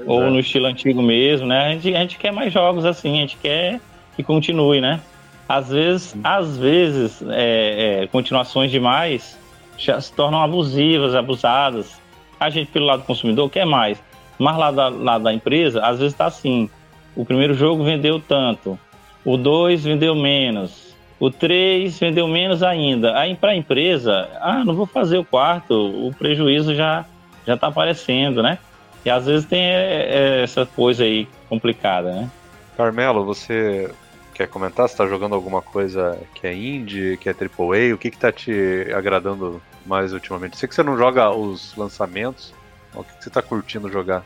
Ou 0.06 0.24
é. 0.24 0.30
no 0.30 0.40
estilo 0.40 0.68
antigo 0.68 1.02
mesmo, 1.02 1.48
né? 1.48 1.66
A 1.66 1.70
gente, 1.74 1.96
a 1.96 2.00
gente 2.00 2.18
quer 2.18 2.32
mais 2.32 2.54
jogos 2.54 2.86
assim, 2.86 3.18
a 3.18 3.22
gente 3.22 3.38
quer 3.38 3.80
que 4.16 4.24
continue, 4.24 4.80
né? 4.80 5.02
Às 5.50 5.70
vezes, 5.70 6.16
às 6.24 6.58
vezes, 6.58 7.22
é, 7.30 8.04
é, 8.04 8.08
continuações 8.08 8.70
demais 8.70 9.38
já 9.78 10.00
se 10.00 10.12
tornam 10.14 10.42
abusivas, 10.42 11.16
abusadas. 11.16 12.00
A 12.40 12.50
gente, 12.50 12.70
pelo 12.72 12.86
lado 12.86 13.02
do 13.02 13.06
consumidor, 13.06 13.50
quer 13.50 13.66
mais. 13.66 14.02
Mas 14.38 14.58
lá 14.58 14.72
da, 14.72 14.90
lá 14.90 15.18
da 15.18 15.34
empresa, 15.34 15.84
às 15.84 16.00
vezes 16.00 16.14
está 16.14 16.26
assim: 16.26 16.70
o 17.16 17.26
primeiro 17.26 17.54
jogo 17.54 17.84
vendeu 17.84 18.20
tanto, 18.20 18.78
o 19.26 19.38
dois 19.38 19.84
vendeu 19.84 20.14
menos, 20.16 20.87
O 21.20 21.32
3 21.32 21.98
vendeu 22.00 22.28
menos 22.28 22.62
ainda. 22.62 23.18
Aí 23.18 23.36
para 23.36 23.52
a 23.52 23.56
empresa, 23.56 24.30
ah, 24.40 24.64
não 24.64 24.76
vou 24.76 24.86
fazer 24.86 25.18
o 25.18 25.26
quarto, 25.26 25.74
o 25.74 26.14
prejuízo 26.14 26.76
já 26.76 27.06
já 27.46 27.56
está 27.56 27.68
aparecendo, 27.68 28.44
né? 28.44 28.60
E 29.06 29.10
às 29.10 29.26
vezes 29.26 29.46
tem 29.46 29.62
é, 29.62 30.08
é, 30.10 30.44
essa 30.44 30.66
coisa 30.66 31.06
aí 31.06 31.28
complicada, 31.48 32.12
né? 32.12 32.30
Carmelo, 32.76 33.24
você 33.24 33.90
quer 34.34 34.48
comentar? 34.48 34.88
Você 34.88 34.94
está 34.94 35.08
jogando 35.08 35.34
alguma 35.34 35.62
coisa 35.62 36.20
que 36.36 36.46
é 36.46 36.54
indie, 36.54 37.18
que 37.18 37.30
é 37.30 37.32
AAA? 37.32 37.96
O 37.96 37.98
que 37.98 38.10
está 38.10 38.32
te 38.34 38.86
agradando 38.94 39.62
mais 39.86 40.12
ultimamente? 40.12 40.58
Sei 40.58 40.68
que 40.68 40.76
você 40.76 40.84
não 40.84 40.98
joga 40.98 41.32
os 41.32 41.74
lançamentos. 41.78 42.54
O 42.94 43.04
que, 43.04 43.14
que 43.16 43.24
você 43.24 43.30
está 43.30 43.42
curtindo 43.42 43.90
jogar? 43.90 44.26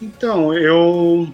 Então, 0.00 0.52
eu 0.52 1.28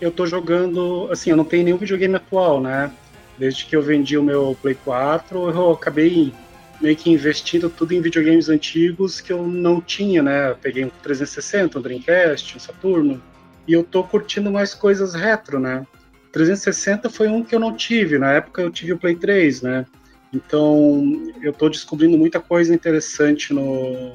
eu 0.00 0.10
tô 0.10 0.26
jogando, 0.26 1.08
assim, 1.10 1.30
eu 1.30 1.36
não 1.36 1.44
tenho 1.44 1.64
nenhum 1.64 1.76
videogame 1.76 2.14
atual, 2.16 2.60
né? 2.60 2.90
Desde 3.38 3.64
que 3.66 3.76
eu 3.76 3.82
vendi 3.82 4.18
o 4.18 4.22
meu 4.22 4.56
Play 4.60 4.74
4, 4.74 5.50
eu 5.50 5.72
acabei 5.72 6.32
meio 6.80 6.96
que 6.96 7.10
investindo 7.10 7.70
tudo 7.70 7.92
em 7.92 8.00
videogames 8.00 8.48
antigos 8.48 9.20
que 9.20 9.32
eu 9.32 9.46
não 9.46 9.80
tinha, 9.80 10.22
né? 10.22 10.50
Eu 10.50 10.56
peguei 10.56 10.84
um 10.84 10.90
360, 11.02 11.78
um 11.78 11.82
Dreamcast, 11.82 12.56
um 12.56 12.60
Saturno, 12.60 13.22
e 13.66 13.72
eu 13.72 13.84
tô 13.84 14.02
curtindo 14.02 14.50
mais 14.50 14.74
coisas 14.74 15.14
retro, 15.14 15.58
né? 15.58 15.86
360 16.32 17.08
foi 17.10 17.28
um 17.28 17.42
que 17.42 17.54
eu 17.54 17.60
não 17.60 17.74
tive, 17.74 18.18
na 18.18 18.32
época 18.32 18.62
eu 18.62 18.70
tive 18.70 18.92
o 18.92 18.98
Play 18.98 19.16
3, 19.16 19.62
né? 19.62 19.86
Então 20.32 21.32
eu 21.42 21.52
tô 21.52 21.68
descobrindo 21.68 22.18
muita 22.18 22.40
coisa 22.40 22.74
interessante 22.74 23.52
no. 23.52 24.14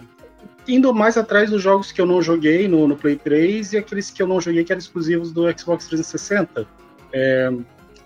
Indo 0.68 0.94
mais 0.94 1.18
atrás 1.18 1.50
dos 1.50 1.62
jogos 1.62 1.92
que 1.92 2.00
eu 2.00 2.06
não 2.06 2.22
joguei 2.22 2.68
no, 2.68 2.88
no 2.88 2.96
Play 2.96 3.18
3 3.18 3.74
e 3.74 3.78
aqueles 3.78 4.10
que 4.10 4.22
eu 4.22 4.28
não 4.28 4.40
joguei 4.40 4.64
que 4.64 4.72
eram 4.72 4.80
exclusivos 4.80 5.32
do 5.32 5.44
Xbox 5.58 5.88
360. 5.88 6.66
É, 7.12 7.52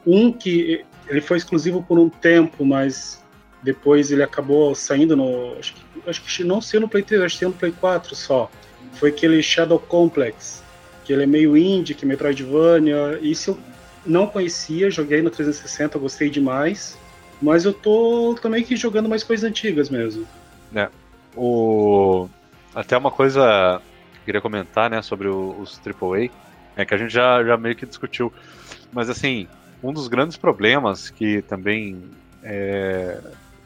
um 0.05 0.31
que 0.31 0.83
ele 1.09 1.21
foi 1.21 1.37
exclusivo 1.37 1.81
por 1.83 1.97
um 1.99 2.09
tempo, 2.09 2.65
mas 2.65 3.23
depois 3.63 4.11
ele 4.11 4.23
acabou 4.23 4.73
saindo 4.75 5.15
no. 5.15 5.55
Acho 5.57 5.73
que, 5.73 5.81
acho 6.09 6.21
que 6.21 6.43
não 6.43 6.61
saiu 6.61 6.81
no 6.81 6.89
Play 6.89 7.03
3, 7.03 7.21
acho 7.21 7.35
que 7.35 7.39
saiu 7.39 7.49
no 7.49 7.55
Play 7.55 7.71
4 7.71 8.15
só. 8.15 8.49
Foi 8.93 9.09
aquele 9.09 9.41
Shadow 9.41 9.79
Complex, 9.79 10.63
que 11.03 11.13
ele 11.13 11.23
é 11.23 11.27
meio 11.27 11.57
indie, 11.57 11.93
que 11.93 12.05
é 12.05 12.07
Metroidvania. 12.07 13.19
Isso 13.21 13.51
eu 13.51 13.59
não 14.05 14.27
conhecia, 14.27 14.89
joguei 14.89 15.21
no 15.21 15.29
360, 15.29 15.99
gostei 15.99 16.29
demais. 16.29 16.97
Mas 17.41 17.65
eu 17.65 17.73
tô 17.73 18.35
também 18.41 18.63
que 18.63 18.75
jogando 18.75 19.07
mais 19.07 19.23
coisas 19.23 19.47
antigas 19.47 19.89
mesmo. 19.89 20.27
É. 20.75 20.89
O... 21.35 22.27
Até 22.73 22.97
uma 22.97 23.11
coisa 23.11 23.81
que 24.13 24.19
eu 24.19 24.25
queria 24.25 24.41
comentar, 24.41 24.89
né, 24.89 25.01
sobre 25.01 25.27
os 25.27 25.79
AAA, 25.85 26.29
é 26.75 26.85
que 26.85 26.93
a 26.93 26.97
gente 26.97 27.13
já, 27.13 27.43
já 27.43 27.57
meio 27.57 27.75
que 27.75 27.85
discutiu. 27.85 28.33
Mas 28.91 29.09
assim, 29.09 29.47
um 29.83 29.93
dos 29.93 30.07
grandes 30.07 30.37
problemas 30.37 31.09
que 31.09 31.41
também 31.43 32.03
é, 32.43 33.19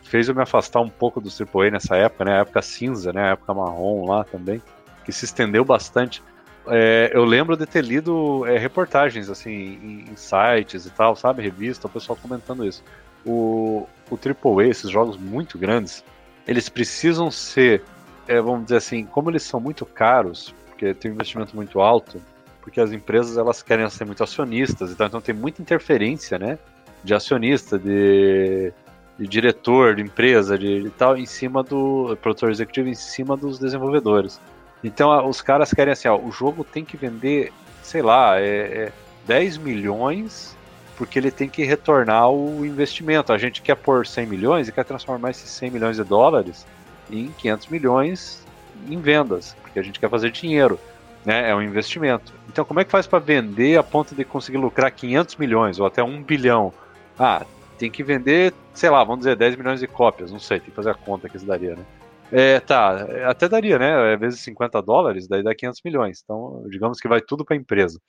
fez 0.03 0.27
eu 0.27 0.35
me 0.35 0.41
afastar 0.41 0.81
um 0.81 0.89
pouco 0.89 1.21
do 1.21 1.29
AAA 1.29 1.71
nessa 1.71 1.95
época, 1.95 2.25
né? 2.25 2.33
A 2.33 2.41
época 2.41 2.61
cinza, 2.61 3.13
né? 3.13 3.23
A 3.23 3.31
época 3.31 3.53
marrom 3.53 4.05
lá 4.05 4.23
também, 4.23 4.61
que 5.05 5.11
se 5.11 5.25
estendeu 5.25 5.63
bastante. 5.63 6.21
É, 6.67 7.11
eu 7.13 7.23
lembro 7.23 7.55
de 7.57 7.65
ter 7.65 7.83
lido 7.83 8.45
é, 8.45 8.57
reportagens 8.57 9.29
assim 9.29 9.51
em, 9.51 10.11
em, 10.11 10.15
sites 10.15 10.85
e 10.85 10.91
tal, 10.91 11.15
sabe, 11.15 11.41
revista, 11.41 11.87
o 11.87 11.89
pessoal 11.89 12.17
comentando 12.21 12.65
isso. 12.65 12.83
O, 13.25 13.87
o 14.09 14.15
AAA, 14.15 14.67
esses 14.67 14.89
jogos 14.89 15.17
muito 15.17 15.57
grandes, 15.57 16.03
eles 16.45 16.69
precisam 16.69 17.31
ser, 17.31 17.83
é, 18.27 18.39
vamos 18.41 18.63
dizer 18.63 18.77
assim, 18.77 19.05
como 19.05 19.29
eles 19.29 19.43
são 19.43 19.59
muito 19.59 19.85
caros, 19.85 20.53
porque 20.67 20.93
tem 20.93 21.11
um 21.11 21.13
investimento 21.13 21.55
muito 21.55 21.79
alto, 21.79 22.21
porque 22.61 22.79
as 22.79 22.91
empresas 22.91 23.37
elas 23.37 23.61
querem 23.61 23.89
ser 23.89 24.05
muito 24.05 24.23
acionistas, 24.23 24.91
então, 24.91 25.07
então 25.07 25.21
tem 25.21 25.33
muita 25.33 25.61
interferência, 25.61 26.37
né, 26.37 26.57
de 27.03 27.13
acionista, 27.13 27.77
de 27.77 28.73
de 29.21 29.27
diretor 29.27 29.95
de 29.95 30.01
empresa, 30.01 30.57
de, 30.57 30.81
de, 30.81 30.89
tal, 30.89 31.15
em 31.15 31.27
cima 31.27 31.61
do 31.61 32.17
produtor 32.23 32.49
executivo, 32.49 32.89
em 32.89 32.95
cima 32.95 33.37
dos 33.37 33.59
desenvolvedores. 33.59 34.41
Então 34.83 35.29
os 35.29 35.43
caras 35.43 35.71
querem 35.71 35.91
assim, 35.91 36.07
ó, 36.07 36.17
o 36.17 36.31
jogo 36.31 36.63
tem 36.63 36.83
que 36.83 36.97
vender, 36.97 37.53
sei 37.83 38.01
lá, 38.01 38.39
é, 38.39 38.89
é 38.89 38.91
10 39.27 39.59
milhões, 39.59 40.57
porque 40.97 41.19
ele 41.19 41.29
tem 41.29 41.47
que 41.47 41.63
retornar 41.63 42.31
o 42.31 42.65
investimento. 42.65 43.31
A 43.31 43.37
gente 43.37 43.61
quer 43.61 43.75
pôr 43.75 44.07
100 44.07 44.25
milhões 44.25 44.67
e 44.67 44.71
quer 44.71 44.85
transformar 44.85 45.29
esses 45.29 45.51
100 45.51 45.69
milhões 45.69 45.97
de 45.97 46.03
dólares 46.03 46.65
em 47.11 47.27
500 47.27 47.67
milhões 47.67 48.43
em 48.89 48.99
vendas, 48.99 49.55
porque 49.61 49.77
a 49.77 49.83
gente 49.83 49.99
quer 49.99 50.09
fazer 50.09 50.31
dinheiro, 50.31 50.79
né? 51.25 51.49
É 51.49 51.55
um 51.55 51.61
investimento. 51.61 52.33
Então 52.49 52.65
como 52.65 52.79
é 52.79 52.85
que 52.85 52.91
faz 52.91 53.07
para 53.07 53.19
vender 53.19 53.77
a 53.77 53.83
ponto 53.83 54.15
de 54.15 54.23
conseguir 54.23 54.57
lucrar 54.57 54.91
500 54.91 55.35
milhões 55.37 55.79
ou 55.79 55.85
até 55.85 56.03
1 56.03 56.23
bilhão? 56.23 56.73
Ah, 57.17 57.45
tem 57.77 57.89
que 57.89 58.03
vender, 58.03 58.53
sei 58.73 58.89
lá, 58.89 59.03
vamos 59.03 59.19
dizer, 59.19 59.35
10 59.35 59.55
milhões 59.55 59.79
de 59.79 59.87
cópias, 59.87 60.31
não 60.31 60.39
sei, 60.39 60.59
tem 60.59 60.69
que 60.69 60.75
fazer 60.75 60.91
a 60.91 60.95
conta 60.95 61.27
que 61.27 61.37
isso 61.37 61.45
daria, 61.45 61.75
né? 61.75 61.85
É, 62.31 62.59
tá, 62.59 63.07
até 63.27 63.49
daria, 63.49 63.77
né? 63.77 64.13
É, 64.13 64.17
vezes 64.17 64.39
50 64.39 64.81
dólares, 64.81 65.27
daí 65.27 65.43
dá 65.43 65.53
500 65.53 65.81
milhões. 65.83 66.21
Então, 66.23 66.63
digamos 66.69 66.99
que 66.99 67.07
vai 67.07 67.19
tudo 67.19 67.43
para 67.43 67.55
a 67.55 67.59
empresa. 67.59 67.99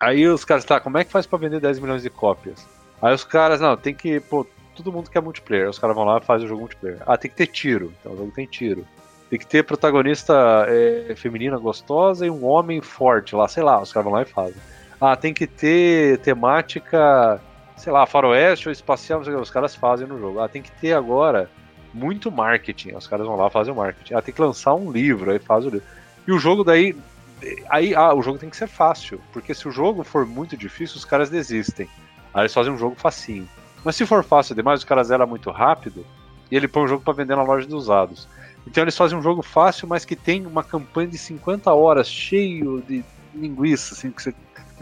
Aí 0.00 0.26
os 0.26 0.44
caras, 0.44 0.64
tá, 0.64 0.80
como 0.80 0.96
é 0.96 1.04
que 1.04 1.12
faz 1.12 1.26
para 1.26 1.38
vender 1.38 1.60
10 1.60 1.78
milhões 1.78 2.02
de 2.02 2.08
cópias? 2.08 2.66
Aí 3.02 3.14
os 3.14 3.24
caras, 3.24 3.60
não, 3.60 3.76
tem 3.76 3.94
que, 3.94 4.18
pô, 4.20 4.46
todo 4.74 4.92
mundo 4.92 5.10
quer 5.10 5.20
multiplayer. 5.20 5.68
Os 5.68 5.78
caras 5.78 5.94
vão 5.94 6.04
lá 6.04 6.18
e 6.18 6.24
fazem 6.24 6.46
o 6.46 6.48
jogo 6.48 6.60
multiplayer. 6.60 7.02
Ah, 7.06 7.16
tem 7.16 7.30
que 7.30 7.36
ter 7.36 7.46
tiro. 7.46 7.92
Então 8.00 8.12
o 8.12 8.16
jogo 8.16 8.32
tem 8.32 8.46
tiro. 8.46 8.86
Tem 9.28 9.38
que 9.38 9.46
ter 9.46 9.64
protagonista 9.64 10.66
é, 10.68 11.14
feminina 11.16 11.58
gostosa 11.58 12.26
e 12.26 12.30
um 12.30 12.44
homem 12.44 12.80
forte 12.80 13.34
lá, 13.34 13.48
sei 13.48 13.62
lá, 13.62 13.80
os 13.80 13.92
caras 13.92 14.04
vão 14.04 14.14
lá 14.14 14.22
e 14.22 14.26
fazem. 14.26 14.56
Ah, 15.00 15.16
tem 15.16 15.34
que 15.34 15.46
ter 15.46 16.18
temática 16.18 17.40
sei 17.76 17.92
lá, 17.92 18.06
faroeste 18.06 18.68
ou 18.68 18.72
espacial, 18.72 19.20
os 19.20 19.50
caras 19.50 19.74
fazem 19.74 20.06
no 20.06 20.18
jogo. 20.18 20.40
Ah, 20.40 20.48
tem 20.48 20.62
que 20.62 20.72
ter 20.72 20.94
agora 20.94 21.50
muito 21.92 22.32
marketing. 22.32 22.94
Os 22.94 23.06
caras 23.06 23.26
vão 23.26 23.36
lá 23.36 23.50
fazer 23.50 23.70
o 23.70 23.76
marketing. 23.76 24.14
Ah, 24.14 24.22
tem 24.22 24.34
que 24.34 24.40
lançar 24.40 24.74
um 24.74 24.90
livro, 24.90 25.30
aí 25.30 25.38
faz 25.38 25.64
o 25.66 25.70
livro. 25.70 25.86
E 26.26 26.32
o 26.32 26.38
jogo 26.38 26.64
daí. 26.64 26.96
Aí, 27.68 27.94
ah, 27.94 28.14
o 28.14 28.22
jogo 28.22 28.38
tem 28.38 28.48
que 28.48 28.56
ser 28.56 28.66
fácil. 28.66 29.20
Porque 29.32 29.54
se 29.54 29.68
o 29.68 29.70
jogo 29.70 30.02
for 30.02 30.26
muito 30.26 30.56
difícil, 30.56 30.96
os 30.96 31.04
caras 31.04 31.28
desistem. 31.28 31.88
Aí 32.32 32.42
eles 32.42 32.54
fazem 32.54 32.72
um 32.72 32.78
jogo 32.78 32.96
facinho. 32.96 33.48
Mas 33.84 33.94
se 33.94 34.06
for 34.06 34.24
fácil 34.24 34.54
demais, 34.54 34.80
os 34.80 34.84
caras 34.84 35.10
eram 35.10 35.26
muito 35.26 35.50
rápido. 35.50 36.04
E 36.50 36.56
ele 36.56 36.66
põe 36.66 36.84
o 36.84 36.88
jogo 36.88 37.04
para 37.04 37.12
vender 37.12 37.36
na 37.36 37.42
loja 37.42 37.66
de 37.66 37.74
usados. 37.74 38.26
Então 38.66 38.82
eles 38.82 38.96
fazem 38.96 39.16
um 39.16 39.22
jogo 39.22 39.42
fácil, 39.42 39.86
mas 39.86 40.04
que 40.04 40.16
tem 40.16 40.44
uma 40.46 40.64
campanha 40.64 41.08
de 41.08 41.18
50 41.18 41.72
horas 41.72 42.08
cheio 42.08 42.82
de 42.82 43.04
linguiça, 43.34 43.94
assim, 43.94 44.10
que 44.10 44.22
você 44.22 44.34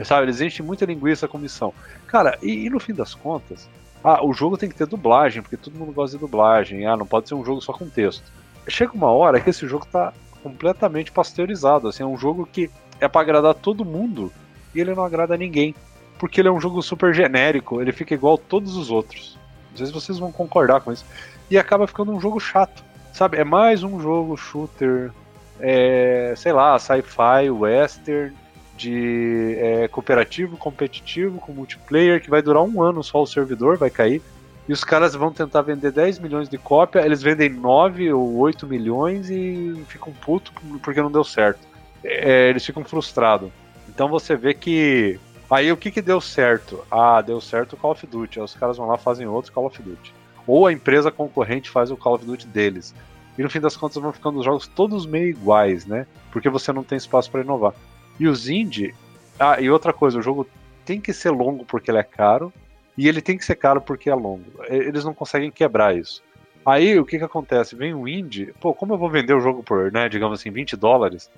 Sabe, 0.03 0.25
eles 0.25 0.41
enchem 0.41 0.65
muita 0.65 0.85
linguiça 0.85 1.29
com 1.29 1.39
missão. 1.39 1.73
Cara, 2.07 2.37
e, 2.43 2.67
e, 2.67 2.71
no 2.71 2.81
fim 2.81 2.93
das 2.93 3.15
contas, 3.15 3.69
ah, 4.03 4.25
o 4.25 4.33
jogo 4.33 4.57
tem 4.57 4.69
que 4.69 4.75
ter 4.75 4.87
dublagem, 4.87 5.41
porque 5.43 5.57
todo 5.57 5.79
mundo 5.79 5.93
gosta 5.93 6.17
de 6.17 6.21
dublagem. 6.21 6.87
Ah, 6.87 6.97
não 6.97 7.07
pode 7.07 7.29
ser 7.29 7.35
um 7.35 7.45
jogo 7.45 7.61
só 7.61 7.73
com 7.73 7.89
texto. 7.89 8.25
Chega 8.67 8.93
uma 8.93 9.11
hora 9.11 9.41
que 9.41 9.51
esse 9.51 9.69
jogo 9.69 9.87
tá 9.87 10.13
completamente 10.43 11.13
pasteurizado. 11.13 11.87
Assim, 11.87 12.03
é 12.03 12.07
um 12.07 12.17
jogo 12.17 12.49
que 12.51 12.71
é 13.01 13.07
para 13.07 13.21
agradar 13.21 13.55
todo 13.55 13.85
mundo 13.85 14.33
e 14.75 14.81
ele 14.81 14.95
não 14.95 15.05
agrada 15.05 15.37
ninguém. 15.37 15.75
Porque 16.19 16.41
ele 16.41 16.49
é 16.49 16.53
um 16.53 16.61
jogo 16.61 16.83
super 16.83 17.15
genérico, 17.15 17.81
ele 17.81 17.93
fica 17.93 18.15
igual 18.15 18.35
a 18.35 18.39
todos 18.39 18.77
os 18.77 18.91
outros. 18.91 19.39
Não 19.71 19.79
sei 19.79 19.87
se 19.87 19.93
vocês 19.93 20.19
vão 20.19 20.33
concordar 20.33 20.81
com 20.81 20.93
isso. 20.93 21.05
E 21.51 21.59
acaba 21.59 21.87
ficando 21.87 22.13
um 22.13 22.21
jogo 22.21 22.41
chato. 22.41 22.85
Sabe, 23.15 23.37
é 23.37 23.45
mais 23.45 23.85
um 23.85 24.01
jogo 24.01 24.37
shooter, 24.37 25.13
é, 25.61 26.35
sei 26.37 26.53
lá, 26.53 26.77
sci-fi, 26.81 27.49
western, 27.49 28.35
de 28.77 29.55
é, 29.57 29.87
cooperativo, 29.87 30.57
competitivo, 30.57 31.39
com 31.39 31.53
multiplayer, 31.53 32.21
que 32.21 32.29
vai 32.29 32.43
durar 32.43 32.65
um 32.65 32.83
ano 32.83 33.05
só 33.05 33.23
o 33.23 33.27
servidor, 33.27 33.79
vai 33.79 33.89
cair. 33.89 34.21
E 34.69 34.73
os 34.73 34.83
caras 34.83 35.15
vão 35.15 35.33
tentar 35.33 35.63
vender 35.63 35.93
10 35.93 36.19
milhões 36.19 36.49
de 36.49 36.59
cópia, 36.59 37.07
eles 37.07 37.23
vendem 37.23 37.51
9 37.51 38.13
ou 38.13 38.37
8 38.39 38.67
milhões 38.67 39.31
e 39.31 39.81
ficam 39.87 40.13
putos 40.13 40.53
porque 40.83 41.01
não 41.01 41.13
deu 41.13 41.23
certo. 41.23 41.61
É, 42.03 42.49
eles 42.49 42.67
ficam 42.67 42.83
frustrados. 42.83 43.49
Então 43.89 44.09
você 44.09 44.35
vê 44.35 44.55
que. 44.55 45.21
Aí 45.49 45.71
o 45.71 45.77
que, 45.77 45.93
que 45.93 46.03
deu 46.03 46.21
certo? 46.21 46.85
Ah, 46.91 47.23
deu 47.23 47.41
certo 47.41 47.75
o 47.75 47.77
Call 47.77 47.93
of 47.93 48.05
Duty. 48.09 48.41
Aí 48.41 48.45
os 48.45 48.57
caras 48.57 48.77
vão 48.77 48.89
lá 48.89 48.99
fazem 48.99 49.25
outro 49.29 49.53
Call 49.53 49.67
of 49.67 49.81
Duty. 49.81 50.13
Ou 50.47 50.67
a 50.67 50.73
empresa 50.73 51.11
concorrente 51.11 51.71
faz 51.71 51.91
o 51.91 51.97
Call 51.97 52.15
of 52.15 52.25
Duty 52.25 52.47
deles. 52.47 52.95
E 53.37 53.43
no 53.43 53.51
fim 53.51 53.61
das 53.61 53.77
contas 53.77 54.01
vão 54.01 54.13
ficando 54.13 54.39
os 54.39 54.45
jogos 54.45 54.67
todos 54.67 55.07
meio 55.07 55.29
iguais, 55.29 55.87
né? 55.87 56.07
Porque 56.31 56.49
você 56.49 56.73
não 56.73 56.85
tem 56.85 56.97
espaço 56.97 57.31
para 57.31 57.41
inovar. 57.41 57.75
E 58.19 58.29
os 58.29 58.49
indie. 58.49 58.95
Ah, 59.39 59.61
e 59.61 59.69
outra 59.69 59.93
coisa, 59.93 60.19
o 60.19 60.23
jogo 60.23 60.47
tem 60.85 61.01
que 61.01 61.13
ser 61.13 61.31
longo 61.31 61.65
porque 61.65 61.91
ele 61.91 61.99
é 61.99 62.05
caro. 62.05 62.53
E 62.97 63.09
ele 63.09 63.21
tem 63.21 63.37
que 63.37 63.45
ser 63.45 63.57
caro 63.57 63.81
porque 63.81 64.09
é 64.09 64.15
longo. 64.15 64.45
Eles 64.69 65.05
não 65.05 65.13
conseguem 65.13 65.51
quebrar 65.51 65.97
isso. 65.97 66.23
Aí 66.65 66.99
o 66.99 67.05
que 67.05 67.19
que 67.19 67.25
acontece? 67.25 67.77
Vem 67.77 67.93
o 67.93 68.09
indie, 68.09 68.55
pô, 68.61 68.73
como 68.73 68.95
eu 68.95 68.99
vou 68.99 69.11
vender 69.11 69.35
o 69.35 69.41
jogo 69.41 69.63
por, 69.63 69.93
né, 69.93 70.09
digamos 70.09 70.41
assim, 70.41 70.51
20 70.51 70.77
dólares? 70.77 71.31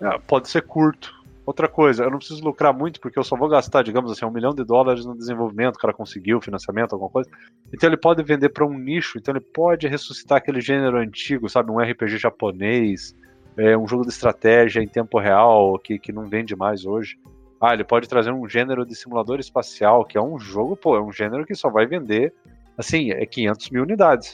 Ah, 0.00 0.18
pode 0.18 0.48
ser 0.48 0.62
curto. 0.62 1.12
Outra 1.46 1.68
coisa, 1.68 2.04
eu 2.04 2.10
não 2.10 2.18
preciso 2.18 2.42
lucrar 2.42 2.72
muito 2.72 2.98
porque 3.00 3.18
eu 3.18 3.24
só 3.24 3.36
vou 3.36 3.48
gastar, 3.48 3.82
digamos 3.82 4.10
assim, 4.10 4.24
um 4.24 4.30
milhão 4.30 4.54
de 4.54 4.64
dólares 4.64 5.04
no 5.04 5.16
desenvolvimento, 5.16 5.76
o 5.76 5.78
cara 5.78 5.92
conseguiu 5.92 6.40
financiamento, 6.40 6.94
alguma 6.94 7.10
coisa. 7.10 7.28
Então 7.72 7.88
ele 7.88 7.98
pode 7.98 8.22
vender 8.22 8.48
para 8.48 8.64
um 8.64 8.78
nicho, 8.78 9.18
então 9.18 9.34
ele 9.34 9.44
pode 9.44 9.86
ressuscitar 9.86 10.38
aquele 10.38 10.60
gênero 10.60 10.96
antigo, 10.96 11.48
sabe, 11.48 11.70
um 11.70 11.78
RPG 11.78 12.16
japonês, 12.16 13.14
é, 13.58 13.76
um 13.76 13.86
jogo 13.86 14.04
de 14.04 14.10
estratégia 14.10 14.80
em 14.80 14.88
tempo 14.88 15.18
real 15.18 15.78
que, 15.78 15.98
que 15.98 16.12
não 16.12 16.24
vende 16.28 16.56
mais 16.56 16.86
hoje. 16.86 17.18
Ah, 17.60 17.74
ele 17.74 17.84
pode 17.84 18.08
trazer 18.08 18.32
um 18.32 18.48
gênero 18.48 18.86
de 18.86 18.94
simulador 18.94 19.38
espacial, 19.38 20.04
que 20.04 20.16
é 20.16 20.22
um 20.22 20.38
jogo, 20.38 20.76
pô, 20.76 20.96
é 20.96 21.02
um 21.02 21.12
gênero 21.12 21.44
que 21.44 21.54
só 21.54 21.68
vai 21.68 21.86
vender 21.86 22.32
assim, 22.76 23.10
é 23.10 23.24
500 23.24 23.70
mil 23.70 23.82
unidades. 23.82 24.32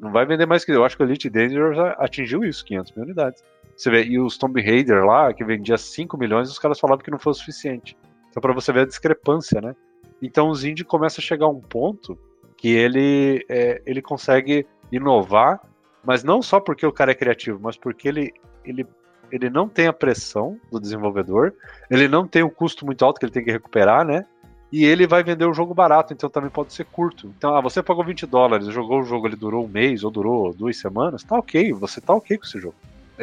Não 0.00 0.10
vai 0.10 0.24
vender 0.24 0.46
mais 0.46 0.64
que. 0.64 0.72
Eu 0.72 0.84
acho 0.84 0.96
que 0.96 1.02
o 1.02 1.06
Elite 1.06 1.28
Dangerous 1.28 1.78
atingiu 1.98 2.44
isso, 2.44 2.64
500 2.64 2.92
mil 2.92 3.04
unidades. 3.04 3.42
Você 3.76 3.90
vê, 3.90 4.04
e 4.04 4.18
os 4.18 4.38
Tomb 4.38 4.60
Raider 4.60 5.04
lá, 5.04 5.32
que 5.32 5.44
vendia 5.44 5.76
5 5.76 6.16
milhões, 6.16 6.50
os 6.50 6.58
caras 6.58 6.78
falavam 6.78 7.02
que 7.02 7.10
não 7.10 7.18
foi 7.18 7.32
o 7.32 7.34
suficiente. 7.34 7.96
Então, 8.30 8.40
para 8.40 8.52
você 8.52 8.72
ver 8.72 8.80
a 8.80 8.86
discrepância, 8.86 9.60
né? 9.60 9.74
Então, 10.20 10.48
o 10.48 10.54
Zindi 10.54 10.84
começa 10.84 11.20
a 11.20 11.24
chegar 11.24 11.46
a 11.46 11.50
um 11.50 11.60
ponto 11.60 12.18
que 12.56 12.68
ele, 12.68 13.44
é, 13.48 13.82
ele 13.84 14.00
consegue 14.00 14.66
inovar, 14.90 15.60
mas 16.04 16.22
não 16.22 16.40
só 16.40 16.60
porque 16.60 16.86
o 16.86 16.92
cara 16.92 17.10
é 17.10 17.14
criativo, 17.14 17.58
mas 17.60 17.76
porque 17.76 18.08
ele, 18.08 18.32
ele, 18.64 18.86
ele 19.32 19.50
não 19.50 19.68
tem 19.68 19.88
a 19.88 19.92
pressão 19.92 20.58
do 20.70 20.78
desenvolvedor, 20.78 21.52
ele 21.90 22.06
não 22.06 22.26
tem 22.26 22.42
um 22.42 22.48
custo 22.48 22.86
muito 22.86 23.04
alto 23.04 23.18
que 23.18 23.26
ele 23.26 23.32
tem 23.32 23.44
que 23.44 23.50
recuperar, 23.50 24.04
né? 24.04 24.24
E 24.70 24.84
ele 24.84 25.06
vai 25.06 25.22
vender 25.22 25.44
o 25.44 25.52
jogo 25.52 25.74
barato, 25.74 26.14
então 26.14 26.30
também 26.30 26.48
pode 26.48 26.72
ser 26.72 26.84
curto. 26.84 27.26
Então, 27.36 27.54
ah, 27.54 27.60
você 27.60 27.82
pagou 27.82 28.04
20 28.04 28.26
dólares, 28.26 28.68
jogou 28.68 29.00
o 29.00 29.04
jogo, 29.04 29.26
ele 29.26 29.36
durou 29.36 29.64
um 29.64 29.68
mês 29.68 30.02
ou 30.02 30.10
durou 30.10 30.54
duas 30.54 30.78
semanas, 30.78 31.22
tá 31.22 31.36
ok, 31.36 31.72
você 31.74 32.00
tá 32.00 32.14
ok 32.14 32.38
com 32.38 32.44
esse 32.44 32.58
jogo. 32.58 32.76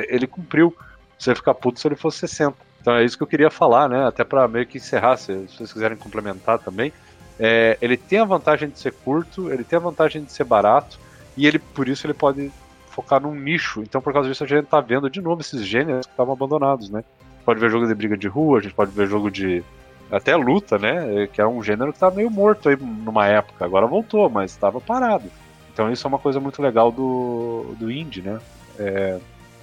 Ele 0.08 0.28
cumpriu. 0.28 0.76
Você 1.18 1.36
ficar 1.36 1.54
puto 1.54 1.80
se 1.80 1.88
ele 1.88 1.96
fosse 1.96 2.20
60. 2.20 2.56
Então 2.82 2.94
é 2.94 3.04
isso 3.04 3.18
que 3.18 3.24
eu 3.24 3.28
queria 3.28 3.50
falar, 3.50 3.90
né? 3.90 4.08
Até 4.08 4.24
para 4.24 4.48
meio 4.48 4.66
que 4.66 4.78
encerrar, 4.78 5.18
se, 5.18 5.48
se 5.48 5.58
vocês 5.58 5.74
quiserem 5.74 5.98
complementar 5.98 6.60
também. 6.60 6.94
É, 7.38 7.78
ele 7.82 7.98
tem 7.98 8.20
a 8.20 8.26
vantagem 8.26 8.70
de 8.70 8.80
ser 8.80 8.94
curto, 8.94 9.52
ele 9.52 9.64
tem 9.64 9.78
a 9.78 9.82
vantagem 9.82 10.24
de 10.24 10.32
ser 10.32 10.44
barato, 10.44 11.00
e 11.38 11.48
ele 11.48 11.58
por 11.58 11.88
isso 11.88 12.06
ele 12.06 12.14
pode 12.14 12.52
focar 12.90 13.22
num 13.22 13.34
nicho. 13.34 13.82
Então, 13.82 14.02
por 14.02 14.12
causa 14.12 14.28
disso, 14.28 14.44
a 14.44 14.48
gente 14.48 14.66
tá 14.66 14.82
vendo 14.82 15.10
de 15.10 15.22
novo 15.22 15.42
esses 15.42 15.66
gêneros 15.66 16.06
que 16.06 16.12
estavam 16.12 16.34
abandonados, 16.34 16.90
né? 16.90 17.04
Pode 17.46 17.60
ver 17.60 17.70
jogo 17.70 17.88
de 17.88 17.96
briga 17.96 18.18
de 18.18 18.28
rua, 18.28 18.60
a 18.60 18.62
gente 18.62 18.76
pode 18.76 18.92
ver 18.92 19.08
jogo 19.08 19.32
de. 19.32 19.64
Até 20.12 20.36
luta, 20.36 20.78
né? 20.78 21.28
Que 21.32 21.40
é 21.40 21.48
um 21.48 21.64
gênero 21.64 21.94
que 21.94 22.00
tá 22.00 22.10
meio 22.10 22.30
morto 22.30 22.68
aí 22.68 22.76
numa 22.76 23.28
época. 23.28 23.64
Agora 23.64 23.86
voltou, 23.86 24.30
mas 24.30 24.52
estava 24.52 24.82
parado. 24.82 25.30
Então 25.72 25.92
isso 25.92 26.06
é 26.06 26.10
uma 26.10 26.20
coisa 26.20 26.40
muito 26.40 26.62
legal 26.62 26.92
do, 26.92 27.76
do 27.80 27.92
indie, 27.92 28.22
né? 28.22 28.40
É, 28.78 29.20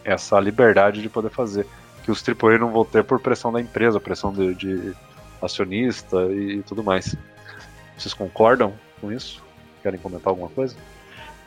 essa 0.07 0.39
liberdade 0.39 1.03
de 1.03 1.09
poder 1.09 1.31
fazer. 1.31 1.66
Que 2.05 2.11
os 2.11 2.23
AAA 2.27 2.59
não 2.59 2.70
vão 2.70 2.85
ter 2.85 3.03
por 3.03 3.20
pressão 3.20 3.53
da 3.53 3.61
empresa, 3.61 3.99
pressão 3.99 4.33
de, 4.33 4.55
de 4.55 4.95
acionista 5.43 6.16
e, 6.33 6.62
tudo 6.62 6.85
mais. 6.85 7.16
Vocês 7.99 8.15
concordam 8.15 8.73
com 9.01 9.12
isso? 9.12 9.43
Querem 9.83 9.99
comentar 9.99 10.28
alguma 10.28 10.49
coisa? 10.49 10.77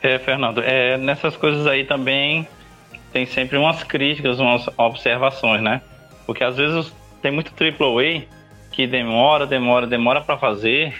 É, 0.02 0.18
Fernando, 0.18 0.60
é, 0.62 0.98
nessas 0.98 1.36
coisas 1.36 1.66
aí 1.66 1.84
também 1.84 2.46
tem 3.12 3.24
sempre 3.26 3.56
umas 3.56 3.82
críticas, 3.82 4.38
umas 4.38 4.68
observações, 4.76 5.62
né? 5.62 5.80
Porque 6.26 6.44
às 6.44 6.56
vezes 6.56 6.92
tem 7.22 7.32
muito 7.32 7.52
AAA 7.52 8.22
que 8.70 8.86
demora, 8.86 9.46
demora, 9.46 9.86
demora 9.86 10.20
para 10.20 10.38
fazer 10.38 10.94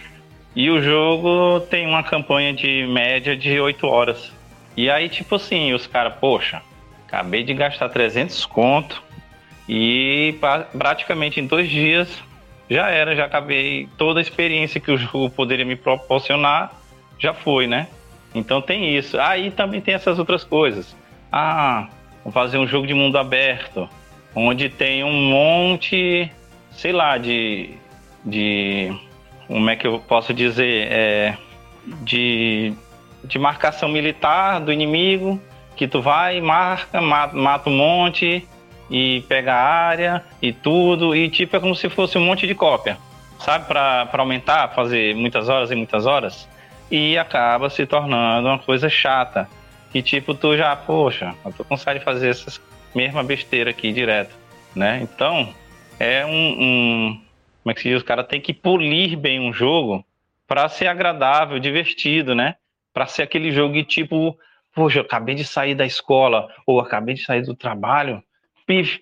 e 0.57 0.71
o 0.71 0.83
jogo 0.83 1.61
tem 1.71 1.87
uma 1.87 2.03
campanha 2.03 2.53
de 2.53 2.87
média 2.87 3.37
de 3.37 3.61
8 3.61 3.87
horas. 3.87 4.33
E 4.77 4.91
aí, 4.91 5.09
tipo 5.09 5.35
assim, 5.35 5.73
os 5.73 5.87
caras, 5.87 6.15
poxa, 6.21 6.63
Acabei 7.11 7.43
de 7.43 7.53
gastar 7.55 7.89
300 7.89 8.47
conto 8.47 9.03
e 9.69 10.37
praticamente 10.79 11.41
em 11.41 11.47
dois 11.47 11.69
dias 11.69 12.23
já 12.71 12.89
era, 12.89 13.17
já 13.17 13.25
acabei 13.25 13.89
toda 13.99 14.21
a 14.21 14.23
experiência 14.23 14.81
que 14.81 14.93
o 14.93 14.97
jogo 14.97 15.29
poderia 15.29 15.65
me 15.65 15.75
proporcionar, 15.75 16.73
já 17.19 17.35
foi, 17.35 17.67
né? 17.67 17.89
Então 18.33 18.63
tem 18.63 18.97
isso. 18.97 19.19
Aí 19.19 19.49
ah, 19.49 19.51
também 19.51 19.81
tem 19.81 19.93
essas 19.93 20.21
outras 20.21 20.45
coisas. 20.45 20.97
Ah, 21.33 21.89
vou 22.23 22.33
fazer 22.33 22.59
um 22.59 22.67
jogo 22.67 22.87
de 22.87 22.95
mundo 22.95 23.19
aberto, 23.19 23.89
onde 24.33 24.69
tem 24.69 25.03
um 25.03 25.13
monte, 25.13 26.31
sei 26.71 26.93
lá, 26.93 27.19
de. 27.19 27.71
de 28.25 28.97
como 29.49 29.69
é 29.69 29.75
que 29.75 29.85
eu 29.85 29.99
posso 29.99 30.33
dizer? 30.33 30.87
É, 30.93 31.37
de, 32.03 32.73
de 33.25 33.37
marcação 33.37 33.89
militar 33.89 34.61
do 34.61 34.73
inimigo 34.73 35.41
que 35.81 35.89
tu 35.89 36.03
vai, 36.03 36.43
marca, 36.43 37.01
mata, 37.01 37.35
mata 37.35 37.71
um 37.71 37.75
monte 37.75 38.47
e 38.91 39.23
pega 39.23 39.55
a 39.55 39.63
área 39.63 40.23
e 40.43 40.53
tudo, 40.53 41.17
e 41.17 41.31
tipo 41.31 41.57
é 41.57 41.59
como 41.59 41.75
se 41.75 41.89
fosse 41.89 42.19
um 42.19 42.21
monte 42.21 42.47
de 42.47 42.55
cópia, 42.55 42.99
sabe? 43.39 43.65
Para 43.67 44.07
aumentar, 44.19 44.75
fazer 44.75 45.17
muitas 45.17 45.49
horas 45.49 45.71
e 45.71 45.75
muitas 45.75 46.05
horas, 46.05 46.47
e 46.91 47.17
acaba 47.17 47.71
se 47.71 47.87
tornando 47.87 48.47
uma 48.47 48.59
coisa 48.59 48.91
chata. 48.91 49.49
Que 49.91 50.03
tipo, 50.03 50.35
tu 50.35 50.55
já, 50.55 50.77
poxa, 50.77 51.35
eu 51.47 51.51
tô 51.51 51.65
com 51.65 51.77
de 51.77 52.01
fazer 52.01 52.29
essas 52.29 52.61
mesma 52.95 53.23
besteira 53.23 53.71
aqui 53.71 53.91
direto, 53.91 54.37
né? 54.77 55.01
Então, 55.01 55.49
é 55.99 56.27
um, 56.27 56.57
um 56.61 57.21
como 57.63 57.71
é 57.71 57.75
que 57.75 57.81
se 57.81 57.89
diz? 57.89 58.03
O 58.03 58.05
cara 58.05 58.23
tem 58.23 58.39
que 58.39 58.53
polir 58.53 59.17
bem 59.17 59.41
um 59.41 59.51
jogo 59.51 60.05
para 60.47 60.69
ser 60.69 60.89
agradável, 60.89 61.59
divertido, 61.59 62.35
né? 62.35 62.57
Para 62.93 63.07
ser 63.07 63.23
aquele 63.23 63.51
jogo 63.51 63.73
que, 63.73 63.85
tipo, 63.85 64.37
Poxa, 64.75 65.01
acabei 65.01 65.35
de 65.35 65.45
sair 65.45 65.75
da 65.75 65.85
escola, 65.85 66.49
ou 66.67 66.81
acabei 66.81 67.15
de 67.15 67.25
sair 67.25 67.43
do 67.43 67.55
trabalho, 67.55 68.23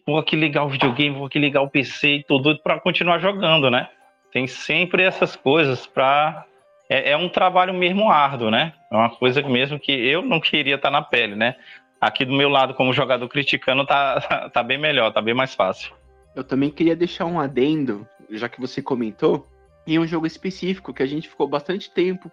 vou 0.07 0.19
aqui 0.19 0.35
ligar 0.35 0.65
o 0.65 0.69
videogame, 0.69 1.17
vou 1.17 1.27
aqui 1.27 1.39
ligar 1.39 1.61
o 1.63 1.69
PC 1.69 2.09
e 2.09 2.25
doido 2.29 2.61
para 2.63 2.81
continuar 2.81 3.19
jogando, 3.19 3.71
né? 3.71 3.89
Tem 4.33 4.47
sempre 4.47 5.03
essas 5.03 5.37
coisas 5.37 5.87
para 5.87 6.45
é, 6.89 7.11
é, 7.11 7.17
um 7.17 7.29
trabalho 7.29 7.75
mesmo 7.75 8.11
árduo, 8.11 8.51
né? 8.51 8.73
É 8.91 8.97
uma 8.97 9.11
coisa 9.11 9.43
mesmo 9.43 9.79
que 9.79 9.93
eu 9.93 10.23
não 10.23 10.41
queria 10.41 10.77
estar 10.77 10.89
tá 10.89 10.93
na 10.93 11.03
pele, 11.03 11.35
né? 11.35 11.57
Aqui 12.01 12.25
do 12.25 12.33
meu 12.33 12.49
lado, 12.49 12.75
como 12.75 12.93
jogador 12.93 13.29
criticando, 13.29 13.85
tá, 13.85 14.49
tá 14.53 14.63
bem 14.63 14.79
melhor, 14.79 15.13
tá 15.13 15.21
bem 15.21 15.35
mais 15.35 15.55
fácil. 15.55 15.93
Eu 16.35 16.45
também 16.45 16.71
queria 16.71 16.97
deixar 16.97 17.27
um 17.27 17.41
adendo, 17.41 18.07
já 18.31 18.49
que 18.49 18.61
você 18.61 18.81
comentou, 18.81 19.47
em 19.87 19.99
um 19.99 20.07
jogo 20.07 20.27
específico 20.27 20.95
que 20.95 21.03
a 21.03 21.07
gente 21.07 21.29
ficou 21.29 21.49
bastante 21.49 21.91
tempo 21.91 22.31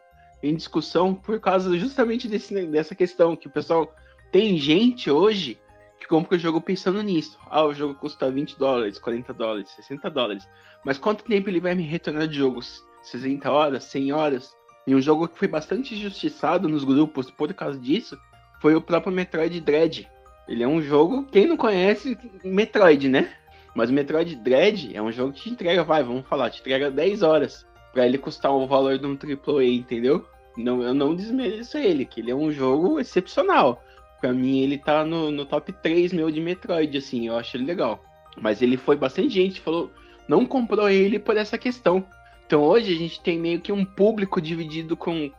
em 0.50 0.56
discussão 0.56 1.14
por 1.14 1.40
causa 1.40 1.78
justamente 1.78 2.28
desse, 2.28 2.66
dessa 2.68 2.94
questão, 2.94 3.36
que 3.36 3.48
o 3.48 3.52
pessoal 3.52 3.94
tem 4.32 4.58
gente 4.58 5.10
hoje 5.10 5.60
que 6.00 6.08
compra 6.08 6.36
o 6.36 6.40
jogo 6.40 6.62
pensando 6.62 7.02
nisso. 7.02 7.38
Ah, 7.50 7.66
o 7.66 7.74
jogo 7.74 7.96
custa 7.96 8.30
20 8.30 8.60
dólares, 8.60 9.00
40 9.00 9.34
dólares, 9.34 9.70
60 9.72 10.10
dólares. 10.10 10.48
Mas 10.84 10.98
quanto 10.98 11.24
tempo 11.24 11.50
ele 11.50 11.60
vai 11.60 11.74
me 11.74 11.84
retornar 11.84 12.28
de 12.28 12.38
jogos? 12.38 12.84
60 13.02 13.52
horas, 13.52 13.84
100 13.86 14.12
horas? 14.14 14.56
E 14.86 14.94
um 14.94 15.02
jogo 15.02 15.28
que 15.28 15.40
foi 15.40 15.48
bastante 15.48 15.96
injustiçado 15.96 16.70
nos 16.70 16.84
grupos 16.84 17.32
por 17.32 17.52
causa 17.54 17.80
disso 17.80 18.18
foi 18.62 18.76
o 18.76 18.82
próprio 18.82 19.12
Metroid 19.12 19.60
Dread. 19.62 20.08
Ele 20.48 20.64
é 20.64 20.68
um 20.68 20.82
jogo, 20.82 21.26
quem 21.32 21.48
não 21.48 21.58
conhece, 21.58 22.18
Metroid, 22.44 23.10
né? 23.10 23.34
Mas 23.74 23.90
o 23.90 23.94
Metroid 23.94 24.36
Dread 24.36 24.96
é 24.96 25.02
um 25.02 25.12
jogo 25.12 25.34
que 25.34 25.42
te 25.42 25.50
entrega, 25.50 25.84
vai, 25.84 26.04
vamos 26.04 26.28
falar, 26.28 26.52
te 26.52 26.62
entrega 26.62 26.92
10 26.92 27.24
horas 27.24 27.66
para 27.92 28.06
ele 28.06 28.18
custar 28.18 28.52
o 28.52 28.68
valor 28.68 29.00
de 29.00 29.06
um 29.08 29.18
AAA, 29.18 29.64
entendeu? 29.66 30.26
Não, 30.58 30.82
eu 30.82 30.94
não 30.94 31.16
desmereço 31.16 31.78
ele, 31.78 32.06
que 32.06 32.22
ele 32.22 32.32
é 32.32 32.36
um 32.36 32.52
jogo 32.52 33.00
excepcional. 33.00 33.84
Para 34.22 34.34
mim, 34.34 34.60
ele 34.60 34.78
tá 34.78 35.04
no, 35.04 35.30
no 35.30 35.46
top 35.46 35.72
3 35.74 36.14
meu 36.14 36.32
de 36.32 36.40
Metroid, 36.40 36.98
assim, 36.98 37.28
eu 37.28 37.38
acho 37.38 37.58
ele 37.58 37.66
legal. 37.66 38.04
Mas 38.42 38.62
ele 38.62 38.78
foi 38.78 38.96
bastante 38.96 39.30
gente, 39.30 39.62
falou, 39.62 39.92
não 40.28 40.46
comprou 40.46 40.90
ele 40.90 41.20
por 41.20 41.38
essa 41.38 41.58
questão. 41.58 42.06
Então 42.46 42.62
hoje 42.62 42.94
a 42.94 42.98
gente 42.98 43.22
tem 43.22 43.40
meio 43.40 43.60
que 43.60 43.72
um 43.72 43.84
público 43.84 44.42
dividido 44.42 44.96
com, 44.96 45.32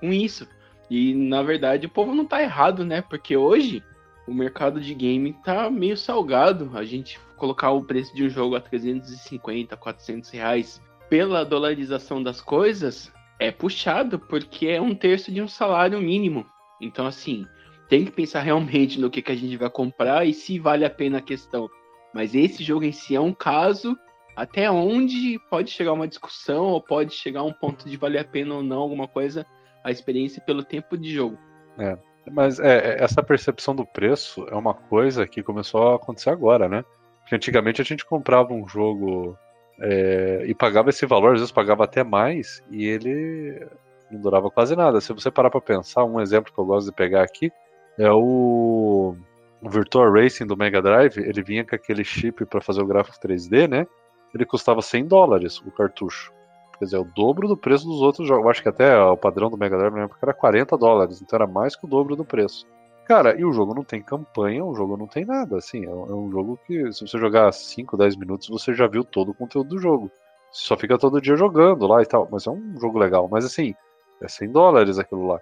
com 0.00 0.12
isso. 0.12 0.48
E 0.90 1.14
na 1.14 1.42
verdade 1.42 1.86
o 1.86 1.90
povo 1.90 2.14
não 2.14 2.26
tá 2.26 2.42
errado, 2.42 2.84
né? 2.84 3.02
Porque 3.02 3.36
hoje 3.36 3.82
o 4.26 4.34
mercado 4.34 4.80
de 4.80 4.94
game 4.94 5.32
tá 5.44 5.70
meio 5.70 5.96
salgado. 5.96 6.70
A 6.74 6.84
gente 6.84 7.18
colocar 7.36 7.70
o 7.70 7.84
preço 7.84 8.14
de 8.14 8.24
um 8.24 8.28
jogo 8.28 8.56
a 8.56 8.60
350, 8.60 9.76
400 9.76 10.30
reais 10.30 10.82
pela 11.08 11.44
dolarização 11.44 12.22
das 12.22 12.40
coisas, 12.40 13.12
é 13.38 13.50
puxado, 13.50 14.18
porque 14.18 14.66
é 14.68 14.80
um 14.80 14.94
terço 14.94 15.32
de 15.32 15.42
um 15.42 15.48
salário 15.48 16.00
mínimo. 16.00 16.46
Então, 16.80 17.06
assim, 17.06 17.44
tem 17.88 18.04
que 18.04 18.10
pensar 18.10 18.40
realmente 18.40 19.00
no 19.00 19.10
que, 19.10 19.22
que 19.22 19.32
a 19.32 19.36
gente 19.36 19.56
vai 19.56 19.70
comprar 19.70 20.26
e 20.26 20.32
se 20.32 20.58
vale 20.58 20.84
a 20.84 20.90
pena 20.90 21.18
a 21.18 21.22
questão. 21.22 21.68
Mas 22.12 22.34
esse 22.34 22.62
jogo 22.62 22.84
em 22.84 22.92
si 22.92 23.14
é 23.16 23.20
um 23.20 23.32
caso 23.32 23.96
até 24.36 24.70
onde 24.70 25.38
pode 25.48 25.70
chegar 25.70 25.92
uma 25.92 26.08
discussão 26.08 26.64
ou 26.66 26.80
pode 26.80 27.14
chegar 27.14 27.42
um 27.44 27.52
ponto 27.52 27.88
de 27.88 27.96
valer 27.96 28.20
a 28.20 28.24
pena 28.24 28.54
ou 28.54 28.62
não 28.62 28.78
alguma 28.78 29.06
coisa, 29.06 29.46
a 29.84 29.90
experiência 29.90 30.42
pelo 30.42 30.64
tempo 30.64 30.96
de 30.96 31.12
jogo. 31.12 31.38
É, 31.78 31.96
mas 32.32 32.58
é, 32.58 33.02
essa 33.02 33.22
percepção 33.22 33.74
do 33.74 33.86
preço 33.86 34.46
é 34.50 34.54
uma 34.54 34.74
coisa 34.74 35.26
que 35.26 35.42
começou 35.42 35.92
a 35.92 35.96
acontecer 35.96 36.30
agora, 36.30 36.68
né? 36.68 36.84
Porque 37.20 37.34
antigamente 37.34 37.80
a 37.80 37.84
gente 37.84 38.04
comprava 38.04 38.52
um 38.52 38.66
jogo 38.66 39.38
é, 39.80 40.44
e 40.46 40.54
pagava 40.54 40.90
esse 40.90 41.04
valor, 41.06 41.34
às 41.34 41.40
vezes 41.40 41.52
pagava 41.52 41.84
até 41.84 42.04
mais, 42.04 42.62
e 42.70 42.86
ele 42.86 43.66
não 44.10 44.20
durava 44.20 44.50
quase 44.50 44.76
nada. 44.76 45.00
Se 45.00 45.12
você 45.12 45.30
parar 45.30 45.50
para 45.50 45.60
pensar, 45.60 46.04
um 46.04 46.20
exemplo 46.20 46.52
que 46.52 46.58
eu 46.58 46.64
gosto 46.64 46.86
de 46.86 46.92
pegar 46.92 47.22
aqui 47.22 47.50
é 47.98 48.10
o, 48.10 49.16
o 49.60 49.68
Virtual 49.68 50.12
Racing 50.12 50.46
do 50.46 50.56
Mega 50.56 50.80
Drive. 50.80 51.18
Ele 51.18 51.42
vinha 51.42 51.64
com 51.64 51.74
aquele 51.74 52.04
chip 52.04 52.44
para 52.46 52.60
fazer 52.60 52.82
o 52.82 52.86
gráfico 52.86 53.18
3D, 53.18 53.68
né? 53.68 53.86
Ele 54.34 54.44
custava 54.44 54.82
100 54.82 55.06
dólares 55.06 55.60
o 55.60 55.70
cartucho. 55.70 56.32
Quer 56.78 56.86
dizer, 56.86 56.96
é 56.96 57.00
o 57.00 57.04
dobro 57.04 57.46
do 57.46 57.56
preço 57.56 57.86
dos 57.86 58.02
outros 58.02 58.26
jogos. 58.26 58.44
Eu 58.44 58.50
acho 58.50 58.62
que 58.62 58.68
até 58.68 58.96
o 58.98 59.16
padrão 59.16 59.48
do 59.48 59.56
Mega 59.56 59.78
Drive 59.78 59.94
na 59.94 60.04
época 60.04 60.18
era 60.22 60.34
40 60.34 60.76
dólares, 60.76 61.22
então 61.22 61.36
era 61.36 61.46
mais 61.46 61.76
que 61.76 61.84
o 61.84 61.88
dobro 61.88 62.16
do 62.16 62.24
preço. 62.24 62.66
Cara, 63.04 63.38
e 63.38 63.44
o 63.44 63.52
jogo 63.52 63.74
não 63.74 63.84
tem 63.84 64.02
campanha, 64.02 64.64
o 64.64 64.74
jogo 64.74 64.96
não 64.96 65.06
tem 65.06 65.26
nada, 65.26 65.58
assim, 65.58 65.84
é 65.84 65.90
um 65.90 66.28
é 66.28 66.30
jogo 66.30 66.58
que 66.66 66.90
se 66.92 67.06
você 67.06 67.18
jogar 67.18 67.52
5, 67.52 67.96
10 67.96 68.16
minutos, 68.16 68.48
você 68.48 68.72
já 68.72 68.86
viu 68.86 69.04
todo 69.04 69.30
o 69.30 69.34
conteúdo 69.34 69.68
do 69.70 69.78
jogo. 69.78 70.10
Você 70.50 70.66
só 70.66 70.76
fica 70.76 70.96
todo 70.96 71.20
dia 71.20 71.36
jogando 71.36 71.86
lá 71.86 72.00
e 72.02 72.06
tal, 72.06 72.28
mas 72.30 72.46
é 72.46 72.50
um 72.50 72.78
jogo 72.80 72.98
legal. 72.98 73.28
Mas 73.30 73.44
assim, 73.44 73.74
É 74.22 74.28
100 74.28 74.52
dólares 74.52 74.98
aquilo 74.98 75.26
lá. 75.26 75.40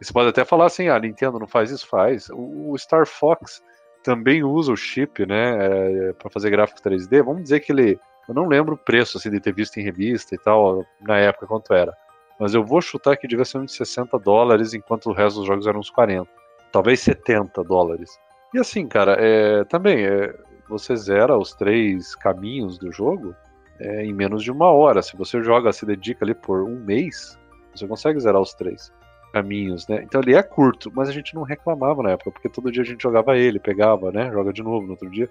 E 0.00 0.04
você 0.04 0.12
pode 0.12 0.28
até 0.28 0.44
falar 0.44 0.66
assim, 0.66 0.88
ah, 0.88 0.96
a 0.96 1.00
Nintendo 1.00 1.38
não 1.38 1.46
faz 1.46 1.70
isso? 1.70 1.86
Faz. 1.86 2.28
O, 2.32 2.76
Star 2.78 3.06
Fox 3.06 3.62
também 4.02 4.42
usa 4.42 4.72
o 4.72 4.76
chip, 4.76 5.26
né, 5.26 6.08
é, 6.08 6.12
para 6.14 6.30
fazer 6.30 6.50
gráfico 6.50 6.80
3D. 6.80 7.22
Vamos 7.22 7.42
dizer 7.42 7.60
que 7.60 7.72
ele, 7.72 7.98
eu 8.28 8.34
não 8.34 8.48
lembro 8.48 8.74
o 8.74 8.78
preço 8.78 9.18
assim 9.18 9.30
de 9.30 9.40
ter 9.40 9.52
visto 9.52 9.78
em 9.78 9.82
revista 9.82 10.34
e 10.34 10.38
tal 10.38 10.84
na 11.00 11.18
época 11.18 11.46
quanto 11.46 11.74
era, 11.74 11.96
mas 12.38 12.54
eu 12.54 12.64
vou 12.64 12.80
chutar 12.80 13.16
que 13.16 13.28
devia 13.28 13.44
ser 13.44 13.58
uns 13.58 13.74
60 13.74 14.18
dólares, 14.18 14.72
enquanto 14.72 15.06
o 15.10 15.12
resto 15.12 15.38
dos 15.40 15.46
jogos 15.46 15.66
eram 15.66 15.80
uns 15.80 15.90
40, 15.90 16.30
talvez 16.72 17.00
70 17.00 17.62
dólares. 17.64 18.18
E 18.54 18.58
assim, 18.58 18.86
cara, 18.86 19.16
é, 19.18 19.64
também 19.64 20.04
é, 20.06 20.34
você 20.68 20.96
zera 20.96 21.36
os 21.36 21.54
três 21.54 22.14
caminhos 22.16 22.78
do 22.78 22.90
jogo 22.90 23.34
é, 23.80 24.04
em 24.04 24.12
menos 24.12 24.42
de 24.42 24.50
uma 24.50 24.70
hora. 24.70 25.02
Se 25.02 25.16
você 25.16 25.42
joga, 25.42 25.72
se 25.72 25.86
dedica 25.86 26.24
ali 26.24 26.34
por 26.34 26.62
um 26.62 26.78
mês, 26.80 27.38
você 27.74 27.86
consegue 27.86 28.20
zerar 28.20 28.40
os 28.40 28.54
três 28.54 28.92
caminhos, 29.32 29.86
né? 29.86 30.02
Então 30.02 30.20
ele 30.20 30.34
é 30.34 30.42
curto, 30.42 30.90
mas 30.94 31.08
a 31.08 31.12
gente 31.12 31.34
não 31.34 31.42
reclamava 31.42 32.02
na 32.02 32.10
época, 32.10 32.30
porque 32.30 32.48
todo 32.48 32.72
dia 32.72 32.82
a 32.82 32.86
gente 32.86 33.02
jogava 33.02 33.36
ele, 33.36 33.58
pegava, 33.58 34.10
né? 34.10 34.30
Joga 34.32 34.52
de 34.52 34.62
novo 34.62 34.86
no 34.86 34.92
outro 34.92 35.10
dia. 35.10 35.28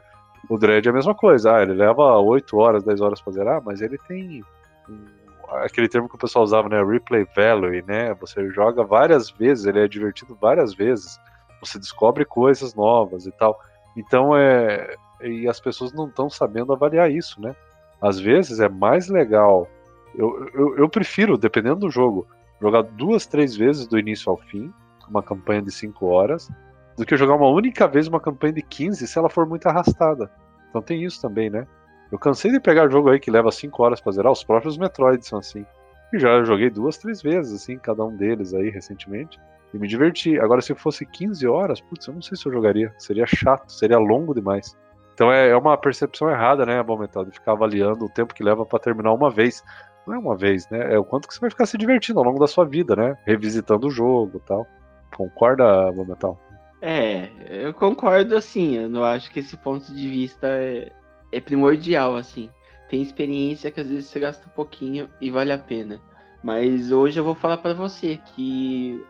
O 0.50 0.58
Dread 0.58 0.88
é 0.88 0.92
a 0.92 0.94
mesma 0.94 1.16
coisa, 1.16 1.56
ah, 1.56 1.64
ele 1.64 1.74
leva 1.74 2.20
8 2.20 2.58
horas, 2.58 2.84
10 2.84 3.02
horas 3.02 3.20
pra 3.20 3.34
zerar, 3.34 3.62
mas 3.64 3.82
ele 3.82 3.98
tem 4.08 4.44
aquele 5.64 5.88
termo 5.88 6.10
que 6.10 6.16
o 6.16 6.20
pessoal 6.20 6.44
usava, 6.44 6.70
né? 6.70 6.84
Replay 6.84 7.26
value, 7.36 7.84
né? 7.86 8.14
Você 8.16 8.50
joga 8.50 8.84
várias 8.84 9.30
vezes, 9.30 9.66
ele 9.66 9.80
é 9.80 9.88
divertido 9.88 10.38
várias 10.40 10.74
vezes, 10.74 11.20
você 11.62 11.80
descobre 11.80 12.26
coisas 12.26 12.74
novas 12.74 13.26
e 13.26 13.32
tal. 13.32 13.60
Então 13.96 14.36
é. 14.36 14.96
E 15.22 15.48
as 15.48 15.60
pessoas 15.60 15.92
não 15.94 16.08
estão 16.08 16.30
sabendo 16.30 16.72
avaliar 16.72 17.12
isso, 17.12 17.42
né? 17.42 17.56
Às 18.02 18.20
vezes 18.20 18.60
é 18.60 18.70
mais 18.70 19.08
legal. 19.08 19.68
Eu, 20.16 20.50
eu, 20.54 20.78
eu 20.78 20.90
prefiro, 20.90 21.38
dependendo 21.38 21.78
do 21.78 21.90
jogo, 21.90 22.28
jogar 22.62 22.84
duas, 22.84 23.26
três 23.26 23.56
vezes 23.56 23.88
do 23.88 23.98
início 23.98 24.30
ao 24.30 24.38
fim, 24.38 24.72
uma 25.10 25.24
campanha 25.24 25.62
de 25.62 25.72
5 25.72 26.06
horas, 26.06 26.50
do 26.98 27.06
que 27.06 27.18
jogar 27.18 27.36
uma 27.36 27.48
única 27.48 27.88
vez 27.88 28.08
uma 28.08 28.20
campanha 28.20 28.54
de 28.54 28.62
15 28.62 29.08
se 29.08 29.18
ela 29.18 29.30
for 29.30 29.46
muito 29.48 29.68
arrastada. 29.68 30.30
Então 30.70 30.82
tem 30.82 31.04
isso 31.04 31.22
também, 31.22 31.50
né? 31.50 31.68
Eu 32.12 32.18
cansei 32.18 32.52
de 32.52 32.60
pegar 32.60 32.90
jogo 32.90 33.10
aí 33.10 33.20
que 33.20 33.32
leva 33.32 33.52
5 33.52 33.84
horas 33.84 34.00
pra 34.00 34.12
zerar, 34.12 34.32
os 34.32 34.44
próprios 34.44 34.78
Metroid 34.78 35.26
são 35.26 35.40
assim. 35.40 35.66
E 36.14 36.20
já 36.20 36.44
joguei 36.44 36.70
duas, 36.70 36.98
três 36.98 37.22
vezes, 37.22 37.54
assim, 37.54 37.78
cada 37.78 38.04
um 38.04 38.16
deles 38.16 38.54
aí 38.54 38.70
recentemente. 38.70 39.40
E 39.74 39.78
me 39.78 39.88
diverti. 39.88 40.40
Agora, 40.40 40.62
se 40.62 40.74
fosse 40.74 41.06
15 41.06 41.46
horas, 41.48 41.82
putz, 41.82 42.08
eu 42.08 42.14
não 42.14 42.22
sei 42.22 42.38
se 42.38 42.46
eu 42.46 42.54
jogaria. 42.54 42.94
Seria 42.98 43.26
chato, 43.28 43.70
seria 43.72 43.98
longo 43.98 44.34
demais. 44.34 44.78
Então 45.14 45.32
é, 45.32 45.50
é 45.50 45.58
uma 45.58 45.76
percepção 45.76 46.30
errada, 46.30 46.66
né, 46.66 46.82
Bom 46.82 46.98
Metal, 46.98 47.26
de 47.26 47.32
ficar 47.32 47.54
avaliando 47.54 48.06
o 48.06 48.10
tempo 48.10 48.34
que 48.34 48.44
leva 48.44 48.66
para 48.66 48.80
terminar 48.80 49.12
uma 49.12 49.30
vez 49.30 49.64
não 50.08 50.16
é 50.16 50.18
uma 50.18 50.38
vez, 50.38 50.70
né? 50.70 50.94
É 50.94 50.98
o 50.98 51.04
quanto 51.04 51.28
que 51.28 51.34
você 51.34 51.42
vai 51.42 51.50
ficar 51.50 51.66
se 51.66 51.78
divertindo 51.78 52.20
ao 52.20 52.26
longo 52.26 52.40
da 52.40 52.48
sua 52.48 52.66
vida, 52.66 52.96
né? 52.96 53.18
Revisitando 53.26 53.88
o 53.88 53.92
jogo 53.92 54.40
tal. 54.40 54.66
Concorda, 55.16 55.92
Momental? 55.92 56.40
É, 56.82 57.30
eu 57.50 57.74
concordo 57.74 58.36
assim. 58.36 58.78
Eu 58.78 58.90
não 58.90 59.04
acho 59.04 59.30
que 59.30 59.40
esse 59.40 59.58
ponto 59.58 59.94
de 59.94 60.08
vista 60.08 60.48
é, 60.48 60.92
é 61.32 61.40
primordial, 61.40 62.16
assim. 62.16 62.50
Tem 62.90 63.02
experiência 63.02 63.72
que 63.72 63.82
às 63.82 63.88
vezes 63.88 64.06
você 64.06 64.20
gasta 64.20 64.48
um 64.48 64.52
pouquinho 64.52 65.10
e 65.20 65.30
vale 65.30 65.52
a 65.52 65.58
pena. 65.58 66.02
Mas 66.44 66.92
hoje 66.92 67.20
eu 67.20 67.24
vou 67.24 67.36
falar 67.36 67.58
para 67.58 67.74
você 67.74 68.20
que, 68.36 69.04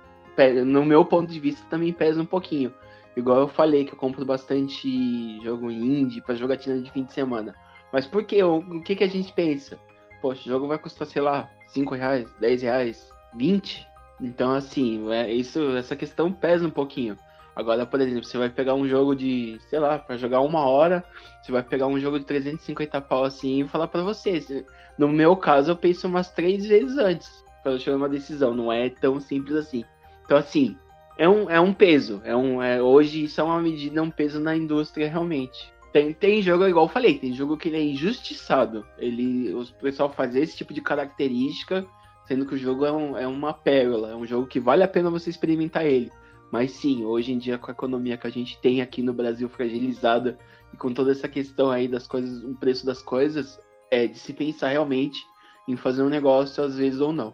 no 0.65 0.85
meu 0.85 1.05
ponto 1.05 1.31
de 1.31 1.39
vista, 1.39 1.65
também 1.69 1.93
pesa 1.93 2.21
um 2.21 2.25
pouquinho. 2.25 2.73
Igual 3.15 3.41
eu 3.41 3.47
falei 3.47 3.85
que 3.85 3.93
eu 3.93 3.97
compro 3.97 4.25
bastante 4.25 5.39
jogo 5.43 5.69
indie 5.69 6.21
para 6.21 6.35
jogatina 6.35 6.79
de 6.81 6.91
fim 6.91 7.03
de 7.03 7.13
semana. 7.13 7.55
Mas 7.91 8.05
por 8.07 8.23
quê? 8.23 8.43
O 8.43 8.81
que, 8.81 8.95
que 8.95 9.03
a 9.03 9.09
gente 9.09 9.31
pensa? 9.33 9.79
poxa, 10.21 10.41
o 10.41 10.51
jogo 10.51 10.67
vai 10.67 10.77
custar, 10.77 11.07
sei 11.07 11.21
lá, 11.21 11.49
5 11.67 11.95
reais, 11.95 12.29
10 12.39 12.61
reais, 12.61 13.09
20. 13.35 13.87
Então, 14.21 14.53
assim, 14.53 15.09
é, 15.11 15.31
isso, 15.31 15.77
essa 15.77 15.95
questão 15.95 16.31
pesa 16.31 16.65
um 16.67 16.71
pouquinho. 16.71 17.17
Agora, 17.57 17.87
por 17.87 17.99
exemplo, 17.99 18.23
você 18.23 18.37
vai 18.37 18.51
pegar 18.51 18.75
um 18.75 18.87
jogo 18.87 19.15
de, 19.15 19.59
sei 19.67 19.79
lá, 19.79 19.97
para 19.97 20.15
jogar 20.15 20.41
uma 20.41 20.59
hora, 20.59 21.03
você 21.41 21.51
vai 21.51 21.63
pegar 21.63 21.87
um 21.87 21.99
jogo 21.99 22.19
de 22.19 22.25
350 22.25 23.01
pau 23.01 23.23
assim 23.23 23.61
e 23.61 23.67
falar 23.67 23.87
para 23.87 24.03
você. 24.03 24.63
No 24.95 25.07
meu 25.07 25.35
caso, 25.35 25.71
eu 25.71 25.75
penso 25.75 26.07
umas 26.07 26.29
três 26.29 26.67
vezes 26.67 26.99
antes 26.99 27.43
para 27.63 27.79
chegar 27.79 27.97
uma 27.97 28.07
decisão. 28.07 28.53
Não 28.53 28.71
é 28.71 28.91
tão 28.91 29.19
simples 29.19 29.55
assim. 29.55 29.83
Então, 30.23 30.37
assim, 30.37 30.77
é 31.17 31.27
um, 31.27 31.49
é 31.49 31.59
um 31.59 31.73
peso. 31.73 32.21
É 32.23 32.35
um, 32.35 32.61
é, 32.61 32.79
hoje 32.79 33.23
isso 33.23 33.41
é 33.41 33.43
uma 33.43 33.59
medida, 33.59 34.03
um 34.03 34.11
peso 34.11 34.39
na 34.39 34.55
indústria 34.55 35.09
realmente. 35.09 35.73
Tem, 35.91 36.13
tem 36.13 36.43
jogo, 36.43 36.67
igual 36.67 36.85
eu 36.85 36.89
falei, 36.89 37.17
tem 37.17 37.33
jogo 37.33 37.57
que 37.57 37.69
ele 37.69 37.77
é 37.77 37.83
injustiçado. 37.83 38.85
Ele, 38.99 39.51
o 39.55 39.65
pessoal 39.81 40.13
fazer 40.13 40.41
esse 40.41 40.55
tipo 40.55 40.75
de 40.75 40.81
característica, 40.81 41.83
sendo 42.27 42.45
que 42.45 42.53
o 42.53 42.57
jogo 42.57 42.85
é, 42.85 42.91
um, 42.91 43.17
é 43.17 43.27
uma 43.27 43.51
pérola, 43.51 44.11
é 44.11 44.15
um 44.15 44.27
jogo 44.27 44.45
que 44.45 44.59
vale 44.59 44.83
a 44.83 44.87
pena 44.87 45.09
você 45.09 45.31
experimentar 45.31 45.87
ele. 45.87 46.11
Mas 46.51 46.71
sim, 46.71 47.03
hoje 47.03 47.31
em 47.31 47.37
dia, 47.37 47.57
com 47.57 47.69
a 47.69 47.73
economia 47.73 48.17
que 48.17 48.27
a 48.27 48.31
gente 48.31 48.59
tem 48.61 48.81
aqui 48.81 49.01
no 49.01 49.13
Brasil 49.13 49.49
fragilizada 49.49 50.37
e 50.73 50.77
com 50.77 50.93
toda 50.93 51.11
essa 51.11 51.27
questão 51.27 51.69
aí 51.69 51.87
das 51.87 52.07
coisas, 52.07 52.43
o 52.43 52.55
preço 52.55 52.85
das 52.85 53.01
coisas, 53.01 53.59
é 53.91 54.07
de 54.07 54.17
se 54.17 54.33
pensar 54.33 54.69
realmente 54.69 55.19
em 55.67 55.75
fazer 55.75 56.03
um 56.03 56.09
negócio, 56.09 56.63
às 56.63 56.75
vezes 56.75 56.99
ou 56.99 57.11
não. 57.11 57.33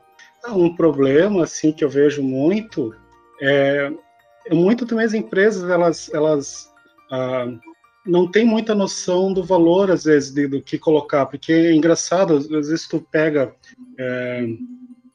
Um 0.49 0.75
problema, 0.75 1.43
assim, 1.43 1.71
que 1.71 1.83
eu 1.83 1.89
vejo 1.89 2.21
muito 2.21 2.93
é, 3.41 3.91
é 4.45 4.53
muito 4.53 4.85
também 4.85 5.05
as 5.05 5.13
empresas, 5.13 5.69
elas, 5.69 6.13
elas 6.13 6.71
ah, 7.11 7.47
não 8.05 8.29
tem 8.29 8.45
muita 8.45 8.75
noção 8.75 9.33
do 9.33 9.43
valor, 9.43 9.89
às 9.91 10.03
vezes, 10.03 10.33
de, 10.33 10.47
do 10.47 10.61
que 10.61 10.77
colocar, 10.77 11.25
porque 11.25 11.51
é 11.51 11.73
engraçado, 11.73 12.35
às 12.35 12.47
vezes 12.47 12.87
tu 12.87 13.05
pega. 13.11 13.55
É, 13.97 14.47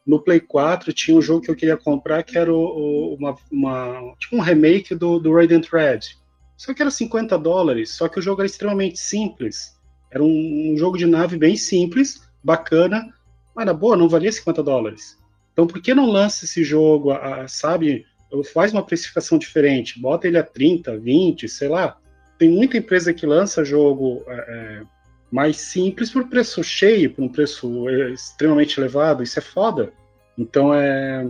no 0.09 0.19
Play 0.19 0.41
4 0.41 0.91
tinha 0.95 1.15
um 1.15 1.21
jogo 1.21 1.43
que 1.43 1.51
eu 1.51 1.55
queria 1.55 1.77
comprar 1.77 2.23
que 2.23 2.39
era 2.39 2.51
o, 2.51 2.57
o, 2.59 3.15
uma, 3.17 3.37
uma, 3.53 4.15
tipo 4.19 4.37
um 4.37 4.41
remake 4.41 4.95
do, 4.95 5.19
do 5.19 5.35
Radiant 5.35 5.67
Red. 5.71 6.01
Só 6.57 6.73
que 6.73 6.81
era 6.81 6.91
50 6.91 7.39
dólares, 7.39 7.91
só 7.91 8.09
que 8.09 8.19
o 8.19 8.23
jogo 8.23 8.41
era 8.41 8.47
extremamente 8.47 8.99
simples. 8.99 9.77
Era 10.11 10.25
um, 10.25 10.73
um 10.73 10.79
jogo 10.79 10.97
de 10.97 11.05
nave 11.05 11.37
bem 11.37 11.57
simples, 11.57 12.23
bacana, 12.43 13.07
mas 13.55 13.67
na 13.67 13.75
boa, 13.75 13.99
não 13.99 14.09
valia 14.09 14.33
50 14.33 14.63
dólares. 14.63 15.19
Então 15.53 15.67
por 15.67 15.79
que 15.83 15.95
não 15.95 16.11
lança 16.11 16.47
esse 16.47 16.65
jogo, 16.65 17.11
a, 17.11 17.43
a, 17.43 17.49
sabe, 17.49 18.07
faz 18.55 18.73
uma 18.73 18.83
precificação 18.83 19.37
diferente, 19.37 20.01
bota 20.01 20.27
ele 20.27 20.39
a 20.39 20.43
30, 20.43 20.97
20, 20.97 21.47
sei 21.51 21.69
lá, 21.69 21.99
tem 22.39 22.49
muita 22.49 22.79
empresa 22.79 23.13
que 23.13 23.27
lança 23.27 23.63
jogo 23.63 24.25
é, 24.27 24.33
é, 24.33 24.83
mais 25.31 25.57
simples 25.59 26.11
por 26.11 26.29
preço 26.29 26.63
cheio, 26.63 27.13
por 27.13 27.23
um 27.23 27.29
preço 27.29 27.89
é, 27.89 28.11
extremamente 28.11 28.79
elevado, 28.79 29.23
isso 29.23 29.39
é 29.39 29.43
foda. 29.43 29.93
Então 30.37 30.73
é, 30.73 31.29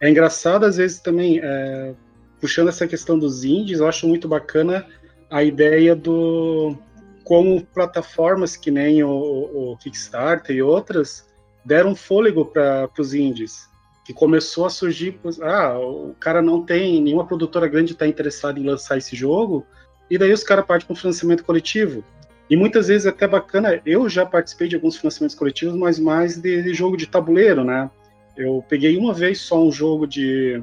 é 0.00 0.10
engraçado 0.10 0.64
às 0.64 0.76
vezes 0.76 1.00
também, 1.00 1.40
é, 1.42 1.94
puxando 2.40 2.68
essa 2.68 2.86
questão 2.86 3.18
dos 3.18 3.44
indies, 3.44 3.80
eu 3.80 3.88
acho 3.88 4.06
muito 4.08 4.28
bacana 4.28 4.86
a 5.30 5.42
ideia 5.42 5.94
do 5.94 6.76
como 7.24 7.64
plataformas 7.66 8.56
que 8.56 8.70
nem 8.70 9.02
o, 9.02 9.10
o 9.10 9.76
Kickstarter 9.78 10.54
e 10.54 10.62
outras 10.62 11.26
deram 11.64 11.96
fôlego 11.96 12.46
para 12.46 12.88
os 12.98 13.12
indies 13.12 13.68
que 14.06 14.14
começou 14.14 14.64
a 14.64 14.70
surgir, 14.70 15.18
ah, 15.42 15.76
o 15.80 16.14
cara 16.20 16.40
não 16.40 16.64
tem, 16.64 17.02
nenhuma 17.02 17.26
produtora 17.26 17.66
grande 17.66 17.90
está 17.90 18.06
interessada 18.06 18.56
em 18.56 18.64
lançar 18.64 18.96
esse 18.96 19.16
jogo, 19.16 19.66
e 20.08 20.16
daí 20.16 20.32
os 20.32 20.44
caras 20.44 20.64
partem 20.64 20.86
para 20.86 20.92
um 20.92 20.96
financiamento 20.96 21.42
coletivo. 21.42 22.04
E 22.48 22.56
muitas 22.56 22.88
vezes 22.88 23.06
é 23.06 23.10
até 23.10 23.26
bacana, 23.26 23.80
eu 23.84 24.08
já 24.08 24.24
participei 24.24 24.68
de 24.68 24.76
alguns 24.76 24.96
financiamentos 24.96 25.34
coletivos, 25.34 25.76
mas 25.76 25.98
mais 25.98 26.36
de, 26.36 26.62
de 26.62 26.74
jogo 26.74 26.96
de 26.96 27.06
tabuleiro, 27.06 27.64
né? 27.64 27.90
Eu 28.36 28.64
peguei 28.68 28.96
uma 28.96 29.12
vez 29.12 29.40
só 29.40 29.62
um 29.62 29.72
jogo 29.72 30.06
de. 30.06 30.62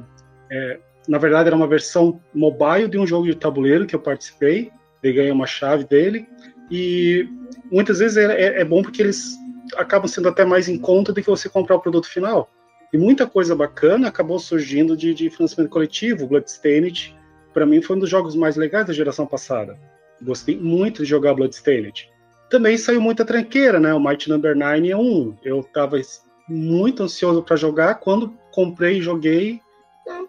É, 0.50 0.78
na 1.06 1.18
verdade, 1.18 1.48
era 1.48 1.56
uma 1.56 1.66
versão 1.66 2.20
mobile 2.32 2.88
de 2.88 2.98
um 2.98 3.06
jogo 3.06 3.26
de 3.26 3.34
tabuleiro 3.34 3.86
que 3.86 3.94
eu 3.94 4.00
participei, 4.00 4.70
peguei 5.02 5.30
uma 5.30 5.46
chave 5.46 5.84
dele, 5.84 6.26
e 6.70 7.28
muitas 7.70 7.98
vezes 7.98 8.16
é, 8.16 8.24
é, 8.24 8.60
é 8.60 8.64
bom 8.64 8.82
porque 8.82 9.02
eles 9.02 9.36
acabam 9.76 10.08
sendo 10.08 10.28
até 10.28 10.44
mais 10.44 10.68
em 10.68 10.78
conta 10.78 11.12
do 11.12 11.20
que 11.20 11.28
você 11.28 11.48
comprar 11.48 11.76
o 11.76 11.80
produto 11.80 12.08
final. 12.08 12.50
E 12.92 12.96
muita 12.96 13.26
coisa 13.26 13.54
bacana 13.56 14.08
acabou 14.08 14.38
surgindo 14.38 14.96
de, 14.96 15.12
de 15.12 15.28
financiamento 15.28 15.70
coletivo, 15.70 16.26
Bloodstained, 16.26 17.14
para 17.52 17.66
mim 17.66 17.82
foi 17.82 17.96
um 17.96 17.98
dos 17.98 18.08
jogos 18.08 18.34
mais 18.34 18.56
legais 18.56 18.86
da 18.86 18.92
geração 18.92 19.26
passada. 19.26 19.78
Gostei 20.24 20.56
muito 20.58 21.02
de 21.02 21.08
jogar 21.08 21.34
Bloodstained. 21.34 22.10
Também 22.50 22.76
saiu 22.76 23.00
muita 23.00 23.24
tranqueira, 23.24 23.78
né? 23.80 23.92
O 23.92 24.00
Might 24.00 24.28
Number 24.28 24.56
9 24.56 24.90
é 24.90 24.96
um. 24.96 25.36
Eu 25.42 25.60
estava 25.60 26.00
muito 26.48 27.02
ansioso 27.02 27.42
para 27.42 27.56
jogar. 27.56 27.96
Quando 27.96 28.34
comprei 28.52 28.98
e 28.98 29.02
joguei, 29.02 29.60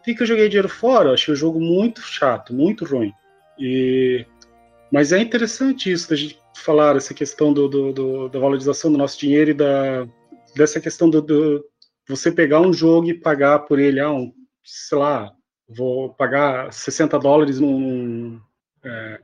vi 0.05 0.15
que 0.15 0.23
eu 0.23 0.27
joguei 0.27 0.49
dinheiro 0.49 0.69
fora. 0.69 1.13
Achei 1.13 1.33
o 1.33 1.37
jogo 1.37 1.59
muito 1.59 2.01
chato, 2.01 2.53
muito 2.53 2.85
ruim. 2.85 3.13
E... 3.59 4.25
Mas 4.91 5.11
é 5.11 5.19
interessante 5.19 5.91
isso, 5.91 6.09
da 6.09 6.15
gente 6.15 6.39
falar 6.55 6.95
essa 6.95 7.13
questão 7.13 7.51
do, 7.51 7.67
do, 7.67 7.93
do, 7.93 8.29
da 8.29 8.39
valorização 8.39 8.91
do 8.91 8.97
nosso 8.97 9.19
dinheiro 9.19 9.51
e 9.51 9.53
da, 9.53 10.07
dessa 10.55 10.79
questão 10.79 11.09
do, 11.09 11.21
do, 11.21 11.65
você 12.07 12.31
pegar 12.31 12.61
um 12.61 12.71
jogo 12.71 13.09
e 13.09 13.13
pagar 13.13 13.59
por 13.59 13.79
ele, 13.79 13.99
ah, 13.99 14.11
um, 14.11 14.31
sei 14.63 14.97
lá, 14.97 15.33
vou 15.67 16.13
pagar 16.13 16.71
60 16.71 17.19
dólares 17.19 17.59
num 17.59 18.39
é, 18.83 19.19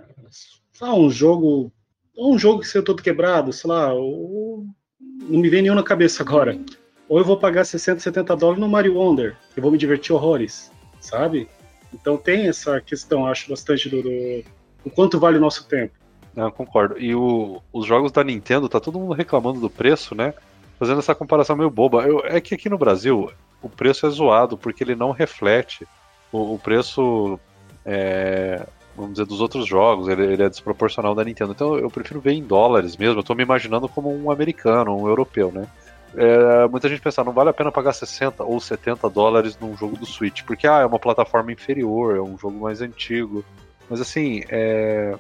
lá, 0.82 0.96
um 0.96 1.10
jogo 1.10 1.72
um 2.18 2.38
jogo 2.38 2.60
que 2.60 2.68
saiu 2.68 2.84
todo 2.84 3.02
quebrado, 3.02 3.54
sei 3.54 3.70
lá, 3.70 3.94
o, 3.94 4.66
não 5.00 5.40
me 5.40 5.50
vem 5.50 5.62
nenhum 5.62 5.76
na 5.76 5.84
cabeça 5.84 6.24
agora. 6.24 6.60
ou 7.08 7.18
eu 7.20 7.26
vou 7.26 7.38
pagar 7.38 7.66
60, 7.66 8.00
70 8.00 8.36
dólares 8.36 8.62
no 8.62 8.70
Mario 8.70 8.96
Wonder, 8.96 9.36
eu 9.56 9.64
vou 9.64 9.72
me 9.72 9.78
divertir 9.78 10.14
horrores, 10.14 10.72
sabe? 11.00 11.48
Então 11.94 12.18
tem 12.18 12.48
essa 12.48 12.80
questão, 12.80 13.26
acho 13.26 13.50
bastante 13.50 13.90
do, 13.90 14.02
do, 14.02 14.44
do 14.84 14.92
quanto 14.92 15.20
vale 15.20 15.38
o 15.38 15.42
nosso 15.42 15.68
tempo. 15.68 15.94
Não, 16.36 16.50
concordo. 16.50 16.98
E 16.98 17.14
o, 17.14 17.62
os 17.74 17.86
jogos 17.86 18.12
da 18.12 18.24
Nintendo, 18.24 18.70
tá 18.70 18.80
todo 18.80 19.00
mundo 19.00 19.14
reclamando 19.14 19.60
do 19.60 19.70
preço, 19.70 20.16
né? 20.16 20.34
Fazendo 20.80 21.00
essa 21.00 21.14
comparação 21.14 21.58
meio 21.58 21.70
boba. 21.70 22.04
Eu, 22.04 22.22
é 22.26 22.40
que 22.40 22.56
aqui 22.56 22.70
no 22.70 22.78
Brasil 22.78 23.30
o 23.62 23.70
preço 23.70 24.08
é 24.08 24.10
zoado 24.10 24.58
porque 24.58 24.84
ele 24.84 24.96
não 24.96 25.12
reflete 25.12 25.86
o, 26.32 26.56
o 26.56 26.60
preço, 26.60 27.38
é, 27.86 28.66
vamos 29.02 29.16
dizer, 29.16 29.26
dos 29.26 29.42
outros 29.42 29.68
jogos. 29.68 30.08
Ele, 30.08 30.24
ele, 30.24 30.44
é 30.44 30.50
desproporcional 30.50 31.14
da 31.14 31.24
Nintendo. 31.24 31.52
Então 31.52 31.78
eu 31.78 31.90
prefiro 31.90 32.22
ver 32.22 32.34
em 32.34 32.44
dólares 32.44 32.96
mesmo. 32.96 33.20
Eu 33.20 33.24
tô 33.24 33.36
me 33.36 33.44
imaginando 33.44 33.90
como 33.90 34.14
um 34.14 34.32
americano, 34.32 34.96
um 34.96 35.08
europeu, 35.08 35.52
né? 35.52 35.68
É, 36.16 36.68
muita 36.68 36.90
gente 36.90 37.02
pensa, 37.02 37.24
não 37.24 37.32
vale 37.32 37.50
a 37.50 37.54
pena 37.54 37.72
pagar 37.72 37.94
60 37.94 38.44
ou 38.44 38.60
70 38.60 39.10
dólares 39.10 39.58
num 39.60 39.78
jogo 39.78 39.96
do 39.96 40.06
Switch, 40.06 40.44
porque 40.44 40.68
ah, 40.68 40.80
é 40.80 40.86
uma 40.86 41.00
plataforma 41.00 41.54
inferior, 41.54 42.18
é 42.18 42.22
um 42.22 42.38
jogo 42.38 42.60
mais 42.60 42.82
antigo. 42.82 43.46
Mas 43.90 44.02
assim, 44.02 44.44
é, 44.50 45.18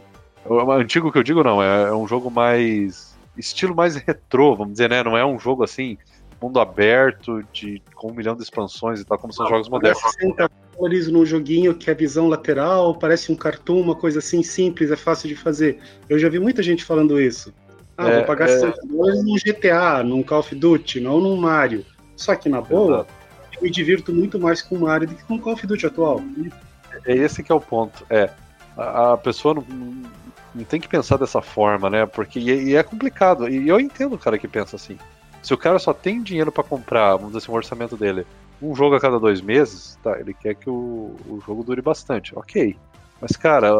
Antigo 0.79 1.11
que 1.11 1.17
eu 1.17 1.23
digo 1.23 1.43
não, 1.43 1.61
é, 1.61 1.83
é 1.83 1.93
um 1.93 2.07
jogo 2.07 2.31
mais. 2.31 3.15
estilo 3.37 3.75
mais 3.75 3.95
retrô, 3.95 4.55
vamos 4.55 4.73
dizer, 4.73 4.89
né? 4.89 5.03
Não 5.03 5.15
é 5.17 5.25
um 5.25 5.37
jogo 5.37 5.63
assim, 5.63 5.97
mundo 6.41 6.59
aberto, 6.59 7.43
de, 7.53 7.81
com 7.93 8.09
um 8.09 8.13
milhão 8.13 8.35
de 8.35 8.41
expansões 8.41 8.99
e 8.99 9.05
tal, 9.05 9.17
como 9.19 9.31
são 9.31 9.47
jogos 9.47 9.69
modernos. 9.69 10.01
60 10.01 10.49
dólares 10.81 11.07
num 11.07 11.25
joguinho 11.25 11.75
que 11.75 11.89
é 11.91 11.93
visão 11.93 12.27
lateral, 12.27 12.95
parece 12.95 13.31
um 13.31 13.35
cartoon, 13.35 13.81
uma 13.81 13.95
coisa 13.95 14.19
assim 14.19 14.41
simples, 14.41 14.89
é 14.89 14.95
fácil 14.95 15.29
de 15.29 15.35
fazer. 15.35 15.79
Eu 16.09 16.17
já 16.17 16.27
vi 16.27 16.39
muita 16.39 16.63
gente 16.63 16.83
falando 16.83 17.21
isso. 17.21 17.53
Ah, 17.97 18.09
é, 18.09 18.15
vou 18.17 18.25
pagar 18.25 18.49
é... 18.49 18.59
60 18.59 18.87
dólares 18.87 19.23
num 19.23 19.35
GTA, 19.35 20.03
num 20.03 20.23
Call 20.23 20.39
of 20.39 20.55
Duty, 20.55 20.99
não 20.99 21.19
num 21.19 21.37
Mario. 21.37 21.85
Só 22.15 22.35
que 22.35 22.49
na 22.49 22.61
boa, 22.61 23.05
eu 23.55 23.61
me 23.61 23.69
divirto 23.69 24.11
muito 24.11 24.39
mais 24.39 24.61
com 24.61 24.75
o 24.75 24.81
Mario 24.81 25.07
do 25.07 25.15
que 25.15 25.23
com 25.23 25.35
o 25.35 25.39
Call 25.39 25.53
of 25.53 25.67
Duty 25.67 25.85
atual. 25.85 26.21
É 27.05 27.15
esse 27.15 27.43
que 27.43 27.51
é 27.51 27.55
o 27.55 27.61
ponto. 27.61 28.05
É, 28.09 28.29
a, 28.75 29.13
a 29.13 29.17
pessoa 29.17 29.53
não, 29.53 29.63
não 30.55 30.63
tem 30.63 30.79
que 30.79 30.87
pensar 30.87 31.17
dessa 31.17 31.41
forma, 31.41 31.89
né? 31.89 32.05
Porque 32.05 32.39
e, 32.39 32.75
é 32.75 32.81
complicado. 32.81 33.47
E 33.47 33.67
eu 33.67 33.79
entendo 33.79 34.15
o 34.15 34.19
cara 34.19 34.37
que 34.37 34.47
pensa 34.47 34.75
assim. 34.75 34.97
Se 35.43 35.53
o 35.53 35.57
cara 35.57 35.79
só 35.79 35.93
tem 35.93 36.21
dinheiro 36.21 36.51
para 36.51 36.63
comprar, 36.63 37.13
vamos 37.13 37.27
dizer 37.27 37.39
assim, 37.39 37.51
o 37.51 37.55
orçamento 37.55 37.97
dele, 37.97 38.25
um 38.61 38.75
jogo 38.75 38.95
a 38.95 38.99
cada 38.99 39.19
dois 39.19 39.41
meses, 39.41 39.97
tá? 40.03 40.19
Ele 40.19 40.33
quer 40.33 40.55
que 40.55 40.69
o, 40.69 41.15
o 41.27 41.41
jogo 41.45 41.63
dure 41.63 41.81
bastante. 41.81 42.37
Ok. 42.37 42.77
Mas, 43.19 43.35
cara, 43.35 43.71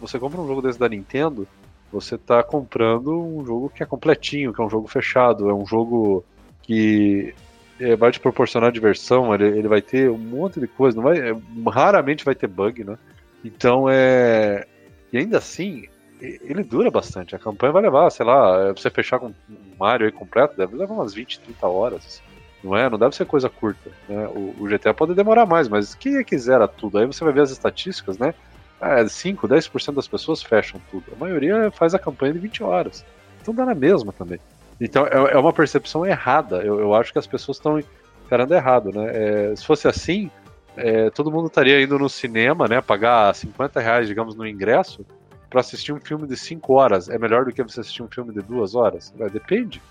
você 0.00 0.18
compra 0.18 0.40
um 0.40 0.46
jogo 0.46 0.62
desse 0.62 0.78
da 0.78 0.88
Nintendo, 0.88 1.46
você 1.92 2.18
tá 2.18 2.42
comprando 2.42 3.20
um 3.20 3.44
jogo 3.44 3.70
que 3.70 3.82
é 3.82 3.86
completinho, 3.86 4.52
que 4.52 4.60
é 4.60 4.64
um 4.64 4.70
jogo 4.70 4.88
fechado, 4.88 5.48
é 5.48 5.54
um 5.54 5.66
jogo 5.66 6.24
que 6.62 7.34
é, 7.78 7.94
vai 7.94 8.10
te 8.10 8.18
proporcionar 8.18 8.72
diversão, 8.72 9.34
ele, 9.34 9.46
ele 9.58 9.68
vai 9.68 9.80
ter 9.80 10.10
um 10.10 10.18
monte 10.18 10.58
de 10.58 10.66
coisa, 10.66 10.96
não 10.96 11.04
vai, 11.04 11.18
é, 11.18 11.36
raramente 11.68 12.24
vai 12.24 12.34
ter 12.34 12.46
bug, 12.46 12.84
né? 12.84 12.98
Então 13.44 13.88
é. 13.88 14.66
E 15.12 15.18
ainda 15.18 15.38
assim, 15.38 15.84
ele 16.20 16.62
dura 16.62 16.90
bastante. 16.90 17.34
A 17.34 17.38
campanha 17.38 17.72
vai 17.72 17.82
levar, 17.82 18.10
sei 18.10 18.24
lá, 18.24 18.68
é, 18.68 18.72
você 18.72 18.88
fechar 18.88 19.18
com 19.18 19.26
um 19.26 19.34
Mario 19.78 20.06
aí 20.06 20.12
completo, 20.12 20.56
deve 20.56 20.76
levar 20.76 20.94
umas 20.94 21.12
20, 21.12 21.40
30 21.40 21.66
horas. 21.66 22.04
Assim. 22.06 22.31
Não 22.62 22.76
é? 22.76 22.88
Não 22.88 22.98
deve 22.98 23.16
ser 23.16 23.26
coisa 23.26 23.48
curta. 23.48 23.90
Né? 24.08 24.26
O, 24.28 24.54
o, 24.60 24.66
GTA 24.66 24.94
pode 24.94 25.14
demorar 25.14 25.46
mais, 25.46 25.68
mas 25.68 25.94
quem 25.94 26.16
é 26.16 26.24
que 26.24 26.38
zera 26.38 26.68
tudo? 26.68 26.98
Aí 26.98 27.06
você 27.06 27.24
vai 27.24 27.32
ver 27.32 27.42
as 27.42 27.50
estatísticas, 27.50 28.18
né? 28.18 28.34
Ah, 28.80 29.06
5, 29.06 29.48
10% 29.48 29.94
das 29.94 30.08
pessoas 30.08 30.42
fecham 30.42 30.80
tudo. 30.90 31.04
A 31.12 31.16
maioria 31.16 31.70
faz 31.70 31.94
a 31.94 31.98
campanha 31.98 32.32
de 32.32 32.38
20 32.38 32.62
horas. 32.62 33.04
Então 33.40 33.54
dá 33.54 33.64
na 33.64 33.74
mesma 33.74 34.12
também. 34.12 34.38
Então 34.80 35.06
é, 35.06 35.32
é 35.32 35.38
uma 35.38 35.52
percepção 35.52 36.06
errada. 36.06 36.62
Eu, 36.62 36.80
eu 36.80 36.94
acho 36.94 37.12
que 37.12 37.18
as 37.18 37.26
pessoas 37.26 37.56
estão 37.56 37.82
encarando 38.24 38.54
errado, 38.54 38.90
né? 38.92 39.10
É, 39.12 39.56
se 39.56 39.64
fosse 39.64 39.88
assim, 39.88 40.30
é, 40.76 41.10
todo 41.10 41.30
mundo 41.30 41.48
estaria 41.48 41.82
indo 41.82 41.98
no 41.98 42.08
cinema, 42.08 42.66
né? 42.68 42.80
Pagar 42.80 43.34
50 43.34 43.80
reais, 43.80 44.08
digamos, 44.08 44.34
no 44.34 44.46
ingresso 44.46 45.04
para 45.52 45.60
assistir 45.60 45.92
um 45.92 46.00
filme 46.00 46.26
de 46.26 46.34
5 46.34 46.72
horas 46.72 47.10
é 47.10 47.18
melhor 47.18 47.44
do 47.44 47.52
que 47.52 47.62
você 47.62 47.80
assistir 47.80 48.02
um 48.02 48.08
filme 48.08 48.32
de 48.32 48.40
2 48.40 48.74
horas? 48.74 49.12
É, 49.20 49.28
depende. 49.28 49.82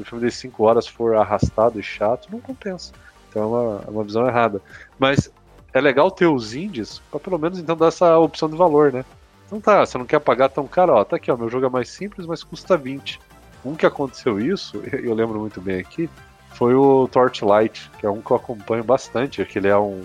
Se 0.00 0.02
o 0.02 0.04
filme 0.04 0.26
de 0.26 0.34
5 0.34 0.64
horas 0.64 0.86
for 0.86 1.14
arrastado 1.14 1.78
e 1.78 1.82
chato, 1.82 2.28
não 2.30 2.40
compensa. 2.40 2.92
Então 3.28 3.42
é 3.42 3.46
uma, 3.46 3.84
é 3.86 3.90
uma 3.90 4.04
visão 4.04 4.26
errada. 4.26 4.60
Mas 4.98 5.30
é 5.72 5.80
legal 5.80 6.10
ter 6.10 6.26
os 6.26 6.54
indies 6.54 7.00
para 7.10 7.20
pelo 7.20 7.38
menos 7.38 7.58
então 7.58 7.76
dar 7.76 7.88
essa 7.88 8.18
opção 8.18 8.48
de 8.48 8.56
valor, 8.56 8.92
né? 8.92 9.04
Então 9.46 9.60
tá, 9.60 9.84
você 9.84 9.98
não 9.98 10.06
quer 10.06 10.20
pagar 10.20 10.48
tão 10.48 10.66
caro, 10.66 10.94
ó, 10.94 11.04
tá 11.04 11.16
aqui, 11.16 11.30
ó, 11.30 11.36
meu 11.36 11.50
jogo 11.50 11.66
é 11.66 11.68
mais 11.68 11.88
simples, 11.90 12.26
mas 12.26 12.42
custa 12.42 12.76
20. 12.76 13.20
Um 13.64 13.74
que 13.74 13.84
aconteceu 13.84 14.40
isso, 14.40 14.82
eu 14.92 15.14
lembro 15.14 15.38
muito 15.38 15.60
bem 15.60 15.80
aqui, 15.80 16.08
foi 16.52 16.74
o 16.74 17.08
Torchlight, 17.08 17.90
que 17.98 18.06
é 18.06 18.10
um 18.10 18.20
que 18.20 18.30
eu 18.30 18.36
acompanho 18.36 18.84
bastante, 18.84 19.44
que 19.44 19.58
ele 19.58 19.68
é 19.68 19.76
um, 19.76 20.02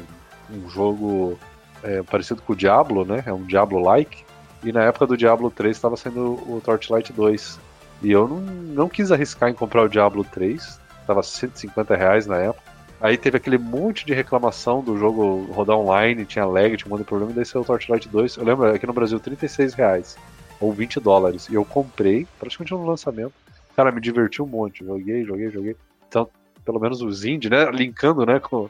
um 0.52 0.70
jogo 0.70 1.40
é, 1.84 2.04
parecido 2.04 2.42
com 2.42 2.54
o 2.54 2.56
Diablo, 2.56 3.06
né? 3.06 3.24
É 3.26 3.34
um 3.34 3.44
Diablo-like. 3.44 4.26
E 4.64 4.72
na 4.72 4.84
época 4.84 5.06
do 5.06 5.18
Diablo 5.18 5.52
3 5.52 5.76
estava 5.76 5.96
sendo 5.96 6.34
o 6.34 6.62
Torchlight 6.64 7.14
2. 7.14 7.60
E 8.06 8.12
eu 8.12 8.28
não, 8.28 8.40
não 8.40 8.88
quis 8.88 9.12
arriscar 9.12 9.50
em 9.50 9.56
comprar 9.56 9.82
o 9.82 9.90
Diablo 9.90 10.24
3. 10.24 10.80
Tava 11.08 11.24
150 11.24 11.96
reais 11.96 12.28
na 12.28 12.38
época. 12.38 12.72
Aí 13.02 13.18
teve 13.18 13.38
aquele 13.38 13.58
monte 13.58 14.06
de 14.06 14.14
reclamação 14.14 14.84
do 14.84 14.96
jogo 14.96 15.52
rodar 15.52 15.76
online, 15.76 16.24
tinha 16.24 16.46
lag, 16.46 16.78
tinha 16.78 16.86
um 16.86 16.92
monte 16.92 17.00
de 17.00 17.08
problema, 17.08 17.32
e 17.32 17.36
daí 17.36 17.46
saiu 17.46 17.64
o 17.64 17.66
Torchlight 17.66 18.08
2. 18.08 18.38
Eu 18.38 18.46
lembro, 18.46 18.68
aqui 18.68 18.86
no 18.86 18.94
Brasil, 18.94 19.20
36 19.20 19.74
reais. 19.74 20.16
Ou 20.62 20.72
20 20.72 21.00
dólares. 21.00 21.50
E 21.50 21.56
eu 21.56 21.66
comprei, 21.66 22.28
praticamente 22.40 22.74
no 22.74 22.86
lançamento. 22.86 23.34
Cara, 23.76 23.92
me 23.92 24.00
diverti 24.00 24.40
um 24.40 24.46
monte. 24.46 24.86
Joguei, 24.86 25.26
joguei, 25.26 25.50
joguei. 25.50 25.76
Então, 26.08 26.30
pelo 26.64 26.80
menos 26.80 27.02
os 27.02 27.26
indie, 27.26 27.50
né? 27.50 27.72
Linkando, 27.72 28.24
né, 28.24 28.40
com, 28.40 28.70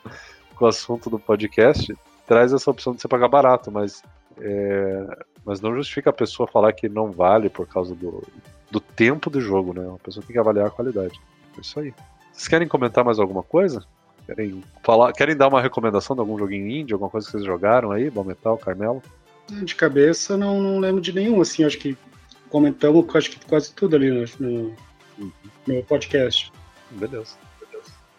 com 0.55 0.63
o 0.63 0.67
assunto 0.69 1.09
do 1.09 1.19
podcast, 1.19 1.93
traz 2.25 2.53
essa 2.53 2.71
opção 2.71 2.95
de 2.95 3.01
você 3.01 3.07
pagar 3.09 3.27
barato, 3.27 3.69
mas 3.69 4.01
é, 4.39 5.25
mas 5.45 5.61
não 5.61 5.75
justifica 5.75 6.09
a 6.09 6.13
pessoa 6.13 6.47
falar 6.47 6.73
que 6.73 6.89
não 6.89 7.11
vale 7.11 7.49
por 7.49 7.67
causa 7.67 7.93
do, 7.93 8.23
do 8.75 8.81
tempo 8.81 9.29
do 9.29 9.39
jogo, 9.39 9.73
né? 9.73 9.89
A 9.95 10.03
pessoa 10.03 10.21
tem 10.21 10.33
que 10.33 10.39
avaliar 10.39 10.67
a 10.67 10.69
qualidade. 10.69 11.17
É 11.57 11.61
isso 11.61 11.79
aí. 11.79 11.93
Vocês 12.33 12.49
querem 12.49 12.67
comentar 12.67 13.05
mais 13.05 13.19
alguma 13.19 13.41
coisa? 13.41 13.85
Querem, 14.25 14.61
falar, 14.83 15.13
querem 15.13 15.33
dar 15.33 15.47
uma 15.47 15.61
recomendação 15.61 16.13
de 16.13 16.19
algum 16.19 16.37
joguinho 16.37 16.67
indie, 16.67 16.91
alguma 16.91 17.09
coisa 17.09 17.25
que 17.25 17.31
vocês 17.31 17.45
jogaram 17.45 17.91
aí? 17.91 18.09
Bom 18.09 18.25
Metal, 18.25 18.57
Carmelo? 18.57 19.01
De 19.49 19.73
cabeça, 19.75 20.35
não, 20.35 20.59
não 20.61 20.79
lembro 20.79 20.99
de 20.99 21.13
nenhum, 21.13 21.39
assim, 21.39 21.63
acho 21.63 21.77
que 21.77 21.97
comentamos 22.49 23.05
acho 23.15 23.31
que 23.31 23.45
quase 23.45 23.71
tudo 23.71 23.95
ali 23.95 24.11
no, 24.11 24.75
no, 25.17 25.33
no 25.65 25.83
podcast. 25.83 26.51
Beleza. 26.91 27.37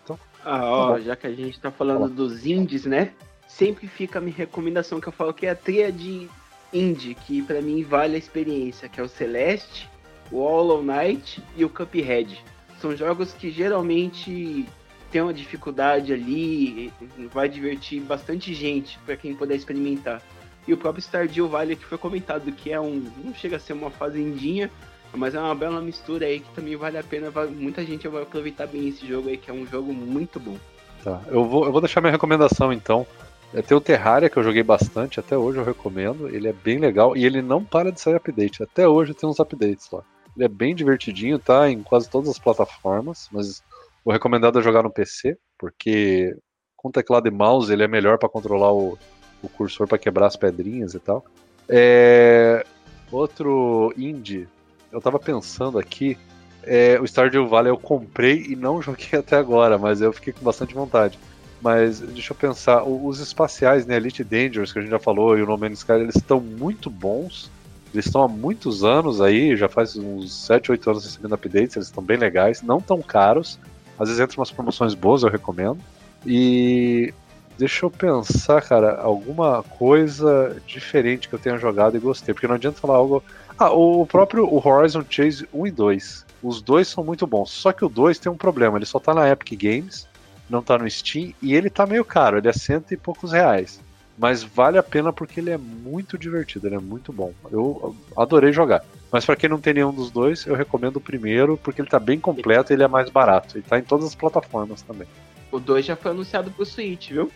Então, 0.05 0.19
ah, 0.43 0.65
ó, 0.65 0.93
tá 0.95 1.01
já 1.01 1.17
que 1.17 1.27
a 1.27 1.35
gente 1.35 1.61
tá 1.61 1.71
falando 1.71 2.09
dos 2.09 2.47
indies, 2.47 2.87
né? 2.87 3.13
Sempre 3.47 3.89
fica 3.89 4.21
a 4.21 4.23
minha 4.23 4.37
recomendação 4.37 5.01
que 5.01 5.09
eu 5.09 5.13
falo 5.13 5.35
que 5.35 5.45
é 5.45 5.51
a 5.51 5.55
tria 5.55 5.93
de 5.93 6.29
indie 6.73 7.15
que 7.15 7.43
para 7.43 7.61
mim 7.61 7.83
vale 7.83 8.15
a 8.15 8.19
experiência, 8.19 8.89
que 8.89 8.99
é 8.99 9.03
o 9.03 9.09
Celeste, 9.09 9.87
o 10.31 10.39
Hollow 10.39 10.83
Knight 10.83 11.43
e 11.57 11.65
o 11.65 11.69
Cuphead. 11.69 12.43
São 12.81 12.95
jogos 12.97 13.33
que 13.33 13.51
geralmente 13.51 14.67
tem 15.11 15.23
uma 15.23 15.33
dificuldade 15.33 16.13
ali, 16.13 16.93
vai 17.33 17.49
divertir 17.49 18.03
bastante 18.03 18.53
gente 18.53 18.99
para 19.07 19.17
quem 19.17 19.35
puder 19.35 19.55
experimentar. 19.55 20.21
E 20.67 20.73
o 20.73 20.77
próprio 20.77 21.03
Stardew 21.03 21.49
Valley 21.49 21.77
que 21.77 21.85
foi 21.85 21.97
comentado 21.97 22.51
que 22.53 22.73
é 22.73 22.81
um, 22.81 23.05
não 23.25 23.33
chega 23.33 23.57
a 23.57 23.61
ser 23.61 23.73
uma 23.73 23.91
fazendinha, 23.91 24.71
mas 25.15 25.35
é 25.35 25.41
uma 25.41 25.55
bela 25.55 25.81
mistura 25.81 26.27
aí 26.27 26.41
que 26.41 26.55
também 26.55 26.77
vale 26.77 26.99
a 26.99 27.03
pena, 27.03 27.31
muita 27.49 27.85
gente 27.85 28.07
vai 28.09 28.23
aproveitar 28.23 28.67
bem 28.67 28.89
esse 28.89 29.07
jogo 29.07 29.29
aí 29.29 29.37
que 29.37 29.51
é 29.51 29.55
um 29.55 29.67
jogo 29.67 29.93
muito 29.93 30.41
bom. 30.41 30.57
Tá, 31.05 31.23
eu 31.29 31.45
vou, 31.45 31.65
eu 31.65 31.73
vou 31.73 31.81
deixar 31.81 32.01
minha 32.01 32.11
recomendação 32.11 32.73
então. 32.73 33.07
É, 33.55 33.63
tem 33.63 33.77
o 33.77 33.81
Terraria, 33.81 34.29
que 34.29 34.37
eu 34.37 34.43
joguei 34.43 34.63
bastante, 34.63 35.21
até 35.21 35.39
hoje 35.39 35.59
eu 35.59 35.65
recomendo. 35.65 36.29
Ele 36.29 36.49
é 36.49 36.53
bem 36.53 36.79
legal 36.79 37.17
e 37.17 37.25
ele 37.25 37.41
não 37.41 37.65
para 37.65 37.93
de 37.93 38.01
sair 38.01 38.17
update. 38.17 38.63
Até 38.63 38.89
hoje 38.89 39.15
tem 39.15 39.29
uns 39.29 39.39
updates 39.39 39.89
lá. 39.91 40.03
Ele 40.37 40.45
é 40.45 40.49
bem 40.49 40.75
divertidinho, 40.75 41.39
tá 41.39 41.71
em 41.71 41.83
quase 41.83 42.09
todas 42.09 42.29
as 42.29 42.39
plataformas, 42.39 43.29
mas 43.33 43.63
o 44.05 44.13
recomendado 44.13 44.59
é 44.59 44.63
jogar 44.63 44.83
no 44.83 44.93
PC, 44.93 45.37
porque 45.59 46.37
com 46.77 46.91
teclado 46.91 47.27
e 47.27 47.31
mouse 47.31 47.73
ele 47.73 47.83
é 47.83 47.89
melhor 47.89 48.19
para 48.19 48.29
controlar 48.29 48.73
o, 48.73 48.99
o 49.43 49.49
cursor 49.49 49.89
para 49.89 49.99
quebrar 49.99 50.27
as 50.27 50.37
pedrinhas 50.37 50.95
e 50.95 50.99
tal. 50.99 51.25
É... 51.69 52.65
Outro 53.11 53.95
indie, 53.97 54.49
eu 54.93 55.01
tava 55.01 55.19
pensando 55.19 55.79
aqui, 55.79 56.19
é, 56.63 56.99
o 57.01 57.07
Stardew 57.07 57.47
Valley 57.47 57.71
eu 57.71 57.79
comprei 57.79 58.45
e 58.49 58.57
não 58.57 58.83
joguei 58.83 59.19
até 59.19 59.37
agora, 59.37 59.79
mas 59.79 60.01
eu 60.01 60.13
fiquei 60.13 60.33
com 60.33 60.45
bastante 60.45 60.75
vontade. 60.75 61.19
Mas 61.63 62.01
deixa 62.01 62.33
eu 62.33 62.37
pensar, 62.37 62.85
os 62.85 63.19
espaciais, 63.19 63.87
né, 63.87 63.97
Elite 63.97 64.23
Dangerous, 64.23 64.73
que 64.73 64.79
a 64.79 64.83
gente 64.83 64.91
já 64.91 64.99
falou, 64.99 65.39
e 65.39 65.43
o 65.43 65.47
No 65.47 65.57
Man's 65.57 65.79
Sky, 65.79 65.93
eles 65.93 66.17
estão 66.17 66.39
muito 66.39 66.91
bons. 66.91 67.51
Eles 67.97 68.07
estão 68.07 68.23
há 68.23 68.29
muitos 68.29 68.85
anos 68.85 69.23
aí, 69.23 69.57
já 69.57 69.69
faz 69.69 69.97
uns 69.97 70.33
7, 70.33 70.71
8 70.71 70.91
anos 70.91 71.05
recebendo 71.05 71.35
updates, 71.35 71.77
eles 71.77 71.89
estão 71.89 72.05
bem 72.05 72.19
legais, 72.19 72.61
não 72.61 72.79
tão 72.79 73.01
caros. 73.01 73.59
Às 73.99 74.09
vezes 74.09 74.23
entram 74.23 74.39
umas 74.39 74.51
promoções 74.51 74.93
boas, 74.93 75.23
eu 75.23 75.31
recomendo. 75.31 75.79
E 76.27 77.15
deixa 77.57 77.87
eu 77.87 77.91
pensar, 77.91 78.61
cara, 78.61 79.01
alguma 79.01 79.63
coisa 79.63 80.61
diferente 80.67 81.27
que 81.27 81.35
eu 81.35 81.39
tenha 81.39 81.57
jogado 81.57 81.97
e 81.97 82.01
gostei, 82.01 82.35
porque 82.35 82.47
não 82.47 82.57
adianta 82.57 82.79
falar 82.79 82.97
algo. 82.97 83.25
Ah, 83.59 83.71
o 83.71 84.07
próprio 84.07 84.47
Horizon 84.55 85.03
Chase 85.09 85.49
1 85.51 85.67
e 85.67 85.71
2. 85.71 86.27
Os 86.43 86.61
dois 86.61 86.89
são 86.89 87.03
muito 87.03 87.27
bons, 87.27 87.51
só 87.51 87.73
que 87.73 87.85
o 87.85 87.89
2 87.89 88.19
tem 88.19 88.31
um 88.31 88.37
problema, 88.37 88.77
ele 88.77 88.85
só 88.85 88.99
tá 88.99 89.15
na 89.15 89.31
Epic 89.31 89.59
Games 89.59 90.07
não 90.49 90.63
tá 90.63 90.79
no 90.79 90.89
Steam 90.89 91.33
e 91.43 91.55
ele 91.55 91.69
tá 91.69 91.87
meio 91.87 92.05
caro, 92.05 92.39
ele 92.39 92.49
é 92.49 92.53
cento 92.53 92.93
e 92.93 92.97
poucos 92.97 93.33
reais. 93.33 93.81
Mas 94.19 94.43
vale 94.43 94.79
a 94.79 94.83
pena 94.83 95.13
porque 95.13 95.41
ele 95.41 95.51
é 95.51 95.59
muito 95.59 96.17
divertido, 96.17 96.67
ele 96.67 96.77
é 96.77 96.81
muito 96.81 97.13
bom. 97.13 97.33
Eu 97.51 97.95
adorei 98.17 98.53
jogar. 98.53 98.83
Mas 99.13 99.25
para 99.25 99.37
quem 99.37 99.49
não 99.49 99.61
tem 99.61 99.75
nenhum 99.75 99.93
dos 99.93 100.11
dois, 100.11 100.47
eu 100.47 100.55
recomendo 100.55 100.97
o 100.97 101.01
primeiro 101.01 101.57
porque 101.59 101.81
ele 101.81 101.89
tá 101.89 101.99
bem 101.99 102.19
completo 102.19 102.73
e 102.73 102.75
ele 102.75 102.83
é 102.83 102.89
mais 102.89 103.11
barato. 103.11 103.59
E 103.59 103.63
tá 103.63 103.79
em 103.79 103.83
todas 103.83 104.07
as 104.07 104.15
plataformas 104.15 104.83
também. 104.83 105.07
O 105.53 105.61
2 105.61 105.85
já 105.85 105.97
foi 105.97 106.11
anunciado 106.11 106.51
pro 106.51 106.65
Switch, 106.65 107.11
viu? 107.11 107.31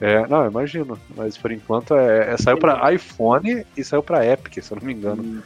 É, 0.00 0.26
não, 0.26 0.46
imagino. 0.46 0.98
Mas 1.14 1.36
por 1.36 1.52
enquanto 1.52 1.94
é, 1.94 2.32
é 2.32 2.36
saiu 2.36 2.58
para 2.58 2.92
iPhone 2.92 3.64
e 3.76 3.84
saiu 3.84 4.02
para 4.02 4.26
Epic, 4.26 4.62
se 4.62 4.72
eu 4.72 4.78
não 4.78 4.86
me 4.86 4.94
engano. 4.94 5.42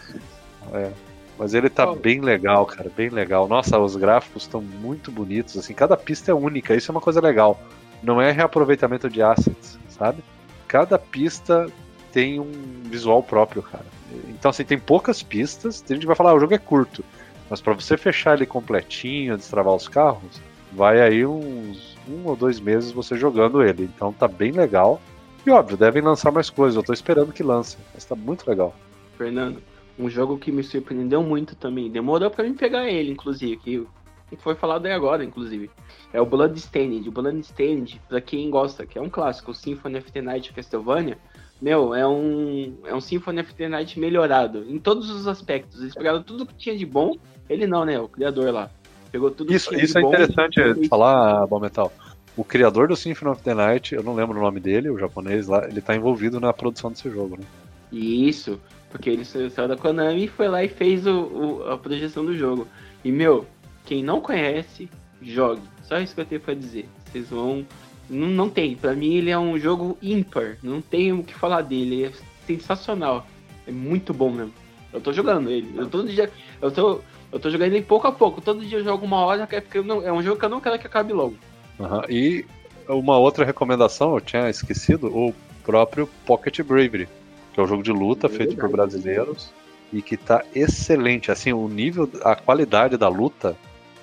É. 0.72 0.90
Mas 1.38 1.52
ele 1.52 1.68
tá 1.68 1.92
bem 1.94 2.20
legal, 2.20 2.64
cara, 2.64 2.90
bem 2.96 3.10
legal. 3.10 3.46
Nossa, 3.46 3.78
os 3.78 3.94
gráficos 3.94 4.44
estão 4.44 4.62
muito 4.62 5.10
bonitos, 5.10 5.58
assim, 5.58 5.74
cada 5.74 5.96
pista 5.96 6.30
é 6.30 6.34
única, 6.34 6.74
isso 6.74 6.90
é 6.90 6.92
uma 6.92 7.00
coisa 7.00 7.20
legal. 7.20 7.60
Não 8.02 8.20
é 8.20 8.30
reaproveitamento 8.30 9.10
de 9.10 9.20
assets, 9.20 9.78
sabe? 9.90 10.22
Cada 10.68 10.98
pista 10.98 11.66
tem 12.12 12.40
um 12.40 12.50
visual 12.84 13.22
próprio, 13.22 13.62
cara. 13.62 13.84
Então, 14.28 14.50
assim, 14.50 14.64
tem 14.64 14.78
poucas 14.78 15.22
pistas, 15.22 15.80
tem 15.80 15.96
gente 15.96 16.06
vai 16.06 16.16
falar, 16.16 16.30
ah, 16.30 16.34
o 16.34 16.40
jogo 16.40 16.54
é 16.54 16.58
curto. 16.58 17.04
Mas 17.48 17.60
para 17.60 17.74
você 17.74 17.96
fechar 17.96 18.36
ele 18.36 18.46
completinho, 18.46 19.36
destravar 19.36 19.74
os 19.74 19.88
carros, 19.88 20.40
vai 20.72 21.00
aí 21.00 21.24
uns 21.24 21.96
um 22.08 22.26
ou 22.26 22.36
dois 22.36 22.60
meses 22.60 22.92
você 22.92 23.16
jogando 23.16 23.62
ele. 23.62 23.84
Então 23.84 24.12
tá 24.12 24.28
bem 24.28 24.52
legal. 24.52 25.00
E 25.44 25.50
óbvio, 25.50 25.76
devem 25.76 26.02
lançar 26.02 26.32
mais 26.32 26.50
coisas. 26.50 26.76
Eu 26.76 26.82
tô 26.82 26.92
esperando 26.92 27.32
que 27.32 27.42
lance. 27.42 27.76
Mas 27.94 28.04
tá 28.04 28.16
muito 28.16 28.48
legal. 28.48 28.74
Fernando, 29.16 29.62
um 29.98 30.10
jogo 30.10 30.38
que 30.38 30.50
me 30.50 30.62
surpreendeu 30.62 31.22
muito 31.22 31.54
também. 31.54 31.90
Demorou 31.90 32.30
para 32.30 32.44
mim 32.44 32.54
pegar 32.54 32.88
ele, 32.88 33.12
inclusive, 33.12 33.56
que 33.56 33.86
foi 34.34 34.54
falado 34.54 34.86
aí 34.86 34.92
agora, 34.92 35.22
inclusive. 35.22 35.70
É 36.12 36.20
o 36.20 36.26
Bloodstained. 36.26 37.08
O 37.08 37.12
Bloodstained, 37.12 38.00
pra 38.08 38.20
quem 38.20 38.50
gosta, 38.50 38.86
que 38.86 38.98
é 38.98 39.02
um 39.02 39.10
clássico, 39.10 39.52
o 39.52 39.54
Symphony 39.54 39.98
of 39.98 40.10
the 40.10 40.22
Night 40.22 40.52
Castlevania, 40.52 41.18
meu, 41.60 41.94
é 41.94 42.06
um, 42.06 42.74
é 42.84 42.94
um 42.94 43.00
Symphony 43.00 43.40
of 43.40 43.54
the 43.54 43.68
Night 43.68 43.98
melhorado 43.98 44.64
em 44.68 44.78
todos 44.78 45.10
os 45.10 45.28
aspectos. 45.28 45.80
Eles 45.80 45.94
pegaram 45.94 46.22
tudo 46.22 46.46
que 46.46 46.54
tinha 46.54 46.76
de 46.76 46.84
bom. 46.84 47.16
Ele 47.48 47.66
não, 47.66 47.84
né? 47.84 47.98
O 48.00 48.08
criador 48.08 48.52
lá. 48.52 48.70
Pegou 49.12 49.30
tudo 49.30 49.52
isso, 49.52 49.68
que 49.68 49.76
tinha 49.76 49.84
Isso 49.84 49.98
é 49.98 50.02
bom, 50.02 50.08
interessante 50.08 50.88
falar, 50.88 51.46
Bom 51.46 51.60
Metal. 51.60 51.92
O 52.36 52.44
criador 52.44 52.88
do 52.88 52.96
Symphony 52.96 53.30
of 53.30 53.42
the 53.42 53.54
Night, 53.54 53.94
eu 53.94 54.02
não 54.02 54.14
lembro 54.14 54.38
o 54.38 54.42
nome 54.42 54.60
dele, 54.60 54.90
o 54.90 54.98
japonês 54.98 55.46
lá, 55.46 55.66
ele 55.66 55.80
tá 55.80 55.96
envolvido 55.96 56.38
na 56.38 56.52
produção 56.52 56.90
desse 56.90 57.08
jogo, 57.08 57.38
né? 57.38 57.44
Isso. 57.90 58.60
Porque 58.90 59.08
ele 59.08 59.24
saiu 59.24 59.68
da 59.68 59.76
Konami 59.76 60.24
e 60.24 60.28
foi 60.28 60.48
lá 60.48 60.62
e 60.62 60.68
fez 60.68 61.06
o, 61.06 61.20
o, 61.20 61.70
a 61.70 61.78
projeção 61.78 62.24
do 62.24 62.36
jogo. 62.36 62.66
E, 63.02 63.10
meu, 63.10 63.46
quem 63.86 64.02
não 64.02 64.20
conhece, 64.20 64.88
jogue. 65.22 65.62
Só 65.82 65.98
isso 65.98 66.14
que 66.14 66.20
eu 66.20 66.26
tenho 66.26 66.40
pra 66.40 66.52
dizer. 66.52 66.88
Vocês 67.06 67.30
vão. 67.30 67.64
Não, 68.10 68.28
não 68.28 68.50
tem. 68.50 68.76
Pra 68.76 68.94
mim, 68.94 69.14
ele 69.14 69.30
é 69.30 69.38
um 69.38 69.58
jogo 69.58 69.96
ímpar. 70.02 70.58
Não 70.62 70.80
tem 70.82 71.12
o 71.12 71.22
que 71.22 71.32
falar 71.32 71.62
dele. 71.62 72.04
É 72.04 72.12
sensacional. 72.46 73.26
É 73.66 73.72
muito 73.72 74.12
bom 74.12 74.30
mesmo. 74.30 74.52
Eu 74.92 75.00
tô 75.00 75.12
jogando 75.12 75.50
ele. 75.50 75.72
Eu 75.74 75.88
todo 75.88 76.08
dia. 76.08 76.30
Eu 76.60 76.70
tô, 76.70 77.00
eu 77.32 77.38
tô 77.38 77.50
jogando 77.50 77.72
ele 77.72 77.82
pouco 77.82 78.06
a 78.06 78.12
pouco. 78.12 78.40
Todo 78.40 78.64
dia 78.64 78.78
eu 78.78 78.84
jogo 78.84 79.06
uma 79.06 79.24
hora, 79.24 79.46
porque 79.46 79.80
não, 79.80 80.02
é 80.02 80.12
um 80.12 80.22
jogo 80.22 80.38
que 80.38 80.44
eu 80.44 80.50
não 80.50 80.60
quero 80.60 80.78
que 80.78 80.86
acabe 80.86 81.12
logo. 81.12 81.36
Uhum. 81.78 82.02
E 82.08 82.44
uma 82.88 83.16
outra 83.16 83.44
recomendação, 83.44 84.14
eu 84.14 84.20
tinha 84.20 84.50
esquecido, 84.50 85.06
o 85.08 85.34
próprio 85.64 86.08
Pocket 86.24 86.60
Bravery 86.60 87.08
que 87.56 87.60
é 87.60 87.62
um 87.62 87.66
jogo 87.66 87.82
de 87.82 87.90
luta 87.90 88.26
é 88.26 88.30
feito 88.30 88.54
por 88.54 88.68
brasileiros 88.68 89.50
e 89.90 90.02
que 90.02 90.14
tá 90.14 90.44
excelente. 90.54 91.32
Assim, 91.32 91.54
o 91.54 91.66
nível, 91.66 92.06
a 92.22 92.36
qualidade 92.36 92.98
da 92.98 93.08
luta 93.08 93.56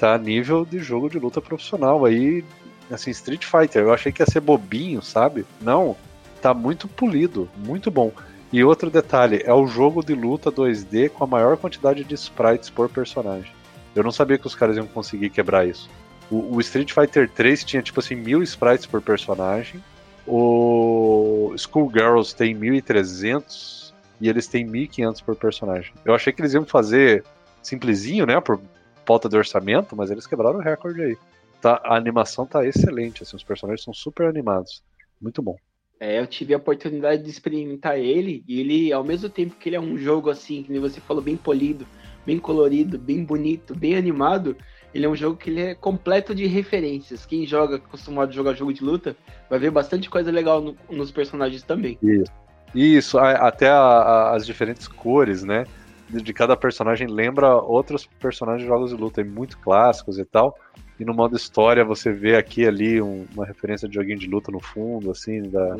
tá 0.03 0.17
nível 0.17 0.65
de 0.65 0.79
jogo 0.79 1.09
de 1.09 1.17
luta 1.17 1.39
profissional. 1.39 2.03
Aí, 2.03 2.43
assim, 2.91 3.09
Street 3.11 3.45
Fighter, 3.45 3.83
eu 3.83 3.93
achei 3.93 4.11
que 4.11 4.21
ia 4.21 4.25
ser 4.25 4.41
bobinho, 4.41 5.01
sabe? 5.01 5.45
Não, 5.61 5.95
tá 6.41 6.53
muito 6.53 6.89
polido, 6.89 7.49
muito 7.55 7.89
bom. 7.89 8.11
E 8.51 8.61
outro 8.65 8.91
detalhe, 8.91 9.41
é 9.45 9.53
o 9.53 9.65
jogo 9.65 10.03
de 10.03 10.13
luta 10.13 10.51
2D 10.51 11.09
com 11.09 11.23
a 11.23 11.27
maior 11.27 11.55
quantidade 11.55 12.03
de 12.03 12.13
sprites 12.15 12.69
por 12.69 12.89
personagem. 12.89 13.49
Eu 13.95 14.03
não 14.03 14.11
sabia 14.11 14.37
que 14.37 14.45
os 14.45 14.53
caras 14.53 14.75
iam 14.75 14.85
conseguir 14.85 15.29
quebrar 15.29 15.65
isso. 15.65 15.89
O, 16.29 16.57
o 16.57 16.59
Street 16.59 16.91
Fighter 16.91 17.29
3 17.29 17.63
tinha, 17.63 17.81
tipo 17.81 18.01
assim, 18.01 18.15
mil 18.15 18.43
sprites 18.43 18.85
por 18.85 19.01
personagem. 19.01 19.81
O 20.27 21.53
Schoolgirls 21.57 22.35
tem 22.35 22.53
1.300 22.53 23.93
e 24.19 24.27
eles 24.27 24.47
têm 24.47 24.67
1.500 24.67 25.23
por 25.23 25.35
personagem. 25.37 25.93
Eu 26.03 26.13
achei 26.13 26.33
que 26.33 26.41
eles 26.41 26.53
iam 26.53 26.65
fazer 26.65 27.23
simplesinho, 27.61 28.25
né, 28.25 28.41
por 28.41 28.59
falta 29.05 29.29
de 29.29 29.37
orçamento, 29.37 29.95
mas 29.95 30.11
eles 30.11 30.27
quebraram 30.27 30.59
o 30.59 30.61
recorde 30.61 31.01
aí. 31.01 31.17
Tá, 31.61 31.81
a 31.83 31.95
animação 31.95 32.45
tá 32.45 32.65
excelente, 32.65 33.23
assim, 33.23 33.35
os 33.35 33.43
personagens 33.43 33.83
são 33.83 33.93
super 33.93 34.27
animados. 34.27 34.83
Muito 35.21 35.41
bom. 35.41 35.55
É, 35.99 36.19
eu 36.19 36.27
tive 36.27 36.53
a 36.53 36.57
oportunidade 36.57 37.23
de 37.23 37.29
experimentar 37.29 37.97
ele, 37.97 38.43
e 38.45 38.59
ele, 38.59 38.91
ao 38.91 39.03
mesmo 39.03 39.29
tempo 39.29 39.55
que 39.55 39.69
ele 39.69 39.77
é 39.77 39.79
um 39.79 39.97
jogo 39.97 40.29
assim, 40.29 40.63
que 40.63 40.77
você 40.79 40.99
falou, 40.99 41.23
bem 41.23 41.37
polido, 41.37 41.87
bem 42.25 42.37
colorido, 42.37 42.97
bem 42.97 43.23
bonito, 43.23 43.73
bem 43.73 43.95
animado, 43.95 44.57
ele 44.93 45.05
é 45.05 45.09
um 45.09 45.15
jogo 45.15 45.37
que 45.37 45.49
ele 45.49 45.61
é 45.61 45.75
completo 45.75 46.35
de 46.35 46.45
referências. 46.45 47.25
Quem 47.25 47.45
joga, 47.45 47.77
acostumado 47.77 48.29
a 48.29 48.33
jogar 48.33 48.53
jogo 48.53 48.73
de 48.73 48.83
luta, 48.83 49.15
vai 49.49 49.57
ver 49.57 49.71
bastante 49.71 50.09
coisa 50.09 50.29
legal 50.31 50.61
no, 50.61 50.77
nos 50.89 51.11
personagens 51.11 51.63
também. 51.63 51.97
Isso, 52.03 52.31
Isso 52.75 53.17
até 53.17 53.69
a, 53.69 53.79
a, 53.79 54.35
as 54.35 54.45
diferentes 54.45 54.87
cores, 54.87 55.43
né? 55.43 55.65
De, 56.09 56.33
cada 56.33 56.55
personagem 56.55 57.07
lembra 57.07 57.55
outros 57.55 58.05
personagens 58.19 58.63
de 58.63 58.67
jogos 58.67 58.91
de 58.91 58.97
luta, 58.97 59.23
muito 59.23 59.57
clássicos 59.57 60.19
e 60.19 60.25
tal. 60.25 60.57
E 60.99 61.05
no 61.05 61.13
modo 61.13 61.35
história 61.35 61.83
você 61.83 62.11
vê 62.11 62.35
aqui 62.35 62.67
ali 62.67 63.01
um, 63.01 63.25
uma 63.33 63.45
referência 63.45 63.87
de 63.87 63.95
joguinho 63.95 64.19
de 64.19 64.27
luta 64.27 64.51
no 64.51 64.59
fundo, 64.59 65.09
assim, 65.11 65.41
da, 65.49 65.75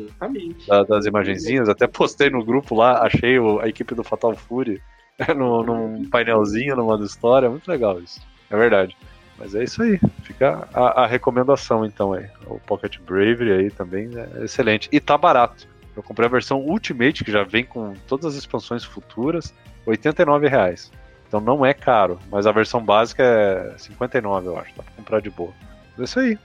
da, 0.66 0.82
das 0.82 1.06
imagenzinhas. 1.06 1.68
Até 1.68 1.86
postei 1.86 2.30
no 2.30 2.44
grupo 2.44 2.74
lá, 2.74 3.02
achei 3.02 3.38
o, 3.38 3.60
a 3.60 3.68
equipe 3.68 3.94
do 3.94 4.02
Fatal 4.02 4.34
Fury 4.34 4.82
no, 5.36 5.62
num 5.62 6.08
painelzinho 6.08 6.74
no 6.74 6.84
modo 6.84 7.04
história. 7.04 7.48
Muito 7.48 7.68
legal 7.68 8.00
isso. 8.00 8.20
É 8.50 8.56
verdade. 8.56 8.96
Mas 9.38 9.54
é 9.54 9.64
isso 9.64 9.82
aí. 9.82 9.98
Fica 10.22 10.68
a, 10.72 11.02
a, 11.02 11.06
recomendação 11.06 11.84
então 11.84 12.12
aí. 12.12 12.26
O 12.46 12.58
Pocket 12.60 12.98
Bravery 13.00 13.52
aí 13.52 13.70
também 13.70 14.10
é 14.14 14.44
excelente. 14.44 14.88
E 14.92 15.00
tá 15.00 15.18
barato. 15.18 15.66
Eu 15.96 16.02
comprei 16.02 16.26
a 16.26 16.30
versão 16.30 16.58
Ultimate, 16.58 17.24
que 17.24 17.30
já 17.30 17.44
vem 17.44 17.64
com 17.64 17.94
todas 18.06 18.26
as 18.26 18.34
expansões 18.34 18.84
futuras, 18.84 19.54
R$ 19.86 20.48
reais. 20.48 20.90
Então 21.28 21.40
não 21.40 21.64
é 21.64 21.74
caro, 21.74 22.18
mas 22.30 22.46
a 22.46 22.52
versão 22.52 22.84
básica 22.84 23.22
é 23.22 23.74
59, 23.78 24.48
eu 24.48 24.58
acho. 24.58 24.74
Dá 24.76 24.82
pra 24.82 24.92
comprar 24.96 25.20
de 25.20 25.30
boa. 25.30 25.52
É 25.98 26.02
isso 26.02 26.18
aí. 26.20 26.38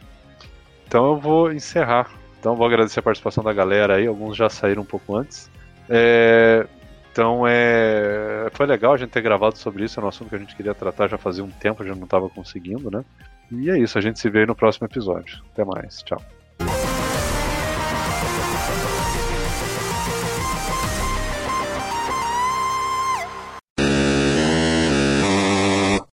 Então 0.88 1.06
eu 1.06 1.18
vou 1.18 1.52
encerrar. 1.52 2.12
Então 2.40 2.56
vou 2.56 2.66
agradecer 2.66 3.00
a 3.00 3.04
participação 3.04 3.44
da 3.44 3.54
galera 3.54 3.96
aí. 3.96 4.08
Alguns 4.08 4.36
já 4.38 4.50
saíram 4.50 4.82
um 4.82 4.86
pouco 4.86 5.16
antes. 5.16 5.50
É, 5.90 6.66
então 7.12 7.44
é, 7.48 8.48
foi 8.54 8.66
legal 8.66 8.94
a 8.94 8.98
gente 8.98 9.10
ter 9.10 9.22
gravado 9.22 9.58
sobre 9.58 9.84
isso, 9.84 10.00
é 10.00 10.04
um 10.04 10.08
assunto 10.08 10.30
que 10.30 10.36
a 10.36 10.40
gente 10.40 10.56
queria 10.56 10.74
tratar 10.74 11.08
já 11.08 11.18
fazia 11.18 11.44
um 11.44 11.50
tempo, 11.50 11.82
a 11.82 11.86
gente 11.86 11.98
não 11.98 12.06
estava 12.06 12.30
conseguindo, 12.30 12.90
né? 12.92 13.04
E 13.52 13.70
é 13.70 13.78
isso, 13.78 13.98
a 13.98 14.02
gente 14.02 14.20
se 14.20 14.30
vê 14.30 14.46
no 14.46 14.56
próximo 14.56 14.86
episódio. 14.86 15.44
Até 15.52 15.66
mais, 15.66 16.04
tchau. 16.04 16.22